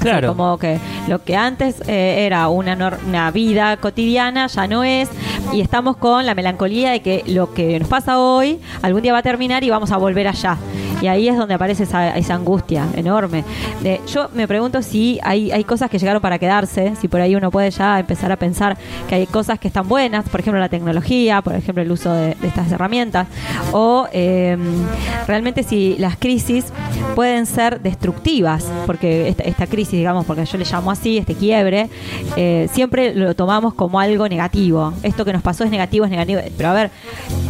Claro. 0.00 0.28
Como 0.28 0.56
que 0.58 0.78
lo 1.08 1.24
que 1.24 1.36
antes 1.36 1.80
eh, 1.88 2.26
era 2.26 2.48
una, 2.48 2.76
nor- 2.76 2.98
una 3.08 3.30
vida 3.32 3.76
cotidiana 3.78 4.46
ya 4.46 4.66
no 4.68 4.84
es, 4.84 5.08
y 5.52 5.60
estamos 5.62 5.96
con 5.96 6.24
la 6.26 6.34
melancolía 6.34 6.90
de 6.92 7.00
que 7.00 7.24
lo 7.26 7.52
que 7.54 7.78
nos 7.80 7.88
pasa 7.88 8.18
hoy 8.20 8.60
algún 8.82 9.02
día 9.02 9.12
va 9.12 9.18
a 9.18 9.22
terminar 9.22 9.64
y 9.64 9.70
vamos 9.70 9.90
a 9.90 9.96
volver 9.96 10.28
allá. 10.28 10.58
Y 11.06 11.08
ahí 11.08 11.28
es 11.28 11.36
donde 11.36 11.54
aparece 11.54 11.84
esa, 11.84 12.16
esa 12.16 12.34
angustia 12.34 12.88
enorme. 12.96 13.44
Yo 14.12 14.28
me 14.34 14.48
pregunto 14.48 14.82
si 14.82 15.20
hay, 15.22 15.52
hay 15.52 15.62
cosas 15.62 15.88
que 15.88 16.00
llegaron 16.00 16.20
para 16.20 16.36
quedarse, 16.40 16.94
si 17.00 17.06
por 17.06 17.20
ahí 17.20 17.36
uno 17.36 17.52
puede 17.52 17.70
ya 17.70 18.00
empezar 18.00 18.32
a 18.32 18.36
pensar 18.36 18.76
que 19.08 19.14
hay 19.14 19.26
cosas 19.26 19.60
que 19.60 19.68
están 19.68 19.86
buenas, 19.86 20.28
por 20.28 20.40
ejemplo 20.40 20.58
la 20.58 20.68
tecnología, 20.68 21.42
por 21.42 21.54
ejemplo 21.54 21.80
el 21.84 21.92
uso 21.92 22.12
de, 22.12 22.36
estas 22.42 22.72
herramientas, 22.72 23.28
o 23.70 24.08
eh, 24.10 24.58
realmente 25.28 25.62
si 25.62 25.94
las 25.96 26.16
crisis 26.16 26.64
pueden 27.14 27.46
ser 27.46 27.80
destructivas, 27.82 28.64
porque 28.84 29.28
esta, 29.28 29.44
esta 29.44 29.68
crisis, 29.68 29.92
digamos, 29.92 30.26
porque 30.26 30.44
yo 30.44 30.58
le 30.58 30.64
llamo 30.64 30.90
así, 30.90 31.18
este 31.18 31.34
quiebre, 31.34 31.88
eh, 32.36 32.68
siempre 32.72 33.14
lo 33.14 33.36
tomamos 33.36 33.74
como 33.74 34.00
algo 34.00 34.28
negativo. 34.28 34.92
Esto 35.04 35.24
que 35.24 35.32
nos 35.32 35.42
pasó 35.42 35.62
es 35.62 35.70
negativo, 35.70 36.04
es 36.04 36.10
negativo. 36.10 36.40
Pero 36.56 36.68
a 36.68 36.72
ver, 36.72 36.90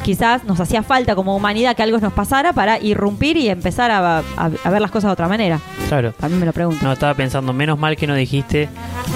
quizás 0.03 0.45
nos 0.45 0.61
hacía 0.61 0.83
falta 0.83 1.15
como 1.15 1.35
humanidad 1.35 1.74
que 1.74 1.83
algo 1.83 1.99
nos 1.99 2.12
pasara 2.12 2.53
para 2.53 2.78
irrumpir 2.78 3.37
y 3.37 3.45
empezar 3.52 3.90
a, 3.90 4.18
a- 4.18 4.23
a 4.64 4.70
ver 4.70 4.81
las 4.81 4.90
cosas 4.90 5.09
de 5.09 5.12
otra 5.12 5.28
manera. 5.28 5.59
Claro. 5.89 6.12
También 6.18 6.40
me 6.40 6.47
lo 6.47 6.52
pregunto. 6.52 6.85
No, 6.85 6.93
estaba 6.93 7.14
pensando, 7.14 7.52
menos 7.52 7.78
mal 7.78 7.97
que 7.97 8.06
no 8.06 8.14
dijiste 8.14 8.68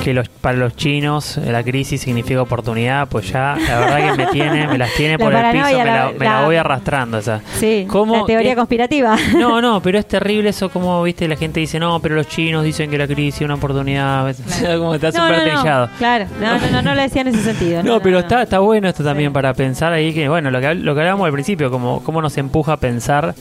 que 0.05 0.15
los, 0.15 0.29
para 0.29 0.57
los 0.57 0.77
chinos 0.77 1.37
la 1.39 1.63
crisis 1.63 2.01
significa 2.01 2.41
oportunidad, 2.43 3.09
pues 3.09 3.31
ya 3.31 3.57
la 3.57 3.79
verdad 3.81 4.11
que 4.13 4.17
me 4.25 4.27
tiene, 4.31 4.67
me 4.69 4.79
las 4.79 4.93
tiene 4.95 5.17
La 5.19 5.25
por 5.25 5.35
el 5.35 5.53
piso, 5.53 5.79
me 5.79 5.85
la, 5.85 6.13
me 6.41 6.45
voy 6.47 6.57
arrastrando. 6.57 7.19
O 7.19 7.23
sea. 7.23 7.41
Sí, 7.59 7.87
¿Cómo 7.89 8.19
la 8.19 8.25
teoría 8.27 8.55
conspirativa. 8.55 9.17
No, 9.37 9.61
no, 9.61 9.81
pero 9.83 9.99
es 9.99 10.07
terrible 10.07 10.51
eso 10.51 10.69
como, 10.71 11.03
viste, 11.03 11.27
la 11.29 11.37
gente 11.37 11.61
dice, 11.61 11.79
no, 11.79 12.01
pero 12.01 12.15
los 12.15 12.29
chinos 12.29 12.65
dicen 12.65 12.91
que 12.91 12.99
la 12.99 13.07
crisis 13.07 13.37
es 13.37 13.41
una 13.43 13.55
oportunidad, 13.55 14.35
como 14.79 14.95
está 14.95 15.11
No, 15.11 15.27
súper 15.29 15.55
no. 15.55 15.89
Claro, 15.99 16.27
no, 16.41 16.59
no, 16.59 16.71
no, 16.71 16.83
no 16.83 16.95
lo 16.95 17.03
decía 17.03 17.23
en 17.23 17.29
ese 17.29 17.43
sentido. 17.43 17.83
No, 17.83 18.01
pero 18.01 18.21
está, 18.21 18.43
está 18.43 18.59
bueno 18.61 18.89
esto 18.89 19.03
también 19.05 19.33
para 19.33 19.53
pensar 19.55 19.93
ahí 19.93 20.13
que, 20.13 20.29
bueno, 20.29 20.51
lo 20.51 20.61
que, 20.61 20.75
lo 20.75 20.95
que 20.95 21.01
hablábamos 21.01 21.27
al 21.27 21.33
principio, 21.33 21.71
como 21.71 22.03
cómo 22.03 22.21
nos 22.23 22.37
empuja 22.39 22.75
a 22.75 22.77
pensar 22.77 23.35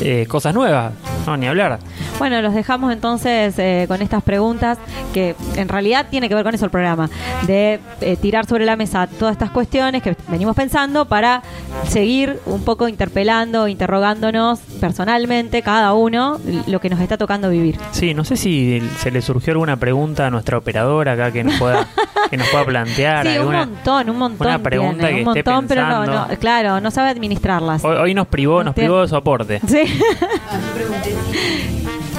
eh, 0.00 0.26
cosas 0.28 0.54
nuevas, 0.54 0.92
no, 1.26 1.36
ni 1.36 1.46
hablar. 1.46 1.78
Bueno, 2.18 2.40
los 2.40 2.54
dejamos 2.54 2.92
entonces 2.92 3.54
eh, 3.58 3.84
con 3.88 4.00
estas 4.02 4.22
preguntas 4.22 4.78
que 5.12 5.34
en 5.56 5.68
realidad 5.68 6.06
tiene 6.10 6.28
que 6.28 6.34
ver 6.34 6.44
con 6.44 6.54
eso 6.54 6.64
el 6.64 6.70
programa, 6.70 7.10
de 7.46 7.80
eh, 8.00 8.16
tirar 8.16 8.46
sobre 8.46 8.64
la 8.64 8.76
mesa 8.76 9.06
todas 9.06 9.32
estas 9.32 9.50
cuestiones 9.50 10.02
que 10.02 10.16
venimos 10.28 10.54
pensando 10.56 11.04
para 11.06 11.42
seguir 11.88 12.40
un 12.46 12.62
poco 12.64 12.88
interpelando, 12.88 13.68
interrogándonos 13.68 14.60
personalmente 14.80 15.62
cada 15.62 15.92
uno 15.94 16.38
lo 16.66 16.80
que 16.80 16.88
nos 16.90 17.00
está 17.00 17.16
tocando 17.18 17.50
vivir. 17.50 17.78
Sí, 17.90 18.14
no 18.14 18.24
sé 18.24 18.36
si 18.36 18.82
se 18.98 19.10
le 19.10 19.20
surgió 19.22 19.52
alguna 19.52 19.76
pregunta 19.76 20.26
a 20.26 20.30
nuestra 20.30 20.58
operadora 20.58 21.12
acá 21.12 21.32
que 21.32 21.44
nos 21.44 21.54
pueda, 21.58 21.86
que 22.30 22.36
nos 22.36 22.48
pueda 22.48 22.64
plantear. 22.64 23.26
Sí, 23.26 23.38
un 23.38 23.52
montón, 23.52 24.10
un 24.10 24.18
montón. 24.18 24.46
una 24.46 24.58
pregunta 24.58 25.06
tiene, 25.06 25.24
que 25.24 25.28
un 25.28 25.36
esté 25.36 25.50
montón, 25.50 25.68
pero 25.68 25.82
no, 25.82 26.00
pensando. 26.00 26.28
no, 26.28 26.38
claro, 26.38 26.80
no 26.80 26.90
sabe 26.90 27.10
administrarlas. 27.10 27.84
Hoy, 27.84 27.96
hoy 27.96 28.14
nos 28.14 28.26
privó, 28.28 28.62
nos 28.64 28.74
Tiene- 28.74 28.88
privó 28.88 29.02
de 29.02 29.08
su 29.08 29.16
aporte. 29.16 29.60
Sí. 29.66 29.80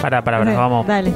Para, 0.02 0.22
para, 0.24 0.40
para, 0.40 0.54
vamos. 0.58 0.86
Dale. 0.86 1.12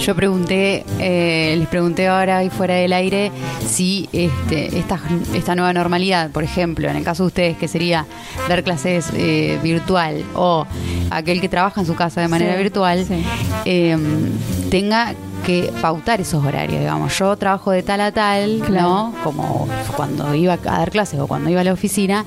Yo 0.00 0.16
pregunté, 0.16 0.84
eh, 0.98 1.54
les 1.58 1.68
pregunté 1.68 2.08
ahora 2.08 2.42
y 2.42 2.50
fuera 2.50 2.74
del 2.74 2.92
aire 2.92 3.30
si 3.66 4.08
este, 4.12 4.78
esta, 4.78 4.98
esta 5.34 5.54
nueva 5.54 5.72
normalidad, 5.72 6.30
por 6.30 6.42
ejemplo, 6.42 6.88
en 6.88 6.96
el 6.96 7.04
caso 7.04 7.24
de 7.24 7.26
ustedes, 7.28 7.56
que 7.58 7.68
sería 7.68 8.06
dar 8.48 8.64
clases 8.64 9.10
eh, 9.14 9.58
virtual 9.62 10.24
o 10.34 10.66
aquel 11.10 11.40
que 11.40 11.48
trabaja 11.48 11.80
en 11.82 11.86
su 11.86 11.94
casa 11.94 12.20
de 12.20 12.28
manera 12.28 12.54
Sí, 12.56 12.62
virtual, 12.62 13.06
eh, 13.64 13.96
tenga 14.70 15.14
que 15.44 15.72
pautar 15.80 16.20
esos 16.20 16.44
horarios, 16.44 16.80
digamos. 16.80 17.16
Yo 17.18 17.36
trabajo 17.36 17.70
de 17.70 17.82
tal 17.82 18.00
a 18.00 18.12
tal, 18.12 18.60
¿no? 18.72 19.12
Como 19.24 19.68
cuando 19.96 20.34
iba 20.34 20.54
a 20.54 20.56
dar 20.56 20.90
clases 20.90 21.18
o 21.20 21.26
cuando 21.26 21.50
iba 21.50 21.60
a 21.60 21.64
la 21.64 21.72
oficina 21.72 22.24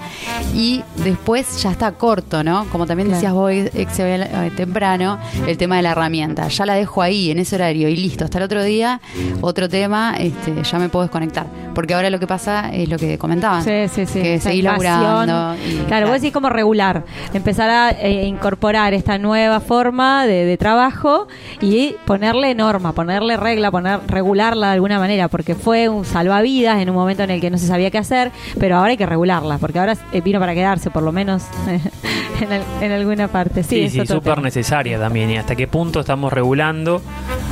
y 0.54 0.84
después 1.04 1.62
ya 1.62 1.72
está 1.72 1.92
corto, 1.94 2.44
¿no? 2.44 2.66
Como 2.72 2.86
también 2.86 3.10
decías 3.10 3.34
vos, 3.34 3.52
eh, 3.52 4.52
temprano, 4.56 5.18
el 5.48 5.58
tema 5.58 5.78
de 5.78 5.82
la 5.84 5.92
herramienta. 5.92 6.48
Ya 6.48 6.66
la 6.66 6.74
dejo 6.76 7.02
ahí, 7.02 7.32
en 7.32 7.40
ese 7.40 7.56
horario 7.56 7.88
y 7.90 7.96
listo. 7.96 8.26
Hasta 8.26 8.38
el 8.38 8.44
otro 8.44 8.64
día, 8.64 9.00
otro 9.42 9.70
tema, 9.70 10.16
este, 10.20 10.64
ya 10.64 10.80
me 10.80 10.90
puedo 10.90 11.04
desconectar. 11.04 11.46
Porque 11.74 11.94
ahora 11.94 12.10
lo 12.10 12.20
que 12.20 12.28
pasa 12.28 12.70
es 12.74 12.88
lo 12.90 12.98
que 12.98 13.18
comentaban. 13.18 13.64
Sí, 13.64 13.88
sí, 13.94 14.06
sí. 14.06 14.22
Que 14.22 14.40
seguir 14.40 14.64
laburando. 14.66 15.56
y- 15.66 15.78
claro, 15.88 16.08
vos 16.08 16.16
decís 16.22 16.32
como 16.34 16.50
regular, 16.50 17.04
empezar 17.34 17.70
a 17.70 17.92
eh, 17.92 18.26
incorporar 18.26 18.94
esta 18.94 19.18
nueva 19.18 19.60
forma 19.60 20.26
de, 20.26 20.46
de 20.46 20.58
trabajo 20.58 21.28
y 21.62 21.96
ponerle 22.06 22.56
norma, 22.56 22.92
ponerle 22.94 23.05
regla, 23.10 23.72
poner 23.72 24.00
regularla 24.08 24.68
de 24.68 24.74
alguna 24.74 25.00
manera, 25.00 25.28
porque 25.28 25.56
fue 25.56 25.90
un 25.90 26.06
salvavidas 26.06 26.80
en 26.82 26.90
un 26.90 26.96
momento 26.96 27.24
en 27.24 27.32
el 27.32 27.42
que 27.42 27.50
no 27.50 27.58
se 27.58 27.68
sabía 27.68 27.92
qué 27.92 27.98
hacer, 27.98 28.32
pero 28.60 28.78
ahora 28.78 28.92
hay 28.92 28.98
que 28.98 29.06
regularla, 29.06 29.58
porque 29.58 29.80
ahora 29.80 29.96
vino 30.24 30.40
para 30.40 30.54
quedarse, 30.54 30.90
por 30.90 31.04
lo 31.04 31.12
menos 31.12 31.44
en, 32.42 32.52
al- 32.52 32.64
en 32.82 32.92
alguna 32.92 33.28
parte. 33.28 33.64
Sí, 33.64 33.90
Sí, 33.90 34.02
sí, 34.02 34.06
súper 34.08 34.36
tema. 34.36 34.46
necesaria 34.46 35.00
también. 35.00 35.30
Y 35.30 35.38
hasta 35.38 35.56
qué 35.56 35.68
punto 35.68 36.00
estamos 36.00 36.32
regulando 36.34 37.02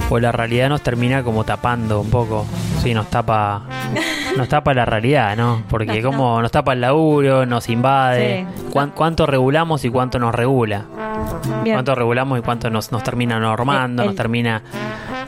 o 0.10 0.20
la 0.20 0.32
realidad 0.32 0.70
nos 0.70 0.82
termina 0.82 1.24
como 1.24 1.44
tapando 1.44 2.02
un 2.02 2.10
poco. 2.10 2.46
Sí, 2.82 2.94
nos 2.94 3.10
tapa, 3.10 3.64
nos 4.38 4.48
tapa 4.50 4.74
la 4.74 4.84
realidad, 4.86 5.38
¿no? 5.38 5.64
Porque 5.70 6.02
No, 6.02 6.12
como 6.12 6.42
nos 6.42 6.52
tapa 6.52 6.74
el 6.74 6.82
laburo, 6.82 7.46
nos 7.46 7.70
invade. 7.70 8.46
Sí. 8.58 8.64
¿Cuán- 8.72 8.92
¿Cuánto 8.92 9.26
regulamos 9.26 9.86
y 9.86 9.90
cuánto 9.90 10.20
nos 10.20 10.34
regula? 10.36 10.86
Bien. 11.64 11.76
¿Cuánto 11.76 11.96
regulamos 11.96 12.40
y 12.40 12.42
cuánto 12.42 12.70
nos, 12.70 12.92
nos 12.92 13.04
termina 13.04 13.40
normando, 13.40 14.04
El- 14.04 14.08
nos 14.10 14.16
termina... 14.16 14.62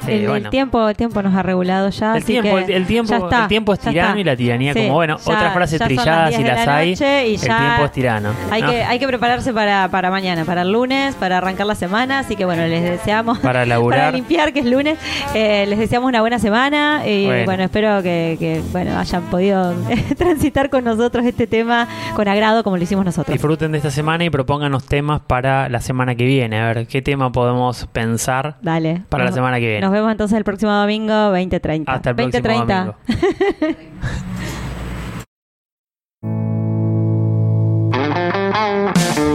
eh, 0.08 0.15
El, 0.16 0.30
el 0.46 0.50
tiempo, 0.50 0.88
el 0.90 0.96
tiempo 0.96 1.22
nos 1.22 1.34
ha 1.36 1.44
regulado 1.44 1.90
ya. 1.90 2.12
El 2.12 2.18
así 2.24 2.26
tiempo, 2.34 2.56
que 2.66 2.76
el, 2.76 2.86
tiempo, 2.86 3.10
ya 3.12 3.18
está, 3.18 3.42
el 3.44 3.48
tiempo 3.48 3.74
es 3.74 3.80
tirano 3.80 4.20
y 4.20 4.24
la 4.24 4.36
tiranía 4.36 4.74
Sí, 4.74 4.80
como 4.82 4.94
bueno, 4.94 5.18
ya- 5.18 5.34
otra 5.34 5.52
frase 5.52 5.78
ya 5.78 5.86
son 5.88 5.96
las 5.96 6.04
trillada 6.04 6.28
10 6.30 6.38
si 6.40 6.44
las 6.48 6.66
la 6.66 6.76
hay, 6.78 6.90
y 6.90 7.34
el 7.36 7.40
tiempo 7.42 7.86
es 7.86 7.92
tirano. 7.92 8.30
Hay, 8.52 8.62
¿no? 8.62 8.70
que, 8.72 8.84
hay 8.84 9.00
que 9.00 9.08
prepararse 9.08 9.54
para, 9.54 9.88
para 9.90 10.10
mañana, 10.12 10.46
para 10.46 10.62
el 10.64 10.72
lunes, 10.72 11.16
para 11.16 11.38
arrancar 11.38 11.66
la 11.68 11.76
semana. 11.76 12.20
Así 12.20 12.36
que 12.36 12.46
bueno, 12.46 12.66
les 12.66 12.84
deseamos. 12.84 13.40
Para 13.40 13.66
laburar. 13.68 14.00
para 14.00 14.12
limpiar, 14.12 14.54
que 14.54 14.60
es 14.60 14.66
lunes. 14.66 14.98
eh, 15.34 15.66
les 15.68 15.80
deseamos 15.80 16.08
una 16.10 16.22
buena 16.22 16.40
semana. 16.40 17.04
Y 17.08 17.26
Bueno. 17.26 17.46
bueno, 17.46 17.64
espero 17.64 18.02
que, 18.04 18.38
que, 18.40 18.62
bueno 18.72 18.98
hayan 18.98 19.24
podido 19.24 19.74
transitar 20.18 20.70
con 20.70 20.84
nosotros 20.84 21.26
este 21.26 21.48
tema 21.48 21.88
con 22.16 22.28
agrado, 22.28 22.64
como 22.64 22.78
lo 22.78 22.84
hicimos 22.84 23.06
nosotros. 23.06 23.34
Disfruten 23.34 23.72
de 23.72 23.78
esta 23.80 23.92
semana 23.92 24.24
y 24.24 24.30
propónganos 24.30 24.86
temas 24.86 25.22
para 25.26 25.70
la 25.70 25.82
semana 25.82 26.16
que 26.16 26.26
viene. 26.26 26.60
A 26.62 26.68
ver, 26.74 26.88
¿qué 26.88 27.02
tema 27.02 27.32
podemos 27.32 27.88
pensar 27.92 28.56
Dale. 28.62 29.02
para 29.10 29.26
la 29.26 29.32
semana 29.32 29.60
que 29.60 29.66
viene? 29.68 29.82
Nos 29.82 29.92
vemos 29.92 30.05
entonces 30.12 30.38
el 30.38 30.44
próximo 30.44 30.72
domingo, 30.72 31.14
20.30. 31.14 31.84
Hasta 31.88 32.10
el 32.12 32.16
próximo 32.16 32.44
20:30. 32.44 32.68
domingo. 32.68 32.96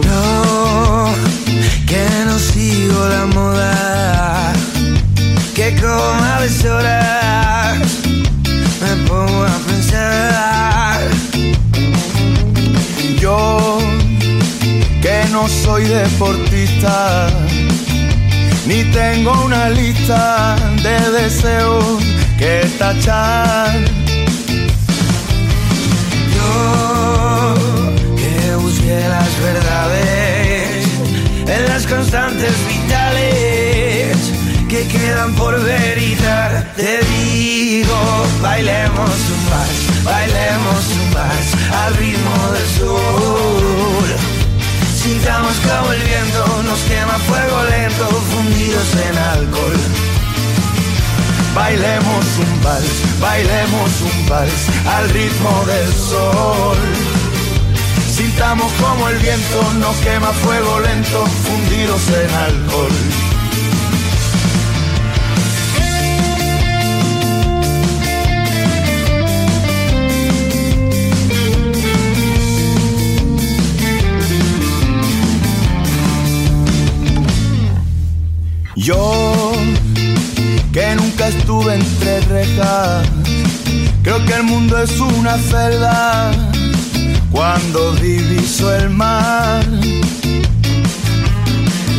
No, 0.05 1.13
que 1.87 2.05
no 2.25 2.37
sigo 2.39 3.07
la 3.07 3.25
moda, 3.27 4.53
que 5.55 5.75
como 5.75 6.23
a 6.23 6.41
deshoras 6.41 7.79
me 8.81 9.07
pongo 9.07 9.43
a 9.43 9.57
pensar. 9.67 11.01
Yo, 13.19 13.79
que 15.01 15.23
no 15.31 15.47
soy 15.47 15.85
deportista, 15.85 17.27
ni 18.65 18.83
tengo 18.91 19.31
una 19.43 19.69
lista 19.69 20.55
de 20.83 21.11
deseos 21.11 22.03
que 22.37 22.67
tachar. 22.77 23.79
Yo, 26.35 27.55
que 28.15 28.55
busqué 28.55 28.99
las 29.09 29.41
verdades 29.41 30.87
en 31.47 31.67
las 31.67 31.87
constantes 31.87 32.53
vitales 32.67 34.17
que 34.69 34.87
quedan 34.87 35.33
por 35.35 35.61
veritar. 35.63 36.71
Te 36.75 36.99
digo, 36.99 37.97
bailemos 38.41 39.09
un 39.09 39.49
vals, 39.49 40.03
bailemos 40.03 40.83
un 41.01 41.13
vals 41.13 41.49
al 41.83 41.93
ritmo 41.95 42.51
del 42.53 42.67
sur. 42.79 43.50
Sintamos 45.21 45.55
como 45.59 45.93
el 45.93 46.01
viento 46.01 46.63
nos 46.63 46.79
quema 46.79 47.19
fuego 47.19 47.63
lento, 47.65 48.07
fundidos 48.07 48.93
en 49.05 49.17
alcohol. 49.19 49.77
Bailemos 51.53 52.25
un 52.39 52.63
vals, 52.63 53.19
bailemos 53.19 54.01
un 54.01 54.27
vals 54.27 54.67
al 54.87 55.09
ritmo 55.11 55.63
del 55.67 55.93
sol. 55.93 56.77
Sintamos 58.11 58.71
como 58.81 59.09
el 59.09 59.17
viento 59.19 59.61
nos 59.73 59.95
quema 59.97 60.33
fuego 60.33 60.79
lento, 60.79 61.23
fundidos 61.27 62.01
en 62.09 62.33
alcohol. 62.33 63.30
Estuve 81.27 81.75
entre 81.75 82.21
rejas. 82.21 83.07
Creo 84.03 84.23
que 84.25 84.33
el 84.33 84.43
mundo 84.43 84.77
es 84.81 84.99
una 84.99 85.37
celda 85.37 86.31
cuando 87.31 87.93
diviso 87.95 88.73
el 88.75 88.89
mar. 88.89 89.63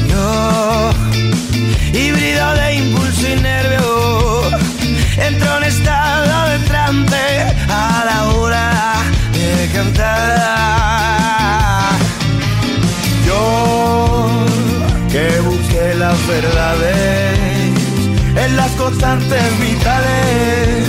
Yo, 0.09 0.91
híbrido 1.93 2.55
de 2.55 2.75
impulso 2.75 3.29
y 3.29 3.41
nervio, 3.41 4.51
entro 5.17 5.57
en 5.59 5.65
estado 5.65 6.49
de 6.51 6.59
trance 6.67 7.55
a 7.69 8.05
la 8.05 8.25
hora 8.33 9.03
de 9.33 9.69
cantar. 9.73 11.13
Yo, 13.27 14.29
que 15.11 15.41
busqué 15.41 15.95
las 15.95 16.27
verdades 16.27 17.42
en 18.45 18.57
las 18.57 18.71
constantes 18.73 19.61
vitales 19.61 20.87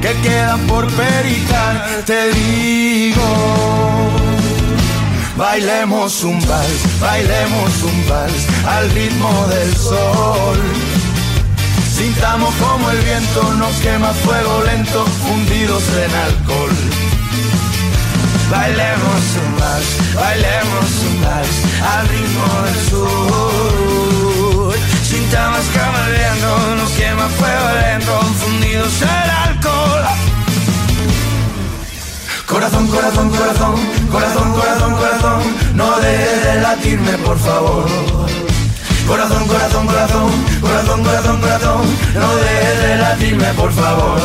que 0.00 0.12
quedan 0.22 0.60
por 0.66 0.86
peritar, 0.92 2.02
te 2.04 2.32
digo. 2.32 3.22
Bailemos 5.36 6.24
un 6.24 6.38
vals, 6.46 7.00
bailemos 7.00 7.82
un 7.82 8.08
vals 8.08 8.46
al 8.66 8.90
ritmo 8.90 9.46
del 9.48 9.76
sol. 9.76 10.58
Sintamos 11.96 12.54
como 12.56 12.90
el 12.90 12.98
viento 12.98 13.42
nos 13.54 13.74
quema 13.76 14.12
fuego 14.12 14.62
lento, 14.64 15.04
fundidos 15.04 15.84
en 16.04 16.14
alcohol. 16.14 16.76
Bailemos 18.50 19.22
un 19.44 19.58
vals, 19.60 20.14
bailemos 20.14 20.90
un 21.08 21.22
vals 21.22 21.56
al 21.94 22.08
ritmo 22.08 22.62
del 22.64 22.90
sur. 22.90 24.21
El 25.14 25.18
viento 25.18 26.76
nos 26.76 26.90
quema 26.92 27.28
fuego 27.28 27.68
lento, 27.80 28.20
fundidos 28.40 29.02
en 29.02 29.30
alcohol. 29.30 30.04
Corazón, 32.46 32.86
corazón, 32.88 33.30
corazón, 33.30 33.74
corazón, 34.10 34.52
corazón, 34.52 34.94
corazón, 34.94 35.42
no 35.74 35.98
dejes 36.00 36.44
de 36.44 36.60
latirme, 36.62 37.18
por 37.18 37.38
favor. 37.38 37.86
Corazón, 39.06 39.46
corazón, 39.48 39.86
corazón, 39.86 40.30
corazón, 40.62 41.04
corazón, 41.04 41.40
corazón, 41.40 41.82
no 42.14 42.36
dejes 42.36 42.82
de 42.82 42.96
latirme, 42.96 43.52
por 43.54 43.72
favor. 43.72 44.20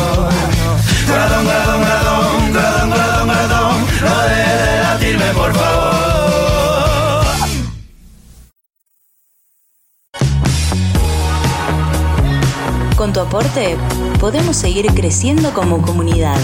Corazón, 1.06 1.44
corazón, 1.44 1.80
corazón, 1.82 2.52
corazón, 2.52 2.90
corazón, 2.90 3.28
corazón, 3.28 3.86
no 4.00 4.22
dejes 4.22 4.62
de 4.62 4.82
latirme, 4.82 5.32
por 5.34 5.54
favor. 5.54 6.47
Con 12.98 13.12
tu 13.12 13.20
aporte 13.20 13.76
podemos 14.18 14.56
seguir 14.56 14.92
creciendo 14.92 15.54
como 15.54 15.80
comunidad. 15.80 16.36